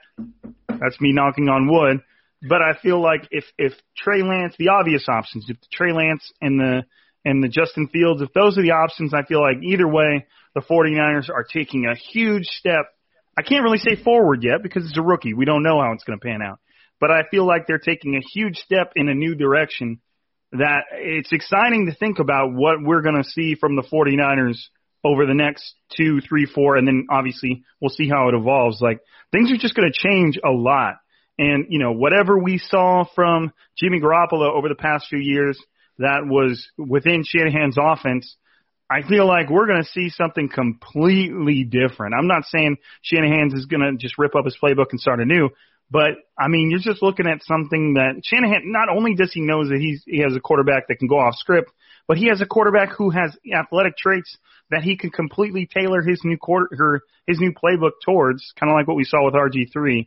that's 0.68 1.00
me 1.00 1.12
knocking 1.12 1.48
on 1.48 1.68
wood, 1.70 2.02
but 2.48 2.62
I 2.62 2.72
feel 2.82 3.02
like 3.02 3.28
if 3.30 3.44
if 3.58 3.72
Trey 3.96 4.22
Lance, 4.22 4.54
the 4.58 4.68
obvious 4.68 5.06
options, 5.08 5.46
if 5.48 5.56
Trey 5.72 5.92
Lance 5.92 6.32
and 6.40 6.58
the 6.58 6.82
and 7.24 7.42
the 7.42 7.48
Justin 7.48 7.88
Fields, 7.88 8.22
if 8.22 8.32
those 8.32 8.56
are 8.56 8.62
the 8.62 8.72
options, 8.72 9.12
I 9.12 9.24
feel 9.24 9.42
like 9.42 9.58
either 9.62 9.86
way, 9.86 10.26
the 10.54 10.62
49ers 10.62 11.28
are 11.28 11.44
taking 11.44 11.86
a 11.86 11.94
huge 11.94 12.46
step. 12.46 12.86
I 13.38 13.42
can't 13.42 13.62
really 13.62 13.78
say 13.78 14.02
forward 14.02 14.42
yet 14.42 14.62
because 14.62 14.86
it's 14.86 14.98
a 14.98 15.02
rookie. 15.02 15.34
We 15.34 15.44
don't 15.44 15.62
know 15.62 15.80
how 15.80 15.92
it's 15.92 16.04
going 16.04 16.18
to 16.18 16.24
pan 16.24 16.40
out. 16.42 16.58
But 16.98 17.10
I 17.10 17.22
feel 17.30 17.46
like 17.46 17.66
they're 17.66 17.78
taking 17.78 18.16
a 18.16 18.20
huge 18.20 18.56
step 18.56 18.92
in 18.96 19.08
a 19.08 19.14
new 19.14 19.34
direction 19.34 20.00
that 20.52 20.84
it's 20.92 21.32
exciting 21.32 21.86
to 21.86 21.94
think 21.94 22.18
about 22.18 22.52
what 22.52 22.82
we're 22.82 23.02
going 23.02 23.22
to 23.22 23.28
see 23.28 23.54
from 23.54 23.76
the 23.76 23.82
49ers 23.82 24.58
over 25.04 25.24
the 25.24 25.34
next 25.34 25.74
two, 25.96 26.20
three, 26.20 26.46
four, 26.46 26.76
and 26.76 26.86
then 26.86 27.06
obviously 27.10 27.64
we'll 27.80 27.90
see 27.90 28.08
how 28.08 28.28
it 28.28 28.34
evolves. 28.34 28.80
Like 28.80 29.00
things 29.32 29.50
are 29.50 29.56
just 29.56 29.74
going 29.74 29.90
to 29.90 30.08
change 30.08 30.38
a 30.44 30.50
lot. 30.50 30.96
And, 31.40 31.68
you 31.70 31.78
know, 31.78 31.92
whatever 31.92 32.38
we 32.38 32.58
saw 32.58 33.04
from 33.14 33.50
Jimmy 33.78 33.98
Garoppolo 33.98 34.54
over 34.54 34.68
the 34.68 34.74
past 34.74 35.06
few 35.08 35.18
years 35.18 35.58
that 35.96 36.26
was 36.26 36.68
within 36.76 37.24
Shanahan's 37.24 37.78
offense, 37.80 38.36
I 38.90 39.08
feel 39.08 39.26
like 39.26 39.48
we're 39.48 39.66
going 39.66 39.82
to 39.82 39.88
see 39.88 40.10
something 40.10 40.50
completely 40.50 41.64
different. 41.64 42.12
I'm 42.12 42.26
not 42.26 42.44
saying 42.44 42.76
Shanahan's 43.00 43.54
is 43.54 43.64
going 43.64 43.80
to 43.80 43.96
just 43.96 44.18
rip 44.18 44.34
up 44.34 44.44
his 44.44 44.58
playbook 44.62 44.88
and 44.90 45.00
start 45.00 45.18
anew, 45.20 45.48
but 45.90 46.10
I 46.38 46.48
mean, 46.48 46.70
you're 46.70 46.78
just 46.78 47.02
looking 47.02 47.26
at 47.26 47.42
something 47.44 47.94
that 47.94 48.20
Shanahan 48.22 48.64
not 48.66 48.90
only 48.94 49.14
does 49.14 49.32
he 49.32 49.40
knows 49.40 49.70
that 49.70 49.78
he's 49.80 50.02
he 50.06 50.18
has 50.18 50.36
a 50.36 50.40
quarterback 50.40 50.88
that 50.88 50.98
can 50.98 51.08
go 51.08 51.18
off 51.18 51.36
script, 51.36 51.70
but 52.06 52.18
he 52.18 52.28
has 52.28 52.42
a 52.42 52.46
quarterback 52.46 52.90
who 52.90 53.08
has 53.08 53.34
athletic 53.50 53.96
traits 53.96 54.36
that 54.70 54.82
he 54.82 54.98
can 54.98 55.08
completely 55.08 55.66
tailor 55.66 56.02
his 56.02 56.20
new 56.22 56.36
quarter 56.36 57.00
his 57.26 57.40
new 57.40 57.52
playbook 57.52 57.92
towards, 58.04 58.52
kind 58.60 58.70
of 58.70 58.76
like 58.76 58.86
what 58.86 58.96
we 58.96 59.04
saw 59.04 59.24
with 59.24 59.32
RG3. 59.32 60.06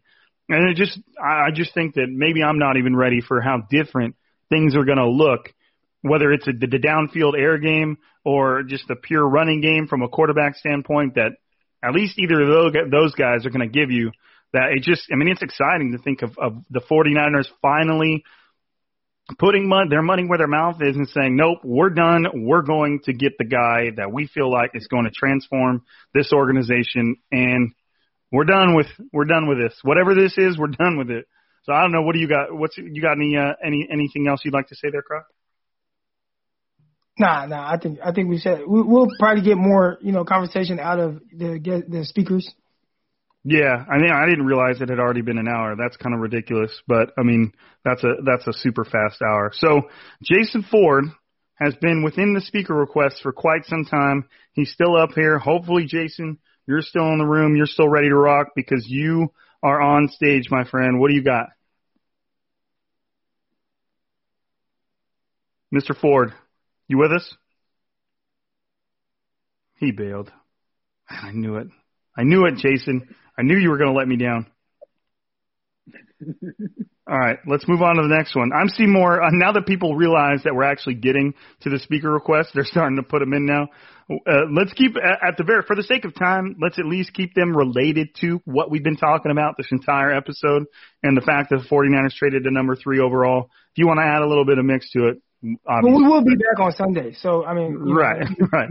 And 0.49 0.69
it 0.69 0.75
just, 0.75 0.99
I 1.21 1.51
just 1.53 1.73
think 1.73 1.95
that 1.95 2.07
maybe 2.09 2.43
I'm 2.43 2.59
not 2.59 2.77
even 2.77 2.95
ready 2.95 3.21
for 3.21 3.41
how 3.41 3.63
different 3.69 4.15
things 4.49 4.75
are 4.75 4.83
going 4.83 4.97
to 4.97 5.07
look, 5.07 5.53
whether 6.01 6.31
it's 6.31 6.47
a, 6.47 6.51
the 6.51 6.67
downfield 6.77 7.39
air 7.39 7.57
game 7.57 7.97
or 8.25 8.63
just 8.63 8.87
the 8.87 8.95
pure 8.95 9.27
running 9.27 9.61
game 9.61 9.87
from 9.87 10.01
a 10.01 10.09
quarterback 10.09 10.55
standpoint. 10.55 11.15
That 11.15 11.31
at 11.83 11.93
least 11.93 12.19
either 12.19 12.41
of 12.41 12.47
those 12.47 12.91
those 12.91 13.13
guys 13.15 13.45
are 13.45 13.49
going 13.49 13.67
to 13.67 13.79
give 13.79 13.89
you 13.89 14.11
that. 14.53 14.71
It 14.75 14.83
just, 14.83 15.07
I 15.11 15.15
mean, 15.15 15.29
it's 15.29 15.41
exciting 15.41 15.93
to 15.93 15.97
think 15.97 16.21
of, 16.21 16.37
of 16.37 16.63
the 16.69 16.81
49ers 16.81 17.47
finally 17.61 18.23
putting 19.39 19.67
money, 19.67 19.89
their 19.89 20.01
money 20.01 20.25
where 20.25 20.37
their 20.37 20.47
mouth 20.47 20.77
is 20.81 20.95
and 20.95 21.07
saying, 21.09 21.35
nope, 21.35 21.59
we're 21.63 21.89
done. 21.89 22.25
We're 22.33 22.61
going 22.61 22.99
to 23.05 23.13
get 23.13 23.37
the 23.37 23.45
guy 23.45 23.91
that 23.97 24.11
we 24.11 24.27
feel 24.27 24.51
like 24.51 24.71
is 24.73 24.87
going 24.87 25.05
to 25.05 25.11
transform 25.11 25.83
this 26.13 26.31
organization 26.33 27.17
and 27.31 27.73
we're 28.33 28.45
done 28.45 28.75
with 28.75 28.87
we're 29.13 29.25
done 29.25 29.47
with 29.47 29.59
this. 29.59 29.77
Whatever 29.83 30.15
this 30.15 30.33
is, 30.37 30.57
we're 30.57 30.67
done 30.67 30.97
with 30.97 31.11
it. 31.11 31.25
So 31.65 31.71
I 31.71 31.81
don't 31.81 31.91
know. 31.91 32.01
What 32.01 32.13
do 32.13 32.19
you 32.19 32.27
got? 32.27 32.47
What's 32.51 32.75
you 32.77 33.01
got? 33.01 33.13
Any 33.13 33.37
uh, 33.37 33.53
any 33.63 33.87
anything 33.89 34.27
else 34.27 34.41
you'd 34.43 34.55
like 34.55 34.67
to 34.69 34.75
say 34.75 34.89
there, 34.91 35.03
Crock? 35.03 35.27
Nah, 37.19 37.45
nah. 37.45 37.71
I 37.71 37.77
think 37.77 37.99
I 38.03 38.11
think 38.11 38.29
we 38.29 38.39
said 38.39 38.61
we, 38.67 38.81
we'll 38.81 39.07
probably 39.19 39.43
get 39.43 39.55
more 39.55 39.99
you 40.01 40.11
know 40.11 40.25
conversation 40.25 40.79
out 40.79 40.99
of 40.99 41.21
the 41.31 41.83
the 41.87 42.05
speakers. 42.05 42.51
Yeah, 43.45 43.85
I 43.89 43.97
mean, 43.97 44.11
I 44.11 44.25
didn't 44.25 44.45
realize 44.45 44.81
it 44.81 44.89
had 44.89 44.99
already 44.99 45.21
been 45.21 45.37
an 45.37 45.49
hour. 45.49 45.75
That's 45.75 45.97
kind 45.97 46.15
of 46.15 46.21
ridiculous, 46.21 46.71
but 46.87 47.11
I 47.19 47.23
mean, 47.23 47.53
that's 47.85 48.03
a 48.03 48.13
that's 48.25 48.47
a 48.47 48.53
super 48.53 48.83
fast 48.83 49.21
hour. 49.21 49.51
So 49.53 49.83
Jason 50.23 50.65
Ford 50.71 51.03
has 51.55 51.75
been 51.75 52.03
within 52.03 52.33
the 52.33 52.41
speaker 52.41 52.73
request 52.73 53.19
for 53.21 53.31
quite 53.31 53.65
some 53.65 53.85
time. 53.85 54.25
He's 54.53 54.71
still 54.71 54.97
up 54.97 55.11
here. 55.13 55.37
Hopefully, 55.37 55.85
Jason, 55.85 56.39
you're 56.67 56.81
still 56.81 57.11
in 57.11 57.17
the 57.17 57.25
room. 57.25 57.55
You're 57.55 57.65
still 57.65 57.89
ready 57.89 58.09
to 58.09 58.15
rock 58.15 58.49
because 58.55 58.85
you 58.87 59.31
are 59.61 59.81
on 59.81 60.09
stage, 60.09 60.49
my 60.49 60.63
friend. 60.63 60.99
What 60.99 61.09
do 61.09 61.15
you 61.15 61.23
got? 61.23 61.47
Mr. 65.73 65.97
Ford, 65.99 66.33
you 66.87 66.97
with 66.97 67.11
us? 67.11 67.35
He 69.79 69.91
bailed. 69.91 70.31
I 71.09 71.31
knew 71.31 71.57
it. 71.57 71.67
I 72.15 72.23
knew 72.23 72.45
it, 72.45 72.57
Jason. 72.57 73.15
I 73.37 73.41
knew 73.41 73.57
you 73.57 73.69
were 73.69 73.77
going 73.77 73.91
to 73.91 73.97
let 73.97 74.07
me 74.07 74.17
down. 74.17 74.45
All 77.05 77.19
right, 77.19 77.37
let's 77.45 77.67
move 77.67 77.81
on 77.81 77.97
to 77.97 78.01
the 78.03 78.15
next 78.15 78.33
one. 78.33 78.51
I'm 78.53 78.69
seeing 78.69 78.91
more 78.91 79.21
uh, 79.21 79.29
now 79.31 79.51
that 79.51 79.65
people 79.65 79.93
realize 79.93 80.43
that 80.45 80.55
we're 80.55 80.63
actually 80.63 80.95
getting 80.95 81.33
to 81.61 81.69
the 81.69 81.77
speaker 81.79 82.09
requests. 82.09 82.51
They're 82.53 82.63
starting 82.63 82.95
to 82.95 83.03
put 83.03 83.19
them 83.19 83.33
in 83.33 83.45
now. 83.45 83.67
Uh, 84.09 84.45
let's 84.51 84.71
keep 84.71 84.95
at 84.95 85.35
the 85.37 85.43
very 85.43 85.63
for 85.63 85.75
the 85.75 85.83
sake 85.83 86.05
of 86.05 86.15
time. 86.15 86.55
Let's 86.61 86.79
at 86.79 86.85
least 86.85 87.13
keep 87.13 87.33
them 87.33 87.55
related 87.55 88.15
to 88.21 88.41
what 88.45 88.71
we've 88.71 88.83
been 88.83 88.95
talking 88.95 89.31
about 89.31 89.55
this 89.57 89.67
entire 89.71 90.13
episode 90.13 90.63
and 91.01 91.17
the 91.17 91.21
fact 91.21 91.49
that 91.49 91.57
the 91.57 91.67
49ers 91.67 92.13
traded 92.13 92.45
to 92.45 92.51
number 92.51 92.75
three 92.75 92.99
overall. 92.99 93.49
If 93.73 93.79
you 93.79 93.87
want 93.87 93.99
to 93.99 94.05
add 94.05 94.21
a 94.21 94.27
little 94.27 94.45
bit 94.45 94.57
of 94.57 94.63
mix 94.63 94.89
to 94.91 95.07
it, 95.09 95.21
obviously. 95.67 95.91
well, 95.91 96.01
we 96.01 96.07
will 96.07 96.23
be 96.23 96.35
back 96.35 96.59
on 96.59 96.71
Sunday. 96.71 97.13
So 97.19 97.43
I 97.43 97.53
mean, 97.53 97.75
right, 97.75 98.21
know. 98.21 98.47
right. 98.53 98.69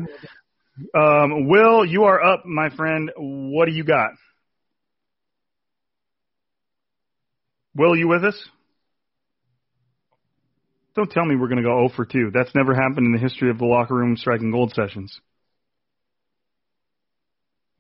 Um, 0.95 1.49
Will, 1.49 1.85
you 1.85 2.05
are 2.05 2.23
up, 2.23 2.47
my 2.47 2.71
friend. 2.71 3.11
What 3.17 3.67
do 3.67 3.73
you 3.73 3.85
got? 3.85 4.13
Will, 7.75 7.97
you 7.97 8.09
with 8.09 8.25
us? 8.25 8.49
Don't 10.95 11.11
tell 11.11 11.25
me 11.25 11.37
we're 11.37 11.49
going 11.49 11.63
to 11.63 11.63
go 11.63 11.89
0 11.89 11.91
for 11.97 12.05
2. 12.05 12.31
That's 12.35 12.55
never 12.55 12.75
happened 12.75 13.07
in 13.07 13.13
the 13.13 13.19
history 13.19 13.51
of 13.51 13.59
the 13.59 13.65
locker 13.65 13.95
room 13.95 14.17
striking 14.17 14.51
gold 14.51 14.73
sessions. 14.75 15.19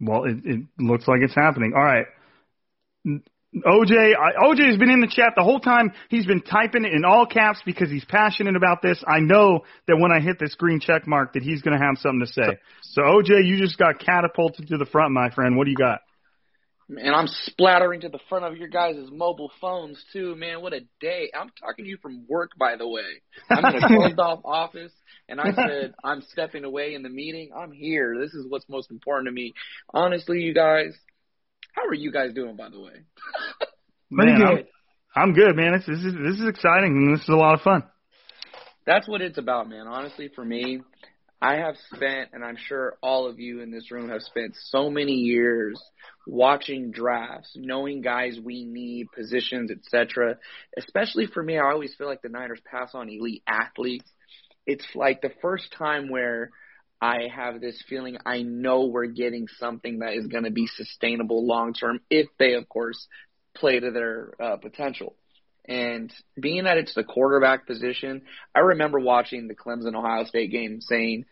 Well, 0.01 0.24
it, 0.24 0.38
it 0.45 0.61
looks 0.78 1.07
like 1.07 1.20
it's 1.22 1.34
happening. 1.34 1.74
All 1.76 1.82
right. 1.82 2.07
OJ, 3.07 3.93
I, 4.16 4.47
OJ 4.47 4.66
has 4.70 4.78
been 4.78 4.90
in 4.90 5.01
the 5.01 5.12
chat 5.14 5.34
the 5.36 5.43
whole 5.43 5.61
time. 5.61 5.93
He's 6.09 6.24
been 6.24 6.40
typing 6.40 6.86
in 6.86 7.05
all 7.05 7.26
caps 7.26 7.61
because 7.66 7.90
he's 7.90 8.05
passionate 8.07 8.57
about 8.57 8.80
this. 8.80 9.03
I 9.07 9.20
know 9.20 9.61
that 9.86 9.99
when 9.99 10.11
I 10.11 10.20
hit 10.20 10.38
this 10.40 10.55
green 10.55 10.80
check 10.80 11.07
mark 11.07 11.34
that 11.34 11.43
he's 11.43 11.61
going 11.61 11.78
to 11.78 11.84
have 11.84 11.99
something 11.99 12.20
to 12.20 12.32
say. 12.32 12.59
So 12.80 13.03
OJ, 13.03 13.47
you 13.47 13.59
just 13.59 13.76
got 13.76 13.99
catapulted 13.99 14.68
to 14.68 14.78
the 14.78 14.86
front, 14.86 15.12
my 15.12 15.28
friend. 15.30 15.57
What 15.57 15.64
do 15.64 15.70
you 15.70 15.76
got? 15.76 16.01
And 16.89 17.14
I'm 17.14 17.28
splattering 17.28 18.01
to 18.01 18.09
the 18.09 18.18
front 18.28 18.45
of 18.45 18.57
your 18.57 18.68
guys' 18.68 19.09
mobile 19.11 19.51
phones 19.61 20.03
too, 20.12 20.35
man. 20.37 20.61
What 20.62 20.72
a 20.72 20.80
day! 21.01 21.30
I'm 21.39 21.51
talking 21.61 21.85
to 21.85 21.89
you 21.91 21.97
from 22.03 22.26
work, 22.28 22.51
by 22.59 22.76
the 22.76 22.89
way. 22.89 23.22
I'm 23.51 23.64
in 23.64 23.83
a 23.83 23.87
closed 23.89 24.18
off 24.18 24.41
office, 24.45 24.93
and 25.28 25.41
I 25.41 25.53
said 25.55 25.95
I'm 26.05 26.22
stepping 26.22 26.64
away 26.64 26.95
in 26.95 27.03
the 27.03 27.09
meeting. 27.09 27.51
I'm 27.57 27.72
here. 27.72 28.16
This 28.20 28.35
is 28.35 28.47
what's 28.49 28.68
most 28.68 28.91
important 28.91 29.28
to 29.28 29.33
me. 29.33 29.55
Honestly, 29.95 30.41
you 30.41 30.55
guys, 30.55 30.97
how 31.72 31.87
are 31.87 31.95
you 31.95 32.12
guys 32.12 32.35
doing, 32.35 32.57
by 32.57 32.68
the 32.68 32.80
way? 32.80 32.93
man, 34.11 34.39
good. 34.39 34.66
I'm, 35.16 35.28
I'm, 35.28 35.33
good, 35.35 35.57
man. 35.57 35.72
This, 35.72 35.87
this 35.87 36.05
is 36.05 36.14
this 36.14 36.41
is 36.41 36.49
exciting 36.49 36.97
and 36.97 37.16
this 37.16 37.22
is 37.22 37.28
a 37.28 37.37
lot 37.37 37.55
of 37.55 37.61
fun. 37.62 37.85
That's 38.85 39.09
what 39.09 39.20
it's 39.20 39.39
about, 39.39 39.68
man. 39.68 39.87
Honestly, 39.87 40.30
for 40.35 40.45
me, 40.45 40.80
I 41.43 41.57
have 41.57 41.74
spent, 41.93 42.30
and 42.32 42.45
I'm 42.45 42.57
sure 42.57 42.97
all 43.03 43.26
of 43.26 43.40
you 43.40 43.62
in 43.62 43.72
this 43.72 43.90
room 43.90 44.11
have 44.11 44.22
spent 44.22 44.55
so 44.68 44.88
many 44.88 45.14
years 45.14 45.82
watching 46.24 46.93
drafts, 46.93 47.51
knowing 47.57 48.01
guys 48.01 48.38
we 48.40 48.64
need, 48.64 49.09
positions, 49.12 49.72
etc. 49.72 50.38
Especially 50.78 51.26
for 51.26 51.43
me, 51.43 51.59
I 51.59 51.72
always 51.72 51.97
feel 51.97 52.07
like 52.07 52.22
the 52.22 52.28
Niners 52.28 52.61
pass 52.64 52.90
on 52.95 53.09
elite 53.09 53.43
athletes. 53.45 54.09
It's 54.68 54.86
like 54.95 55.20
the 55.20 55.32
first 55.43 55.74
time 55.76 56.11
where 56.11 56.53
I 57.01 57.26
have 57.34 57.61
this 57.61 57.82
feeling 57.88 58.18
I 58.24 58.43
know 58.43 58.84
we're 58.84 59.07
getting 59.07 59.49
something 59.59 59.99
that 59.99 60.14
is 60.14 60.28
going 60.28 60.45
to 60.45 60.53
be 60.53 60.68
sustainable 60.68 61.45
long 61.45 61.74
term 61.74 61.99
if 62.09 62.28
they, 62.38 62.55
of 62.55 62.68
course, 62.68 63.09
play 63.57 63.80
to 63.80 63.90
their 63.90 64.32
uh, 64.40 64.57
potential. 64.59 65.16
And 65.66 66.12
being 66.40 66.64
that 66.64 66.78
it's 66.78 66.95
the 66.95 67.05
quarterback 67.05 67.66
position, 67.66 68.22
I 68.55 68.61
remember 68.61 69.01
watching 69.01 69.49
the 69.49 69.57
Clemson 69.57 69.97
Ohio 69.97 70.24
State 70.24 70.53
game 70.53 70.80
saying, 70.80 71.24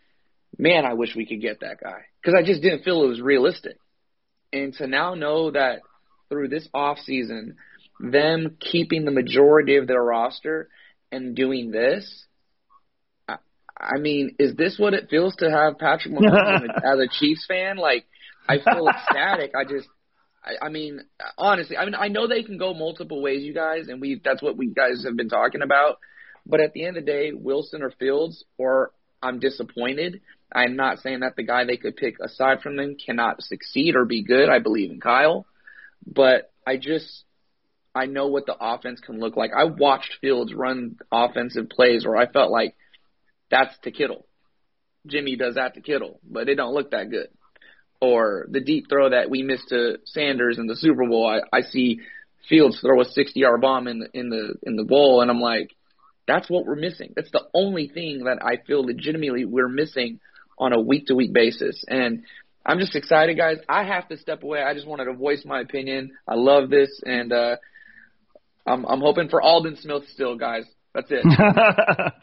man, 0.57 0.85
I 0.85 0.93
wish 0.93 1.15
we 1.15 1.25
could 1.25 1.41
get 1.41 1.61
that 1.61 1.79
guy. 1.81 2.01
Because 2.21 2.37
I 2.37 2.45
just 2.45 2.61
didn't 2.61 2.83
feel 2.83 3.03
it 3.03 3.07
was 3.07 3.21
realistic. 3.21 3.77
And 4.53 4.73
to 4.75 4.87
now 4.87 5.15
know 5.15 5.51
that 5.51 5.79
through 6.29 6.49
this 6.49 6.67
off 6.73 6.99
season, 6.99 7.57
them 7.99 8.57
keeping 8.59 9.05
the 9.05 9.11
majority 9.11 9.77
of 9.77 9.87
their 9.87 10.03
roster 10.03 10.69
and 11.11 11.35
doing 11.35 11.71
this, 11.71 12.25
I, 13.27 13.37
I 13.79 13.99
mean, 13.99 14.35
is 14.39 14.55
this 14.55 14.77
what 14.77 14.93
it 14.93 15.09
feels 15.09 15.35
to 15.37 15.49
have 15.49 15.79
Patrick 15.79 16.13
Mahomes 16.13 16.67
as 16.77 16.99
a 16.99 17.07
Chiefs 17.19 17.45
fan? 17.47 17.77
Like, 17.77 18.05
I 18.47 18.57
feel 18.57 18.87
ecstatic. 18.87 19.51
I 19.55 19.63
just, 19.63 19.87
I, 20.43 20.65
I 20.65 20.69
mean, 20.69 21.01
honestly, 21.37 21.77
I 21.77 21.85
mean, 21.85 21.95
I 21.95 22.07
know 22.07 22.27
they 22.27 22.43
can 22.43 22.57
go 22.57 22.73
multiple 22.73 23.21
ways, 23.21 23.43
you 23.43 23.53
guys, 23.53 23.87
and 23.87 24.01
we 24.01 24.19
that's 24.23 24.41
what 24.41 24.57
we 24.57 24.67
guys 24.67 25.03
have 25.05 25.15
been 25.15 25.29
talking 25.29 25.61
about. 25.61 25.99
But 26.45 26.59
at 26.59 26.73
the 26.73 26.85
end 26.85 26.97
of 26.97 27.05
the 27.05 27.11
day, 27.11 27.31
Wilson 27.33 27.83
or 27.83 27.91
Fields, 27.91 28.43
or 28.57 28.91
I'm 29.21 29.39
disappointed. 29.39 30.21
I'm 30.53 30.75
not 30.75 30.99
saying 30.99 31.21
that 31.21 31.35
the 31.35 31.43
guy 31.43 31.65
they 31.65 31.77
could 31.77 31.95
pick 31.95 32.15
aside 32.19 32.61
from 32.61 32.75
them 32.75 32.95
cannot 33.03 33.41
succeed 33.41 33.95
or 33.95 34.05
be 34.05 34.23
good. 34.23 34.49
I 34.49 34.59
believe 34.59 34.91
in 34.91 34.99
Kyle, 34.99 35.45
but 36.05 36.51
I 36.65 36.77
just 36.77 37.23
I 37.93 38.05
know 38.05 38.27
what 38.27 38.45
the 38.45 38.55
offense 38.59 38.99
can 39.01 39.19
look 39.19 39.35
like. 39.35 39.51
I 39.55 39.65
watched 39.65 40.17
Fields 40.21 40.53
run 40.53 40.97
offensive 41.11 41.69
plays 41.69 42.05
where 42.05 42.17
I 42.17 42.31
felt 42.31 42.51
like 42.51 42.75
that's 43.49 43.77
to 43.83 43.91
Kittle. 43.91 44.25
Jimmy 45.07 45.35
does 45.35 45.55
that 45.55 45.73
to 45.73 45.81
Kittle, 45.81 46.19
but 46.29 46.47
it 46.47 46.55
don't 46.55 46.73
look 46.73 46.91
that 46.91 47.09
good. 47.09 47.27
Or 47.99 48.45
the 48.49 48.61
deep 48.61 48.85
throw 48.89 49.09
that 49.09 49.29
we 49.29 49.43
missed 49.43 49.69
to 49.69 49.97
Sanders 50.05 50.57
in 50.57 50.67
the 50.67 50.75
Super 50.75 51.05
Bowl. 51.07 51.27
I, 51.27 51.57
I 51.57 51.61
see 51.61 51.99
Fields 52.47 52.79
throw 52.79 53.01
a 53.01 53.05
60 53.05 53.39
yard 53.39 53.61
bomb 53.61 53.87
in 53.87 53.99
the 53.99 54.09
in 54.13 54.29
the 54.29 54.55
in 54.63 54.75
the 54.75 54.83
bowl, 54.83 55.21
and 55.21 55.29
I'm 55.29 55.39
like, 55.39 55.75
that's 56.27 56.49
what 56.49 56.65
we're 56.65 56.75
missing. 56.75 57.13
That's 57.15 57.31
the 57.31 57.47
only 57.53 57.87
thing 57.87 58.23
that 58.23 58.39
I 58.43 58.57
feel 58.65 58.83
legitimately 58.83 59.45
we're 59.45 59.69
missing 59.69 60.19
on 60.61 60.71
a 60.73 60.79
week 60.79 61.07
to 61.07 61.15
week 61.15 61.33
basis. 61.33 61.83
And 61.87 62.23
I'm 62.65 62.79
just 62.79 62.95
excited, 62.95 63.35
guys. 63.35 63.57
I 63.67 63.83
have 63.83 64.07
to 64.09 64.17
step 64.17 64.43
away. 64.43 64.61
I 64.61 64.73
just 64.73 64.87
wanted 64.87 65.05
to 65.05 65.13
voice 65.13 65.43
my 65.43 65.59
opinion. 65.59 66.11
I 66.27 66.35
love 66.35 66.69
this, 66.69 67.01
and 67.03 67.33
uh, 67.33 67.55
I'm 68.65 68.85
I'm 68.85 69.01
hoping 69.01 69.29
for 69.29 69.41
Aldon 69.41 69.77
Smith 69.77 70.03
still, 70.13 70.37
guys. 70.37 70.63
That's 70.93 71.07
it. 71.09 71.23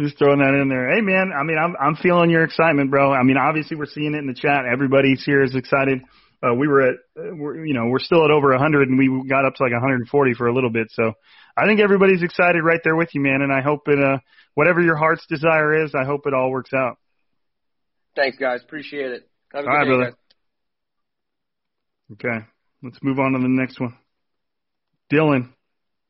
Just 0.00 0.18
throwing 0.18 0.38
that 0.38 0.54
in 0.54 0.68
there. 0.68 0.94
Hey 0.94 1.00
man, 1.00 1.32
I 1.36 1.42
mean 1.42 1.58
I'm 1.58 1.74
I'm 1.78 1.96
feeling 1.96 2.30
your 2.30 2.44
excitement, 2.44 2.90
bro. 2.90 3.12
I 3.12 3.24
mean 3.24 3.36
obviously 3.36 3.76
we're 3.76 3.86
seeing 3.86 4.14
it 4.14 4.18
in 4.18 4.26
the 4.26 4.34
chat. 4.34 4.64
Everybody's 4.64 5.22
here 5.24 5.42
is 5.42 5.54
excited. 5.54 6.00
Uh, 6.42 6.54
we 6.54 6.68
were 6.68 6.82
at 6.82 6.94
uh, 7.18 7.34
we're 7.34 7.66
you 7.66 7.74
know 7.74 7.86
we're 7.86 7.98
still 7.98 8.24
at 8.24 8.30
over 8.30 8.50
100 8.50 8.88
and 8.88 8.96
we 8.98 9.28
got 9.28 9.44
up 9.44 9.54
to 9.56 9.62
like 9.64 9.72
140 9.72 10.34
for 10.34 10.46
a 10.46 10.54
little 10.54 10.70
bit. 10.70 10.86
So 10.90 11.12
I 11.56 11.66
think 11.66 11.80
everybody's 11.80 12.22
excited 12.22 12.62
right 12.62 12.80
there 12.84 12.96
with 12.96 13.10
you, 13.12 13.20
man. 13.20 13.42
And 13.42 13.52
I 13.52 13.60
hope 13.60 13.82
it 13.86 13.98
uh 13.98 14.18
whatever 14.54 14.80
your 14.80 14.96
heart's 14.96 15.26
desire 15.26 15.84
is, 15.84 15.92
I 15.94 16.04
hope 16.04 16.22
it 16.26 16.34
all 16.34 16.50
works 16.50 16.72
out. 16.72 16.98
Thanks, 18.14 18.36
guys. 18.38 18.60
Appreciate 18.62 19.10
it. 19.12 19.28
Have 19.52 19.64
a 19.64 19.68
All 19.68 19.74
right, 19.74 19.84
day, 19.84 19.88
brother. 19.90 20.04
guys. 20.10 20.14
Okay, 22.12 22.46
let's 22.82 22.98
move 23.02 23.18
on 23.18 23.32
to 23.32 23.38
the 23.38 23.48
next 23.48 23.80
one. 23.80 23.96
Dylan, 25.10 25.50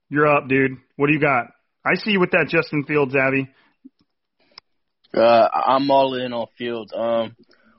you're 0.08 0.26
up, 0.26 0.48
dude. 0.48 0.72
What 0.96 1.06
do 1.06 1.12
you 1.12 1.20
got? 1.20 1.46
I 1.84 1.94
see 1.94 2.12
you 2.12 2.20
with 2.20 2.32
that 2.32 2.48
Justin 2.48 2.84
Fields, 2.84 3.14
Abby. 3.14 3.48
Uh, 5.16 5.48
I'm 5.66 5.90
all 5.90 6.14
in 6.14 6.32
on 6.32 6.46
Fields. 6.58 6.92
Um, 6.96 7.36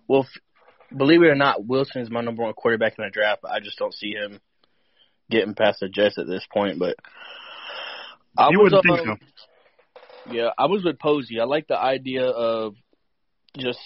well, 0.08 0.22
f- 0.22 0.98
believe 0.98 1.22
it 1.22 1.28
or 1.28 1.36
not, 1.36 1.66
Wilson 1.66 2.02
is 2.02 2.10
my 2.12 2.22
number 2.22 2.44
one 2.44 2.54
quarterback 2.54 2.94
in 2.98 3.04
the 3.04 3.10
draft. 3.12 3.42
I 3.50 3.60
just 3.60 3.78
don't 3.78 3.94
see 3.94 4.12
him 4.12 4.40
getting 5.30 5.56
past 5.56 5.80
the 5.82 5.90
Jets 5.90 6.18
at 6.18 6.28
this 6.28 6.46
point. 6.54 6.80
But 6.80 6.96
I 8.38 8.50
You 8.52 8.60
was, 8.60 8.72
wouldn't 8.74 8.98
think 9.00 9.10
um, 9.10 9.20
Yeah, 10.32 10.50
I 10.58 10.68
was 10.68 10.84
with 10.84 11.00
Posey. 11.00 11.40
I 11.40 11.46
like 11.46 11.68
the 11.68 11.78
idea 11.80 12.26
of 12.26 12.76
just. 13.58 13.80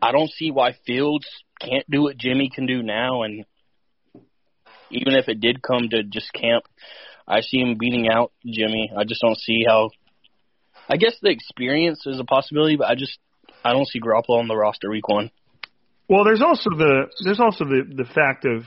I 0.00 0.10
don't 0.10 0.30
see 0.30 0.50
why 0.50 0.74
Fields 0.84 1.26
can't 1.60 1.88
do 1.88 2.02
what 2.02 2.16
Jimmy 2.16 2.50
can 2.52 2.66
do 2.66 2.82
now, 2.82 3.22
and 3.22 3.44
even 4.90 5.14
if 5.14 5.28
it 5.28 5.40
did 5.40 5.62
come 5.62 5.88
to 5.90 6.02
just 6.02 6.32
camp, 6.32 6.64
I 7.26 7.40
see 7.40 7.58
him 7.58 7.76
beating 7.78 8.08
out 8.08 8.32
Jimmy. 8.44 8.90
I 8.96 9.04
just 9.04 9.22
don't 9.22 9.38
see 9.38 9.64
how. 9.66 9.90
I 10.88 10.96
guess 10.96 11.14
the 11.22 11.30
experience 11.30 12.06
is 12.06 12.18
a 12.18 12.24
possibility, 12.24 12.76
but 12.76 12.88
I 12.88 12.94
just 12.94 13.18
I 13.64 13.72
don't 13.72 13.86
see 13.86 14.00
Garoppolo 14.00 14.40
on 14.40 14.48
the 14.48 14.56
roster 14.56 14.90
week 14.90 15.08
one. 15.08 15.30
Well, 16.08 16.24
there's 16.24 16.42
also 16.42 16.70
the 16.70 17.06
there's 17.24 17.40
also 17.40 17.64
the 17.64 17.82
the 17.96 18.04
fact 18.04 18.44
of, 18.44 18.64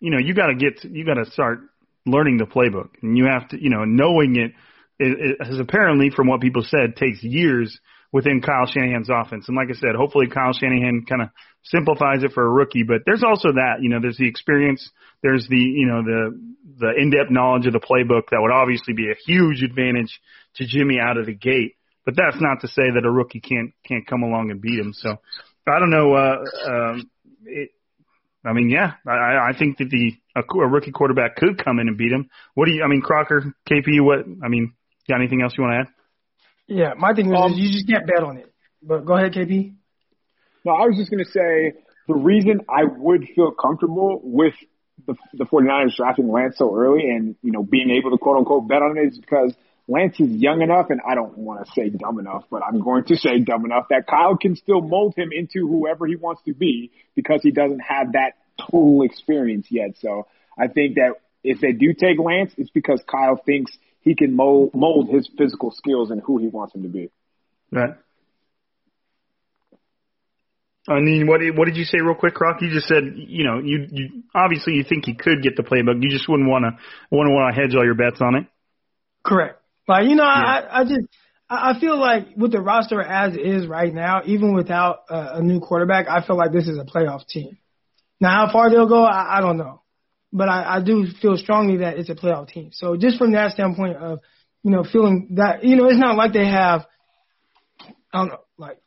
you 0.00 0.10
know, 0.10 0.18
you 0.18 0.34
got 0.34 0.48
to 0.48 0.54
get 0.54 0.84
you 0.84 1.04
got 1.04 1.14
to 1.14 1.30
start 1.30 1.60
learning 2.06 2.36
the 2.36 2.44
playbook, 2.44 2.90
and 3.02 3.16
you 3.16 3.24
have 3.24 3.48
to 3.48 3.60
you 3.60 3.70
know 3.70 3.84
knowing 3.84 4.36
it, 4.36 4.52
it, 4.98 5.36
it 5.40 5.46
has 5.46 5.58
apparently 5.58 6.10
from 6.10 6.28
what 6.28 6.40
people 6.40 6.62
said 6.62 6.96
takes 6.96 7.22
years 7.22 7.78
within 8.14 8.40
Kyle 8.40 8.64
Shanahan's 8.64 9.10
offense. 9.10 9.48
And 9.48 9.56
like 9.56 9.68
I 9.70 9.74
said, 9.74 9.96
hopefully 9.98 10.28
Kyle 10.32 10.52
Shanahan 10.52 11.04
kind 11.06 11.20
of 11.20 11.30
simplifies 11.64 12.22
it 12.22 12.30
for 12.32 12.46
a 12.46 12.48
rookie. 12.48 12.84
But 12.84 13.02
there's 13.04 13.24
also 13.24 13.50
that 13.52 13.82
you 13.82 13.90
know 13.90 13.98
there's 14.00 14.16
the 14.16 14.28
experience, 14.28 14.88
there's 15.20 15.48
the 15.50 15.58
you 15.58 15.86
know 15.86 16.00
the 16.02 16.40
the 16.78 16.92
in-depth 16.96 17.32
knowledge 17.32 17.66
of 17.66 17.72
the 17.72 17.80
playbook 17.80 18.30
that 18.30 18.38
would 18.40 18.52
obviously 18.52 18.94
be 18.94 19.10
a 19.10 19.18
huge 19.26 19.62
advantage 19.62 20.20
to 20.54 20.64
Jimmy 20.64 20.98
out 21.00 21.18
of 21.18 21.26
the 21.26 21.34
gate. 21.34 21.74
But 22.04 22.14
that's 22.16 22.40
not 22.40 22.60
to 22.60 22.68
say 22.68 22.84
that 22.94 23.04
a 23.04 23.10
rookie 23.10 23.40
can't 23.40 23.72
can't 23.84 24.06
come 24.06 24.22
along 24.22 24.52
and 24.52 24.60
beat 24.62 24.78
him. 24.78 24.92
So 24.94 25.16
I 25.66 25.78
don't 25.80 25.90
know. 25.90 26.14
Uh, 26.14 26.70
um, 26.70 27.10
it, 27.46 27.70
I 28.46 28.52
mean, 28.52 28.70
yeah, 28.70 28.92
I, 29.08 29.50
I 29.50 29.58
think 29.58 29.78
that 29.78 29.90
the 29.90 30.12
a, 30.36 30.42
a 30.42 30.68
rookie 30.68 30.92
quarterback 30.92 31.34
could 31.34 31.62
come 31.62 31.80
in 31.80 31.88
and 31.88 31.98
beat 31.98 32.12
him. 32.12 32.30
What 32.54 32.66
do 32.66 32.72
you? 32.72 32.84
I 32.84 32.86
mean, 32.86 33.00
Crocker, 33.00 33.54
KP, 33.68 34.04
what? 34.04 34.20
I 34.44 34.48
mean, 34.48 34.72
got 35.08 35.16
anything 35.16 35.42
else 35.42 35.54
you 35.58 35.64
want 35.64 35.74
to 35.74 35.90
add? 35.90 35.93
Yeah, 36.66 36.94
my 36.96 37.12
thing 37.12 37.28
was 37.28 37.38
Um, 37.44 37.52
is 37.52 37.58
you 37.58 37.70
just 37.70 37.88
can't 37.88 38.06
bet 38.06 38.22
on 38.22 38.38
it. 38.38 38.52
But 38.82 39.04
go 39.04 39.14
ahead, 39.14 39.32
KP. 39.32 39.74
No, 40.64 40.72
I 40.72 40.86
was 40.86 40.96
just 40.96 41.10
going 41.10 41.24
to 41.24 41.30
say 41.30 41.72
the 42.08 42.14
reason 42.14 42.60
I 42.68 42.84
would 42.84 43.26
feel 43.34 43.50
comfortable 43.52 44.20
with 44.22 44.54
the, 45.06 45.14
the 45.34 45.44
49ers 45.44 45.96
drafting 45.96 46.30
Lance 46.30 46.56
so 46.56 46.74
early 46.74 47.08
and, 47.10 47.36
you 47.42 47.52
know, 47.52 47.62
being 47.62 47.90
able 47.90 48.10
to 48.10 48.18
quote 48.18 48.38
unquote 48.38 48.68
bet 48.68 48.82
on 48.82 48.96
it 48.96 49.12
is 49.12 49.18
because 49.18 49.54
Lance 49.86 50.18
is 50.18 50.30
young 50.30 50.62
enough, 50.62 50.88
and 50.88 51.00
I 51.06 51.14
don't 51.14 51.36
want 51.36 51.66
to 51.66 51.72
say 51.72 51.90
dumb 51.90 52.18
enough, 52.18 52.44
but 52.50 52.62
I'm 52.62 52.80
going 52.80 53.04
to 53.04 53.16
say 53.16 53.40
dumb 53.40 53.66
enough 53.66 53.88
that 53.90 54.06
Kyle 54.06 54.36
can 54.36 54.56
still 54.56 54.80
mold 54.80 55.14
him 55.14 55.28
into 55.30 55.68
whoever 55.68 56.06
he 56.06 56.16
wants 56.16 56.42
to 56.46 56.54
be 56.54 56.90
because 57.14 57.40
he 57.42 57.50
doesn't 57.50 57.80
have 57.80 58.12
that 58.12 58.32
total 58.58 59.02
experience 59.02 59.66
yet. 59.70 59.96
So 59.98 60.26
I 60.58 60.68
think 60.68 60.94
that 60.94 61.16
if 61.42 61.60
they 61.60 61.72
do 61.72 61.92
take 61.92 62.18
Lance, 62.18 62.54
it's 62.56 62.70
because 62.70 63.02
Kyle 63.06 63.36
thinks 63.44 63.76
he 64.04 64.14
can 64.14 64.36
mold, 64.36 64.74
mold 64.74 65.08
his 65.10 65.28
physical 65.36 65.70
skills 65.72 66.10
and 66.10 66.20
who 66.20 66.38
he 66.38 66.48
wants 66.48 66.74
him 66.74 66.82
to 66.82 66.88
be. 66.88 67.10
Right. 67.72 67.94
I 70.86 71.00
mean, 71.00 71.26
what 71.26 71.40
did, 71.40 71.56
what 71.56 71.64
did 71.64 71.76
you 71.76 71.84
say 71.84 71.98
real 72.00 72.14
quick, 72.14 72.34
Crock? 72.34 72.60
You 72.60 72.70
just 72.70 72.86
said, 72.86 73.04
you 73.16 73.44
know, 73.44 73.58
you 73.58 73.86
you 73.90 74.22
obviously 74.34 74.74
you 74.74 74.84
think 74.84 75.06
he 75.06 75.14
could 75.14 75.42
get 75.42 75.56
the 75.56 75.62
playbook. 75.62 76.02
You 76.02 76.10
just 76.10 76.28
wouldn't 76.28 76.48
want 76.48 76.64
to 76.64 76.72
want 77.10 77.26
to 77.26 77.32
want 77.32 77.54
to 77.54 77.60
hedge 77.60 77.74
all 77.74 77.84
your 77.84 77.94
bets 77.94 78.20
on 78.20 78.34
it. 78.34 78.46
Correct. 79.24 79.58
Like 79.88 80.04
you 80.04 80.14
know, 80.14 80.24
yeah. 80.24 80.28
I 80.28 80.80
I 80.80 80.84
just 80.84 81.06
I 81.48 81.80
feel 81.80 81.98
like 81.98 82.36
with 82.36 82.52
the 82.52 82.60
roster 82.60 83.00
as 83.00 83.34
is 83.34 83.66
right 83.66 83.92
now, 83.92 84.22
even 84.26 84.54
without 84.54 85.04
a, 85.08 85.38
a 85.38 85.42
new 85.42 85.60
quarterback, 85.60 86.06
I 86.08 86.26
feel 86.26 86.36
like 86.36 86.52
this 86.52 86.68
is 86.68 86.78
a 86.78 86.84
playoff 86.84 87.26
team. 87.26 87.56
Now, 88.20 88.46
how 88.46 88.52
far 88.52 88.70
they'll 88.70 88.88
go, 88.88 89.04
I, 89.04 89.38
I 89.38 89.40
don't 89.40 89.56
know, 89.56 89.82
but 90.34 90.48
I, 90.48 90.76
I 90.76 90.82
do 90.82 91.06
feel 91.22 91.36
strongly 91.36 91.78
that 91.78 91.96
it's 91.96 92.10
a 92.10 92.14
playoff 92.14 92.48
team. 92.48 92.70
So 92.72 92.96
just 92.96 93.18
from 93.18 93.32
that 93.32 93.52
standpoint 93.52 93.96
of, 93.96 94.18
you 94.64 94.72
know, 94.72 94.84
feeling 94.84 95.36
that 95.36 95.62
you 95.62 95.76
know, 95.76 95.88
it's 95.88 95.98
not 95.98 96.16
like 96.16 96.32
they 96.32 96.46
have, 96.46 96.86
I 98.12 98.18
don't 98.18 98.28
know, 98.28 98.40
like 98.58 98.78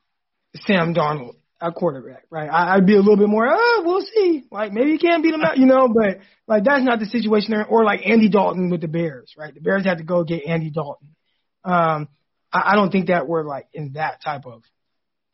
Sam 0.65 0.93
Darnold 0.93 1.35
at 1.61 1.73
quarterback, 1.73 2.25
right? 2.29 2.49
I, 2.49 2.75
I'd 2.75 2.85
be 2.85 2.95
a 2.95 2.99
little 2.99 3.15
bit 3.15 3.29
more, 3.29 3.47
oh, 3.49 3.83
we'll 3.85 4.05
see. 4.13 4.43
Like 4.51 4.73
maybe 4.73 4.91
you 4.91 4.99
can't 4.99 5.23
beat 5.23 5.31
them 5.31 5.43
out, 5.43 5.57
you 5.57 5.65
know, 5.65 5.87
but 5.87 6.19
like 6.47 6.65
that's 6.65 6.83
not 6.83 6.99
the 6.99 7.05
situation 7.05 7.51
there. 7.51 7.65
Or 7.65 7.85
like 7.85 8.01
Andy 8.05 8.29
Dalton 8.29 8.69
with 8.69 8.81
the 8.81 8.89
Bears, 8.89 9.33
right? 9.37 9.53
The 9.53 9.61
Bears 9.61 9.85
had 9.85 9.99
to 9.99 10.03
go 10.03 10.25
get 10.25 10.45
Andy 10.45 10.69
Dalton. 10.69 11.15
Um, 11.63 12.09
I, 12.51 12.73
I 12.73 12.75
don't 12.75 12.91
think 12.91 13.07
that 13.07 13.25
we're 13.25 13.43
like 13.43 13.67
in 13.73 13.93
that 13.93 14.21
type 14.21 14.45
of 14.45 14.63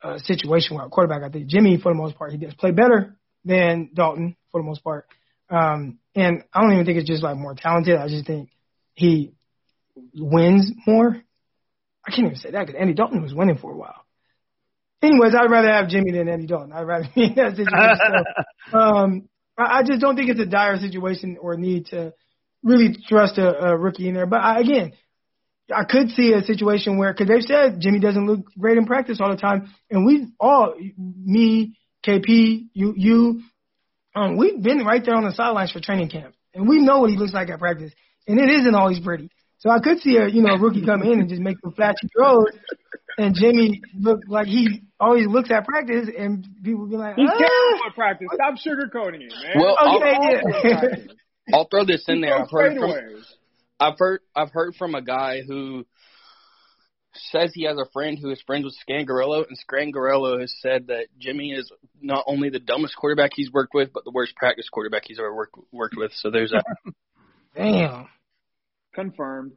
uh, 0.00 0.18
situation 0.18 0.76
where 0.76 0.86
a 0.86 0.90
quarterback. 0.90 1.22
I 1.24 1.30
think 1.30 1.48
Jimmy, 1.48 1.78
for 1.82 1.90
the 1.90 1.98
most 1.98 2.16
part, 2.16 2.30
he 2.30 2.38
does 2.38 2.54
play 2.54 2.70
better 2.70 3.16
than 3.44 3.90
Dalton 3.94 4.36
for 4.52 4.60
the 4.60 4.66
most 4.66 4.84
part. 4.84 5.06
Um, 5.54 5.98
and 6.14 6.42
I 6.52 6.62
don't 6.62 6.72
even 6.72 6.84
think 6.84 6.98
it's 6.98 7.08
just 7.08 7.22
like 7.22 7.36
more 7.36 7.54
talented. 7.54 7.96
I 7.96 8.08
just 8.08 8.26
think 8.26 8.50
he 8.94 9.32
wins 10.14 10.72
more. 10.86 11.16
I 12.06 12.10
can't 12.10 12.26
even 12.26 12.36
say 12.36 12.50
that 12.50 12.66
because 12.66 12.80
Andy 12.80 12.94
Dalton 12.94 13.22
was 13.22 13.34
winning 13.34 13.56
for 13.56 13.72
a 13.72 13.76
while. 13.76 14.04
Anyways, 15.02 15.34
I'd 15.34 15.50
rather 15.50 15.68
have 15.68 15.88
Jimmy 15.88 16.12
than 16.12 16.28
Andy 16.28 16.46
Dalton. 16.46 16.72
I'd 16.72 16.82
rather 16.82 17.08
be 17.14 17.24
in 17.24 17.34
that 17.34 17.56
situation. 17.56 17.98
so, 18.70 18.78
um, 18.78 19.28
I, 19.56 19.82
just 19.84 20.00
don't 20.00 20.16
think 20.16 20.30
it's 20.30 20.40
a 20.40 20.46
dire 20.46 20.78
situation 20.78 21.36
or 21.40 21.56
need 21.56 21.86
to 21.86 22.12
really 22.62 22.96
trust 23.08 23.38
a, 23.38 23.66
a 23.66 23.76
rookie 23.76 24.08
in 24.08 24.14
there. 24.14 24.26
But 24.26 24.40
I, 24.40 24.60
again, 24.60 24.92
I 25.74 25.84
could 25.84 26.10
see 26.10 26.32
a 26.32 26.42
situation 26.42 26.98
where, 26.98 27.12
because 27.12 27.28
they've 27.28 27.42
said 27.42 27.80
Jimmy 27.80 28.00
doesn't 28.00 28.26
look 28.26 28.46
great 28.58 28.78
in 28.78 28.86
practice 28.86 29.18
all 29.20 29.30
the 29.30 29.36
time, 29.36 29.72
and 29.90 30.04
we've 30.04 30.26
all, 30.40 30.74
me, 30.98 31.76
KP, 32.04 32.68
you, 32.72 32.94
you, 32.96 33.42
um, 34.14 34.36
we've 34.36 34.62
been 34.62 34.84
right 34.84 35.04
there 35.04 35.14
on 35.14 35.24
the 35.24 35.32
sidelines 35.32 35.72
for 35.72 35.80
training 35.80 36.08
camp, 36.08 36.34
and 36.54 36.68
we 36.68 36.78
know 36.78 37.00
what 37.00 37.10
he 37.10 37.16
looks 37.16 37.32
like 37.32 37.50
at 37.50 37.58
practice, 37.58 37.92
and 38.26 38.38
it 38.38 38.48
isn't 38.48 38.74
always 38.74 39.00
pretty. 39.00 39.30
So 39.58 39.70
I 39.70 39.80
could 39.80 40.00
see 40.00 40.16
a, 40.16 40.28
you 40.28 40.42
know, 40.42 40.54
a 40.54 40.60
rookie 40.60 40.84
come 40.84 41.02
in 41.02 41.20
and 41.20 41.28
just 41.28 41.40
make 41.40 41.56
some 41.62 41.72
flashy 41.72 42.08
throws, 42.16 42.52
and 43.18 43.34
Jimmy 43.34 43.80
look 43.98 44.20
like 44.28 44.46
he 44.46 44.82
always 45.00 45.26
looks 45.26 45.50
at 45.50 45.64
practice, 45.64 46.08
and 46.16 46.46
people 46.62 46.86
be 46.86 46.96
like, 46.96 47.16
"He's 47.16 47.28
ah. 47.32 47.38
terrible 47.38 47.80
at 47.88 47.94
practice. 47.94 48.28
Stop 48.34 48.54
sugarcoating 48.54 49.22
it, 49.22 49.32
man." 49.32 49.52
Well, 49.56 49.76
okay, 49.96 50.14
I'll, 50.14 50.70
yeah. 50.70 51.54
I'll 51.54 51.68
throw 51.68 51.84
this 51.84 52.04
in 52.08 52.20
there. 52.20 52.38
I've 52.38 52.50
heard 52.50 52.76
from. 52.76 52.94
I've 53.80 53.98
heard 53.98 54.20
I've 54.34 54.52
heard 54.52 54.74
from 54.76 54.94
a 54.94 55.02
guy 55.02 55.42
who 55.46 55.84
says 57.30 57.52
he 57.54 57.64
has 57.64 57.78
a 57.78 57.90
friend 57.92 58.18
who 58.18 58.30
is 58.30 58.42
friends 58.46 58.64
with 58.64 58.74
Scangarello, 58.86 59.44
and 59.46 59.58
Scangarello 59.58 60.40
has 60.40 60.54
said 60.60 60.88
that 60.88 61.06
Jimmy 61.18 61.52
is 61.52 61.70
not 62.00 62.24
only 62.26 62.50
the 62.50 62.58
dumbest 62.58 62.96
quarterback 62.96 63.30
he's 63.34 63.52
worked 63.52 63.74
with, 63.74 63.92
but 63.92 64.04
the 64.04 64.10
worst 64.10 64.34
practice 64.36 64.68
quarterback 64.70 65.02
he's 65.06 65.18
ever 65.18 65.34
worked 65.34 65.56
worked 65.72 65.96
with. 65.96 66.12
So 66.14 66.30
there's 66.30 66.50
that. 66.50 66.64
Damn. 67.56 68.08
Confirmed. 68.94 69.52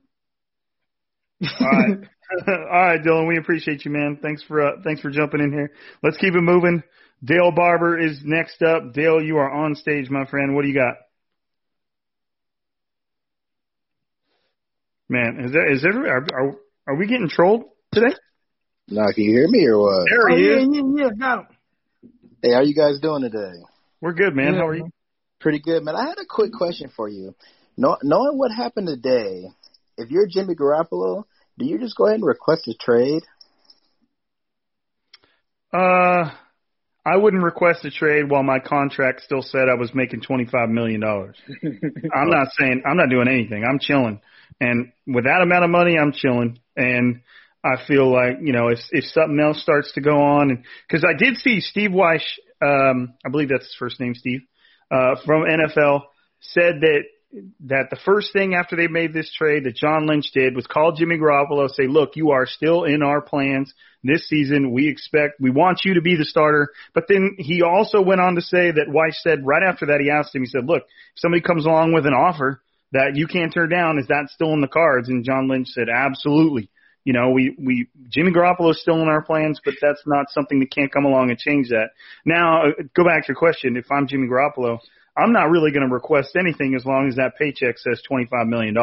All 1.41 1.67
right, 1.67 1.97
all 2.47 2.55
right, 2.65 3.01
Dylan. 3.01 3.27
We 3.27 3.37
appreciate 3.37 3.85
you, 3.85 3.91
man. 3.91 4.17
Thanks 4.21 4.41
for 4.43 4.61
uh, 4.61 4.71
thanks 4.83 5.01
for 5.01 5.11
jumping 5.11 5.39
in 5.39 5.51
here. 5.51 5.71
Let's 6.01 6.17
keep 6.17 6.33
it 6.33 6.41
moving. 6.41 6.81
Dale 7.23 7.51
Barber 7.51 7.99
is 7.99 8.21
next 8.23 8.61
up. 8.61 8.93
Dale, 8.93 9.21
you 9.21 9.37
are 9.37 9.51
on 9.51 9.75
stage, 9.75 10.09
my 10.09 10.25
friend. 10.25 10.55
What 10.55 10.63
do 10.63 10.67
you 10.67 10.75
got? 10.75 10.95
Man, 15.09 15.45
is 15.45 15.51
there 15.53 15.71
is 15.71 15.81
there 15.83 16.07
are, 16.07 16.25
are, 16.33 16.55
are 16.87 16.95
we 16.95 17.07
getting 17.07 17.29
trolled 17.29 17.65
today? 17.93 18.15
Now, 18.89 19.07
can 19.13 19.23
you 19.23 19.31
hear 19.31 19.47
me 19.49 19.65
or 19.67 19.77
what? 19.79 20.07
There 20.09 20.31
Oh, 20.31 20.35
he 20.35 20.43
yeah, 20.45 20.57
is. 20.57 20.67
yeah, 20.71 21.03
yeah, 21.03 21.09
got 21.19 21.39
him. 21.39 21.47
Hey, 22.41 22.53
how 22.53 22.61
you 22.61 22.73
guys 22.73 22.99
doing 23.01 23.21
today? 23.23 23.53
We're 23.99 24.13
good, 24.13 24.35
man. 24.35 24.53
Yeah, 24.53 24.59
How 24.59 24.67
are 24.67 24.75
you? 24.75 24.89
Pretty 25.39 25.59
good, 25.59 25.83
man. 25.83 25.95
I 25.95 26.07
had 26.07 26.17
a 26.19 26.25
quick 26.27 26.51
question 26.53 26.89
for 26.95 27.09
you. 27.09 27.35
Know, 27.75 27.97
knowing 28.01 28.37
what 28.37 28.51
happened 28.51 28.87
today, 28.87 29.49
if 29.97 30.09
you're 30.09 30.27
Jimmy 30.27 30.55
Garoppolo, 30.55 31.25
do 31.59 31.65
you 31.65 31.77
just 31.79 31.95
go 31.95 32.05
ahead 32.05 32.15
and 32.15 32.25
request 32.25 32.67
a 32.67 32.73
trade? 32.73 33.23
Uh, 35.73 36.31
I 37.05 37.17
wouldn't 37.17 37.43
request 37.43 37.85
a 37.85 37.91
trade 37.91 38.29
while 38.29 38.43
my 38.43 38.59
contract 38.59 39.21
still 39.23 39.41
said 39.41 39.69
I 39.69 39.75
was 39.75 39.93
making 39.93 40.21
twenty 40.21 40.45
five 40.45 40.69
million 40.69 41.01
dollars. 41.01 41.35
I'm 42.13 42.29
not 42.29 42.47
saying 42.57 42.83
I'm 42.85 42.97
not 42.97 43.09
doing 43.09 43.27
anything. 43.27 43.63
I'm 43.63 43.79
chilling, 43.79 44.21
and 44.59 44.91
with 45.05 45.25
that 45.25 45.41
amount 45.41 45.63
of 45.63 45.69
money, 45.69 45.97
I'm 45.97 46.11
chilling. 46.11 46.59
And 46.75 47.21
I 47.63 47.75
feel 47.87 48.11
like 48.11 48.37
you 48.41 48.53
know 48.53 48.67
if 48.67 48.79
if 48.91 49.05
something 49.05 49.39
else 49.39 49.61
starts 49.61 49.91
to 49.93 50.01
go 50.01 50.21
on, 50.21 50.49
and 50.49 50.63
because 50.87 51.05
I 51.05 51.17
did 51.17 51.37
see 51.37 51.59
Steve 51.59 51.91
Wyche, 51.91 52.21
um, 52.61 53.13
I 53.25 53.29
believe 53.29 53.49
that's 53.49 53.65
his 53.65 53.75
first 53.77 53.99
name, 53.99 54.15
Steve, 54.15 54.41
uh, 54.91 55.15
from 55.25 55.43
NFL, 55.43 56.03
said 56.39 56.81
that 56.81 57.03
that 57.65 57.89
the 57.89 57.99
first 58.05 58.31
thing 58.31 58.55
after 58.55 58.75
they 58.75 58.87
made 58.87 59.13
this 59.13 59.31
trade 59.33 59.65
that 59.65 59.75
John 59.75 60.07
Lynch 60.07 60.31
did 60.33 60.55
was 60.55 60.65
call 60.65 60.93
Jimmy 60.93 61.17
Garoppolo, 61.17 61.69
say, 61.69 61.87
look, 61.87 62.15
you 62.15 62.31
are 62.31 62.45
still 62.45 62.85
in 62.85 63.03
our 63.03 63.21
plans 63.21 63.73
this 64.03 64.27
season. 64.29 64.71
We 64.71 64.87
expect, 64.87 65.39
we 65.39 65.49
want 65.49 65.81
you 65.83 65.95
to 65.95 66.01
be 66.01 66.15
the 66.15 66.23
starter. 66.23 66.69
But 66.93 67.05
then 67.09 67.35
he 67.37 67.61
also 67.63 68.01
went 68.01 68.21
on 68.21 68.35
to 68.35 68.41
say 68.41 68.71
that 68.71 68.87
Weiss 68.87 69.21
said 69.21 69.45
right 69.45 69.61
after 69.61 69.87
that, 69.87 69.99
he 69.99 70.09
asked 70.09 70.33
him, 70.33 70.41
he 70.41 70.47
said, 70.47 70.65
look, 70.65 70.83
if 70.83 71.19
somebody 71.19 71.41
comes 71.41 71.65
along 71.65 71.93
with 71.93 72.05
an 72.05 72.13
offer 72.13 72.61
that 72.91 73.15
you 73.15 73.27
can't 73.27 73.53
turn 73.53 73.69
down, 73.69 73.99
is 73.99 74.07
that 74.07 74.29
still 74.29 74.53
in 74.53 74.61
the 74.61 74.67
cards? 74.67 75.09
And 75.09 75.23
John 75.23 75.47
Lynch 75.47 75.67
said, 75.69 75.87
absolutely. 75.89 76.69
You 77.03 77.13
know, 77.13 77.31
we, 77.31 77.55
we, 77.57 77.87
Jimmy 78.09 78.31
Garoppolo 78.31 78.71
is 78.71 78.81
still 78.81 79.01
in 79.01 79.07
our 79.07 79.21
plans, 79.21 79.61
but 79.63 79.75
that's 79.81 80.01
not 80.05 80.29
something 80.29 80.59
that 80.59 80.71
can't 80.71 80.91
come 80.91 81.05
along 81.05 81.29
and 81.29 81.39
change 81.39 81.69
that. 81.69 81.89
Now, 82.25 82.67
uh, 82.67 82.71
go 82.95 83.05
back 83.05 83.23
to 83.23 83.29
your 83.29 83.37
question. 83.37 83.77
If 83.77 83.89
I'm 83.91 84.07
Jimmy 84.07 84.27
Garoppolo, 84.27 84.79
I'm 85.17 85.31
not 85.31 85.49
really 85.49 85.71
going 85.71 85.87
to 85.87 85.93
request 85.93 86.35
anything 86.37 86.75
as 86.75 86.85
long 86.85 87.07
as 87.07 87.15
that 87.15 87.37
paycheck 87.37 87.77
says 87.77 88.01
$25 88.11 88.47
million. 88.47 88.75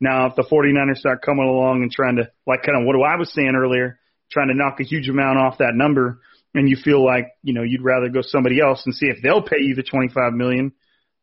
Now, 0.00 0.26
if 0.26 0.36
the 0.36 0.42
49ers 0.42 0.98
start 0.98 1.22
coming 1.22 1.44
along 1.44 1.82
and 1.82 1.92
trying 1.92 2.16
to, 2.16 2.30
like 2.46 2.62
kind 2.62 2.80
of 2.80 2.86
what 2.86 2.96
I 2.96 3.16
was 3.16 3.32
saying 3.32 3.52
earlier, 3.54 3.98
trying 4.30 4.48
to 4.48 4.54
knock 4.54 4.80
a 4.80 4.84
huge 4.84 5.08
amount 5.08 5.38
off 5.38 5.58
that 5.58 5.74
number, 5.74 6.20
and 6.54 6.68
you 6.68 6.76
feel 6.82 7.04
like, 7.04 7.28
you 7.42 7.52
know, 7.52 7.62
you'd 7.62 7.84
rather 7.84 8.08
go 8.08 8.22
somebody 8.22 8.60
else 8.60 8.82
and 8.84 8.94
see 8.94 9.06
if 9.06 9.22
they'll 9.22 9.42
pay 9.42 9.60
you 9.60 9.74
the 9.74 9.82
25 9.82 10.32
million, 10.32 10.72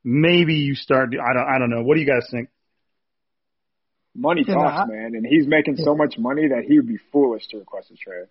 maybe 0.07 0.53
you 0.53 0.73
start, 0.73 1.09
I 1.09 1.33
don't, 1.33 1.47
I 1.55 1.59
don't 1.59 1.69
know. 1.69 1.83
What 1.83 1.95
do 1.95 1.99
you 2.01 2.07
guys 2.07 2.25
think? 2.31 2.47
Money 4.15 4.45
Yeah, 4.47 4.55
talks, 4.55 4.79
I- 4.83 4.85
man, 4.85 5.11
and 5.15 5.25
he's 5.27 5.45
making 5.45 5.75
so 5.75 5.95
much 5.95 6.15
money 6.17 6.47
that 6.47 6.63
he 6.67 6.77
would 6.77 6.87
be 6.87 6.97
foolish 7.11 7.45
to 7.49 7.57
request 7.57 7.91
a 7.91 7.95
trade. 7.95 8.27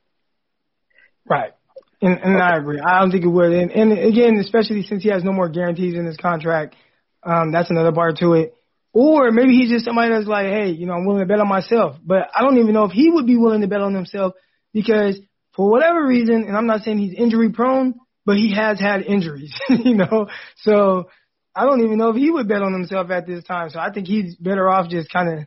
Right. 1.29 1.53
And, 2.01 2.19
and 2.23 2.43
I 2.43 2.57
agree. 2.57 2.81
I 2.81 3.01
don't 3.01 3.11
think 3.11 3.25
it 3.25 3.29
would. 3.29 3.53
And, 3.53 3.71
and 3.71 3.93
again, 3.93 4.39
especially 4.39 4.83
since 4.83 5.03
he 5.03 5.11
has 5.11 5.23
no 5.23 5.33
more 5.33 5.49
guarantees 5.49 5.95
in 5.95 6.07
his 6.07 6.17
contract, 6.17 6.75
um, 7.23 7.53
that's 7.53 7.71
another 7.71 7.93
part 7.93 8.17
to 8.19 8.33
it. 8.33 8.55
Or 8.93 9.31
maybe 9.31 9.55
he's 9.55 9.71
just 9.71 9.85
somebody 9.85 10.11
that's 10.11 10.27
like, 10.27 10.47
hey, 10.47 10.71
you 10.71 10.87
know, 10.87 10.95
I'm 10.95 11.05
willing 11.05 11.21
to 11.21 11.27
bet 11.27 11.41
on 11.41 11.49
myself. 11.49 11.97
But 12.03 12.29
I 12.35 12.43
don't 12.43 12.57
even 12.59 12.73
know 12.73 12.85
if 12.85 12.93
he 12.93 13.11
would 13.11 13.27
be 13.27 13.37
willing 13.37 13.61
to 13.61 13.67
bet 13.67 13.81
on 13.83 13.95
himself 13.95 14.33
because 14.73 15.19
for 15.55 15.71
whatever 15.71 16.07
reason, 16.07 16.45
and 16.49 16.57
I'm 16.57 16.67
not 16.67 16.83
saying 16.83 16.99
he's 16.99 17.15
injury 17.15 17.51
prone, 17.51 17.95
but 18.25 18.37
he 18.37 18.55
has 18.55 18.81
had 18.81 19.03
injuries, 19.03 19.55
you 19.69 19.95
know. 19.95 20.29
So 20.57 21.09
I 21.57 21.65
don't 21.65 21.83
even 21.83 21.97
know 21.97 22.11
if 22.11 22.17
he 22.17 22.31
would 22.31 22.49
bet 22.49 22.63
on 22.63 22.73
himself 22.73 23.11
at 23.11 23.27
this 23.27 23.43
time. 23.45 23.71
So 23.71 23.79
I 23.79 23.91
think 23.91 24.07
he's 24.07 24.37
better 24.37 24.69
off 24.69 24.91
just 24.91 25.11
kind 25.11 25.33
of, 25.33 25.47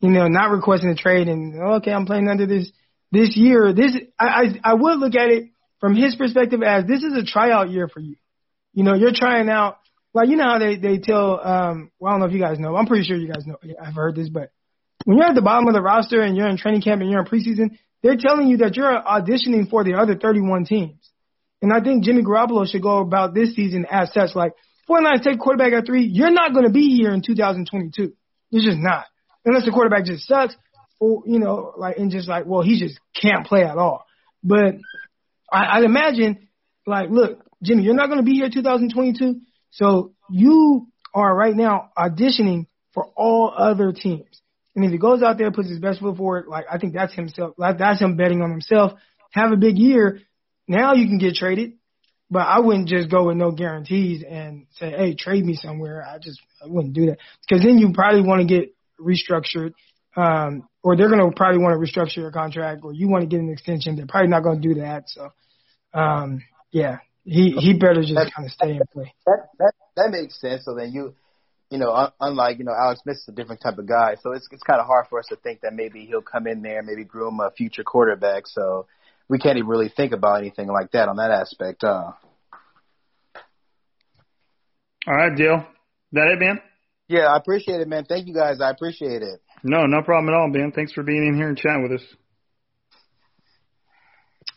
you 0.00 0.10
know, 0.10 0.28
not 0.28 0.50
requesting 0.50 0.90
a 0.90 0.94
trade 0.94 1.28
and 1.28 1.60
okay, 1.76 1.92
I'm 1.92 2.04
playing 2.04 2.28
under 2.28 2.46
this 2.46 2.70
this 3.10 3.36
year. 3.36 3.72
This 3.72 3.96
I 4.18 4.26
I, 4.26 4.42
I 4.62 4.74
would 4.74 4.98
look 4.98 5.14
at 5.14 5.30
it 5.30 5.44
from 5.80 5.96
his 5.96 6.14
perspective 6.14 6.62
as 6.62 6.84
this 6.86 7.02
is 7.02 7.14
a 7.16 7.24
tryout 7.24 7.70
year 7.70 7.88
for 7.88 8.00
you. 8.00 8.16
You 8.74 8.84
know, 8.84 8.94
you're 8.94 9.14
trying 9.14 9.48
out. 9.48 9.78
Like 10.12 10.28
you 10.28 10.36
know 10.36 10.44
how 10.44 10.58
they 10.58 10.76
they 10.76 10.98
tell. 10.98 11.40
um 11.44 11.90
Well, 11.98 12.10
I 12.10 12.14
don't 12.14 12.20
know 12.20 12.26
if 12.26 12.32
you 12.32 12.40
guys 12.40 12.58
know. 12.58 12.76
I'm 12.76 12.86
pretty 12.86 13.04
sure 13.04 13.16
you 13.16 13.32
guys 13.32 13.46
know. 13.46 13.56
Yeah, 13.62 13.76
I've 13.82 13.94
heard 13.94 14.14
this, 14.14 14.28
but 14.28 14.50
when 15.04 15.16
you're 15.16 15.26
at 15.26 15.34
the 15.34 15.42
bottom 15.42 15.66
of 15.68 15.74
the 15.74 15.82
roster 15.82 16.20
and 16.20 16.36
you're 16.36 16.48
in 16.48 16.56
training 16.56 16.82
camp 16.82 17.00
and 17.00 17.10
you're 17.10 17.20
in 17.20 17.26
preseason, 17.26 17.78
they're 18.02 18.16
telling 18.16 18.48
you 18.48 18.58
that 18.58 18.76
you're 18.76 18.92
auditioning 18.92 19.68
for 19.68 19.84
the 19.84 19.94
other 19.94 20.14
31 20.14 20.64
teams. 20.64 21.10
And 21.62 21.72
I 21.72 21.80
think 21.80 22.04
Jimmy 22.04 22.22
Garoppolo 22.22 22.70
should 22.70 22.82
go 22.82 22.98
about 22.98 23.34
this 23.34 23.54
season 23.54 23.86
as 23.90 24.12
such. 24.12 24.34
Like, 24.34 24.52
49 24.86 25.20
take 25.22 25.38
quarterback 25.38 25.72
at 25.72 25.86
three, 25.86 26.04
you're 26.04 26.30
not 26.30 26.52
going 26.52 26.66
to 26.66 26.72
be 26.72 26.96
here 26.96 27.12
in 27.12 27.22
2022. 27.22 28.12
You're 28.50 28.62
just 28.62 28.78
not. 28.78 29.06
Unless 29.44 29.64
the 29.64 29.70
quarterback 29.70 30.04
just 30.04 30.26
sucks 30.26 30.56
or, 31.00 31.22
you 31.26 31.38
know, 31.38 31.72
like, 31.76 31.96
and 31.98 32.10
just 32.10 32.28
like, 32.28 32.46
well, 32.46 32.62
he 32.62 32.78
just 32.78 32.98
can't 33.20 33.46
play 33.46 33.62
at 33.62 33.76
all. 33.76 34.06
But 34.42 34.76
I, 35.50 35.78
I'd 35.78 35.84
imagine, 35.84 36.48
like, 36.86 37.10
look, 37.10 37.40
Jimmy, 37.62 37.82
you're 37.82 37.94
not 37.94 38.06
going 38.06 38.18
to 38.18 38.24
be 38.24 38.34
here 38.34 38.48
2022. 38.52 39.40
So 39.70 40.12
you 40.30 40.88
are 41.14 41.34
right 41.34 41.54
now 41.54 41.90
auditioning 41.96 42.66
for 42.92 43.06
all 43.16 43.52
other 43.56 43.92
teams. 43.92 44.40
And 44.74 44.84
if 44.84 44.90
he 44.90 44.98
goes 44.98 45.22
out 45.22 45.38
there, 45.38 45.50
puts 45.50 45.68
his 45.68 45.78
best 45.78 46.00
foot 46.00 46.16
forward, 46.16 46.46
like 46.48 46.66
I 46.70 46.78
think 46.78 46.94
that's 46.94 47.14
himself, 47.14 47.54
like 47.56 47.78
that's 47.78 48.00
him 48.00 48.16
betting 48.16 48.42
on 48.42 48.50
himself. 48.50 48.92
Have 49.30 49.52
a 49.52 49.56
big 49.56 49.78
year. 49.78 50.20
Now 50.66 50.94
you 50.94 51.06
can 51.06 51.18
get 51.18 51.34
traded, 51.34 51.74
but 52.34 52.48
I 52.48 52.58
wouldn't 52.58 52.88
just 52.88 53.08
go 53.08 53.28
with 53.28 53.36
no 53.36 53.52
guarantees 53.52 54.24
and 54.28 54.66
say, 54.72 54.90
"Hey, 54.90 55.14
trade 55.14 55.44
me 55.44 55.54
somewhere." 55.54 56.04
I 56.04 56.18
just 56.18 56.40
I 56.60 56.66
wouldn't 56.66 56.92
do 56.92 57.06
that 57.06 57.18
because 57.48 57.64
then 57.64 57.78
you 57.78 57.92
probably 57.92 58.22
want 58.22 58.40
to 58.40 58.46
get 58.46 58.74
restructured, 59.00 59.72
um, 60.16 60.68
or 60.82 60.96
they're 60.96 61.08
going 61.08 61.20
to 61.20 61.34
probably 61.36 61.62
want 61.62 61.80
to 61.80 61.80
restructure 61.80 62.16
your 62.16 62.32
contract, 62.32 62.80
or 62.82 62.92
you 62.92 63.08
want 63.08 63.22
to 63.22 63.28
get 63.28 63.38
an 63.38 63.50
extension. 63.50 63.94
They're 63.94 64.08
probably 64.08 64.30
not 64.30 64.42
going 64.42 64.60
to 64.60 64.68
do 64.68 64.80
that. 64.80 65.04
So, 65.06 65.30
um, 65.92 66.42
yeah, 66.72 66.98
he 67.22 67.52
he 67.52 67.78
better 67.78 68.02
just 68.02 68.14
kind 68.14 68.46
of 68.46 68.50
stay 68.50 68.72
in 68.72 68.80
play. 68.92 69.14
That 69.26 69.46
that 69.60 69.72
that 69.94 70.10
makes 70.10 70.40
sense. 70.40 70.64
So 70.64 70.74
then 70.74 70.90
you, 70.90 71.14
you 71.70 71.78
know, 71.78 71.92
un- 71.92 72.12
unlike 72.18 72.58
you 72.58 72.64
know 72.64 72.74
Alex 72.74 73.02
Smith 73.04 73.18
is 73.18 73.28
a 73.28 73.32
different 73.32 73.62
type 73.62 73.78
of 73.78 73.86
guy, 73.86 74.16
so 74.20 74.32
it's 74.32 74.48
it's 74.50 74.64
kind 74.64 74.80
of 74.80 74.86
hard 74.86 75.06
for 75.08 75.20
us 75.20 75.26
to 75.28 75.36
think 75.36 75.60
that 75.60 75.72
maybe 75.72 76.04
he'll 76.04 76.20
come 76.20 76.48
in 76.48 76.62
there, 76.62 76.82
maybe 76.82 77.04
groom 77.04 77.38
a 77.38 77.52
future 77.52 77.84
quarterback. 77.84 78.48
So 78.48 78.86
we 79.28 79.38
can't 79.38 79.56
even 79.56 79.68
really 79.68 79.88
think 79.88 80.12
about 80.12 80.40
anything 80.40 80.66
like 80.66 80.90
that 80.92 81.08
on 81.08 81.16
that 81.16 81.30
aspect. 81.30 81.84
Uh, 81.84 82.12
All 85.06 85.14
right, 85.14 85.36
Dale. 85.36 85.66
That 86.12 86.28
it, 86.28 86.40
man? 86.40 86.60
yeah, 87.08 87.26
I 87.26 87.36
appreciate 87.36 87.80
it, 87.80 87.88
man. 87.88 88.04
Thank 88.04 88.26
you 88.26 88.34
guys. 88.34 88.60
I 88.60 88.70
appreciate 88.70 89.22
it. 89.22 89.40
No, 89.62 89.86
no 89.86 90.02
problem 90.02 90.32
at 90.32 90.38
all, 90.38 90.48
man. 90.48 90.72
Thanks 90.72 90.92
for 90.92 91.02
being 91.02 91.26
in 91.26 91.36
here 91.36 91.48
and 91.48 91.56
chatting 91.56 91.82
with 91.82 92.00
us. 92.00 92.06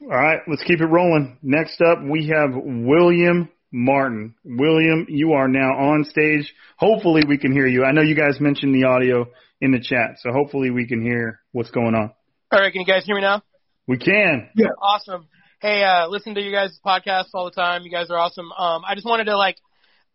All 0.01 0.09
right, 0.09 0.39
let's 0.47 0.63
keep 0.63 0.79
it 0.79 0.85
rolling. 0.85 1.37
Next 1.41 1.81
up, 1.81 1.99
we 2.07 2.27
have 2.27 2.51
William 2.53 3.49
Martin. 3.71 4.35
William, 4.45 5.07
you 5.09 5.33
are 5.33 5.47
now 5.47 5.71
on 5.71 6.03
stage. 6.03 6.53
Hopefully, 6.77 7.23
we 7.27 7.37
can 7.37 7.51
hear 7.51 7.65
you. 7.65 7.83
I 7.83 7.91
know 7.91 8.01
you 8.01 8.15
guys 8.15 8.39
mentioned 8.39 8.75
the 8.75 8.87
audio 8.87 9.25
in 9.59 9.71
the 9.71 9.79
chat, 9.81 10.17
so 10.19 10.31
hopefully, 10.31 10.69
we 10.69 10.87
can 10.87 11.01
hear 11.01 11.39
what's 11.51 11.71
going 11.71 11.95
on. 11.95 12.11
All 12.51 12.59
right, 12.59 12.71
can 12.71 12.81
you 12.81 12.87
guys 12.87 13.05
hear 13.05 13.15
me 13.15 13.21
now? 13.21 13.41
We 13.87 13.97
can. 13.97 14.49
Yeah. 14.55 14.67
Awesome. 14.81 15.27
Hey, 15.59 15.83
uh, 15.83 16.07
listen 16.07 16.35
to 16.35 16.41
you 16.41 16.51
guys' 16.51 16.79
podcasts 16.85 17.29
all 17.33 17.45
the 17.45 17.51
time. 17.51 17.81
You 17.83 17.91
guys 17.91 18.11
are 18.11 18.17
awesome. 18.17 18.51
Um, 18.51 18.83
I 18.87 18.93
just 18.93 19.07
wanted 19.07 19.25
to 19.25 19.37
like, 19.37 19.57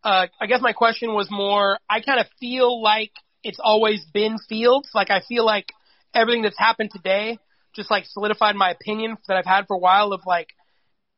uh, 0.03 0.27
I 0.39 0.45
guess 0.47 0.61
my 0.61 0.73
question 0.73 1.13
was 1.13 1.27
more, 1.31 1.77
I 1.89 2.01
kind 2.01 2.19
of 2.19 2.27
feel 2.39 2.81
like 2.81 3.11
it's 3.43 3.59
always 3.61 4.03
been 4.13 4.37
Fields. 4.49 4.89
Like 4.93 5.09
I 5.09 5.21
feel 5.27 5.45
like 5.45 5.71
everything 6.13 6.43
that's 6.43 6.57
happened 6.57 6.91
today 6.91 7.39
just 7.75 7.89
like 7.89 8.05
solidified 8.05 8.55
my 8.55 8.69
opinion 8.71 9.17
that 9.27 9.35
I've 9.35 9.45
had 9.45 9.65
for 9.67 9.75
a 9.75 9.79
while 9.79 10.13
of 10.13 10.21
like 10.25 10.49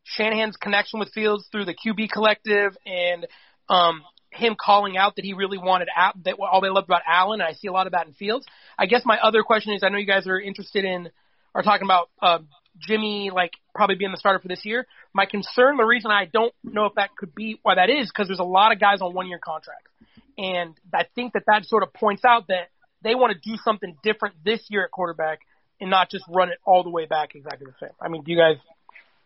Shanahan's 0.03 0.55
connection 0.55 0.99
with 0.99 1.11
Fields 1.11 1.47
through 1.51 1.65
the 1.65 1.75
QB 1.75 2.09
collective 2.11 2.77
and, 2.85 3.27
um, 3.69 4.03
him 4.31 4.55
calling 4.59 4.97
out 4.97 5.15
that 5.15 5.25
he 5.25 5.33
really 5.33 5.57
wanted 5.57 5.87
Al- 5.95 6.13
that 6.25 6.35
all 6.39 6.61
they 6.61 6.69
loved 6.69 6.87
about 6.87 7.01
Allen, 7.07 7.39
and 7.39 7.47
I 7.47 7.53
see 7.53 7.67
a 7.67 7.71
lot 7.71 7.87
of 7.87 7.93
that 7.93 8.05
in 8.05 8.13
Fields. 8.13 8.45
I 8.77 8.85
guess 8.85 9.03
my 9.05 9.17
other 9.17 9.43
question 9.43 9.73
is, 9.73 9.81
I 9.83 9.89
know 9.89 9.97
you 9.97 10.05
guys 10.05 10.27
are 10.27 10.39
interested 10.39 10.83
in, 10.83 11.09
are 11.53 11.63
talking 11.63 11.85
about 11.85 12.09
uh, 12.21 12.39
Jimmy 12.79 13.31
like 13.33 13.51
probably 13.73 13.95
being 13.95 14.11
the 14.11 14.17
starter 14.17 14.39
for 14.39 14.47
this 14.47 14.65
year. 14.65 14.85
My 15.13 15.25
concern, 15.25 15.77
the 15.77 15.83
reason 15.83 16.11
I 16.11 16.25
don't 16.25 16.53
know 16.63 16.85
if 16.85 16.95
that 16.95 17.15
could 17.15 17.33
be 17.33 17.59
why 17.63 17.75
that 17.75 17.89
is, 17.89 18.09
because 18.09 18.27
there's 18.27 18.39
a 18.39 18.43
lot 18.43 18.71
of 18.71 18.79
guys 18.79 19.01
on 19.01 19.13
one 19.13 19.27
year 19.27 19.39
contracts, 19.43 19.89
and 20.37 20.75
I 20.93 21.05
think 21.15 21.33
that 21.33 21.43
that 21.47 21.65
sort 21.65 21.83
of 21.83 21.93
points 21.93 22.23
out 22.25 22.47
that 22.47 22.69
they 23.03 23.15
want 23.15 23.33
to 23.33 23.49
do 23.49 23.57
something 23.63 23.95
different 24.03 24.35
this 24.43 24.61
year 24.69 24.83
at 24.83 24.91
quarterback 24.91 25.39
and 25.79 25.89
not 25.89 26.09
just 26.09 26.25
run 26.29 26.49
it 26.49 26.57
all 26.65 26.83
the 26.83 26.89
way 26.89 27.05
back 27.05 27.35
exactly 27.35 27.67
the 27.67 27.75
same. 27.79 27.93
I 28.01 28.09
mean, 28.09 28.23
do 28.23 28.31
you 28.31 28.37
guys, 28.37 28.57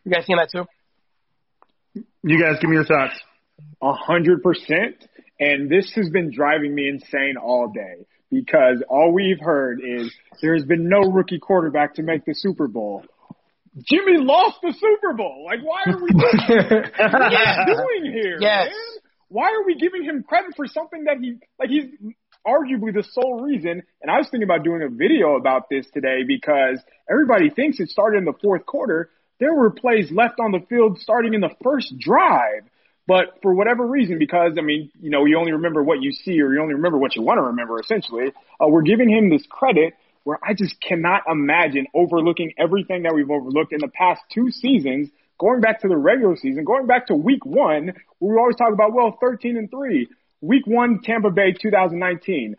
you 0.03 0.11
guys 0.11 0.25
seeing 0.25 0.37
that 0.37 0.51
too? 0.51 0.65
You 2.23 2.41
guys, 2.41 2.57
give 2.59 2.69
me 2.69 2.75
your 2.75 2.85
thoughts. 2.85 3.19
A 3.81 3.93
hundred 3.93 4.43
percent. 4.43 5.07
And 5.39 5.69
this 5.69 5.91
has 5.95 6.09
been 6.09 6.31
driving 6.33 6.75
me 6.75 6.89
insane 6.89 7.35
all 7.41 7.71
day 7.73 8.05
because 8.29 8.83
all 8.89 9.13
we've 9.13 9.39
heard 9.39 9.79
is 9.81 10.13
there's 10.41 10.65
been 10.65 10.89
no 10.89 10.99
rookie 10.99 11.39
quarterback 11.39 11.95
to 11.95 12.03
make 12.03 12.25
the 12.25 12.33
Super 12.33 12.67
Bowl. 12.67 13.03
Jimmy 13.77 14.17
lost 14.17 14.57
the 14.61 14.73
Super 14.73 15.13
Bowl. 15.13 15.45
Like, 15.45 15.59
why 15.61 15.83
are 15.85 15.97
we 16.01 16.09
what 16.11 16.33
are 16.39 17.29
we 17.67 17.75
doing 17.75 18.13
here? 18.13 18.37
Yes. 18.39 18.67
Man? 18.67 19.01
Why 19.29 19.51
are 19.51 19.65
we 19.65 19.75
giving 19.75 20.03
him 20.03 20.23
credit 20.23 20.53
for 20.55 20.65
something 20.65 21.03
that 21.03 21.17
he 21.21 21.35
like 21.59 21.69
he's 21.69 21.85
arguably 22.45 22.93
the 22.93 23.03
sole 23.11 23.41
reason? 23.41 23.83
And 24.01 24.11
I 24.11 24.17
was 24.17 24.27
thinking 24.29 24.43
about 24.43 24.63
doing 24.63 24.81
a 24.81 24.89
video 24.89 25.35
about 25.35 25.69
this 25.69 25.85
today 25.93 26.23
because 26.27 26.79
everybody 27.09 27.49
thinks 27.49 27.79
it 27.79 27.89
started 27.89 28.17
in 28.17 28.25
the 28.25 28.33
fourth 28.41 28.65
quarter. 28.65 29.11
There 29.39 29.53
were 29.53 29.69
plays 29.69 30.11
left 30.11 30.39
on 30.39 30.51
the 30.51 30.59
field 30.67 30.99
starting 30.99 31.33
in 31.33 31.41
the 31.41 31.51
first 31.63 31.97
drive. 31.99 32.63
But 33.07 33.39
for 33.41 33.55
whatever 33.55 33.87
reason, 33.87 34.19
because 34.19 34.53
I 34.59 34.61
mean, 34.61 34.91
you 34.99 35.09
know, 35.09 35.25
you 35.25 35.37
only 35.39 35.53
remember 35.53 35.83
what 35.83 36.01
you 36.01 36.11
see 36.11 36.41
or 36.41 36.53
you 36.53 36.61
only 36.61 36.75
remember 36.75 36.97
what 36.97 37.15
you 37.15 37.21
want 37.21 37.37
to 37.39 37.43
remember 37.43 37.79
essentially, 37.79 38.27
uh, 38.59 38.67
we're 38.67 38.83
giving 38.83 39.09
him 39.09 39.29
this 39.29 39.43
credit 39.49 39.93
where 40.23 40.39
I 40.43 40.53
just 40.53 40.75
cannot 40.81 41.23
imagine 41.29 41.87
overlooking 41.93 42.53
everything 42.57 43.03
that 43.03 43.13
we've 43.13 43.29
overlooked 43.29 43.73
in 43.73 43.79
the 43.79 43.87
past 43.87 44.21
two 44.33 44.51
seasons, 44.51 45.09
going 45.39 45.61
back 45.61 45.81
to 45.81 45.87
the 45.87 45.97
regular 45.97 46.35
season, 46.35 46.63
going 46.63 46.87
back 46.87 47.07
to 47.07 47.15
week 47.15 47.45
one, 47.45 47.93
where 48.19 48.33
we 48.33 48.39
always 48.39 48.55
talk 48.55 48.73
about, 48.73 48.93
well, 48.93 49.17
13 49.19 49.57
and 49.57 49.69
three. 49.71 50.07
Week 50.41 50.65
one, 50.65 51.01
Tampa 51.03 51.31
Bay 51.31 51.53
2019. 51.53 52.55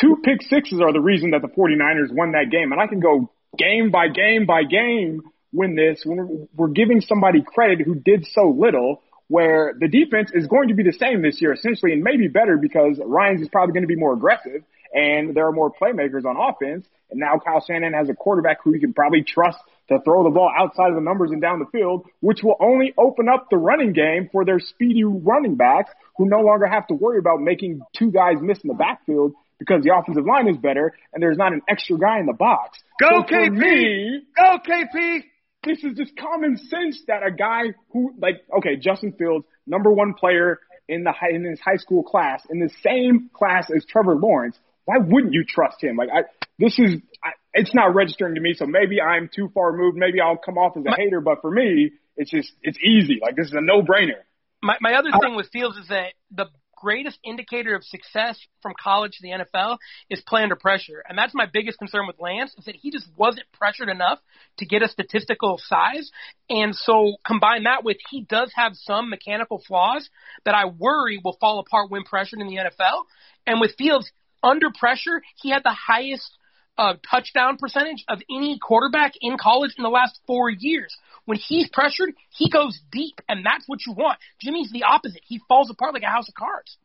Two 0.00 0.16
pick 0.24 0.42
sixes 0.42 0.80
are 0.80 0.92
the 0.92 1.00
reason 1.00 1.30
that 1.30 1.42
the 1.42 1.48
49ers 1.48 2.12
won 2.12 2.32
that 2.32 2.50
game. 2.50 2.72
And 2.72 2.80
I 2.80 2.86
can 2.86 3.00
go 3.00 3.30
game 3.56 3.90
by 3.90 4.08
game 4.08 4.46
by 4.46 4.64
game 4.64 5.22
win 5.52 5.76
this 5.76 6.02
when 6.04 6.48
we're 6.54 6.68
giving 6.68 7.00
somebody 7.00 7.42
credit 7.42 7.80
who 7.80 7.94
did 7.94 8.26
so 8.32 8.48
little 8.48 9.02
where 9.28 9.74
the 9.78 9.88
defense 9.88 10.30
is 10.34 10.46
going 10.48 10.68
to 10.68 10.74
be 10.74 10.82
the 10.82 10.92
same 10.92 11.22
this 11.22 11.40
year 11.40 11.52
essentially 11.52 11.92
and 11.92 12.02
maybe 12.02 12.28
better 12.28 12.58
because 12.58 13.00
Ryans 13.02 13.40
is 13.40 13.48
probably 13.48 13.72
going 13.72 13.84
to 13.84 13.88
be 13.88 13.96
more 13.96 14.12
aggressive 14.12 14.62
and 14.94 15.34
there 15.34 15.46
are 15.46 15.52
more 15.52 15.72
playmakers 15.72 16.24
on 16.24 16.36
offense. 16.36 16.86
And 17.10 17.20
now 17.20 17.38
Kyle 17.44 17.62
Shanahan 17.66 17.92
has 17.92 18.08
a 18.08 18.14
quarterback 18.14 18.58
who 18.62 18.72
you 18.72 18.80
can 18.80 18.94
probably 18.94 19.22
trust 19.22 19.58
to 19.88 19.98
throw 20.04 20.24
the 20.24 20.30
ball 20.30 20.50
outside 20.56 20.88
of 20.88 20.94
the 20.94 21.02
numbers 21.02 21.30
and 21.32 21.42
down 21.42 21.58
the 21.58 21.66
field, 21.66 22.06
which 22.20 22.42
will 22.42 22.56
only 22.60 22.94
open 22.96 23.28
up 23.28 23.48
the 23.50 23.56
running 23.56 23.92
game 23.92 24.30
for 24.32 24.44
their 24.44 24.60
speedy 24.60 25.04
running 25.04 25.56
backs 25.56 25.90
who 26.16 26.26
no 26.26 26.40
longer 26.40 26.66
have 26.66 26.86
to 26.86 26.94
worry 26.94 27.18
about 27.18 27.40
making 27.40 27.80
two 27.94 28.10
guys 28.10 28.36
miss 28.40 28.60
in 28.62 28.68
the 28.68 28.74
backfield 28.74 29.34
because 29.58 29.82
the 29.82 29.94
offensive 29.94 30.24
line 30.24 30.48
is 30.48 30.56
better 30.56 30.94
and 31.12 31.22
there's 31.22 31.36
not 31.36 31.52
an 31.52 31.60
extra 31.68 31.98
guy 31.98 32.20
in 32.20 32.26
the 32.26 32.32
box. 32.32 32.78
Go, 33.00 33.24
So 33.28 33.34
KP! 33.34 33.50
me, 33.52 34.22
Go, 34.36 34.58
KP! 34.58 35.24
this 35.64 35.82
is 35.82 35.96
just 35.96 36.16
common 36.16 36.56
sense 36.56 37.02
that 37.08 37.26
a 37.26 37.30
guy 37.30 37.74
who 37.92 38.14
like 38.20 38.44
okay 38.58 38.76
Justin 38.76 39.12
Fields 39.12 39.46
number 39.66 39.90
one 39.90 40.14
player 40.14 40.60
in 40.88 41.04
the 41.04 41.12
high, 41.12 41.30
in 41.30 41.44
his 41.44 41.58
high 41.60 41.76
school 41.76 42.02
class 42.02 42.42
in 42.50 42.60
the 42.60 42.70
same 42.82 43.30
class 43.32 43.70
as 43.74 43.84
Trevor 43.86 44.14
Lawrence 44.16 44.58
why 44.84 44.96
wouldn't 44.98 45.32
you 45.32 45.44
trust 45.44 45.82
him 45.82 45.96
like 45.96 46.08
I 46.12 46.22
this 46.58 46.78
is 46.78 47.00
I, 47.22 47.30
it's 47.52 47.74
not 47.74 47.94
registering 47.94 48.34
to 48.34 48.40
me 48.40 48.54
so 48.54 48.66
maybe 48.66 49.00
I'm 49.00 49.28
too 49.34 49.50
far 49.54 49.72
removed 49.72 49.96
maybe 49.96 50.20
I'll 50.20 50.36
come 50.36 50.58
off 50.58 50.76
as 50.76 50.84
a 50.86 50.94
hater 50.96 51.20
but 51.20 51.40
for 51.40 51.50
me 51.50 51.92
it's 52.16 52.30
just 52.30 52.52
it's 52.62 52.78
easy 52.82 53.18
like 53.22 53.36
this 53.36 53.46
is 53.46 53.54
a 53.54 53.60
no 53.60 53.82
brainer 53.82 54.22
My 54.62 54.76
my 54.80 54.94
other 54.94 55.10
uh, 55.12 55.20
thing 55.20 55.36
with 55.36 55.48
Fields 55.50 55.76
is 55.76 55.88
that 55.88 56.12
the 56.30 56.46
greatest 56.84 57.18
indicator 57.24 57.74
of 57.74 57.82
success 57.82 58.38
from 58.60 58.74
college 58.78 59.12
to 59.12 59.22
the 59.22 59.30
NFL 59.30 59.78
is 60.10 60.20
play 60.20 60.42
under 60.42 60.54
pressure. 60.54 61.02
And 61.08 61.16
that's 61.16 61.34
my 61.34 61.46
biggest 61.50 61.78
concern 61.78 62.06
with 62.06 62.20
Lance 62.20 62.54
is 62.58 62.66
that 62.66 62.76
he 62.76 62.90
just 62.90 63.08
wasn't 63.16 63.46
pressured 63.52 63.88
enough 63.88 64.18
to 64.58 64.66
get 64.66 64.82
a 64.82 64.88
statistical 64.88 65.58
size. 65.64 66.10
And 66.50 66.74
so 66.74 67.16
combine 67.26 67.62
that 67.62 67.84
with 67.84 67.96
he 68.10 68.22
does 68.22 68.52
have 68.54 68.72
some 68.74 69.08
mechanical 69.08 69.62
flaws 69.66 70.10
that 70.44 70.54
I 70.54 70.66
worry 70.66 71.18
will 71.24 71.38
fall 71.40 71.58
apart 71.58 71.90
when 71.90 72.04
pressured 72.04 72.40
in 72.40 72.48
the 72.48 72.56
NFL. 72.56 73.04
And 73.46 73.62
with 73.62 73.74
Fields 73.78 74.12
under 74.44 74.68
pressure, 74.78 75.22
he 75.42 75.50
had 75.50 75.62
the 75.64 75.72
highest 75.74 76.30
uh, 76.78 76.94
touchdown 77.10 77.56
percentage 77.56 78.04
of 78.08 78.20
any 78.30 78.58
quarterback 78.60 79.12
in 79.20 79.36
college 79.38 79.72
in 79.78 79.82
the 79.82 79.88
last 79.90 80.20
four 80.26 80.50
years. 80.50 80.94
When 81.24 81.38
he's 81.38 81.68
pressured, 81.72 82.10
he 82.30 82.50
goes 82.50 82.78
deep, 82.92 83.20
and 83.28 83.44
that's 83.46 83.64
what 83.66 83.80
you 83.86 83.94
want. 83.94 84.18
Jimmy's 84.42 84.70
the 84.70 84.82
opposite. 84.82 85.22
He 85.24 85.40
falls 85.48 85.70
apart 85.70 85.94
like 85.94 86.02
a 86.02 86.06
house 86.10 86.28
of 86.28 86.34
cards. 86.34 86.76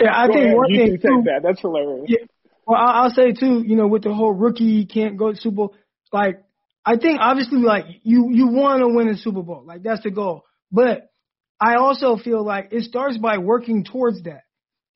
Yeah, 0.00 0.10
I 0.10 0.26
Go 0.26 0.32
think 0.32 0.44
ahead, 0.46 0.56
one 0.56 0.70
you 0.70 0.78
thing 0.78 0.86
can 0.86 0.92
take 0.96 1.02
too. 1.02 1.22
that 1.26 1.40
that's 1.42 1.60
hilarious 1.60 2.06
Yeah. 2.08 2.18
Well, 2.66 2.80
I- 2.80 3.02
I'll 3.02 3.10
say 3.10 3.32
too, 3.32 3.62
you 3.66 3.76
know, 3.76 3.86
with 3.86 4.02
the 4.02 4.14
whole 4.14 4.32
rookie 4.32 4.86
can't 4.86 5.16
go 5.18 5.30
to 5.32 5.36
Super 5.38 5.56
Bowl, 5.56 5.74
like 6.12 6.42
I 6.84 6.96
think 6.96 7.20
obviously 7.20 7.58
like 7.58 7.84
you 8.02 8.28
you 8.30 8.48
want 8.48 8.80
to 8.80 8.88
win 8.88 9.08
a 9.08 9.16
Super 9.16 9.42
Bowl, 9.42 9.62
like 9.66 9.82
that's 9.82 10.02
the 10.02 10.10
goal. 10.10 10.44
But 10.70 11.10
I 11.60 11.74
also 11.76 12.16
feel 12.16 12.42
like 12.44 12.68
it 12.72 12.84
starts 12.84 13.18
by 13.18 13.38
working 13.38 13.84
towards 13.84 14.22
that, 14.22 14.42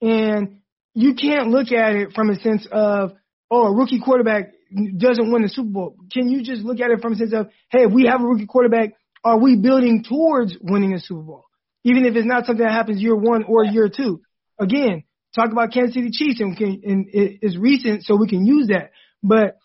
and 0.00 0.60
you 0.96 1.14
can't 1.14 1.48
look 1.48 1.70
at 1.72 1.94
it 1.94 2.12
from 2.14 2.30
a 2.30 2.36
sense 2.40 2.66
of 2.72 3.12
oh 3.50 3.66
a 3.66 3.72
rookie 3.72 4.00
quarterback 4.00 4.52
doesn't 4.96 5.30
win 5.30 5.42
the 5.42 5.48
Super 5.48 5.68
Bowl. 5.68 5.96
Can 6.10 6.28
you 6.28 6.42
just 6.42 6.62
look 6.62 6.80
at 6.80 6.90
it 6.90 7.00
from 7.00 7.12
a 7.12 7.16
sense 7.16 7.34
of 7.34 7.48
hey 7.70 7.84
if 7.84 7.92
we 7.92 8.06
have 8.06 8.22
a 8.22 8.24
rookie 8.24 8.46
quarterback, 8.46 8.94
are 9.22 9.38
we 9.38 9.56
building 9.56 10.04
towards 10.08 10.56
winning 10.60 10.94
a 10.94 10.98
Super 10.98 11.20
Bowl? 11.20 11.44
Even 11.84 12.06
if 12.06 12.16
it's 12.16 12.26
not 12.26 12.46
something 12.46 12.64
that 12.64 12.72
happens 12.72 13.00
year 13.00 13.14
one 13.14 13.44
or 13.44 13.64
year 13.64 13.88
two. 13.94 14.22
Again, 14.58 15.04
talk 15.34 15.52
about 15.52 15.70
Kansas 15.70 15.94
City 15.94 16.08
Chiefs 16.10 16.40
and, 16.40 16.56
can, 16.56 16.80
and 16.82 17.06
it 17.12 17.40
is 17.42 17.58
recent, 17.58 18.02
so 18.04 18.16
we 18.16 18.26
can 18.26 18.46
use 18.46 18.68
that. 18.68 18.90
But 19.22 19.58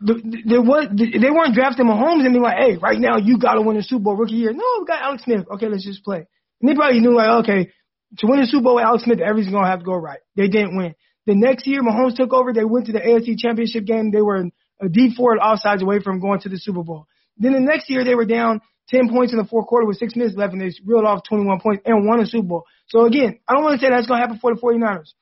the, 0.00 0.14
the, 0.14 0.42
there 0.46 0.62
was 0.62 0.88
they 0.94 1.30
weren't 1.30 1.54
drafting 1.54 1.86
Mahomes 1.86 2.24
and 2.24 2.32
be 2.32 2.38
like, 2.38 2.56
hey, 2.56 2.76
right 2.76 2.98
now 2.98 3.18
you 3.18 3.38
got 3.38 3.54
to 3.54 3.62
win 3.62 3.76
a 3.76 3.82
Super 3.82 4.04
Bowl 4.04 4.16
rookie 4.16 4.36
year. 4.36 4.52
No, 4.52 4.64
we 4.80 4.86
got 4.86 5.02
Alex 5.02 5.24
Smith. 5.24 5.44
Okay, 5.54 5.68
let's 5.68 5.84
just 5.84 6.04
play. 6.04 6.24
And 6.60 6.70
they 6.70 6.74
probably 6.74 7.00
knew 7.00 7.16
like, 7.16 7.44
okay, 7.44 7.72
to 8.18 8.26
win 8.26 8.40
a 8.40 8.46
Super 8.46 8.64
Bowl 8.64 8.80
Alex 8.80 9.04
Smith, 9.04 9.20
everything's 9.20 9.52
gonna 9.52 9.68
have 9.68 9.80
to 9.80 9.84
go 9.84 9.94
right. 9.94 10.20
They 10.36 10.48
didn't 10.48 10.76
win. 10.76 10.94
The 11.26 11.34
next 11.34 11.66
year, 11.66 11.82
Mahomes 11.82 12.16
took 12.16 12.32
over. 12.32 12.52
They 12.52 12.64
went 12.64 12.86
to 12.86 12.92
the 12.92 13.00
AFC 13.00 13.38
Championship 13.38 13.84
game. 13.84 14.10
They 14.10 14.22
were 14.22 14.50
a 14.80 14.88
Dee 14.88 15.14
Ford 15.16 15.38
offsides 15.38 15.82
away 15.82 16.00
from 16.00 16.20
going 16.20 16.40
to 16.40 16.48
the 16.48 16.58
Super 16.58 16.82
Bowl. 16.82 17.06
Then 17.38 17.52
the 17.52 17.60
next 17.60 17.88
year 17.88 18.04
they 18.04 18.14
were 18.14 18.24
down 18.24 18.60
10 18.88 19.08
points 19.08 19.32
in 19.32 19.38
the 19.38 19.44
fourth 19.44 19.66
quarter 19.66 19.86
with 19.86 19.96
six 19.96 20.16
minutes 20.16 20.36
left 20.36 20.52
and 20.52 20.60
they 20.60 20.72
reeled 20.84 21.04
off 21.04 21.22
21 21.28 21.60
points 21.60 21.82
and 21.86 22.06
won 22.06 22.20
a 22.20 22.26
Super 22.26 22.46
Bowl. 22.46 22.64
So 22.88 23.06
again, 23.06 23.38
I 23.48 23.54
don't 23.54 23.62
want 23.62 23.80
to 23.80 23.84
say 23.84 23.90
that's 23.90 24.06
going 24.06 24.20
to 24.20 24.26
happen 24.26 24.38
for 24.38 24.54
the 24.54 24.60
49ers, 24.60 25.12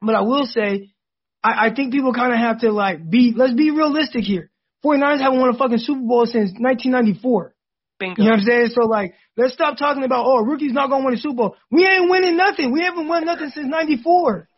but 0.00 0.14
I 0.14 0.22
will 0.22 0.46
say 0.46 0.94
I, 1.42 1.66
I 1.66 1.74
think 1.74 1.92
people 1.92 2.12
kind 2.12 2.32
of 2.32 2.38
have 2.38 2.60
to 2.60 2.72
like 2.72 3.08
be, 3.08 3.32
let's 3.36 3.54
be 3.54 3.70
realistic 3.70 4.24
here. 4.24 4.50
49ers 4.84 5.20
haven't 5.20 5.40
won 5.40 5.54
a 5.54 5.58
fucking 5.58 5.78
Super 5.78 6.00
Bowl 6.00 6.26
since 6.26 6.52
1994. 6.58 7.54
Bingo. 7.98 8.22
You 8.22 8.28
know 8.28 8.34
what 8.34 8.40
I'm 8.40 8.46
saying? 8.46 8.68
So 8.74 8.86
like, 8.86 9.14
let's 9.36 9.54
stop 9.54 9.78
talking 9.78 10.04
about, 10.04 10.26
oh, 10.26 10.44
rookie's 10.44 10.72
not 10.72 10.88
to 10.88 10.96
win 10.96 11.14
a 11.14 11.16
Super 11.16 11.36
Bowl. 11.36 11.56
We 11.70 11.86
ain't 11.86 12.10
winning 12.10 12.36
nothing. 12.36 12.72
We 12.72 12.82
haven't 12.82 13.08
won 13.08 13.24
nothing 13.24 13.50
since 13.50 13.66
94. 13.66 14.48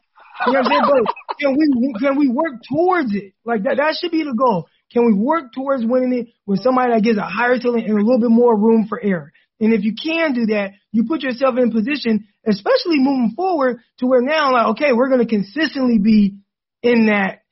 You 0.47 0.52
know 0.52 0.60
what 0.60 0.66
I'm 0.66 0.70
saying? 0.70 0.82
But 0.86 1.36
can 1.40 1.56
we, 1.56 1.94
can 1.98 2.16
we 2.16 2.28
work 2.28 2.62
towards 2.69 3.15
it? 3.15 3.35
Like 3.44 3.65
that, 3.65 3.77
that 3.78 3.97
should 4.01 4.12
be 4.12 4.23
the 4.23 4.35
goal. 4.35 4.69
Can 4.93 5.05
we 5.05 5.12
work 5.12 5.52
towards 5.52 5.85
winning 5.85 6.12
it 6.12 6.28
with 6.47 6.60
somebody 6.62 6.93
that 6.93 7.02
gives 7.02 7.19
a 7.19 7.23
higher 7.23 7.59
ceiling 7.59 7.85
and 7.85 7.98
a 7.98 8.02
little 8.02 8.20
bit 8.20 8.31
more 8.31 8.56
room 8.56 8.86
for 8.89 9.01
error? 9.01 9.32
And 9.60 9.74
if 9.74 9.82
you 9.82 9.94
can 9.94 10.35
do 10.35 10.47
that, 10.47 10.73
you 10.93 11.05
put 11.05 11.23
yourself 11.23 11.56
in 11.59 11.73
position, 11.73 12.28
especially 12.47 12.98
moving 12.98 13.32
forward 13.35 13.81
to 13.98 14.06
where 14.06 14.23
now, 14.23 14.52
like, 14.52 14.66
okay, 14.77 14.93
we're 14.93 15.09
going 15.09 15.20
to 15.20 15.27
consistently 15.27 15.98
be 15.98 16.36
in 16.82 17.06
that, 17.06 17.43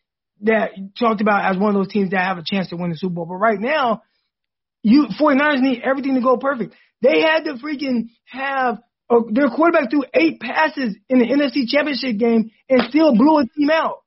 that 0.42 0.70
talked 0.98 1.20
about 1.20 1.50
as 1.50 1.58
one 1.58 1.70
of 1.70 1.74
those 1.74 1.92
teams 1.92 2.10
that 2.10 2.22
have 2.22 2.38
a 2.38 2.44
chance 2.46 2.68
to 2.68 2.76
win 2.76 2.90
the 2.90 2.96
Super 2.96 3.14
Bowl. 3.14 3.26
But 3.26 3.36
right 3.36 3.58
now, 3.58 4.02
you 4.82 5.06
49ers 5.20 5.60
need 5.60 5.82
everything 5.82 6.14
to 6.14 6.20
go 6.20 6.36
perfect. 6.36 6.74
They 7.02 7.20
had 7.20 7.44
to 7.44 7.54
freaking 7.54 8.08
have 8.26 8.78
uh, 9.10 9.20
their 9.30 9.48
quarterback 9.48 9.90
threw 9.90 10.04
eight 10.14 10.40
passes 10.40 10.96
in 11.08 11.18
the 11.18 11.26
NFC 11.26 11.66
Championship 11.68 12.18
game 12.18 12.50
and 12.68 12.82
still 12.88 13.14
blew 13.14 13.38
a 13.38 13.46
team 13.46 13.70
out. 13.70 13.98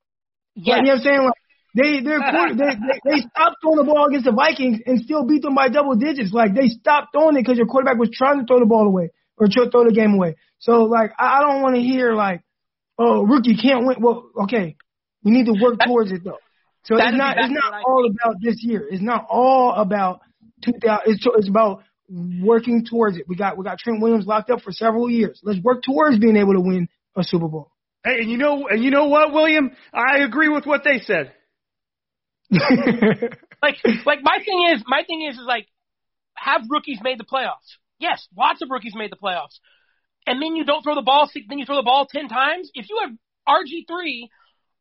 Yes. 0.55 0.67
Like, 0.67 0.81
you 0.81 0.83
know 0.83 0.91
what 0.91 0.97
I'm 0.97 1.03
saying? 1.03 1.23
Like, 1.23 1.33
they 1.75 2.01
their 2.01 2.19
quarter, 2.19 2.55
they, 2.55 2.65
they 2.65 2.99
they 3.05 3.19
stopped 3.29 3.57
throwing 3.61 3.77
the 3.77 3.83
ball 3.83 4.07
against 4.07 4.25
the 4.25 4.31
Vikings 4.31 4.79
and 4.85 4.99
still 4.99 5.25
beat 5.25 5.43
them 5.43 5.53
by 5.55 5.69
double 5.69 5.95
digits. 5.95 6.33
Like 6.33 6.55
they 6.55 6.67
stopped 6.67 7.13
throwing 7.13 7.37
it 7.37 7.43
because 7.43 7.57
your 7.57 7.67
quarterback 7.67 7.97
was 7.97 8.09
trying 8.11 8.39
to 8.39 8.45
throw 8.45 8.59
the 8.59 8.65
ball 8.65 8.87
away 8.87 9.11
or 9.37 9.47
throw 9.47 9.85
the 9.85 9.93
game 9.93 10.15
away. 10.15 10.35
So 10.57 10.83
like 10.83 11.11
I, 11.17 11.37
I 11.37 11.41
don't 11.41 11.61
want 11.61 11.75
to 11.75 11.81
hear 11.81 12.13
like, 12.13 12.41
oh 12.97 13.23
rookie 13.23 13.55
can't 13.55 13.85
win. 13.85 13.97
Well, 14.01 14.29
okay, 14.43 14.75
we 15.23 15.31
need 15.31 15.45
to 15.45 15.53
work 15.61 15.77
towards 15.85 16.11
it 16.11 16.23
though. 16.23 16.41
So 16.85 16.95
it's 16.97 17.15
not 17.15 17.37
exactly 17.37 17.55
it's 17.55 17.63
not 17.63 17.83
all 17.85 18.09
about 18.09 18.35
this 18.41 18.55
year. 18.63 18.87
It's 18.89 19.03
not 19.03 19.27
all 19.29 19.73
about 19.73 20.21
2000. 20.63 20.99
It's 21.05 21.25
it's 21.37 21.49
about 21.49 21.83
working 22.09 22.85
towards 22.85 23.17
it. 23.17 23.25
We 23.27 23.35
got 23.35 23.57
we 23.57 23.63
got 23.63 23.79
Trent 23.79 24.01
Williams 24.01 24.25
locked 24.25 24.49
up 24.49 24.61
for 24.61 24.71
several 24.71 25.09
years. 25.09 25.39
Let's 25.43 25.59
work 25.61 25.83
towards 25.83 26.19
being 26.19 26.37
able 26.37 26.53
to 26.53 26.61
win 26.61 26.87
a 27.15 27.23
Super 27.23 27.47
Bowl. 27.47 27.71
Hey, 28.03 28.19
and 28.21 28.31
you 28.31 28.37
know, 28.37 28.67
and 28.67 28.83
you 28.83 28.91
know 28.91 29.07
what, 29.07 29.33
William? 29.33 29.71
I 29.93 30.19
agree 30.19 30.49
with 30.49 30.65
what 30.65 30.83
they 30.83 30.99
said. 30.99 31.33
like 32.51 33.75
like 34.05 34.19
my 34.23 34.39
thing 34.43 34.69
is 34.73 34.83
my 34.87 35.03
thing 35.05 35.27
is 35.29 35.35
is 35.35 35.45
like 35.45 35.67
have 36.35 36.61
rookies 36.69 36.99
made 37.03 37.19
the 37.19 37.25
playoffs? 37.25 37.77
Yes, 37.99 38.27
lots 38.35 38.61
of 38.61 38.69
rookies 38.71 38.95
made 38.95 39.11
the 39.11 39.17
playoffs. 39.17 39.59
And 40.25 40.41
then 40.41 40.55
you 40.55 40.63
don't 40.63 40.83
throw 40.83 40.95
the 40.95 41.01
ball 41.01 41.29
then 41.47 41.59
you 41.59 41.65
throw 41.65 41.75
the 41.75 41.83
ball 41.83 42.07
10 42.09 42.27
times. 42.29 42.69
If 42.73 42.87
you 42.89 42.99
have 43.01 43.11
RG3 43.47 44.29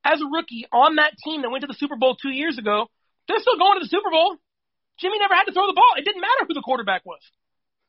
as 0.04 0.20
a 0.20 0.26
rookie 0.26 0.66
on 0.72 0.96
that 0.96 1.14
team 1.24 1.42
that 1.42 1.50
went 1.50 1.62
to 1.62 1.66
the 1.66 1.74
Super 1.78 1.96
Bowl 1.96 2.16
2 2.20 2.28
years 2.28 2.58
ago, 2.58 2.86
they're 3.26 3.40
still 3.40 3.58
going 3.58 3.78
to 3.78 3.84
the 3.84 3.88
Super 3.88 4.10
Bowl. 4.10 4.36
Jimmy 5.00 5.18
never 5.18 5.34
had 5.34 5.44
to 5.44 5.52
throw 5.52 5.66
the 5.66 5.74
ball. 5.74 5.92
It 5.96 6.04
didn't 6.04 6.20
matter 6.20 6.46
who 6.46 6.54
the 6.54 6.62
quarterback 6.62 7.02
was. 7.06 7.20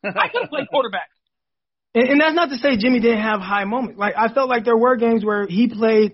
I 0.03 0.29
could 0.29 0.41
have 0.43 0.49
played 0.49 0.67
quarterback. 0.71 1.09
And, 1.95 2.07
and 2.09 2.21
that's 2.21 2.35
not 2.35 2.49
to 2.49 2.57
say 2.57 2.77
Jimmy 2.77 2.99
didn't 2.99 3.21
have 3.21 3.41
high 3.41 3.65
moments. 3.65 3.97
Like 3.99 4.13
I 4.17 4.31
felt 4.33 4.49
like 4.49 4.63
there 4.65 4.77
were 4.77 4.95
games 4.95 5.25
where 5.25 5.47
he 5.47 5.67
played 5.67 6.13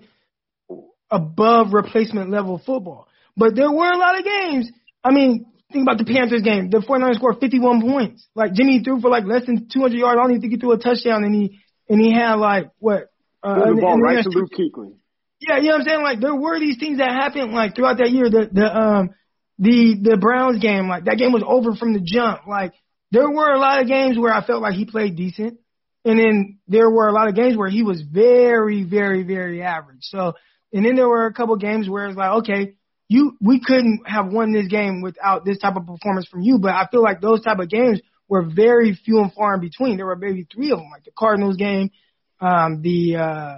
above 1.10 1.72
replacement 1.72 2.30
level 2.30 2.58
football. 2.64 3.08
But 3.36 3.54
there 3.54 3.70
were 3.70 3.90
a 3.90 3.98
lot 3.98 4.18
of 4.18 4.24
games. 4.24 4.70
I 5.04 5.12
mean, 5.12 5.46
think 5.72 5.82
about 5.84 5.98
the 5.98 6.04
Panthers 6.04 6.42
game. 6.42 6.70
The 6.70 6.78
49ers 6.78 7.16
scored 7.16 7.36
51 7.40 7.82
points. 7.82 8.26
Like 8.34 8.54
Jimmy 8.54 8.82
threw 8.82 9.00
for 9.00 9.10
like 9.10 9.24
less 9.24 9.44
than 9.46 9.68
200 9.72 9.96
yards. 9.96 10.18
I 10.18 10.22
don't 10.22 10.30
even 10.30 10.40
think 10.40 10.54
he 10.54 10.58
threw 10.58 10.72
a 10.72 10.78
touchdown, 10.78 11.24
and 11.24 11.34
he 11.34 11.60
and 11.88 12.00
he 12.00 12.12
had 12.12 12.34
like 12.36 12.70
what? 12.78 13.12
Uh, 13.42 13.62
Threw 13.62 13.74
the 13.76 13.80
ball 13.82 13.92
and 13.94 14.02
right 14.02 14.22
to 14.24 14.28
Luke 14.30 14.50
Kuechly. 14.58 14.94
yeah, 15.40 15.58
you 15.58 15.64
know 15.68 15.72
what 15.74 15.80
I'm 15.82 15.86
saying? 15.86 16.02
Like 16.02 16.20
there 16.20 16.34
were 16.34 16.58
these 16.58 16.78
things 16.78 16.98
that 16.98 17.10
happened 17.10 17.52
like 17.52 17.76
throughout 17.76 17.98
that 17.98 18.10
year. 18.10 18.28
The 18.30 18.48
the 18.50 18.66
um 18.76 19.10
the 19.58 19.98
the 20.02 20.16
Browns 20.16 20.60
game, 20.60 20.88
like 20.88 21.04
that 21.04 21.18
game 21.18 21.32
was 21.32 21.44
over 21.46 21.74
from 21.74 21.92
the 21.92 22.00
jump. 22.00 22.46
Like 22.46 22.72
there 23.10 23.30
were 23.30 23.52
a 23.52 23.58
lot 23.58 23.80
of 23.80 23.88
games 23.88 24.18
where 24.18 24.32
I 24.32 24.44
felt 24.44 24.62
like 24.62 24.74
he 24.74 24.84
played 24.84 25.16
decent. 25.16 25.58
And 26.04 26.20
then 26.20 26.58
there 26.68 26.88
were 26.88 27.08
a 27.08 27.12
lot 27.12 27.28
of 27.28 27.34
games 27.34 27.56
where 27.56 27.68
he 27.68 27.82
was 27.82 28.00
very, 28.00 28.84
very, 28.84 29.24
very 29.24 29.62
average. 29.62 30.02
So 30.02 30.34
and 30.72 30.84
then 30.84 30.94
there 30.94 31.08
were 31.08 31.26
a 31.26 31.32
couple 31.32 31.56
games 31.56 31.88
where 31.88 32.06
it's 32.06 32.16
like, 32.16 32.42
okay, 32.42 32.74
you 33.08 33.36
we 33.40 33.60
couldn't 33.60 34.02
have 34.06 34.26
won 34.32 34.52
this 34.52 34.68
game 34.68 35.00
without 35.00 35.44
this 35.44 35.58
type 35.58 35.76
of 35.76 35.86
performance 35.86 36.28
from 36.28 36.42
you. 36.42 36.58
But 36.58 36.72
I 36.72 36.86
feel 36.90 37.02
like 37.02 37.20
those 37.20 37.42
type 37.42 37.58
of 37.58 37.68
games 37.68 38.00
were 38.28 38.44
very 38.44 38.94
few 38.94 39.20
and 39.20 39.32
far 39.32 39.54
in 39.54 39.60
between. 39.60 39.96
There 39.96 40.06
were 40.06 40.16
maybe 40.16 40.46
three 40.52 40.70
of 40.72 40.78
them, 40.78 40.88
like 40.92 41.04
the 41.04 41.12
Cardinals 41.16 41.56
game, 41.56 41.90
um, 42.40 42.82
the 42.82 43.16
uh 43.16 43.54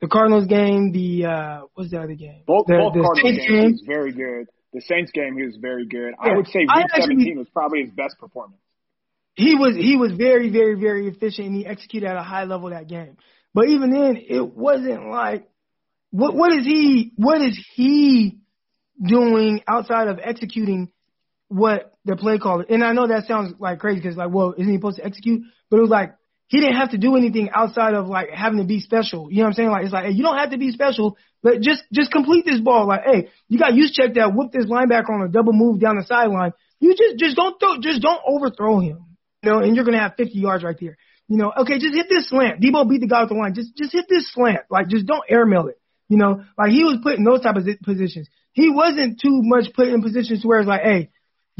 the 0.00 0.08
Cardinals 0.08 0.46
game, 0.46 0.92
the 0.92 1.26
uh 1.26 1.60
what's 1.74 1.90
the 1.90 1.98
other 1.98 2.14
game? 2.14 2.42
Both, 2.46 2.66
the, 2.66 2.74
both 2.74 2.94
the 2.94 3.00
Cardinals 3.00 3.46
game. 3.46 3.72
was 3.72 3.84
very 3.86 4.12
good. 4.12 4.48
The 4.76 4.82
Saints 4.82 5.10
game, 5.10 5.38
he 5.38 5.42
was 5.42 5.56
very 5.56 5.86
good. 5.86 6.12
I 6.20 6.36
would 6.36 6.48
say 6.48 6.58
Week 6.58 6.68
actually- 6.68 7.14
17 7.16 7.38
was 7.38 7.48
probably 7.48 7.80
his 7.80 7.90
best 7.92 8.18
performance. 8.18 8.60
he 9.34 9.54
was 9.54 9.74
he 9.74 9.96
was 9.96 10.12
very 10.12 10.50
very 10.50 10.74
very 10.74 11.08
efficient 11.08 11.46
and 11.48 11.56
he 11.56 11.64
executed 11.64 12.06
at 12.10 12.16
a 12.16 12.22
high 12.22 12.44
level 12.44 12.68
that 12.68 12.86
game. 12.86 13.16
But 13.54 13.70
even 13.70 13.88
then, 13.88 14.18
it 14.18 14.54
wasn't 14.54 15.08
like 15.08 15.48
what 16.10 16.34
what 16.34 16.52
is 16.52 16.66
he 16.66 17.12
what 17.16 17.40
is 17.40 17.58
he 17.74 18.36
doing 19.02 19.62
outside 19.66 20.08
of 20.08 20.18
executing 20.22 20.92
what 21.48 21.94
the 22.04 22.16
play 22.16 22.36
caller? 22.36 22.66
And 22.68 22.84
I 22.84 22.92
know 22.92 23.06
that 23.06 23.26
sounds 23.26 23.54
like 23.58 23.78
crazy 23.78 24.00
because 24.00 24.18
like, 24.18 24.30
well, 24.30 24.52
isn't 24.58 24.70
he 24.70 24.76
supposed 24.76 24.98
to 24.98 25.06
execute? 25.06 25.40
But 25.70 25.78
it 25.78 25.80
was 25.80 25.90
like 25.90 26.16
he 26.48 26.60
didn't 26.60 26.76
have 26.76 26.90
to 26.90 26.98
do 26.98 27.16
anything 27.16 27.48
outside 27.54 27.94
of 27.94 28.08
like 28.08 28.28
having 28.28 28.58
to 28.58 28.66
be 28.66 28.80
special. 28.80 29.30
You 29.30 29.38
know 29.38 29.44
what 29.44 29.48
I'm 29.48 29.54
saying? 29.54 29.70
Like 29.70 29.84
it's 29.84 29.92
like 29.94 30.04
hey, 30.04 30.12
you 30.12 30.22
don't 30.22 30.36
have 30.36 30.50
to 30.50 30.58
be 30.58 30.70
special, 30.70 31.16
but 31.46 31.60
just 31.60 31.84
just 31.92 32.10
complete 32.10 32.44
this 32.44 32.58
ball. 32.58 32.88
Like 32.88 33.04
hey, 33.06 33.28
you 33.46 33.56
got 33.56 33.76
use 33.76 33.92
check 33.92 34.14
that 34.14 34.34
whoop 34.34 34.50
this 34.50 34.66
linebacker 34.66 35.10
on 35.10 35.22
a 35.22 35.28
double 35.28 35.52
move 35.52 35.78
down 35.78 35.94
the 35.94 36.04
sideline. 36.04 36.52
You 36.80 36.96
just 36.96 37.18
just 37.18 37.36
don't 37.36 37.54
throw 37.60 37.78
just 37.80 38.02
don't 38.02 38.20
overthrow 38.26 38.80
him. 38.80 39.06
You 39.44 39.52
know, 39.52 39.58
and 39.60 39.76
you're 39.76 39.84
gonna 39.84 40.00
have 40.00 40.14
50 40.16 40.36
yards 40.36 40.64
right 40.64 40.74
there. 40.80 40.98
You 41.28 41.36
know, 41.36 41.52
okay, 41.58 41.78
just 41.78 41.94
hit 41.94 42.08
this 42.10 42.30
slant. 42.30 42.60
Deebo 42.60 42.88
beat 42.90 43.00
the 43.00 43.06
guy 43.06 43.20
with 43.20 43.28
the 43.28 43.36
line. 43.36 43.54
Just 43.54 43.76
just 43.76 43.92
hit 43.92 44.06
this 44.08 44.28
slant. 44.32 44.62
Like 44.70 44.88
just 44.88 45.06
don't 45.06 45.22
airmail 45.28 45.68
it. 45.68 45.80
You 46.08 46.16
know, 46.16 46.42
like 46.58 46.70
he 46.70 46.82
was 46.82 46.98
put 47.00 47.16
in 47.16 47.22
those 47.22 47.42
type 47.42 47.54
of 47.54 47.64
positions. 47.84 48.28
He 48.50 48.68
wasn't 48.70 49.20
too 49.20 49.38
much 49.44 49.72
put 49.72 49.86
in 49.86 50.02
positions 50.02 50.44
where 50.44 50.58
it's 50.58 50.68
like, 50.68 50.82
hey, 50.82 51.10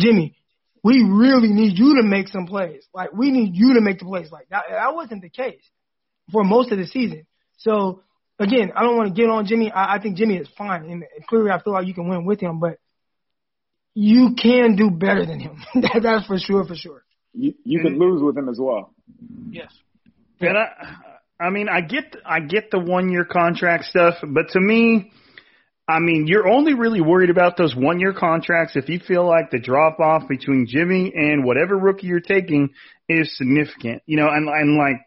Jimmy, 0.01 0.35
we 0.83 1.05
really 1.09 1.51
need 1.51 1.79
you 1.79 1.95
to 1.97 2.03
make 2.03 2.27
some 2.27 2.49
plays. 2.49 2.85
Like 2.93 3.13
we 3.13 3.31
need 3.31 3.55
you 3.55 3.75
to 3.75 3.81
make 3.81 4.01
the 4.01 4.07
plays. 4.07 4.33
Like 4.33 4.49
that, 4.49 4.65
that 4.69 4.97
wasn't 4.97 5.23
the 5.23 5.31
case 5.31 5.63
for 6.33 6.43
most 6.43 6.73
of 6.73 6.79
the 6.79 6.87
season. 6.89 7.25
So 7.59 8.03
again, 8.39 8.73
I 8.75 8.83
don't 8.83 8.97
want 8.97 9.15
to 9.15 9.21
get 9.21 9.31
on 9.31 9.47
Jimmy. 9.47 9.71
I, 9.71 9.97
I 9.97 9.99
think 10.01 10.17
Jimmy 10.17 10.37
is 10.37 10.49
fine, 10.57 10.91
and 10.91 11.05
clearly 11.29 11.51
I 11.51 11.63
feel 11.63 11.73
like 11.73 11.87
you 11.87 11.95
can 11.95 12.09
win 12.09 12.25
with 12.25 12.41
him, 12.41 12.61
but 12.61 12.79
you 13.95 14.35
can 14.41 14.77
do 14.77 14.91
better 14.91 15.25
than 15.25 15.41
him. 15.41 15.63
that, 15.75 16.01
that's 16.03 16.27
for 16.27 16.39
sure, 16.39 16.65
for 16.67 16.75
sure. 16.75 17.05
You, 17.33 17.55
you 17.65 17.81
could 17.83 17.95
lose 17.95 18.23
with 18.23 18.37
him 18.37 18.49
as 18.49 18.59
well. 18.59 18.95
Yes. 19.51 19.73
And 20.41 20.57
I, 20.57 21.47
I 21.47 21.51
mean, 21.51 21.69
I 21.69 21.81
get, 21.81 22.17
I 22.25 22.41
get 22.41 22.71
the 22.71 22.79
one 22.79 23.11
year 23.11 23.25
contract 23.25 23.85
stuff, 23.85 24.15
but 24.23 24.51
to 24.51 24.61
me, 24.61 25.13
I 25.89 26.01
mean, 26.01 26.27
you're 26.27 26.49
only 26.49 26.75
really 26.75 27.01
worried 27.01 27.31
about 27.31 27.57
those 27.57 27.75
one 27.77 28.01
year 28.01 28.13
contracts 28.13 28.75
if 28.75 28.89
you 28.89 28.99
feel 28.99 29.25
like 29.25 29.51
the 29.51 29.61
drop 29.61 30.01
off 30.01 30.29
between 30.29 30.67
Jimmy 30.69 31.13
and 31.15 31.45
whatever 31.45 31.79
rookie 31.79 32.09
you're 32.09 32.21
taking 32.21 32.71
is 33.09 33.37
significant. 33.37 34.03
You 34.05 34.17
know, 34.17 34.29
and 34.29 34.49
and 34.49 34.77
like 34.77 35.06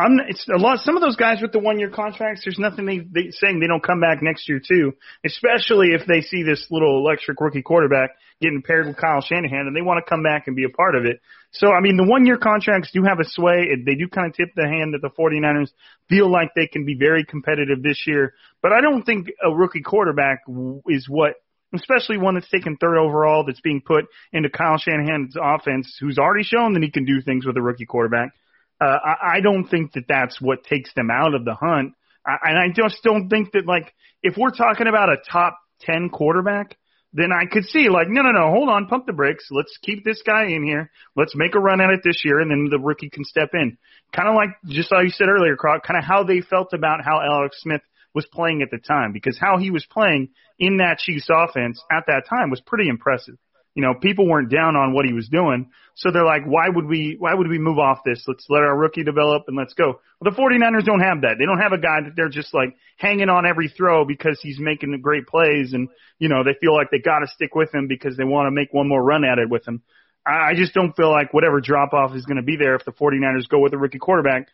I'm 0.00 0.18
it's 0.28 0.46
a 0.48 0.56
lot 0.56 0.78
some 0.80 0.96
of 0.96 1.02
those 1.02 1.16
guys 1.16 1.42
with 1.42 1.52
the 1.52 1.58
one 1.58 1.78
year 1.78 1.90
contracts, 1.90 2.42
there's 2.44 2.58
nothing 2.58 2.86
they, 2.86 2.98
they 2.98 3.30
saying 3.30 3.60
they 3.60 3.66
don't 3.66 3.82
come 3.82 4.00
back 4.00 4.22
next 4.22 4.48
year 4.48 4.60
too. 4.60 4.92
Especially 5.24 5.88
if 5.92 6.06
they 6.06 6.22
see 6.22 6.42
this 6.42 6.66
little 6.70 6.98
electric 6.98 7.40
rookie 7.40 7.62
quarterback 7.62 8.10
getting 8.40 8.62
paired 8.62 8.86
with 8.86 8.96
Kyle 8.96 9.20
Shanahan 9.20 9.66
and 9.66 9.76
they 9.76 9.82
want 9.82 10.04
to 10.04 10.08
come 10.08 10.22
back 10.22 10.46
and 10.46 10.56
be 10.56 10.64
a 10.64 10.70
part 10.70 10.96
of 10.96 11.04
it. 11.04 11.20
So 11.52 11.68
I 11.68 11.80
mean 11.80 11.96
the 11.96 12.08
one 12.08 12.24
year 12.24 12.38
contracts 12.38 12.90
do 12.92 13.02
have 13.02 13.20
a 13.20 13.28
sway. 13.28 13.68
They 13.84 13.94
do 13.94 14.08
kind 14.08 14.28
of 14.28 14.34
tip 14.34 14.48
the 14.56 14.66
hand 14.66 14.94
that 14.94 15.02
the 15.02 15.10
49ers 15.10 15.70
feel 16.08 16.30
like 16.30 16.50
they 16.56 16.66
can 16.66 16.84
be 16.84 16.96
very 16.98 17.24
competitive 17.24 17.82
this 17.82 18.04
year. 18.06 18.34
But 18.62 18.72
I 18.72 18.80
don't 18.80 19.04
think 19.04 19.28
a 19.44 19.54
rookie 19.54 19.82
quarterback 19.82 20.44
is 20.88 21.08
what 21.08 21.34
especially 21.74 22.18
one 22.18 22.34
that's 22.34 22.50
taken 22.50 22.76
third 22.76 22.98
overall 22.98 23.44
that's 23.44 23.60
being 23.60 23.80
put 23.84 24.06
into 24.32 24.50
Kyle 24.50 24.78
Shanahan's 24.78 25.36
offense 25.40 25.96
who's 26.00 26.18
already 26.18 26.44
shown 26.44 26.72
that 26.74 26.82
he 26.82 26.90
can 26.90 27.04
do 27.04 27.20
things 27.20 27.46
with 27.46 27.56
a 27.56 27.62
rookie 27.62 27.86
quarterback. 27.86 28.32
Uh, 28.80 28.98
I, 29.04 29.36
I 29.36 29.40
don't 29.40 29.66
think 29.66 29.92
that 29.92 30.04
that's 30.08 30.40
what 30.40 30.64
takes 30.64 30.92
them 30.94 31.10
out 31.10 31.34
of 31.34 31.44
the 31.44 31.54
hunt. 31.54 31.92
I, 32.26 32.36
and 32.44 32.58
I 32.58 32.68
just 32.74 33.02
don't 33.02 33.28
think 33.28 33.52
that 33.52 33.66
like 33.66 33.92
if 34.22 34.36
we're 34.36 34.50
talking 34.50 34.86
about 34.86 35.10
a 35.10 35.16
top 35.30 35.58
ten 35.80 36.08
quarterback, 36.08 36.76
then 37.12 37.32
I 37.32 37.46
could 37.50 37.64
see 37.64 37.88
like 37.88 38.08
no 38.08 38.22
no 38.22 38.30
no 38.30 38.50
hold 38.50 38.68
on 38.68 38.86
pump 38.86 39.06
the 39.06 39.12
brakes. 39.12 39.48
Let's 39.50 39.76
keep 39.82 40.04
this 40.04 40.22
guy 40.22 40.46
in 40.46 40.64
here. 40.64 40.90
Let's 41.16 41.34
make 41.34 41.54
a 41.54 41.60
run 41.60 41.80
at 41.80 41.90
it 41.90 42.00
this 42.04 42.22
year 42.24 42.40
and 42.40 42.50
then 42.50 42.68
the 42.70 42.78
rookie 42.78 43.10
can 43.10 43.24
step 43.24 43.50
in. 43.52 43.76
Kind 44.14 44.28
of 44.28 44.34
like 44.34 44.50
just 44.66 44.92
like 44.92 45.04
you 45.04 45.10
said 45.10 45.28
earlier 45.28 45.56
Crock 45.56 45.86
kind 45.86 45.98
of 45.98 46.04
how 46.04 46.24
they 46.24 46.40
felt 46.40 46.72
about 46.72 47.04
how 47.04 47.20
Alex 47.20 47.60
Smith 47.60 47.82
was 48.14 48.26
playing 48.32 48.62
at 48.62 48.70
the 48.70 48.78
time 48.78 49.12
because 49.12 49.38
how 49.38 49.58
he 49.58 49.70
was 49.70 49.86
playing 49.86 50.30
in 50.58 50.78
that 50.78 50.98
Chiefs 50.98 51.28
offense 51.30 51.82
at 51.90 52.04
that 52.06 52.24
time 52.28 52.50
was 52.50 52.60
pretty 52.60 52.88
impressive 52.88 53.36
You 53.80 53.86
know, 53.86 53.94
people 53.94 54.28
weren't 54.28 54.50
down 54.50 54.76
on 54.76 54.92
what 54.92 55.06
he 55.06 55.14
was 55.14 55.26
doing. 55.28 55.70
So 55.94 56.10
they're 56.10 56.22
like, 56.22 56.44
why 56.44 56.68
would 56.68 56.84
we, 56.84 57.16
why 57.18 57.32
would 57.32 57.48
we 57.48 57.58
move 57.58 57.78
off 57.78 58.00
this? 58.04 58.22
Let's 58.28 58.44
let 58.50 58.60
our 58.60 58.76
rookie 58.76 59.04
develop 59.04 59.44
and 59.48 59.56
let's 59.56 59.72
go. 59.72 60.00
Well, 60.20 60.30
the 60.30 60.36
49ers 60.36 60.84
don't 60.84 61.00
have 61.00 61.22
that. 61.22 61.36
They 61.38 61.46
don't 61.46 61.60
have 61.60 61.72
a 61.72 61.80
guy 61.80 62.02
that 62.04 62.12
they're 62.14 62.28
just 62.28 62.52
like 62.52 62.76
hanging 62.98 63.30
on 63.30 63.46
every 63.46 63.68
throw 63.68 64.04
because 64.04 64.38
he's 64.42 64.58
making 64.60 65.00
great 65.00 65.26
plays 65.26 65.72
and, 65.72 65.88
you 66.18 66.28
know, 66.28 66.44
they 66.44 66.52
feel 66.60 66.74
like 66.74 66.90
they 66.90 66.98
got 66.98 67.20
to 67.20 67.26
stick 67.28 67.54
with 67.54 67.74
him 67.74 67.88
because 67.88 68.18
they 68.18 68.24
want 68.24 68.48
to 68.48 68.50
make 68.50 68.68
one 68.70 68.86
more 68.86 69.02
run 69.02 69.24
at 69.24 69.38
it 69.38 69.48
with 69.48 69.66
him. 69.66 69.82
I 70.26 70.52
just 70.54 70.74
don't 70.74 70.94
feel 70.94 71.10
like 71.10 71.32
whatever 71.32 71.62
drop 71.62 71.94
off 71.94 72.14
is 72.14 72.26
going 72.26 72.36
to 72.36 72.42
be 72.42 72.56
there 72.56 72.74
if 72.74 72.84
the 72.84 72.92
49ers 72.92 73.48
go 73.48 73.60
with 73.60 73.72
a 73.72 73.78
rookie 73.78 73.98
quarterback. 73.98 74.48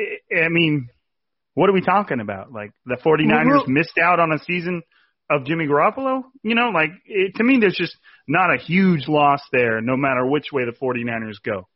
I 0.00 0.48
mean, 0.48 0.88
what 1.52 1.68
are 1.68 1.74
we 1.74 1.82
talking 1.82 2.20
about? 2.20 2.50
Like 2.52 2.72
the 2.86 2.96
49ers 2.96 3.68
missed 3.68 3.98
out 4.02 4.18
on 4.18 4.32
a 4.32 4.38
season 4.38 4.82
of 5.30 5.44
Jimmy 5.44 5.66
Garoppolo? 5.66 6.22
You 6.42 6.54
know, 6.54 6.70
like 6.74 6.90
it, 7.06 7.36
to 7.36 7.44
me, 7.44 7.58
there's 7.60 7.76
just 7.76 7.96
not 8.28 8.52
a 8.52 8.58
huge 8.58 9.08
loss 9.08 9.40
there, 9.52 9.80
no 9.80 9.96
matter 9.96 10.26
which 10.26 10.46
way 10.52 10.64
the 10.64 10.72
49ers 10.72 11.42
go. 11.44 11.68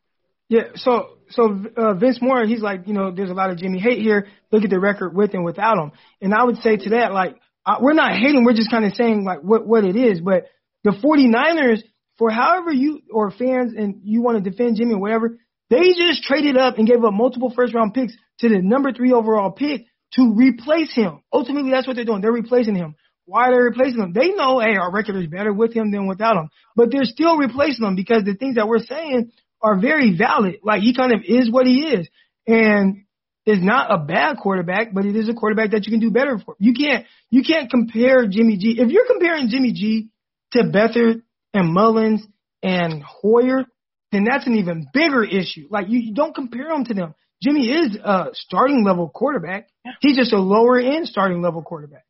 Yeah, 0.49 0.69
so 0.75 1.17
so 1.29 1.61
uh, 1.75 1.93
Vince 1.95 2.19
Moore, 2.21 2.45
he's 2.45 2.61
like, 2.61 2.87
you 2.87 2.93
know, 2.93 3.11
there's 3.11 3.29
a 3.29 3.33
lot 3.33 3.49
of 3.49 3.57
Jimmy 3.57 3.79
hate 3.79 4.01
here. 4.01 4.27
Look 4.51 4.63
at 4.63 4.69
the 4.69 4.79
record 4.79 5.13
with 5.13 5.33
and 5.33 5.43
without 5.43 5.77
him. 5.77 5.91
And 6.21 6.33
I 6.33 6.43
would 6.43 6.57
say 6.57 6.77
to 6.77 6.89
that, 6.91 7.11
like, 7.11 7.35
uh, 7.65 7.77
we're 7.81 7.93
not 7.93 8.13
hating, 8.13 8.45
we're 8.45 8.53
just 8.53 8.71
kind 8.71 8.85
of 8.85 8.93
saying 8.93 9.25
like 9.25 9.41
what 9.41 9.67
what 9.67 9.83
it 9.83 9.97
is. 9.97 10.21
But 10.21 10.45
the 10.85 10.91
49ers, 10.91 11.83
for 12.17 12.31
however 12.31 12.71
you 12.71 13.01
or 13.11 13.29
fans 13.29 13.73
and 13.77 14.01
you 14.03 14.21
want 14.21 14.41
to 14.41 14.49
defend 14.49 14.77
Jimmy 14.77 14.93
or 14.93 14.99
whatever, 14.99 15.37
they 15.69 15.93
just 15.93 16.23
traded 16.23 16.57
up 16.57 16.77
and 16.77 16.87
gave 16.87 17.03
up 17.03 17.13
multiple 17.13 17.51
first 17.53 17.73
round 17.73 17.93
picks 17.93 18.13
to 18.39 18.47
the 18.47 18.61
number 18.61 18.93
three 18.93 19.11
overall 19.11 19.51
pick 19.51 19.81
to 20.13 20.33
replace 20.33 20.93
him. 20.95 21.21
Ultimately, 21.33 21.71
that's 21.71 21.85
what 21.85 21.97
they're 21.97 22.05
doing. 22.05 22.21
They're 22.21 22.31
replacing 22.31 22.75
him. 22.75 22.95
Why 23.27 23.49
are 23.49 23.51
they 23.51 23.61
replacing 23.61 24.01
him? 24.01 24.13
They 24.13 24.29
know, 24.29 24.59
hey, 24.59 24.77
our 24.77 24.91
record 24.91 25.17
is 25.17 25.27
better 25.27 25.53
with 25.53 25.73
him 25.73 25.91
than 25.91 26.07
without 26.07 26.37
him. 26.37 26.49
But 26.77 26.91
they're 26.91 27.03
still 27.03 27.37
replacing 27.37 27.85
him 27.85 27.95
because 27.95 28.23
the 28.23 28.35
things 28.35 28.55
that 28.55 28.67
we're 28.67 28.79
saying 28.79 29.33
are 29.61 29.77
very 29.77 30.17
valid. 30.17 30.59
Like 30.63 30.81
he 30.81 30.95
kind 30.95 31.13
of 31.13 31.21
is 31.25 31.51
what 31.51 31.67
he 31.67 31.87
is. 31.87 32.07
And 32.47 33.03
is 33.45 33.61
not 33.61 33.91
a 33.91 33.97
bad 33.97 34.37
quarterback, 34.37 34.93
but 34.93 35.05
it 35.05 35.15
is 35.15 35.29
a 35.29 35.33
quarterback 35.33 35.71
that 35.71 35.85
you 35.85 35.91
can 35.91 35.99
do 35.99 36.11
better 36.11 36.37
for. 36.37 36.55
You 36.59 36.73
can't 36.73 37.05
you 37.29 37.43
can't 37.43 37.69
compare 37.69 38.27
Jimmy 38.27 38.57
G. 38.57 38.75
If 38.79 38.89
you're 38.89 39.07
comparing 39.07 39.49
Jimmy 39.49 39.73
G 39.73 40.09
to 40.51 40.63
Beathard 40.63 41.21
and 41.53 41.73
Mullens 41.73 42.21
and 42.63 43.03
Hoyer, 43.03 43.65
then 44.11 44.25
that's 44.29 44.47
an 44.47 44.55
even 44.55 44.87
bigger 44.93 45.23
issue. 45.23 45.67
Like 45.69 45.87
you, 45.89 45.99
you 45.99 46.13
don't 46.13 46.35
compare 46.35 46.67
them 46.69 46.85
to 46.85 46.93
them. 46.93 47.13
Jimmy 47.41 47.69
is 47.69 47.97
a 48.03 48.27
starting 48.33 48.83
level 48.83 49.09
quarterback. 49.09 49.69
He's 50.01 50.17
just 50.17 50.33
a 50.33 50.39
lower 50.39 50.79
end 50.79 51.07
starting 51.07 51.41
level 51.41 51.61
quarterback. 51.61 52.03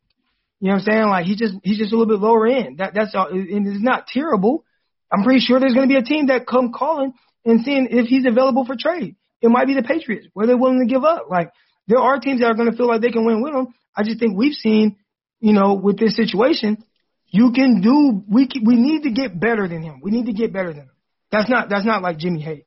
You 0.60 0.68
know 0.68 0.74
what 0.74 0.80
I'm 0.80 0.84
saying? 0.84 1.08
Like 1.08 1.26
he's 1.26 1.38
just 1.38 1.54
he's 1.62 1.78
just 1.78 1.92
a 1.92 1.96
little 1.96 2.12
bit 2.12 2.20
lower 2.22 2.46
end. 2.46 2.78
That 2.78 2.92
that's 2.94 3.14
all, 3.14 3.28
and 3.28 3.66
it's 3.66 3.82
not 3.82 4.06
terrible. 4.06 4.64
I'm 5.10 5.24
pretty 5.24 5.40
sure 5.40 5.60
there's 5.60 5.74
going 5.74 5.88
to 5.88 5.92
be 5.92 5.98
a 5.98 6.04
team 6.04 6.26
that 6.26 6.46
come 6.46 6.72
calling 6.72 7.14
and 7.44 7.64
seeing 7.64 7.88
if 7.90 8.06
he's 8.06 8.26
available 8.26 8.64
for 8.64 8.76
trade. 8.78 9.16
It 9.40 9.48
might 9.48 9.66
be 9.66 9.74
the 9.74 9.82
Patriots 9.82 10.26
where 10.34 10.46
they're 10.46 10.58
willing 10.58 10.80
to 10.80 10.92
give 10.92 11.04
up. 11.04 11.26
Like 11.30 11.50
there 11.86 11.98
are 11.98 12.18
teams 12.18 12.40
that 12.40 12.46
are 12.46 12.54
going 12.54 12.70
to 12.70 12.76
feel 12.76 12.88
like 12.88 13.00
they 13.00 13.10
can 13.10 13.24
win 13.24 13.40
with 13.42 13.54
him. 13.54 13.68
I 13.96 14.02
just 14.02 14.18
think 14.18 14.36
we've 14.36 14.54
seen, 14.54 14.96
you 15.40 15.52
know, 15.52 15.74
with 15.74 15.98
this 15.98 16.16
situation, 16.16 16.84
you 17.28 17.52
can 17.52 17.80
do. 17.80 18.22
We 18.28 18.48
can, 18.48 18.64
we 18.64 18.76
need 18.76 19.04
to 19.04 19.10
get 19.10 19.38
better 19.38 19.68
than 19.68 19.82
him. 19.82 20.00
We 20.02 20.10
need 20.10 20.26
to 20.26 20.32
get 20.32 20.52
better 20.52 20.72
than 20.72 20.82
him. 20.82 20.90
That's 21.30 21.48
not 21.48 21.68
that's 21.68 21.86
not 21.86 22.02
like 22.02 22.18
Jimmy 22.18 22.40
Hate. 22.40 22.64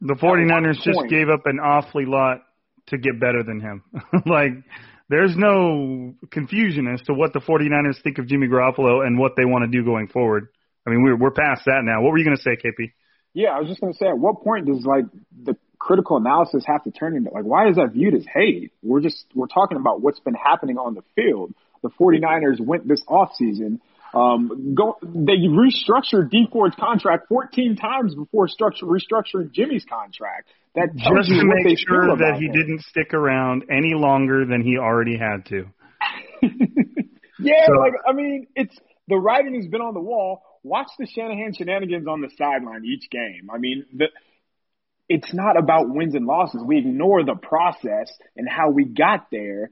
The 0.00 0.14
49ers 0.14 0.82
just 0.82 1.00
gave 1.08 1.28
up 1.28 1.46
an 1.46 1.58
awfully 1.60 2.04
lot 2.04 2.42
to 2.88 2.98
get 2.98 3.18
better 3.18 3.42
than 3.42 3.60
him. 3.60 3.82
like 4.26 4.52
there's 5.14 5.36
no 5.36 6.14
confusion 6.32 6.88
as 6.92 7.00
to 7.02 7.14
what 7.14 7.32
the 7.32 7.38
49ers 7.38 8.02
think 8.02 8.18
of 8.18 8.26
Jimmy 8.26 8.48
Garoppolo 8.48 9.06
and 9.06 9.16
what 9.16 9.32
they 9.36 9.44
want 9.44 9.62
to 9.62 9.70
do 9.70 9.84
going 9.84 10.08
forward. 10.08 10.48
I 10.84 10.90
mean, 10.90 11.04
we're 11.04 11.16
we're 11.16 11.30
past 11.30 11.62
that 11.66 11.82
now. 11.82 12.02
What 12.02 12.10
were 12.10 12.18
you 12.18 12.24
going 12.24 12.36
to 12.36 12.42
say, 12.42 12.56
KP? 12.56 12.92
Yeah, 13.32 13.50
I 13.50 13.60
was 13.60 13.68
just 13.68 13.80
going 13.80 13.92
to 13.92 13.98
say, 13.98 14.06
at 14.06 14.18
what 14.18 14.42
point 14.42 14.66
does 14.66 14.84
like 14.84 15.04
the 15.44 15.56
critical 15.78 16.16
analysis 16.16 16.64
have 16.66 16.82
to 16.84 16.90
turn 16.90 17.16
into 17.16 17.30
like 17.30 17.44
why 17.44 17.68
is 17.68 17.76
that 17.76 17.92
viewed 17.92 18.14
as 18.14 18.26
hate? 18.32 18.72
We're 18.82 19.00
just 19.00 19.24
we're 19.34 19.46
talking 19.46 19.78
about 19.78 20.00
what's 20.02 20.20
been 20.20 20.34
happening 20.34 20.78
on 20.78 20.94
the 20.94 21.02
field. 21.14 21.54
The 21.82 21.90
49ers 21.90 22.60
went 22.60 22.88
this 22.88 23.02
off 23.06 23.36
season. 23.36 23.80
Um, 24.14 24.74
go, 24.74 24.96
they 25.02 25.46
restructured 25.46 26.30
Dee 26.30 26.46
Ford's 26.50 26.76
contract 26.76 27.28
14 27.28 27.76
times 27.76 28.14
before 28.14 28.48
structure, 28.48 28.86
restructuring 28.86 29.52
Jimmy's 29.52 29.84
contract. 29.84 30.48
That 30.74 30.88
just 30.96 31.28
to 31.28 31.44
make 31.44 31.78
sure 31.78 32.16
that 32.16 32.36
he 32.38 32.46
him. 32.46 32.52
didn't 32.52 32.80
stick 32.82 33.14
around 33.14 33.64
any 33.70 33.94
longer 33.94 34.44
than 34.44 34.62
he 34.62 34.76
already 34.78 35.16
had 35.16 35.46
to. 35.46 35.66
Yeah, 37.40 37.66
So- 37.66 37.72
like 37.74 37.94
I 38.08 38.12
mean, 38.12 38.46
it's 38.54 38.76
the 39.08 39.16
writing 39.16 39.54
has 39.56 39.66
been 39.66 39.80
on 39.80 39.92
the 39.94 40.00
wall. 40.00 40.42
Watch 40.62 40.86
the 40.98 41.06
Shanahan 41.06 41.52
shenanigans 41.52 42.06
on 42.08 42.20
the 42.22 42.30
sideline 42.38 42.84
each 42.86 43.10
game. 43.10 43.50
I 43.52 43.58
mean, 43.58 43.84
the, 43.92 44.06
it's 45.08 45.34
not 45.34 45.58
about 45.58 45.90
wins 45.90 46.14
and 46.14 46.26
losses. 46.26 46.62
We 46.64 46.78
ignore 46.78 47.22
the 47.24 47.34
process 47.34 48.10
and 48.36 48.48
how 48.48 48.70
we 48.70 48.84
got 48.86 49.26
there. 49.30 49.70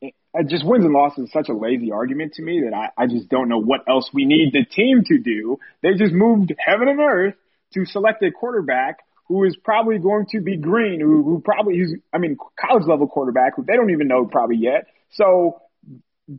It, 0.00 0.14
just 0.48 0.66
wins 0.66 0.84
and 0.84 0.92
losses 0.94 1.26
is 1.26 1.32
such 1.32 1.48
a 1.48 1.54
lazy 1.54 1.92
argument 1.92 2.32
to 2.34 2.42
me 2.42 2.62
that 2.64 2.74
I, 2.74 2.88
I 3.04 3.06
just 3.06 3.28
don't 3.28 3.48
know 3.48 3.60
what 3.60 3.82
else 3.88 4.10
we 4.12 4.24
need 4.24 4.52
the 4.52 4.64
team 4.64 5.02
to 5.06 5.18
do. 5.18 5.58
They 5.82 5.90
just 5.94 6.12
moved 6.12 6.52
heaven 6.58 6.88
and 6.88 6.98
earth 6.98 7.34
to 7.74 7.84
select 7.84 8.22
a 8.24 8.32
quarterback 8.32 8.98
who 9.32 9.44
is 9.44 9.56
probably 9.56 9.98
going 9.98 10.26
to 10.30 10.40
be 10.42 10.58
green, 10.58 11.00
who, 11.00 11.22
who 11.22 11.40
probably 11.42 11.76
is, 11.78 11.94
I 12.12 12.18
mean, 12.18 12.36
college 12.60 12.84
level 12.86 13.08
quarterback 13.08 13.56
who 13.56 13.64
they 13.64 13.74
don't 13.74 13.90
even 13.90 14.08
know 14.08 14.26
probably 14.26 14.56
yet. 14.56 14.88
So 15.12 15.62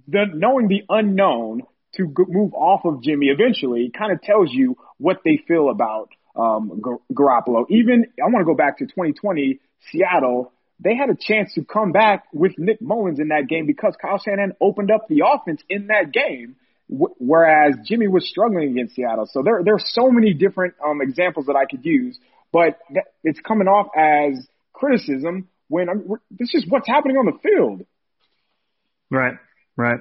the 0.08 0.26
knowing 0.32 0.68
the 0.68 0.84
unknown 0.90 1.64
to 1.96 2.14
move 2.28 2.54
off 2.54 2.86
of 2.86 3.02
Jimmy 3.02 3.28
eventually 3.28 3.92
kind 3.98 4.12
of 4.12 4.22
tells 4.22 4.50
you 4.52 4.78
what 4.98 5.22
they 5.26 5.42
feel 5.48 5.70
about 5.70 6.10
um, 6.36 6.82
Gar- 6.82 7.00
Garoppolo. 7.12 7.66
Even 7.70 8.06
I 8.24 8.28
want 8.30 8.42
to 8.42 8.46
go 8.46 8.56
back 8.56 8.78
to 8.78 8.86
2020 8.86 9.60
Seattle. 9.92 10.52
They 10.80 10.96
had 10.96 11.10
a 11.10 11.16
chance 11.20 11.54
to 11.56 11.64
come 11.64 11.92
back 11.92 12.26
with 12.32 12.54
Nick 12.58 12.80
Mullens 12.80 13.20
in 13.20 13.30
that 13.30 13.48
game 13.48 13.66
because 13.66 13.96
Kyle 14.00 14.20
Shanahan 14.20 14.54
opened 14.62 14.92
up 14.92 15.08
the 15.08 15.24
offense 15.26 15.62
in 15.70 15.88
that 15.88 16.12
game, 16.12 16.56
whereas 16.90 17.76
Jimmy 17.86 18.08
was 18.08 18.28
struggling 18.28 18.72
against 18.72 18.96
Seattle. 18.96 19.28
So 19.32 19.44
there 19.44 19.62
there 19.64 19.76
are 19.76 19.84
so 19.84 20.10
many 20.10 20.34
different 20.34 20.76
um, 20.86 21.02
examples 21.02 21.46
that 21.46 21.56
I 21.56 21.66
could 21.66 21.86
use, 21.86 22.20
but 22.54 22.78
that, 22.94 23.06
it's 23.24 23.40
coming 23.46 23.68
off 23.68 23.88
as 23.98 24.48
criticism 24.72 25.50
when 25.68 25.90
I'm, 25.90 26.08
we're- 26.08 26.22
this 26.32 26.54
is 26.54 26.66
what's 26.70 26.88
happening 26.88 27.18
on 27.18 27.26
the 27.26 27.38
field. 27.42 27.82
Right, 29.12 29.34
right. 29.76 30.00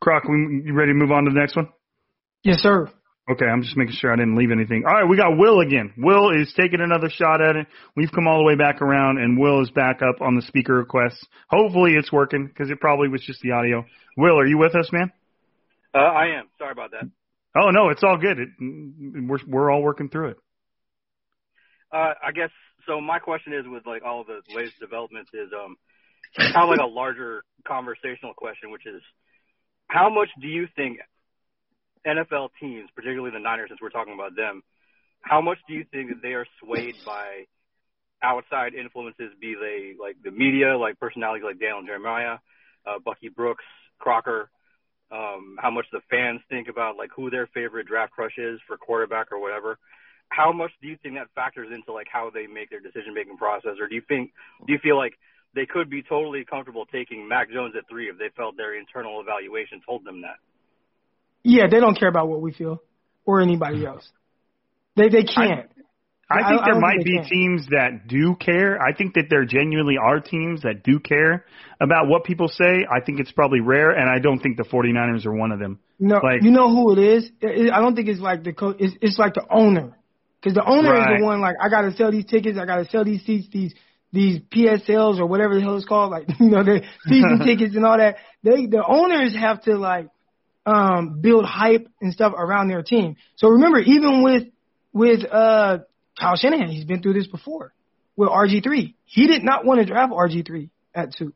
Crock, 0.00 0.24
we, 0.24 0.62
you 0.64 0.72
ready 0.72 0.92
to 0.92 0.94
move 0.98 1.10
on 1.10 1.24
to 1.24 1.30
the 1.30 1.38
next 1.38 1.56
one? 1.56 1.68
Yes, 2.42 2.58
sir. 2.60 2.88
Okay, 3.28 3.44
I'm 3.44 3.62
just 3.62 3.76
making 3.76 3.94
sure 3.96 4.12
I 4.12 4.16
didn't 4.16 4.36
leave 4.36 4.52
anything. 4.52 4.84
All 4.86 4.94
right, 4.94 5.08
we 5.08 5.16
got 5.16 5.36
Will 5.36 5.58
again. 5.58 5.92
Will 5.98 6.30
is 6.30 6.52
taking 6.56 6.80
another 6.80 7.10
shot 7.10 7.40
at 7.42 7.56
it. 7.56 7.66
We've 7.96 8.12
come 8.12 8.28
all 8.28 8.38
the 8.38 8.44
way 8.44 8.54
back 8.54 8.80
around, 8.80 9.18
and 9.18 9.36
Will 9.36 9.62
is 9.62 9.70
back 9.70 10.00
up 10.00 10.22
on 10.22 10.36
the 10.36 10.42
speaker 10.42 10.74
requests. 10.74 11.26
Hopefully, 11.50 11.94
it's 11.98 12.12
working 12.12 12.46
because 12.46 12.70
it 12.70 12.78
probably 12.80 13.08
was 13.08 13.22
just 13.22 13.40
the 13.40 13.50
audio. 13.50 13.84
Will, 14.16 14.38
are 14.38 14.46
you 14.46 14.58
with 14.58 14.76
us, 14.76 14.90
man? 14.92 15.10
Uh, 15.92 15.98
I 15.98 16.38
am. 16.38 16.44
Sorry 16.56 16.70
about 16.70 16.92
that. 16.92 17.10
Oh 17.60 17.70
no, 17.70 17.88
it's 17.88 18.04
all 18.04 18.16
good. 18.18 18.38
It, 18.38 18.48
we're 18.60 19.38
we're 19.48 19.72
all 19.72 19.82
working 19.82 20.08
through 20.08 20.30
it. 20.30 20.36
Uh, 21.96 22.12
I 22.22 22.32
guess 22.32 22.50
so. 22.86 23.00
My 23.00 23.18
question 23.18 23.54
is, 23.54 23.64
with 23.66 23.86
like 23.86 24.02
all 24.04 24.24
the 24.24 24.40
latest 24.54 24.78
developments, 24.78 25.30
is 25.32 25.48
um, 25.56 25.76
kind 26.36 26.64
of 26.64 26.68
like 26.68 26.80
a 26.80 26.86
larger 26.86 27.42
conversational 27.66 28.34
question, 28.34 28.70
which 28.70 28.84
is, 28.86 29.00
how 29.88 30.10
much 30.10 30.28
do 30.40 30.46
you 30.46 30.68
think 30.76 30.98
NFL 32.06 32.50
teams, 32.60 32.90
particularly 32.94 33.32
the 33.32 33.40
Niners, 33.40 33.70
since 33.70 33.80
we're 33.80 33.88
talking 33.88 34.12
about 34.12 34.36
them, 34.36 34.62
how 35.22 35.40
much 35.40 35.56
do 35.66 35.72
you 35.72 35.86
think 35.90 36.10
that 36.10 36.20
they 36.20 36.34
are 36.34 36.46
swayed 36.62 36.96
by 37.06 37.46
outside 38.22 38.74
influences, 38.74 39.32
be 39.40 39.54
they 39.54 39.94
like 39.98 40.16
the 40.22 40.30
media, 40.30 40.76
like 40.76 41.00
personalities 41.00 41.44
like 41.44 41.58
Daniel 41.58 41.82
Jeremiah, 41.82 42.38
uh, 42.86 42.98
Bucky 43.02 43.30
Brooks, 43.30 43.64
Crocker, 43.98 44.50
um, 45.10 45.56
how 45.60 45.70
much 45.70 45.86
the 45.92 46.00
fans 46.10 46.40
think 46.50 46.68
about 46.68 46.98
like 46.98 47.10
who 47.16 47.30
their 47.30 47.46
favorite 47.54 47.86
draft 47.86 48.12
crush 48.12 48.36
is 48.36 48.60
for 48.66 48.76
quarterback 48.76 49.32
or 49.32 49.40
whatever. 49.40 49.78
How 50.28 50.52
much 50.52 50.70
do 50.82 50.88
you 50.88 50.96
think 51.02 51.14
that 51.14 51.28
factors 51.34 51.68
into 51.72 51.92
like 51.92 52.08
how 52.12 52.30
they 52.32 52.46
make 52.46 52.70
their 52.70 52.80
decision 52.80 53.14
making 53.14 53.36
process, 53.36 53.78
or 53.80 53.88
do 53.88 53.94
you 53.94 54.02
think 54.06 54.32
do 54.66 54.72
you 54.72 54.78
feel 54.82 54.96
like 54.96 55.14
they 55.54 55.66
could 55.66 55.88
be 55.88 56.02
totally 56.02 56.44
comfortable 56.44 56.84
taking 56.86 57.28
Mac 57.28 57.50
Jones 57.50 57.74
at 57.76 57.88
three 57.88 58.08
if 58.08 58.18
they 58.18 58.28
felt 58.36 58.56
their 58.56 58.78
internal 58.78 59.20
evaluation 59.20 59.80
told 59.86 60.04
them 60.04 60.22
that? 60.22 60.36
Yeah, 61.42 61.68
they 61.70 61.80
don't 61.80 61.98
care 61.98 62.08
about 62.08 62.28
what 62.28 62.40
we 62.40 62.52
feel 62.52 62.82
or 63.24 63.40
anybody 63.40 63.78
mm-hmm. 63.78 63.86
else. 63.86 64.08
They 64.96 65.08
they 65.08 65.24
can't. 65.24 65.70
I 66.28 66.48
think 66.48 66.62
there 66.64 66.74
don't 66.74 66.82
might 66.82 66.98
they 66.98 67.04
be 67.04 67.18
can. 67.18 67.28
teams 67.28 67.66
that 67.68 68.08
do 68.08 68.34
care. 68.34 68.80
I 68.82 68.92
think 68.92 69.14
that 69.14 69.26
there 69.30 69.44
genuinely 69.44 69.94
are 69.96 70.18
teams 70.18 70.62
that 70.62 70.82
do 70.82 70.98
care 70.98 71.44
about 71.80 72.08
what 72.08 72.24
people 72.24 72.48
say. 72.48 72.84
I 72.90 73.00
think 73.00 73.20
it's 73.20 73.30
probably 73.30 73.60
rare, 73.60 73.90
and 73.90 74.10
I 74.10 74.18
don't 74.18 74.40
think 74.40 74.56
the 74.56 74.64
49ers 74.64 75.24
are 75.24 75.32
one 75.32 75.52
of 75.52 75.60
them. 75.60 75.78
No, 76.00 76.16
Like- 76.16 76.42
you 76.42 76.50
know 76.50 76.68
who 76.68 76.92
it 76.92 76.98
is? 76.98 77.30
It, 77.40 77.66
it, 77.66 77.72
I 77.72 77.80
don't 77.80 77.94
think 77.94 78.08
it's 78.08 78.20
like 78.20 78.42
the 78.42 78.52
coach. 78.52 78.76
It's, 78.80 78.96
it's 79.00 79.18
like 79.18 79.34
the 79.34 79.46
owner, 79.48 79.96
because 80.46 80.54
the 80.54 80.64
owner 80.64 80.94
is 80.96 81.18
the 81.18 81.24
one 81.24 81.40
like 81.40 81.56
I 81.60 81.68
got 81.68 81.82
to 81.82 81.96
sell 81.96 82.12
these 82.12 82.24
tickets, 82.24 82.56
I 82.56 82.66
got 82.66 82.76
to 82.76 82.88
sell 82.88 83.04
these 83.04 83.24
seats, 83.24 83.48
these 83.52 83.74
these 84.12 84.40
PSLs 84.54 85.18
or 85.18 85.26
whatever 85.26 85.56
the 85.56 85.60
hell 85.60 85.76
it's 85.76 85.84
called, 85.84 86.12
like 86.12 86.28
you 86.40 86.50
know 86.50 86.62
the 86.62 86.82
season 87.08 87.40
tickets 87.44 87.74
and 87.74 87.84
all 87.84 87.98
that. 87.98 88.18
They 88.44 88.66
the 88.66 88.84
owners 88.86 89.34
have 89.34 89.62
to 89.64 89.76
like 89.76 90.08
um, 90.64 91.20
build 91.20 91.44
hype 91.44 91.88
and 92.00 92.12
stuff 92.12 92.32
around 92.36 92.68
their 92.68 92.82
team. 92.82 93.16
So 93.34 93.48
remember, 93.48 93.80
even 93.80 94.22
with 94.22 94.44
with 94.92 95.24
uh, 95.24 95.78
Kyle 96.16 96.36
Shanahan, 96.36 96.68
he's 96.68 96.84
been 96.84 97.02
through 97.02 97.14
this 97.14 97.26
before 97.26 97.72
with 98.14 98.28
RG3. 98.28 98.94
He 99.04 99.26
did 99.26 99.42
not 99.42 99.64
want 99.64 99.80
to 99.80 99.86
draft 99.86 100.12
RG3 100.12 100.70
at 100.94 101.12
two. 101.18 101.32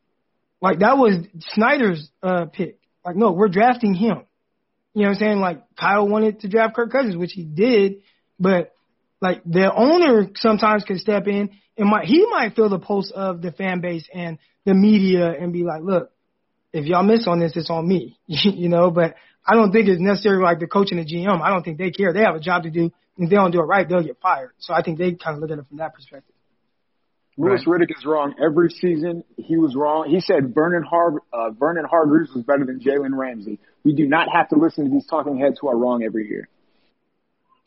Like 0.61 0.79
that 0.79 0.97
was 0.97 1.25
Snyder's 1.49 2.09
uh, 2.23 2.45
pick. 2.45 2.79
Like 3.05 3.17
no, 3.17 3.33
we're 3.33 3.49
drafting 3.49 3.93
him. 3.93 4.23
You 4.93 5.03
know 5.03 5.09
what 5.09 5.15
I'm 5.15 5.15
saying? 5.15 5.39
Like 5.39 5.63
Kyle 5.77 6.07
wanted 6.07 6.39
to 6.41 6.47
draft 6.47 6.75
Kirk 6.75 6.93
Cousins, 6.93 7.17
which 7.17 7.33
he 7.33 7.43
did, 7.43 8.03
but 8.39 8.73
like 9.21 9.43
the 9.45 9.71
owner 9.73 10.29
sometimes 10.35 10.83
can 10.83 10.97
step 10.97 11.27
in 11.27 11.51
and 11.77 11.89
might 11.89 12.05
he 12.05 12.25
might 12.29 12.55
feel 12.55 12.69
the 12.69 12.79
pulse 12.79 13.11
of 13.15 13.41
the 13.41 13.51
fan 13.51 13.79
base 13.79 14.07
and 14.13 14.39
the 14.65 14.73
media 14.73 15.31
and 15.31 15.53
be 15.53 15.63
like, 15.63 15.81
look, 15.83 16.11
if 16.73 16.85
y'all 16.85 17.03
miss 17.03 17.27
on 17.27 17.39
this, 17.39 17.53
it's 17.55 17.69
on 17.69 17.87
me. 17.87 18.17
you 18.25 18.69
know, 18.69 18.91
but 18.91 19.15
I 19.45 19.55
don't 19.55 19.71
think 19.71 19.87
it's 19.87 20.01
necessarily 20.01 20.43
like 20.43 20.59
the 20.59 20.67
coach 20.67 20.91
and 20.91 20.99
the 20.99 21.05
GM. 21.05 21.41
I 21.41 21.49
don't 21.49 21.63
think 21.63 21.77
they 21.77 21.91
care. 21.91 22.13
They 22.13 22.21
have 22.21 22.35
a 22.35 22.39
job 22.39 22.63
to 22.63 22.69
do. 22.69 22.91
If 23.17 23.29
they 23.29 23.35
don't 23.35 23.51
do 23.51 23.59
it 23.59 23.63
right, 23.63 23.87
they'll 23.87 24.03
get 24.03 24.19
fired. 24.21 24.51
So 24.59 24.73
I 24.73 24.81
think 24.81 24.97
they 24.97 25.13
kind 25.13 25.35
of 25.35 25.41
look 25.41 25.51
at 25.51 25.59
it 25.59 25.67
from 25.67 25.77
that 25.77 25.93
perspective. 25.93 26.33
Louis 27.37 27.65
right. 27.65 27.81
Riddick 27.81 27.97
is 27.97 28.05
wrong 28.05 28.35
every 28.43 28.69
season. 28.69 29.23
He 29.37 29.57
was 29.57 29.75
wrong. 29.75 30.09
He 30.09 30.19
said 30.19 30.53
Vernon 30.53 30.83
Har 30.83 31.13
uh, 31.33 31.51
Vernon 31.51 31.85
Hargreaves 31.89 32.31
was 32.35 32.43
better 32.43 32.65
than 32.65 32.79
Jalen 32.79 33.17
Ramsey. 33.17 33.59
We 33.83 33.93
do 33.93 34.07
not 34.07 34.27
have 34.33 34.49
to 34.49 34.57
listen 34.57 34.85
to 34.85 34.91
these 34.91 35.07
talking 35.07 35.39
heads 35.39 35.57
who 35.59 35.69
are 35.69 35.77
wrong 35.77 36.03
every 36.03 36.27
year. 36.27 36.49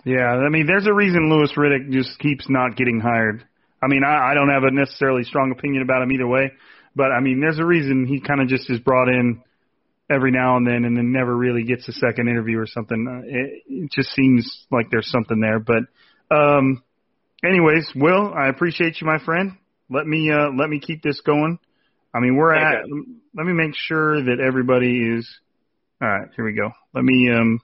Yeah, 0.04 0.26
I 0.26 0.48
mean, 0.50 0.66
there's 0.66 0.86
a 0.86 0.92
reason 0.92 1.30
Louis 1.30 1.50
Riddick 1.56 1.90
just 1.90 2.18
keeps 2.18 2.46
not 2.48 2.76
getting 2.76 3.00
hired. 3.00 3.44
I 3.82 3.86
mean, 3.88 4.02
I, 4.04 4.30
I 4.30 4.34
don't 4.34 4.50
have 4.50 4.62
a 4.64 4.70
necessarily 4.70 5.24
strong 5.24 5.52
opinion 5.52 5.82
about 5.82 6.02
him 6.02 6.12
either 6.12 6.26
way, 6.26 6.52
but 6.94 7.10
I 7.10 7.20
mean, 7.20 7.40
there's 7.40 7.58
a 7.58 7.64
reason 7.64 8.06
he 8.06 8.20
kind 8.20 8.40
of 8.40 8.48
just 8.48 8.68
is 8.70 8.80
brought 8.80 9.08
in 9.08 9.42
every 10.10 10.30
now 10.30 10.56
and 10.56 10.66
then, 10.66 10.84
and 10.84 10.96
then 10.96 11.12
never 11.12 11.34
really 11.34 11.64
gets 11.64 11.88
a 11.88 11.92
second 11.92 12.28
interview 12.28 12.58
or 12.58 12.66
something. 12.66 13.06
Uh, 13.08 13.26
it, 13.26 13.62
it 13.66 13.90
just 13.90 14.10
seems 14.10 14.66
like 14.70 14.90
there's 14.90 15.10
something 15.10 15.40
there. 15.40 15.58
But, 15.58 15.84
um, 16.34 16.82
anyways, 17.44 17.90
Will, 17.96 18.32
I 18.34 18.48
appreciate 18.48 19.00
you, 19.00 19.06
my 19.06 19.22
friend. 19.24 19.52
Let 19.90 20.06
me 20.06 20.30
uh, 20.30 20.50
let 20.56 20.70
me 20.70 20.80
keep 20.80 21.02
this 21.02 21.20
going. 21.20 21.58
I 22.14 22.20
mean, 22.20 22.36
we're 22.36 22.54
Thank 22.54 22.64
at. 22.64 22.84
Let 23.36 23.46
me 23.46 23.52
make 23.52 23.74
sure 23.74 24.22
that 24.22 24.40
everybody 24.40 25.16
is. 25.16 25.28
All 26.00 26.08
right, 26.08 26.28
here 26.36 26.44
we 26.44 26.54
go. 26.54 26.70
Let 26.94 27.04
me 27.04 27.30
um, 27.30 27.60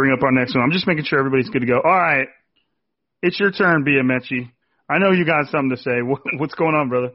bring 0.00 0.12
up 0.12 0.22
our 0.22 0.32
next 0.32 0.54
one. 0.54 0.64
I'm 0.64 0.72
just 0.72 0.86
making 0.86 1.04
sure 1.04 1.18
everybody's 1.18 1.50
good 1.50 1.60
to 1.60 1.66
go. 1.66 1.76
All 1.76 1.92
right, 1.92 2.26
it's 3.20 3.38
your 3.38 3.50
turn, 3.50 3.84
Bia 3.84 4.00
Mechie. 4.02 4.50
I 4.88 4.96
know 4.96 5.12
you 5.12 5.26
got 5.26 5.44
something 5.48 5.76
to 5.76 5.76
say. 5.76 6.00
What's 6.38 6.54
going 6.54 6.74
on, 6.74 6.88
brother? 6.88 7.12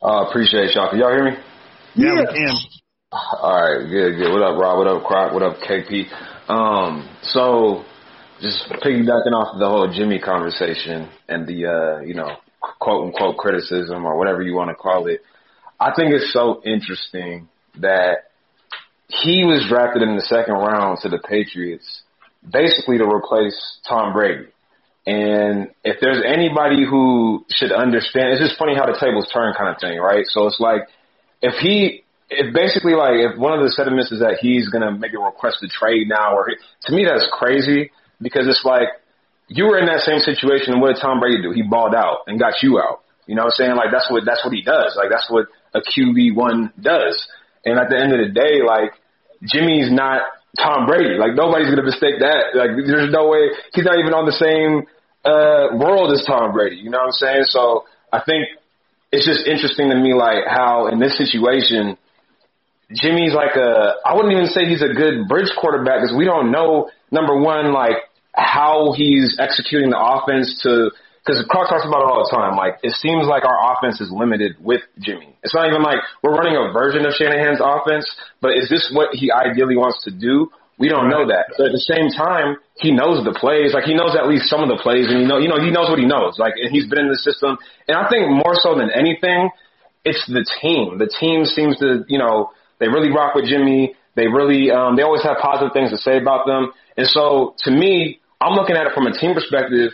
Uh, 0.00 0.28
appreciate 0.28 0.76
y'all. 0.76 0.90
Can 0.90 1.00
y'all 1.00 1.10
hear 1.10 1.24
me? 1.24 1.36
Yeah, 1.96 2.14
we 2.14 2.26
can. 2.26 2.54
All 3.10 3.50
right, 3.50 3.90
good, 3.90 4.16
good. 4.16 4.32
What 4.32 4.42
up, 4.42 4.60
Rob? 4.60 4.78
What 4.78 4.86
up, 4.86 5.02
Crock? 5.02 5.32
What 5.32 5.42
up, 5.42 5.56
KP? 5.58 6.06
Um, 6.48 7.08
so 7.22 7.84
just 8.40 8.62
piggybacking 8.70 9.34
off 9.34 9.58
the 9.58 9.66
whole 9.68 9.90
Jimmy 9.92 10.20
conversation 10.20 11.10
and 11.28 11.48
the 11.48 11.66
uh, 11.66 12.00
you 12.02 12.14
know, 12.14 12.30
quote 12.60 13.06
unquote 13.06 13.38
criticism 13.38 14.04
or 14.04 14.16
whatever 14.16 14.40
you 14.40 14.54
want 14.54 14.70
to 14.70 14.76
call 14.76 15.08
it. 15.08 15.20
I 15.80 15.90
think 15.96 16.14
it's 16.14 16.32
so 16.32 16.62
interesting 16.64 17.48
that 17.80 18.30
he 19.08 19.44
was 19.44 19.66
drafted 19.68 20.02
in 20.02 20.14
the 20.14 20.22
second 20.22 20.54
round 20.54 20.98
to 21.02 21.08
the 21.08 21.18
Patriots 21.18 22.03
basically 22.50 22.98
to 22.98 23.04
replace 23.04 23.78
Tom 23.88 24.12
Brady. 24.12 24.46
And 25.06 25.68
if 25.84 26.00
there's 26.00 26.22
anybody 26.24 26.84
who 26.84 27.44
should 27.50 27.72
understand, 27.72 28.32
it's 28.32 28.40
just 28.40 28.58
funny 28.58 28.74
how 28.74 28.86
the 28.86 28.96
tables 28.98 29.28
turn 29.32 29.52
kind 29.56 29.68
of 29.68 29.80
thing, 29.80 29.98
right? 29.98 30.24
So 30.26 30.46
it's 30.46 30.60
like, 30.60 30.88
if 31.42 31.54
he, 31.60 32.04
if 32.30 32.54
basically 32.54 32.94
like, 32.94 33.20
if 33.20 33.38
one 33.38 33.52
of 33.52 33.60
the 33.62 33.70
sentiments 33.70 34.12
is 34.12 34.20
that 34.20 34.38
he's 34.40 34.68
going 34.68 34.80
to 34.80 34.92
make 34.92 35.12
a 35.12 35.20
request 35.20 35.58
to 35.60 35.68
trade 35.68 36.08
now, 36.08 36.34
or 36.36 36.48
he, 36.48 36.56
to 36.88 36.92
me 36.96 37.04
that's 37.04 37.28
crazy 37.32 37.90
because 38.20 38.48
it's 38.48 38.64
like, 38.64 38.88
you 39.48 39.66
were 39.66 39.78
in 39.78 39.86
that 39.86 40.00
same 40.00 40.20
situation 40.20 40.72
and 40.72 40.80
what 40.80 40.94
did 40.94 41.02
Tom 41.02 41.20
Brady 41.20 41.42
do? 41.42 41.52
He 41.52 41.62
balled 41.62 41.94
out 41.94 42.24
and 42.26 42.40
got 42.40 42.62
you 42.62 42.80
out. 42.80 43.04
You 43.26 43.34
know 43.34 43.44
what 43.44 43.60
I'm 43.60 43.76
saying? 43.76 43.76
Like 43.76 43.92
that's 43.92 44.10
what, 44.10 44.24
that's 44.24 44.42
what 44.44 44.54
he 44.54 44.62
does. 44.62 44.96
Like 44.96 45.10
that's 45.10 45.28
what 45.28 45.48
a 45.74 45.80
QB1 45.80 46.80
does. 46.80 47.26
And 47.64 47.78
at 47.78 47.90
the 47.90 48.00
end 48.00 48.12
of 48.12 48.20
the 48.24 48.32
day, 48.32 48.64
like 48.64 48.96
Jimmy's 49.44 49.92
not 49.92 50.22
Tom 50.58 50.86
Brady. 50.86 51.18
Like 51.18 51.34
nobody's 51.34 51.68
gonna 51.68 51.84
mistake 51.86 52.20
that. 52.20 52.54
Like 52.54 52.70
there's 52.86 53.12
no 53.12 53.28
way 53.28 53.50
he's 53.72 53.84
not 53.84 53.98
even 53.98 54.14
on 54.14 54.26
the 54.26 54.36
same 54.36 54.86
uh 55.24 55.76
world 55.76 56.12
as 56.12 56.24
Tom 56.26 56.52
Brady. 56.52 56.76
You 56.76 56.90
know 56.90 56.98
what 56.98 57.14
I'm 57.14 57.18
saying? 57.18 57.44
So 57.50 57.84
I 58.12 58.22
think 58.22 58.46
it's 59.10 59.26
just 59.26 59.46
interesting 59.46 59.90
to 59.90 59.96
me 59.96 60.14
like 60.14 60.46
how 60.46 60.88
in 60.88 60.98
this 60.98 61.16
situation 61.16 61.96
Jimmy's 62.92 63.34
like 63.34 63.56
a 63.56 63.94
I 64.04 64.14
wouldn't 64.14 64.32
even 64.32 64.46
say 64.46 64.66
he's 64.66 64.82
a 64.82 64.92
good 64.92 65.26
bridge 65.28 65.50
quarterback 65.58 66.02
because 66.02 66.14
we 66.16 66.24
don't 66.24 66.50
know 66.50 66.90
number 67.10 67.38
one 67.38 67.72
like 67.72 67.96
how 68.34 68.92
he's 68.96 69.38
executing 69.38 69.90
the 69.90 69.98
offense 69.98 70.60
to 70.62 70.90
because 71.24 71.40
Clark 71.48 71.72
talks 71.72 71.88
about 71.88 72.04
it 72.04 72.08
all 72.12 72.20
the 72.20 72.28
time. 72.28 72.52
Like 72.52 72.84
it 72.84 72.92
seems 73.00 73.24
like 73.24 73.48
our 73.48 73.56
offense 73.72 74.00
is 74.00 74.12
limited 74.12 74.60
with 74.60 74.84
Jimmy. 75.00 75.32
It's 75.42 75.56
not 75.56 75.72
even 75.72 75.80
like 75.80 76.04
we're 76.20 76.36
running 76.36 76.52
a 76.52 76.68
version 76.68 77.08
of 77.08 77.16
Shanahan's 77.16 77.64
offense, 77.64 78.04
but 78.44 78.52
is 78.52 78.68
this 78.68 78.92
what 78.92 79.16
he 79.16 79.32
ideally 79.32 79.76
wants 79.76 80.04
to 80.04 80.12
do? 80.12 80.52
We 80.76 80.90
don't 80.92 81.08
know 81.08 81.24
that. 81.30 81.54
But 81.56 81.70
at 81.70 81.72
the 81.72 81.86
same 81.86 82.10
time, 82.12 82.58
he 82.76 82.90
knows 82.90 83.24
the 83.24 83.32
plays. 83.32 83.72
Like 83.72 83.88
he 83.88 83.94
knows 83.94 84.12
at 84.18 84.28
least 84.28 84.52
some 84.52 84.60
of 84.60 84.68
the 84.68 84.76
plays, 84.76 85.08
and 85.08 85.24
you 85.24 85.28
know, 85.30 85.38
you 85.38 85.48
know, 85.48 85.62
he 85.62 85.70
knows 85.72 85.88
what 85.88 85.98
he 85.98 86.04
knows. 86.04 86.36
Like 86.36 86.60
and 86.60 86.68
he's 86.68 86.84
been 86.90 87.08
in 87.08 87.08
the 87.08 87.20
system, 87.22 87.56
and 87.88 87.96
I 87.96 88.04
think 88.10 88.28
more 88.28 88.52
so 88.60 88.76
than 88.76 88.92
anything, 88.92 89.48
it's 90.04 90.20
the 90.28 90.44
team. 90.60 91.00
The 91.00 91.08
team 91.08 91.48
seems 91.48 91.78
to, 91.80 92.04
you 92.08 92.18
know, 92.18 92.52
they 92.78 92.88
really 92.88 93.08
rock 93.08 93.34
with 93.34 93.46
Jimmy. 93.48 93.96
They 94.14 94.28
really, 94.28 94.70
um, 94.70 94.94
they 94.94 95.02
always 95.02 95.22
have 95.24 95.38
positive 95.40 95.72
things 95.72 95.90
to 95.90 95.98
say 95.98 96.18
about 96.20 96.46
them. 96.46 96.70
And 96.96 97.06
so, 97.06 97.54
to 97.66 97.70
me, 97.70 98.20
I'm 98.40 98.52
looking 98.54 98.76
at 98.76 98.86
it 98.86 98.92
from 98.94 99.06
a 99.06 99.12
team 99.16 99.34
perspective 99.34 99.90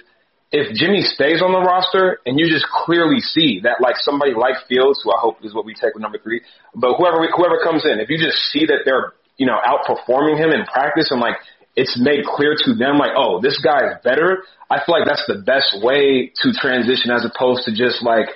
if 0.52 0.74
Jimmy 0.74 1.02
stays 1.02 1.42
on 1.42 1.54
the 1.54 1.62
roster 1.62 2.18
and 2.26 2.38
you 2.38 2.50
just 2.50 2.66
clearly 2.66 3.20
see 3.20 3.60
that 3.62 3.78
like 3.78 3.94
somebody 4.02 4.34
like 4.34 4.58
Fields, 4.66 5.00
who 5.02 5.14
I 5.14 5.18
hope 5.22 5.38
is 5.44 5.54
what 5.54 5.64
we 5.64 5.74
take 5.74 5.94
with 5.94 6.02
number 6.02 6.18
three, 6.18 6.42
but 6.74 6.98
whoever 6.98 7.22
whoever 7.30 7.62
comes 7.62 7.86
in, 7.86 8.00
if 8.02 8.10
you 8.10 8.18
just 8.18 8.38
see 8.50 8.66
that 8.66 8.82
they're 8.84 9.14
you 9.38 9.46
know 9.46 9.58
outperforming 9.62 10.38
him 10.38 10.50
in 10.50 10.66
practice 10.66 11.10
and 11.10 11.20
like 11.20 11.36
it's 11.76 11.94
made 12.02 12.26
clear 12.26 12.56
to 12.58 12.74
them 12.74 12.98
like 12.98 13.14
oh 13.14 13.40
this 13.40 13.62
guy 13.62 13.94
is 13.94 14.02
better, 14.02 14.42
I 14.68 14.82
feel 14.82 14.98
like 14.98 15.06
that's 15.06 15.24
the 15.30 15.38
best 15.38 15.78
way 15.82 16.34
to 16.42 16.46
transition 16.50 17.14
as 17.14 17.22
opposed 17.22 17.62
to 17.66 17.70
just 17.70 18.02
like 18.02 18.26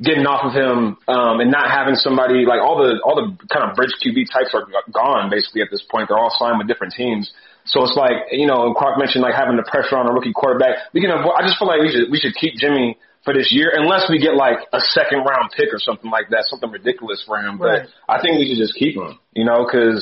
getting 0.00 0.24
off 0.24 0.46
of 0.46 0.54
him 0.54 0.96
um, 1.10 1.42
and 1.42 1.50
not 1.50 1.68
having 1.68 1.98
somebody 1.98 2.46
like 2.46 2.62
all 2.62 2.80
the 2.80 2.96
all 3.04 3.18
the 3.18 3.34
kind 3.52 3.68
of 3.68 3.76
bridge 3.76 3.92
QB 4.00 4.30
types 4.32 4.56
are 4.56 4.64
gone 4.88 5.28
basically 5.28 5.60
at 5.60 5.68
this 5.70 5.84
point. 5.84 6.08
They're 6.08 6.18
all 6.18 6.32
signed 6.32 6.56
with 6.56 6.68
different 6.68 6.94
teams. 6.96 7.28
So 7.68 7.84
it's 7.84 7.96
like, 7.96 8.32
you 8.32 8.48
know, 8.48 8.64
and 8.64 8.74
Clark 8.74 8.96
mentioned 8.96 9.20
like 9.20 9.36
having 9.36 9.60
the 9.60 9.66
pressure 9.68 9.96
on 10.00 10.08
a 10.08 10.12
rookie 10.12 10.32
quarterback. 10.32 10.88
We 10.96 11.04
can 11.04 11.12
avoid, 11.12 11.36
I 11.36 11.44
just 11.44 11.60
feel 11.60 11.68
like 11.68 11.84
we 11.84 11.92
should, 11.92 12.08
we 12.08 12.16
should 12.16 12.32
keep 12.34 12.56
Jimmy 12.56 12.96
for 13.24 13.36
this 13.36 13.52
year 13.52 13.72
unless 13.76 14.08
we 14.08 14.16
get 14.16 14.34
like 14.34 14.56
a 14.72 14.80
second 14.80 15.28
round 15.28 15.52
pick 15.52 15.68
or 15.68 15.78
something 15.78 16.10
like 16.10 16.32
that, 16.32 16.48
something 16.48 16.72
ridiculous 16.72 17.20
for 17.28 17.36
him. 17.36 17.60
But 17.60 17.84
Right. 17.84 17.88
I 18.08 18.16
think 18.24 18.40
we 18.40 18.48
should 18.48 18.56
just 18.56 18.72
keep 18.72 18.96
him, 18.96 19.20
you 19.36 19.44
know, 19.44 19.68
cause 19.68 20.00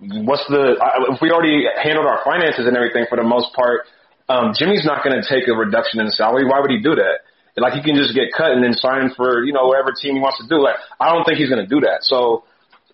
what's 0.00 0.44
the, 0.52 0.76
if 1.08 1.24
we 1.24 1.32
already 1.32 1.64
handled 1.72 2.04
our 2.04 2.20
finances 2.20 2.68
and 2.68 2.76
everything 2.76 3.08
for 3.08 3.16
the 3.16 3.24
most 3.24 3.56
part, 3.56 3.88
um, 4.28 4.52
Jimmy's 4.52 4.84
not 4.84 5.00
going 5.04 5.16
to 5.16 5.24
take 5.24 5.48
a 5.48 5.56
reduction 5.56 6.00
in 6.00 6.08
salary. 6.12 6.44
Why 6.44 6.60
would 6.60 6.70
he 6.70 6.84
do 6.84 6.96
that? 6.96 7.24
Like 7.56 7.72
he 7.72 7.82
can 7.82 7.94
just 7.94 8.12
get 8.12 8.28
cut 8.36 8.52
and 8.52 8.64
then 8.64 8.74
sign 8.74 9.08
for, 9.16 9.44
you 9.44 9.52
know, 9.52 9.64
whatever 9.66 9.92
team 9.96 10.16
he 10.16 10.20
wants 10.20 10.36
to 10.42 10.48
do. 10.48 10.60
Like 10.60 10.76
I 11.00 11.12
don't 11.12 11.24
think 11.24 11.38
he's 11.38 11.48
going 11.48 11.62
to 11.62 11.70
do 11.70 11.80
that. 11.86 12.02
So 12.02 12.44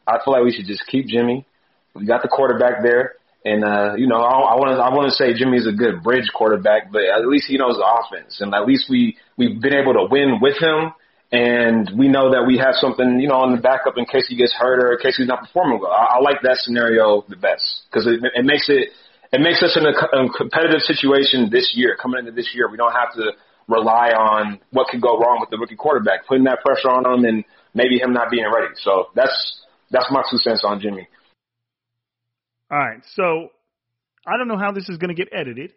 I 0.06 0.18
feel 0.22 0.34
like 0.34 0.44
we 0.44 0.52
should 0.52 0.66
just 0.66 0.86
keep 0.86 1.06
Jimmy. 1.06 1.46
We 1.94 2.04
got 2.04 2.22
the 2.22 2.28
quarterback 2.28 2.82
there. 2.82 3.14
And 3.44 3.64
uh, 3.64 3.94
you 3.96 4.06
know, 4.06 4.20
I 4.20 4.54
want 4.60 4.76
to 4.76 4.82
I 4.82 4.92
want 4.92 5.08
to 5.08 5.16
say 5.16 5.32
Jimmy's 5.32 5.66
a 5.66 5.72
good 5.72 6.02
bridge 6.02 6.28
quarterback, 6.34 6.92
but 6.92 7.02
at 7.04 7.24
least 7.26 7.46
he 7.48 7.56
knows 7.56 7.76
the 7.76 7.88
offense, 7.88 8.40
and 8.40 8.54
at 8.54 8.66
least 8.66 8.84
we 8.90 9.16
we've 9.38 9.60
been 9.60 9.72
able 9.72 9.94
to 9.94 10.08
win 10.10 10.40
with 10.42 10.60
him, 10.60 10.92
and 11.32 11.88
we 11.96 12.08
know 12.08 12.36
that 12.36 12.44
we 12.44 12.58
have 12.58 12.76
something 12.76 13.18
you 13.18 13.28
know 13.28 13.40
on 13.40 13.56
the 13.56 13.62
backup 13.62 13.96
in 13.96 14.04
case 14.04 14.28
he 14.28 14.36
gets 14.36 14.52
hurt 14.52 14.84
or 14.84 14.92
in 14.92 14.98
case 15.00 15.16
he's 15.16 15.26
not 15.26 15.40
performing 15.40 15.80
well. 15.80 15.90
I, 15.90 16.16
I 16.16 16.20
like 16.20 16.42
that 16.42 16.60
scenario 16.60 17.24
the 17.28 17.36
best 17.36 17.88
because 17.88 18.06
it, 18.06 18.20
it 18.20 18.44
makes 18.44 18.68
it 18.68 18.92
it 19.32 19.40
makes 19.40 19.62
us 19.62 19.72
in 19.72 19.88
a, 19.88 19.94
a 19.96 20.28
competitive 20.36 20.84
situation 20.84 21.48
this 21.50 21.72
year. 21.74 21.96
Coming 21.96 22.20
into 22.20 22.32
this 22.32 22.52
year, 22.52 22.68
we 22.68 22.76
don't 22.76 22.92
have 22.92 23.14
to 23.14 23.32
rely 23.68 24.10
on 24.10 24.60
what 24.72 24.88
could 24.88 25.00
go 25.00 25.16
wrong 25.16 25.38
with 25.40 25.48
the 25.48 25.56
rookie 25.56 25.76
quarterback, 25.76 26.26
putting 26.26 26.44
that 26.44 26.60
pressure 26.60 26.90
on 26.90 27.06
him, 27.06 27.24
and 27.24 27.44
maybe 27.72 27.98
him 27.98 28.12
not 28.12 28.30
being 28.30 28.44
ready. 28.52 28.74
So 28.82 29.08
that's 29.14 29.64
that's 29.90 30.10
my 30.10 30.22
two 30.30 30.38
cents 30.38 30.60
on 30.64 30.80
Jimmy. 30.80 31.08
All 32.70 32.78
right, 32.78 33.02
so 33.14 33.48
I 34.24 34.36
don't 34.36 34.46
know 34.46 34.56
how 34.56 34.70
this 34.70 34.88
is 34.88 34.96
going 34.98 35.14
to 35.14 35.20
get 35.20 35.32
edited 35.32 35.72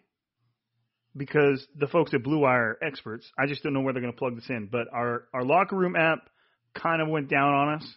because 1.17 1.65
the 1.75 1.87
folks 1.87 2.13
at 2.13 2.21
Blue 2.23 2.39
Wire 2.39 2.77
are 2.81 2.85
experts. 2.85 3.25
I 3.37 3.47
just 3.47 3.63
don't 3.63 3.73
know 3.73 3.81
where 3.81 3.93
they're 3.93 4.01
going 4.01 4.13
to 4.13 4.19
plug 4.19 4.35
this 4.35 4.49
in. 4.49 4.69
But 4.71 4.87
our 4.93 5.23
our 5.33 5.43
locker 5.43 5.75
room 5.75 5.95
app 5.95 6.29
kind 6.75 7.01
of 7.01 7.07
went 7.07 7.29
down 7.29 7.51
on 7.51 7.75
us, 7.75 7.95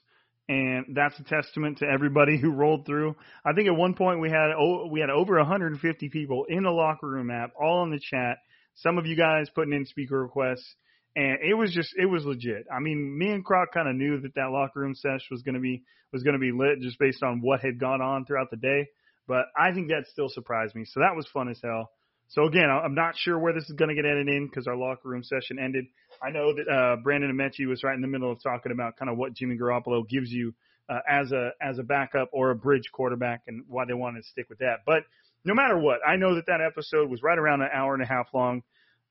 and 0.49 0.87
that's 0.95 1.19
a 1.21 1.25
testament 1.25 1.79
to 1.79 1.87
everybody 1.87 2.39
who 2.39 2.53
rolled 2.53 2.87
through. 2.87 3.17
I 3.45 3.53
think 3.53 3.69
at 3.69 3.77
one 3.77 3.93
point 3.93 4.21
we 4.21 4.31
had 4.31 4.53
oh, 4.59 4.89
we 4.91 5.01
had 5.01 5.11
over 5.11 5.37
150 5.37 6.09
people 6.09 6.47
in 6.49 6.63
the 6.63 6.71
locker 6.71 7.07
room 7.07 7.31
app, 7.31 7.53
all 7.61 7.83
in 7.85 7.91
the 7.91 8.01
chat. 8.01 8.39
Some 8.77 8.97
of 8.97 9.05
you 9.05 9.17
guys 9.17 9.51
putting 9.55 9.75
in 9.75 9.85
speaker 9.85 10.23
requests, 10.23 10.75
and 11.17 11.39
it 11.43 11.55
was 11.55 11.73
just 11.73 11.95
it 11.97 12.07
was 12.07 12.25
legit. 12.25 12.67
I 12.73 12.81
mean, 12.81 13.19
me 13.19 13.31
and 13.31 13.45
Crock 13.45 13.73
kind 13.73 13.89
of 13.89 13.97
knew 13.97 14.21
that 14.21 14.35
that 14.35 14.51
locker 14.51 14.81
room 14.81 14.95
sesh 14.95 15.23
was 15.31 15.43
going 15.43 15.55
to 15.55 15.61
be 15.61 15.83
was 16.13 16.23
going 16.23 16.35
to 16.35 16.39
be 16.39 16.53
lit 16.53 16.81
just 16.81 16.99
based 16.99 17.23
on 17.23 17.41
what 17.41 17.61
had 17.61 17.81
gone 17.81 18.03
on 18.03 18.27
throughout 18.27 18.51
the 18.51 18.57
day. 18.57 18.87
But 19.27 19.47
I 19.59 19.73
think 19.73 19.89
that 19.89 20.05
still 20.13 20.29
surprised 20.29 20.75
me. 20.75 20.85
So 20.85 21.01
that 21.01 21.17
was 21.17 21.27
fun 21.33 21.49
as 21.49 21.59
hell. 21.63 21.91
So 22.29 22.45
again, 22.45 22.69
I'm 22.71 22.95
not 22.95 23.17
sure 23.17 23.39
where 23.39 23.53
this 23.53 23.65
is 23.65 23.77
going 23.77 23.89
to 23.89 23.95
get 23.95 24.05
edited 24.05 24.29
in 24.29 24.47
because 24.47 24.67
our 24.67 24.77
locker 24.77 25.09
room 25.09 25.23
session 25.23 25.59
ended. 25.59 25.87
I 26.23 26.31
know 26.31 26.53
that 26.55 26.69
uh, 26.69 26.97
Brandon 27.03 27.33
Amechi 27.33 27.67
was 27.67 27.83
right 27.83 27.95
in 27.95 28.03
the 28.03 28.09
middle 28.09 28.31
of 28.31 28.43
talking 28.43 28.73
about 28.73 28.97
kind 28.97 29.11
of 29.11 29.17
what 29.17 29.33
Jimmy 29.33 29.57
Garoppolo 29.57 30.07
gives 30.09 30.31
you 30.31 30.53
uh, 30.89 30.99
as 31.09 31.33
a 31.33 31.51
as 31.61 31.79
a 31.79 31.83
backup 31.83 32.29
or 32.33 32.51
a 32.51 32.57
bridge 32.57 32.91
quarterback 32.93 33.43
and 33.47 33.65
why 33.69 33.85
they 33.87 33.95
wanted 33.95 34.23
to 34.23 34.29
stick 34.29 34.49
with 34.49 34.59
that. 34.59 34.81
But 34.85 35.05
no 35.45 35.55
matter 35.55 35.79
what, 35.79 36.01
I 36.07 36.17
know 36.17 36.35
that 36.35 36.47
that 36.47 36.61
episode 36.61 37.09
was 37.09 37.23
right 37.23 37.39
around 37.39 37.63
an 37.63 37.69
hour 37.73 37.95
and 37.95 38.03
a 38.03 38.07
half 38.07 38.27
long. 38.35 38.63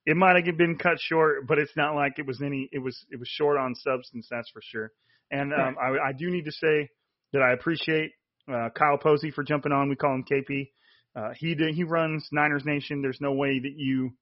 It 0.05 0.15
might 0.15 0.45
have 0.45 0.57
been 0.57 0.77
cut 0.77 0.99
short, 0.99 1.47
but 1.47 1.57
it's 1.57 1.75
not 1.75 1.95
like 1.95 2.19
it 2.19 2.27
was 2.27 2.41
any. 2.41 2.69
It 2.71 2.79
was 2.79 3.05
it 3.11 3.19
was 3.19 3.27
short 3.27 3.57
on 3.57 3.75
substance, 3.75 4.27
that's 4.29 4.49
for 4.49 4.61
sure. 4.61 4.91
And 5.31 5.53
um, 5.53 5.75
I, 5.81 6.09
I 6.09 6.11
do 6.13 6.29
need 6.29 6.45
to 6.45 6.51
say 6.51 6.89
that 7.33 7.41
I 7.41 7.53
appreciate 7.53 8.11
uh, 8.47 8.69
Kyle 8.75 8.97
Posey 8.97 9.31
for 9.31 9.43
jumping 9.43 9.71
on. 9.71 9.89
We 9.89 9.95
call 9.95 10.13
him 10.13 10.23
KP. 10.29 10.69
Uh, 11.15 11.31
he 11.35 11.55
he 11.73 11.83
runs 11.83 12.27
Niners 12.31 12.63
Nation. 12.65 13.01
There's 13.01 13.21
no 13.21 13.33
way 13.33 13.59
that 13.59 13.73
you 13.75 14.13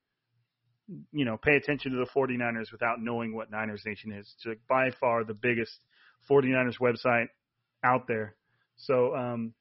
you 1.12 1.26
know 1.26 1.38
pay 1.38 1.56
attention 1.56 1.92
to 1.92 1.98
the 1.98 2.10
49ers 2.16 2.72
without 2.72 3.02
knowing 3.02 3.36
what 3.36 3.52
Niners 3.52 3.84
Nation 3.86 4.12
is. 4.12 4.32
It's 4.38 4.46
like 4.46 4.60
by 4.70 4.92
far 5.00 5.24
the 5.24 5.34
biggest 5.34 5.74
49ers 6.30 6.80
website 6.80 7.28
out 7.84 8.08
there. 8.08 8.36
So 8.78 9.16
um, 9.16 9.54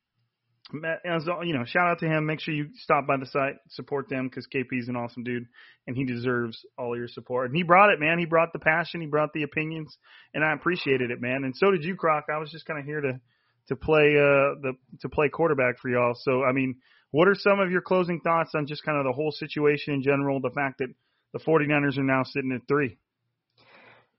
as 1.05 1.27
you 1.45 1.55
know, 1.55 1.65
shout 1.65 1.89
out 1.89 1.99
to 2.01 2.07
him. 2.07 2.27
Make 2.27 2.41
sure 2.41 2.55
you 2.55 2.69
stop 2.77 3.07
by 3.07 3.17
the 3.17 3.27
site, 3.27 3.57
support 3.71 4.09
them 4.09 4.29
because 4.29 4.47
KP's 4.47 4.89
an 4.89 4.97
awesome 4.97 5.25
dude, 5.25 5.47
and 5.87 5.97
he 5.97 6.05
deserves 6.05 6.65
all 6.79 6.97
your 6.97 7.09
support. 7.09 7.47
And 7.47 7.57
he 7.57 7.63
brought 7.63 7.91
it, 7.91 8.01
man. 8.01 8.19
He 8.19 8.27
brought 8.27 8.53
the 8.53 8.59
passion, 8.59 9.01
he 9.01 9.07
brought 9.07 9.33
the 9.33 9.43
opinions, 9.43 9.97
and 10.35 10.45
I 10.45 10.53
appreciated 10.53 11.11
it, 11.11 11.21
man. 11.21 11.45
And 11.45 11.55
so 11.57 11.71
did 11.71 11.85
you, 11.85 11.97
Crock. 11.97 12.27
I 12.33 12.39
was 12.39 12.51
just 12.51 12.67
kind 12.67 12.79
of 12.79 12.87
here 12.87 13.01
to 13.01 13.21
to 13.69 13.77
play 13.77 14.17
uh 14.17 14.59
the 14.61 14.73
to 15.01 15.09
play 15.09 15.29
quarterback 15.29 15.79
for 15.79 15.89
y'all. 15.89 16.15
So 16.15 16.43
I 16.43 16.53
mean, 16.53 16.77
what 17.11 17.29
are 17.29 17.35
some 17.35 17.61
of 17.61 17.71
your 17.71 17.83
closing 17.83 18.21
thoughts 18.21 18.53
on 18.55 18.67
just 18.67 18.85
kind 18.85 18.99
of 18.99 19.05
the 19.05 19.13
whole 19.13 19.33
situation 19.33 19.95
in 19.95 20.03
general? 20.03 20.41
The 20.41 20.51
fact 20.51 20.79
that 20.79 20.89
the 21.33 21.39
49ers 21.39 21.99
are 21.99 22.03
now 22.03 22.25
sitting 22.25 22.53
at 22.53 22.67
three. 22.69 22.99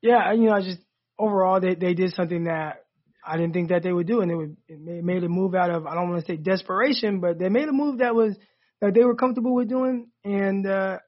Yeah, 0.01 0.33
you 0.33 0.45
know, 0.45 0.53
I 0.53 0.61
just 0.61 0.79
overall 1.17 1.59
they 1.59 1.75
they 1.75 1.93
did 1.93 2.13
something 2.13 2.45
that 2.45 2.82
I 3.25 3.37
didn't 3.37 3.53
think 3.53 3.69
that 3.69 3.83
they 3.83 3.91
would 3.91 4.07
do, 4.07 4.21
and 4.21 4.31
it 4.31 4.35
would 4.35 4.57
it 4.67 5.03
made 5.03 5.23
a 5.23 5.29
move 5.29 5.55
out 5.55 5.69
of 5.69 5.85
I 5.85 5.95
don't 5.95 6.09
want 6.09 6.25
to 6.25 6.31
say 6.31 6.37
desperation, 6.37 7.19
but 7.19 7.39
they 7.39 7.49
made 7.49 7.67
a 7.67 7.73
move 7.73 7.99
that 7.99 8.15
was 8.15 8.35
that 8.81 8.93
they 8.93 9.03
were 9.03 9.15
comfortable 9.15 9.53
with 9.55 9.69
doing, 9.69 10.09
and 10.23 10.67
uh, 10.67 10.99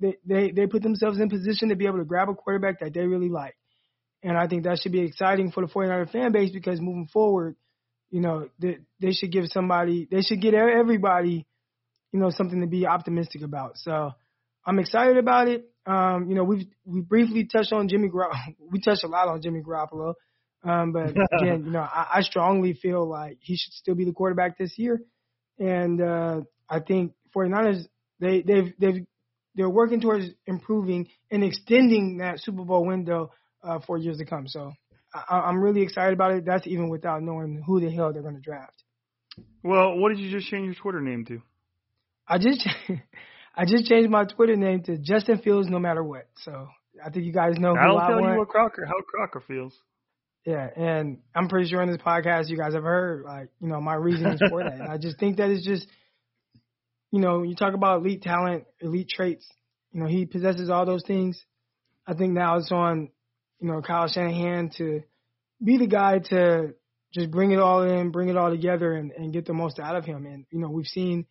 they 0.00 0.16
they 0.24 0.50
they 0.50 0.66
put 0.66 0.82
themselves 0.82 1.18
in 1.20 1.28
position 1.28 1.68
to 1.68 1.76
be 1.76 1.86
able 1.86 1.98
to 1.98 2.04
grab 2.04 2.28
a 2.28 2.34
quarterback 2.34 2.80
that 2.80 2.92
they 2.92 3.06
really 3.06 3.28
like, 3.28 3.56
and 4.22 4.36
I 4.36 4.48
think 4.48 4.64
that 4.64 4.80
should 4.80 4.92
be 4.92 5.02
exciting 5.02 5.50
for 5.52 5.64
the 5.64 5.72
49er 5.72 6.10
fan 6.10 6.32
base 6.32 6.50
because 6.50 6.80
moving 6.80 7.08
forward, 7.12 7.56
you 8.10 8.20
know, 8.20 8.48
they 8.58 8.78
they 9.00 9.12
should 9.12 9.30
give 9.30 9.46
somebody 9.46 10.08
they 10.10 10.22
should 10.22 10.40
get 10.40 10.54
everybody, 10.54 11.46
you 12.12 12.20
know, 12.20 12.30
something 12.30 12.60
to 12.60 12.66
be 12.66 12.86
optimistic 12.86 13.42
about. 13.42 13.76
So 13.76 14.12
I'm 14.66 14.78
excited 14.78 15.18
about 15.18 15.48
it. 15.48 15.66
Um, 15.86 16.26
you 16.28 16.34
know, 16.34 16.44
we've 16.44 16.66
we 16.84 17.00
briefly 17.00 17.44
touched 17.44 17.72
on 17.72 17.88
Jimmy 17.88 18.08
Garoppolo. 18.08 18.54
We 18.70 18.80
touched 18.80 19.04
a 19.04 19.08
lot 19.08 19.28
on 19.28 19.42
Jimmy 19.42 19.60
Garoppolo. 19.60 20.14
Um, 20.64 20.92
but 20.92 21.10
again, 21.40 21.64
you 21.64 21.70
know, 21.70 21.80
I, 21.80 22.06
I 22.14 22.20
strongly 22.22 22.74
feel 22.74 23.06
like 23.06 23.38
he 23.40 23.56
should 23.56 23.72
still 23.72 23.94
be 23.94 24.04
the 24.04 24.12
quarterback 24.12 24.58
this 24.58 24.78
year. 24.78 25.00
And 25.58 26.00
uh, 26.00 26.40
I 26.68 26.80
think 26.80 27.12
49ers 27.34 27.86
they 28.20 28.42
they've 28.42 28.72
they've 28.78 29.06
they're 29.54 29.70
working 29.70 30.00
towards 30.00 30.26
improving 30.46 31.08
and 31.30 31.44
extending 31.44 32.18
that 32.18 32.40
Super 32.40 32.64
Bowl 32.64 32.84
window 32.86 33.30
uh, 33.62 33.78
for 33.86 33.98
years 33.98 34.18
to 34.18 34.24
come. 34.24 34.48
So 34.48 34.72
I, 35.14 35.40
I'm 35.40 35.60
really 35.60 35.82
excited 35.82 36.12
about 36.12 36.32
it. 36.32 36.44
That's 36.44 36.66
even 36.66 36.88
without 36.88 37.22
knowing 37.22 37.62
who 37.64 37.80
the 37.80 37.90
hell 37.90 38.12
they're 38.12 38.22
going 38.22 38.34
to 38.34 38.40
draft. 38.40 38.82
Well, 39.62 39.96
what 39.98 40.10
did 40.10 40.18
you 40.18 40.30
just 40.30 40.48
change 40.48 40.66
your 40.66 40.74
Twitter 40.74 41.00
name 41.00 41.24
to? 41.26 41.40
I 42.26 42.38
just 42.38 42.66
I 43.56 43.64
just 43.64 43.86
changed 43.86 44.10
my 44.10 44.24
Twitter 44.24 44.56
name 44.56 44.82
to 44.84 44.98
Justin 44.98 45.38
Fields 45.38 45.68
no 45.68 45.78
matter 45.78 46.02
what. 46.02 46.26
So 46.42 46.68
I 47.04 47.10
think 47.10 47.24
you 47.24 47.32
guys 47.32 47.54
know 47.58 47.74
That'll 47.74 47.98
who 47.98 48.04
I 48.04 48.08
tell 48.08 48.20
want. 48.20 48.32
you 48.32 48.38
what 48.38 48.48
Crocker 48.48 48.84
how 48.86 49.00
Crocker 49.06 49.42
feels. 49.46 49.74
Yeah, 50.44 50.68
and 50.76 51.18
I'm 51.34 51.48
pretty 51.48 51.70
sure 51.70 51.80
in 51.80 51.90
this 51.90 52.02
podcast 52.02 52.50
you 52.50 52.58
guys 52.58 52.74
have 52.74 52.82
heard 52.82 53.24
like 53.24 53.48
you 53.60 53.68
know 53.68 53.80
my 53.80 53.94
reasons 53.94 54.40
for 54.50 54.62
that. 54.62 54.88
I 54.90 54.98
just 54.98 55.18
think 55.18 55.38
that 55.38 55.48
it's 55.50 55.66
just 55.66 55.86
you 57.10 57.20
know 57.20 57.42
you 57.42 57.54
talk 57.54 57.74
about 57.74 58.00
elite 58.00 58.22
talent, 58.22 58.64
elite 58.80 59.08
traits. 59.08 59.46
You 59.92 60.00
know 60.00 60.06
he 60.06 60.26
possesses 60.26 60.68
all 60.68 60.84
those 60.84 61.02
things. 61.06 61.42
I 62.06 62.12
think 62.12 62.34
now 62.34 62.58
it's 62.58 62.70
on 62.70 63.08
you 63.58 63.68
know 63.68 63.80
Kyle 63.80 64.06
Shanahan 64.06 64.70
to 64.76 65.00
be 65.64 65.78
the 65.78 65.86
guy 65.86 66.18
to 66.18 66.74
just 67.14 67.30
bring 67.30 67.52
it 67.52 67.58
all 67.58 67.82
in, 67.82 68.10
bring 68.10 68.28
it 68.28 68.36
all 68.36 68.50
together, 68.50 68.92
and, 68.92 69.12
and 69.12 69.32
get 69.32 69.46
the 69.46 69.54
most 69.54 69.78
out 69.78 69.96
of 69.96 70.04
him. 70.04 70.26
And 70.26 70.44
you 70.50 70.58
know 70.58 70.68
we've 70.68 70.86
seen 70.86 71.24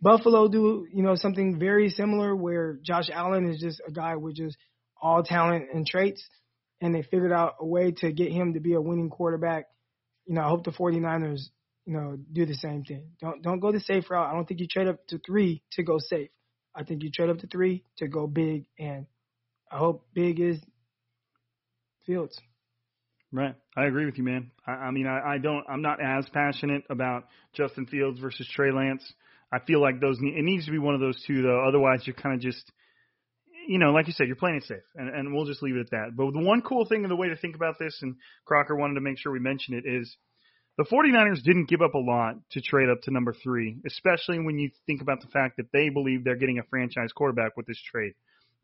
Buffalo 0.00 0.46
do 0.46 0.86
you 0.92 1.02
know 1.02 1.16
something 1.16 1.58
very 1.58 1.88
similar 1.88 2.36
where 2.36 2.78
Josh 2.80 3.10
Allen 3.12 3.50
is 3.50 3.60
just 3.60 3.82
a 3.84 3.90
guy 3.90 4.14
with 4.14 4.36
just 4.36 4.56
all 5.00 5.24
talent 5.24 5.64
and 5.74 5.84
traits 5.84 6.22
and 6.82 6.94
they 6.94 7.02
figured 7.02 7.32
out 7.32 7.54
a 7.60 7.66
way 7.66 7.92
to 7.92 8.12
get 8.12 8.32
him 8.32 8.54
to 8.54 8.60
be 8.60 8.74
a 8.74 8.80
winning 8.80 9.08
quarterback. 9.08 9.66
You 10.26 10.34
know, 10.34 10.42
I 10.42 10.48
hope 10.48 10.64
the 10.64 10.72
49ers, 10.72 11.44
you 11.86 11.94
know, 11.94 12.18
do 12.30 12.44
the 12.44 12.54
same 12.54 12.84
thing. 12.84 13.12
Don't 13.20 13.40
don't 13.42 13.60
go 13.60 13.72
the 13.72 13.80
safe 13.80 14.10
route. 14.10 14.28
I 14.28 14.34
don't 14.34 14.46
think 14.46 14.60
you 14.60 14.66
trade 14.68 14.88
up 14.88 15.06
to 15.08 15.18
3 15.18 15.62
to 15.72 15.82
go 15.82 15.98
safe. 15.98 16.30
I 16.74 16.82
think 16.82 17.02
you 17.02 17.10
trade 17.10 17.30
up 17.30 17.38
to 17.38 17.46
3 17.46 17.84
to 17.98 18.08
go 18.08 18.26
big 18.26 18.66
and 18.78 19.06
I 19.70 19.78
hope 19.78 20.06
big 20.12 20.40
is 20.40 20.58
Fields. 22.04 22.38
Right. 23.30 23.54
I 23.76 23.84
agree 23.84 24.04
with 24.04 24.18
you, 24.18 24.24
man. 24.24 24.50
I, 24.66 24.72
I 24.72 24.90
mean, 24.90 25.06
I, 25.06 25.34
I 25.34 25.38
don't, 25.38 25.64
I'm 25.68 25.80
not 25.80 25.98
as 26.04 26.28
passionate 26.30 26.82
about 26.90 27.28
Justin 27.54 27.86
Fields 27.86 28.18
versus 28.18 28.46
Trey 28.52 28.72
Lance. 28.72 29.10
I 29.52 29.60
feel 29.60 29.80
like 29.80 30.00
those, 30.00 30.18
it 30.20 30.44
needs 30.44 30.66
to 30.66 30.72
be 30.72 30.78
one 30.78 30.94
of 30.94 31.00
those 31.00 31.22
two, 31.26 31.42
though. 31.42 31.64
Otherwise, 31.66 32.02
you're 32.04 32.16
kind 32.16 32.34
of 32.34 32.40
just, 32.40 32.70
you 33.66 33.78
know, 33.78 33.92
like 33.92 34.06
you 34.06 34.12
said, 34.12 34.26
you're 34.26 34.36
playing 34.36 34.56
it 34.56 34.64
safe, 34.64 34.82
and, 34.94 35.08
and 35.08 35.34
we'll 35.34 35.46
just 35.46 35.62
leave 35.62 35.76
it 35.76 35.80
at 35.80 35.90
that. 35.90 36.16
But 36.16 36.32
the 36.32 36.44
one 36.44 36.62
cool 36.62 36.86
thing 36.86 37.04
and 37.04 37.10
the 37.10 37.16
way 37.16 37.28
to 37.28 37.36
think 37.36 37.54
about 37.54 37.78
this, 37.78 37.98
and 38.02 38.16
Crocker 38.44 38.76
wanted 38.76 38.94
to 38.94 39.00
make 39.00 39.18
sure 39.18 39.32
we 39.32 39.40
mention 39.40 39.74
it, 39.74 39.84
is 39.86 40.16
the 40.78 40.84
49ers 40.84 41.42
didn't 41.42 41.68
give 41.68 41.82
up 41.82 41.94
a 41.94 41.98
lot 41.98 42.36
to 42.52 42.60
trade 42.60 42.88
up 42.88 43.02
to 43.02 43.10
number 43.10 43.34
three, 43.34 43.78
especially 43.86 44.38
when 44.40 44.58
you 44.58 44.70
think 44.86 45.02
about 45.02 45.20
the 45.20 45.28
fact 45.28 45.58
that 45.58 45.70
they 45.72 45.90
believe 45.90 46.24
they're 46.24 46.36
getting 46.36 46.58
a 46.58 46.68
franchise 46.70 47.12
quarterback 47.14 47.56
with 47.56 47.66
this 47.66 47.80
trade. 47.82 48.12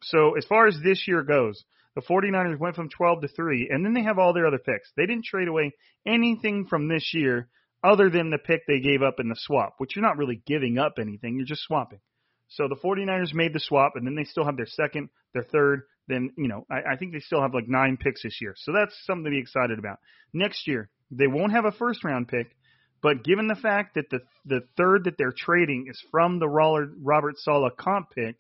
So 0.02 0.36
as 0.36 0.44
far 0.46 0.66
as 0.66 0.78
this 0.82 1.06
year 1.06 1.22
goes, 1.22 1.64
the 1.94 2.02
49ers 2.02 2.58
went 2.58 2.76
from 2.76 2.88
12 2.88 3.22
to 3.22 3.28
3, 3.28 3.68
and 3.70 3.84
then 3.84 3.92
they 3.92 4.04
have 4.04 4.18
all 4.18 4.32
their 4.32 4.46
other 4.46 4.58
picks. 4.58 4.90
They 4.96 5.06
didn't 5.06 5.24
trade 5.24 5.48
away 5.48 5.72
anything 6.06 6.66
from 6.66 6.88
this 6.88 7.12
year 7.12 7.48
other 7.82 8.10
than 8.10 8.30
the 8.30 8.38
pick 8.38 8.66
they 8.66 8.80
gave 8.80 9.02
up 9.02 9.20
in 9.20 9.28
the 9.28 9.36
swap, 9.36 9.74
which 9.78 9.94
you're 9.94 10.04
not 10.04 10.16
really 10.16 10.42
giving 10.46 10.78
up 10.78 10.94
anything, 10.98 11.36
you're 11.36 11.46
just 11.46 11.62
swapping. 11.62 12.00
So 12.48 12.68
the 12.68 12.76
49ers 12.76 13.34
made 13.34 13.52
the 13.52 13.60
swap, 13.60 13.92
and 13.94 14.06
then 14.06 14.14
they 14.14 14.24
still 14.24 14.44
have 14.44 14.56
their 14.56 14.66
second, 14.66 15.10
their 15.34 15.44
third. 15.44 15.82
Then, 16.06 16.30
you 16.36 16.48
know, 16.48 16.66
I, 16.70 16.94
I 16.94 16.96
think 16.96 17.12
they 17.12 17.20
still 17.20 17.42
have 17.42 17.54
like 17.54 17.68
nine 17.68 17.98
picks 17.98 18.22
this 18.22 18.40
year. 18.40 18.54
So 18.56 18.72
that's 18.72 18.94
something 19.04 19.24
to 19.24 19.30
be 19.30 19.38
excited 19.38 19.78
about. 19.78 19.98
Next 20.32 20.66
year, 20.66 20.88
they 21.10 21.26
won't 21.26 21.52
have 21.52 21.66
a 21.66 21.72
first 21.72 22.04
round 22.04 22.28
pick, 22.28 22.56
but 23.02 23.22
given 23.22 23.46
the 23.46 23.54
fact 23.54 23.94
that 23.94 24.10
the 24.10 24.20
the 24.44 24.60
third 24.76 25.04
that 25.04 25.16
they're 25.18 25.34
trading 25.36 25.86
is 25.88 26.02
from 26.10 26.38
the 26.38 26.48
Robert 26.48 27.38
Saleh 27.38 27.76
comp 27.76 28.10
pick, 28.14 28.36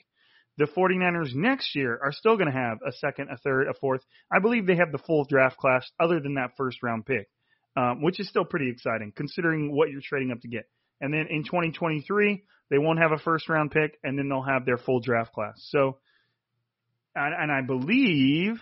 the 0.56 0.64
49ers 0.64 1.34
next 1.34 1.76
year 1.76 1.98
are 2.02 2.12
still 2.12 2.36
going 2.36 2.50
to 2.50 2.58
have 2.58 2.78
a 2.86 2.92
second, 2.92 3.28
a 3.30 3.36
third, 3.36 3.68
a 3.68 3.74
fourth. 3.74 4.02
I 4.32 4.40
believe 4.40 4.66
they 4.66 4.76
have 4.76 4.90
the 4.90 4.98
full 4.98 5.24
draft 5.24 5.56
class 5.56 5.88
other 6.00 6.18
than 6.20 6.34
that 6.34 6.56
first 6.56 6.82
round 6.82 7.06
pick, 7.06 7.28
um, 7.76 8.02
which 8.02 8.18
is 8.18 8.28
still 8.28 8.44
pretty 8.44 8.70
exciting 8.70 9.12
considering 9.14 9.74
what 9.74 9.90
you're 9.90 10.00
trading 10.02 10.32
up 10.32 10.40
to 10.40 10.48
get. 10.48 10.64
And 11.00 11.14
then 11.14 11.26
in 11.30 11.44
2023, 11.44 12.42
they 12.70 12.78
won't 12.78 12.98
have 12.98 13.12
a 13.12 13.18
first 13.18 13.48
round 13.48 13.70
pick, 13.70 13.98
and 14.02 14.18
then 14.18 14.28
they'll 14.28 14.42
have 14.42 14.64
their 14.66 14.78
full 14.78 15.00
draft 15.00 15.32
class. 15.32 15.54
So, 15.70 15.98
and, 17.14 17.34
and 17.34 17.52
I 17.52 17.62
believe 17.66 18.60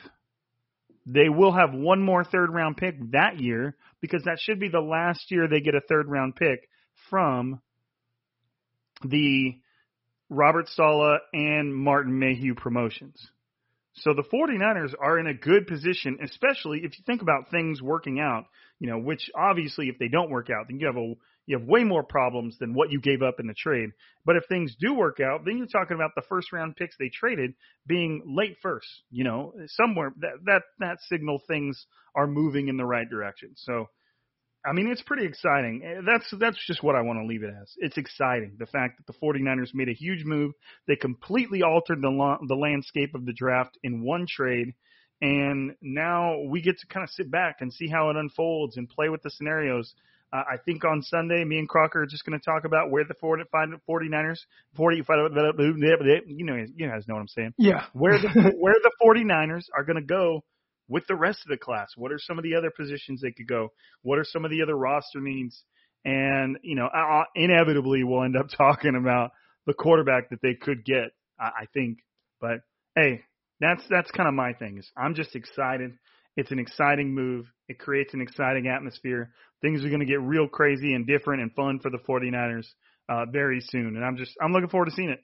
they 1.07 1.29
will 1.29 1.53
have 1.53 1.73
one 1.73 2.03
more 2.03 2.25
third 2.25 2.53
round 2.53 2.77
pick 2.77 2.97
that 3.13 3.39
year 3.39 3.77
because 4.01 4.25
that 4.25 4.39
should 4.41 4.59
be 4.59 4.69
the 4.69 4.81
last 4.81 5.31
year 5.31 5.49
they 5.49 5.61
get 5.61 5.75
a 5.75 5.81
third 5.81 6.09
round 6.09 6.37
pick 6.37 6.69
from 7.11 7.61
the 9.03 9.55
Robert 10.29 10.69
Saleh 10.69 11.21
and 11.33 11.75
Martin 11.75 12.19
Mayhew 12.19 12.55
promotions. 12.55 13.31
So 13.99 14.13
the 14.13 14.25
49ers 14.25 14.95
are 15.01 15.19
in 15.19 15.27
a 15.27 15.35
good 15.35 15.67
position, 15.67 16.19
especially 16.23 16.79
if 16.79 16.99
you 16.99 17.05
think 17.07 17.23
about 17.23 17.51
things 17.51 17.81
working 17.81 18.21
out, 18.21 18.45
you 18.79 18.91
know, 18.91 18.99
which 18.99 19.31
obviously 19.35 19.89
if 19.89 19.99
they 19.99 20.09
don't 20.09 20.31
work 20.31 20.49
out, 20.51 20.67
then 20.69 20.79
you 20.81 20.87
have 20.87 20.97
a 20.97 21.15
you 21.47 21.59
have 21.59 21.67
way 21.67 21.85
more 21.85 22.03
problems 22.03 22.59
than 22.59 22.75
what 22.75 22.91
you 22.91 23.01
gave 23.01 23.23
up 23.23 23.41
in 23.41 23.47
the 23.47 23.55
trade. 23.55 23.91
But 24.25 24.37
if 24.37 24.45
things 24.49 24.77
do 24.79 24.95
work 24.95 25.21
out, 25.21 25.45
then 25.45 25.59
you're 25.59 25.67
talking 25.67 25.95
about 25.95 26.11
the 26.17 26.23
first 26.29 26.53
round 26.53 26.77
picks 26.77 26.97
they 26.99 27.09
traded 27.09 27.55
being 27.87 28.23
late 28.27 28.57
first, 28.63 28.89
you 29.11 29.25
know, 29.25 29.55
somewhere 29.69 30.13
that 30.21 30.33
that 30.45 30.63
that 30.81 30.99
signal 31.09 31.41
things 31.47 31.87
are 32.15 32.27
moving 32.27 32.69
in 32.69 32.77
the 32.77 32.85
right 32.85 33.09
direction. 33.09 33.53
So 33.57 33.87
I 34.67 34.73
mean, 34.73 34.89
it's 34.89 35.03
pretty 35.03 35.25
exciting. 35.27 35.83
Eh, 35.85 36.01
That's 36.05 36.27
that's 36.41 36.59
just 36.67 36.83
what 36.83 36.97
I 36.97 37.03
want 37.03 37.21
to 37.21 37.27
leave 37.27 37.45
it 37.45 37.55
as. 37.63 37.73
It's 37.77 37.99
exciting. 37.99 38.57
The 38.59 38.67
fact 38.67 38.99
that 38.99 39.07
the 39.07 39.19
49ers 39.25 39.75
made 39.75 39.89
a 39.89 39.93
huge 39.95 40.25
move. 40.25 40.53
They 40.89 40.97
completely 40.97 41.63
altered 41.63 42.03
the 42.03 42.11
la- 42.11 42.39
the 42.47 42.57
landscape 42.57 43.15
of 43.15 43.25
the 43.25 43.33
draft 43.33 43.79
in 43.85 44.03
one 44.03 44.27
trade. 44.29 44.75
And 45.23 45.77
now 45.81 46.41
we 46.51 46.61
get 46.61 46.79
to 46.81 46.87
kind 46.89 47.05
of 47.05 47.11
sit 47.11 47.31
back 47.31 47.57
and 47.61 47.73
see 47.73 47.89
how 47.89 48.11
it 48.11 48.17
unfolds 48.17 48.77
and 48.77 48.89
play 48.89 49.09
with 49.09 49.23
the 49.23 49.31
scenarios. 49.31 49.95
Uh, 50.33 50.43
I 50.53 50.57
think 50.65 50.85
on 50.85 51.03
Sunday, 51.03 51.45
me 51.45 51.59
and 51.59 51.69
Crocker 51.69 52.03
are 52.03 52.07
just 52.07 52.25
going 52.25 52.39
to 52.39 52.45
talk 52.45 52.65
about 52.65 52.91
where 52.91 53.05
the 53.05 53.15
40, 53.15 53.45
49ers, 53.55 54.39
40, 54.75 54.97
you 56.27 56.45
know, 56.45 56.57
you 56.75 56.89
guys 56.89 57.07
know 57.07 57.15
what 57.15 57.21
I'm 57.21 57.29
saying. 57.29 57.55
Yeah. 57.59 57.85
Where 57.93 58.19
the 58.19 58.55
where 58.59 58.75
the 58.83 58.91
49ers 59.03 59.67
are 59.75 59.85
going 59.85 59.97
to 59.97 60.03
go 60.03 60.43
with 60.89 61.07
the 61.07 61.15
rest 61.17 61.41
of 61.45 61.51
the 61.51 61.57
class. 61.57 61.89
What 61.97 62.13
are 62.13 62.19
some 62.19 62.39
of 62.39 62.45
the 62.45 62.55
other 62.55 62.71
positions 62.71 63.21
they 63.21 63.33
could 63.33 63.49
go? 63.49 63.73
What 64.03 64.19
are 64.19 64.25
some 64.25 64.45
of 64.45 64.51
the 64.51 64.63
other 64.63 64.77
roster 64.77 65.21
needs? 65.21 65.63
And 66.05 66.59
you 66.63 66.77
know, 66.77 66.87
uh, 66.87 67.25
inevitably 67.35 68.05
we'll 68.05 68.25
end 68.25 68.37
up 68.37 68.49
talking 68.57 68.97
about 68.97 69.31
the 69.67 69.75
quarterback 69.75 70.31
that 70.31 70.41
they 70.43 70.55
could 70.55 70.85
get. 70.85 71.13
I, 71.39 71.45
I 71.45 71.67
think, 71.73 71.99
but 72.41 72.61
hey, 72.95 73.23
that's 73.61 73.83
that's 73.89 74.11
kind 74.11 74.29
of 74.29 74.35
my 74.35 74.53
thing. 74.53 74.79
Is 74.79 74.91
I'm 74.97 75.15
just 75.15 75.35
excited. 75.35 75.93
It's 76.37 76.51
an 76.51 76.59
exciting 76.59 77.15
move. 77.15 77.47
It 77.69 77.79
creates 77.79 78.15
an 78.15 78.21
exciting 78.21 78.69
atmosphere. 78.69 79.33
Things 79.61 79.85
are 79.85 79.89
going 79.89 80.01
to 80.01 80.07
get 80.07 80.21
real 80.21 80.49
crazy 80.49 80.95
and 80.95 81.07
different 81.07 81.43
and 81.43 81.53
fun 81.55 81.81
for 81.81 81.91
the 81.91 81.99
49ers 81.99 82.67
uh, 83.09 83.27
very 83.31 83.61
soon, 83.61 83.97
and 83.97 84.05
I'm 84.05 84.17
just 84.17 84.33
I'm 84.41 84.53
looking 84.53 84.69
forward 84.69 84.87
to 84.87 84.93
seeing 84.93 85.11
it. 85.11 85.21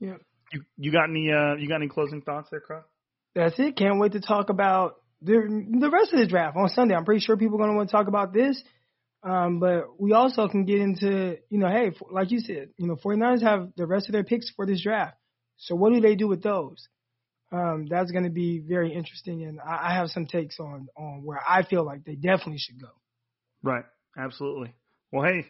Yeah. 0.00 0.16
You 0.52 0.62
you 0.76 0.92
got 0.92 1.08
any 1.08 1.30
uh 1.30 1.54
you 1.56 1.68
got 1.68 1.76
any 1.76 1.88
closing 1.88 2.22
thoughts 2.22 2.48
there, 2.50 2.60
Croc? 2.60 2.84
That's 3.34 3.58
it. 3.58 3.76
Can't 3.76 4.00
wait 4.00 4.12
to 4.12 4.20
talk 4.20 4.48
about 4.48 4.96
the 5.22 5.34
the 5.78 5.90
rest 5.90 6.12
of 6.12 6.18
the 6.18 6.26
draft 6.26 6.56
on 6.56 6.68
Sunday. 6.68 6.94
I'm 6.94 7.04
pretty 7.04 7.20
sure 7.20 7.36
people 7.36 7.56
are 7.56 7.60
going 7.60 7.70
to 7.70 7.76
want 7.76 7.88
to 7.88 7.92
talk 7.92 8.08
about 8.08 8.32
this. 8.32 8.60
Um, 9.22 9.60
but 9.60 10.00
we 10.00 10.12
also 10.12 10.48
can 10.48 10.64
get 10.64 10.80
into, 10.80 11.36
you 11.50 11.58
know, 11.58 11.68
hey, 11.68 11.92
like 12.10 12.30
you 12.30 12.40
said, 12.40 12.70
you 12.78 12.86
know, 12.86 12.96
49ers 12.96 13.42
have 13.42 13.68
the 13.76 13.86
rest 13.86 14.08
of 14.08 14.14
their 14.14 14.24
picks 14.24 14.50
for 14.56 14.64
this 14.64 14.82
draft. 14.82 15.14
So 15.58 15.74
what 15.74 15.92
do 15.92 16.00
they 16.00 16.14
do 16.14 16.26
with 16.26 16.42
those? 16.42 16.88
Um, 17.52 17.86
that's 17.90 18.12
going 18.12 18.24
to 18.24 18.30
be 18.30 18.60
very 18.60 18.94
interesting, 18.94 19.44
and 19.44 19.58
I, 19.60 19.90
I 19.90 19.94
have 19.94 20.08
some 20.10 20.26
takes 20.26 20.60
on 20.60 20.88
on 20.96 21.22
where 21.24 21.40
I 21.46 21.64
feel 21.64 21.84
like 21.84 22.04
they 22.04 22.14
definitely 22.14 22.58
should 22.58 22.80
go. 22.80 22.90
Right. 23.62 23.84
Absolutely. 24.16 24.74
Well, 25.12 25.24
hey, 25.24 25.46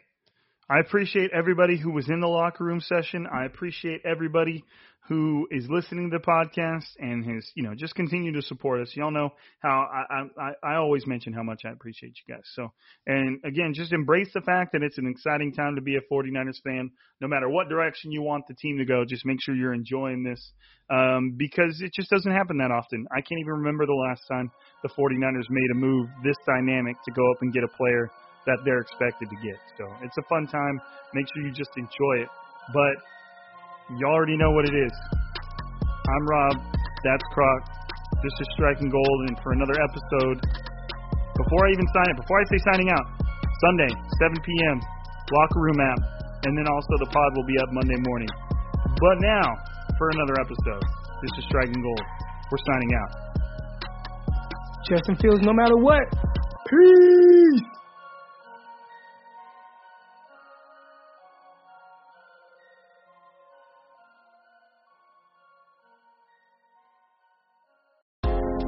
I 0.68 0.78
appreciate 0.78 1.30
everybody 1.32 1.78
who 1.78 1.90
was 1.90 2.08
in 2.08 2.20
the 2.20 2.28
locker 2.28 2.64
room 2.64 2.80
session. 2.80 3.26
I 3.26 3.44
appreciate 3.44 4.02
everybody 4.04 4.64
who 5.10 5.48
is 5.50 5.66
listening 5.68 6.08
to 6.08 6.18
the 6.18 6.22
podcast 6.22 6.86
and 7.00 7.24
has, 7.24 7.44
you 7.56 7.64
know, 7.64 7.74
just 7.74 7.96
continue 7.96 8.32
to 8.32 8.40
support 8.42 8.80
us. 8.80 8.92
Y'all 8.94 9.10
know 9.10 9.30
how 9.58 9.88
I, 9.92 10.22
I, 10.40 10.52
I 10.62 10.76
always 10.76 11.04
mention 11.04 11.32
how 11.32 11.42
much 11.42 11.62
I 11.66 11.70
appreciate 11.70 12.12
you 12.14 12.32
guys. 12.32 12.44
So, 12.54 12.72
and 13.08 13.40
again, 13.44 13.72
just 13.74 13.92
embrace 13.92 14.28
the 14.32 14.40
fact 14.40 14.70
that 14.72 14.84
it's 14.84 14.98
an 14.98 15.08
exciting 15.08 15.52
time 15.52 15.74
to 15.74 15.82
be 15.82 15.96
a 15.96 16.14
49ers 16.14 16.62
fan. 16.62 16.92
No 17.20 17.26
matter 17.26 17.48
what 17.48 17.68
direction 17.68 18.12
you 18.12 18.22
want 18.22 18.44
the 18.46 18.54
team 18.54 18.78
to 18.78 18.84
go, 18.84 19.04
just 19.04 19.26
make 19.26 19.38
sure 19.42 19.56
you're 19.56 19.74
enjoying 19.74 20.22
this 20.22 20.52
um, 20.90 21.34
because 21.36 21.82
it 21.82 21.92
just 21.92 22.08
doesn't 22.08 22.30
happen 22.30 22.58
that 22.58 22.70
often. 22.70 23.04
I 23.10 23.20
can't 23.20 23.40
even 23.40 23.66
remember 23.66 23.86
the 23.86 24.06
last 24.08 24.22
time 24.30 24.48
the 24.84 24.90
49ers 24.90 25.50
made 25.50 25.70
a 25.72 25.74
move 25.74 26.08
this 26.22 26.36
dynamic 26.46 26.94
to 27.04 27.10
go 27.10 27.28
up 27.32 27.38
and 27.42 27.52
get 27.52 27.64
a 27.64 27.76
player 27.76 28.12
that 28.46 28.58
they're 28.64 28.78
expected 28.78 29.28
to 29.28 29.36
get. 29.42 29.58
So 29.76 29.90
it's 30.02 30.16
a 30.18 30.22
fun 30.28 30.46
time. 30.46 30.80
Make 31.14 31.26
sure 31.34 31.44
you 31.44 31.52
just 31.52 31.74
enjoy 31.76 32.22
it. 32.22 32.28
But 32.72 33.02
you 33.98 34.06
already 34.06 34.36
know 34.36 34.50
what 34.54 34.68
it 34.70 34.76
is. 34.76 34.94
I'm 36.06 36.24
Rob. 36.30 36.54
That's 37.02 37.24
Croc. 37.34 37.60
This 38.22 38.34
is 38.38 38.46
Striking 38.54 38.90
Gold, 38.90 39.20
and 39.26 39.34
for 39.42 39.50
another 39.52 39.74
episode, 39.82 40.38
before 41.34 41.62
I 41.66 41.70
even 41.74 41.86
sign 41.90 42.06
it, 42.14 42.16
before 42.20 42.38
I 42.38 42.44
say 42.52 42.58
signing 42.70 42.90
out, 42.92 43.06
Sunday, 43.66 43.90
7 43.90 44.36
p.m., 44.46 44.76
locker 45.32 45.60
room 45.60 45.80
app, 45.80 46.00
and 46.44 46.52
then 46.54 46.66
also 46.70 46.92
the 47.02 47.10
pod 47.10 47.30
will 47.34 47.48
be 47.48 47.58
up 47.58 47.72
Monday 47.72 47.98
morning. 48.06 48.28
But 49.00 49.16
now, 49.24 49.46
for 49.98 50.10
another 50.14 50.36
episode, 50.38 50.84
this 51.22 51.32
is 51.38 51.44
Striking 51.48 51.82
Gold. 51.82 52.06
We're 52.52 52.62
signing 52.70 52.92
out. 52.94 53.10
Justin 54.86 55.16
Fields, 55.16 55.42
no 55.42 55.52
matter 55.52 55.76
what. 55.76 56.04
Peace. 56.68 57.79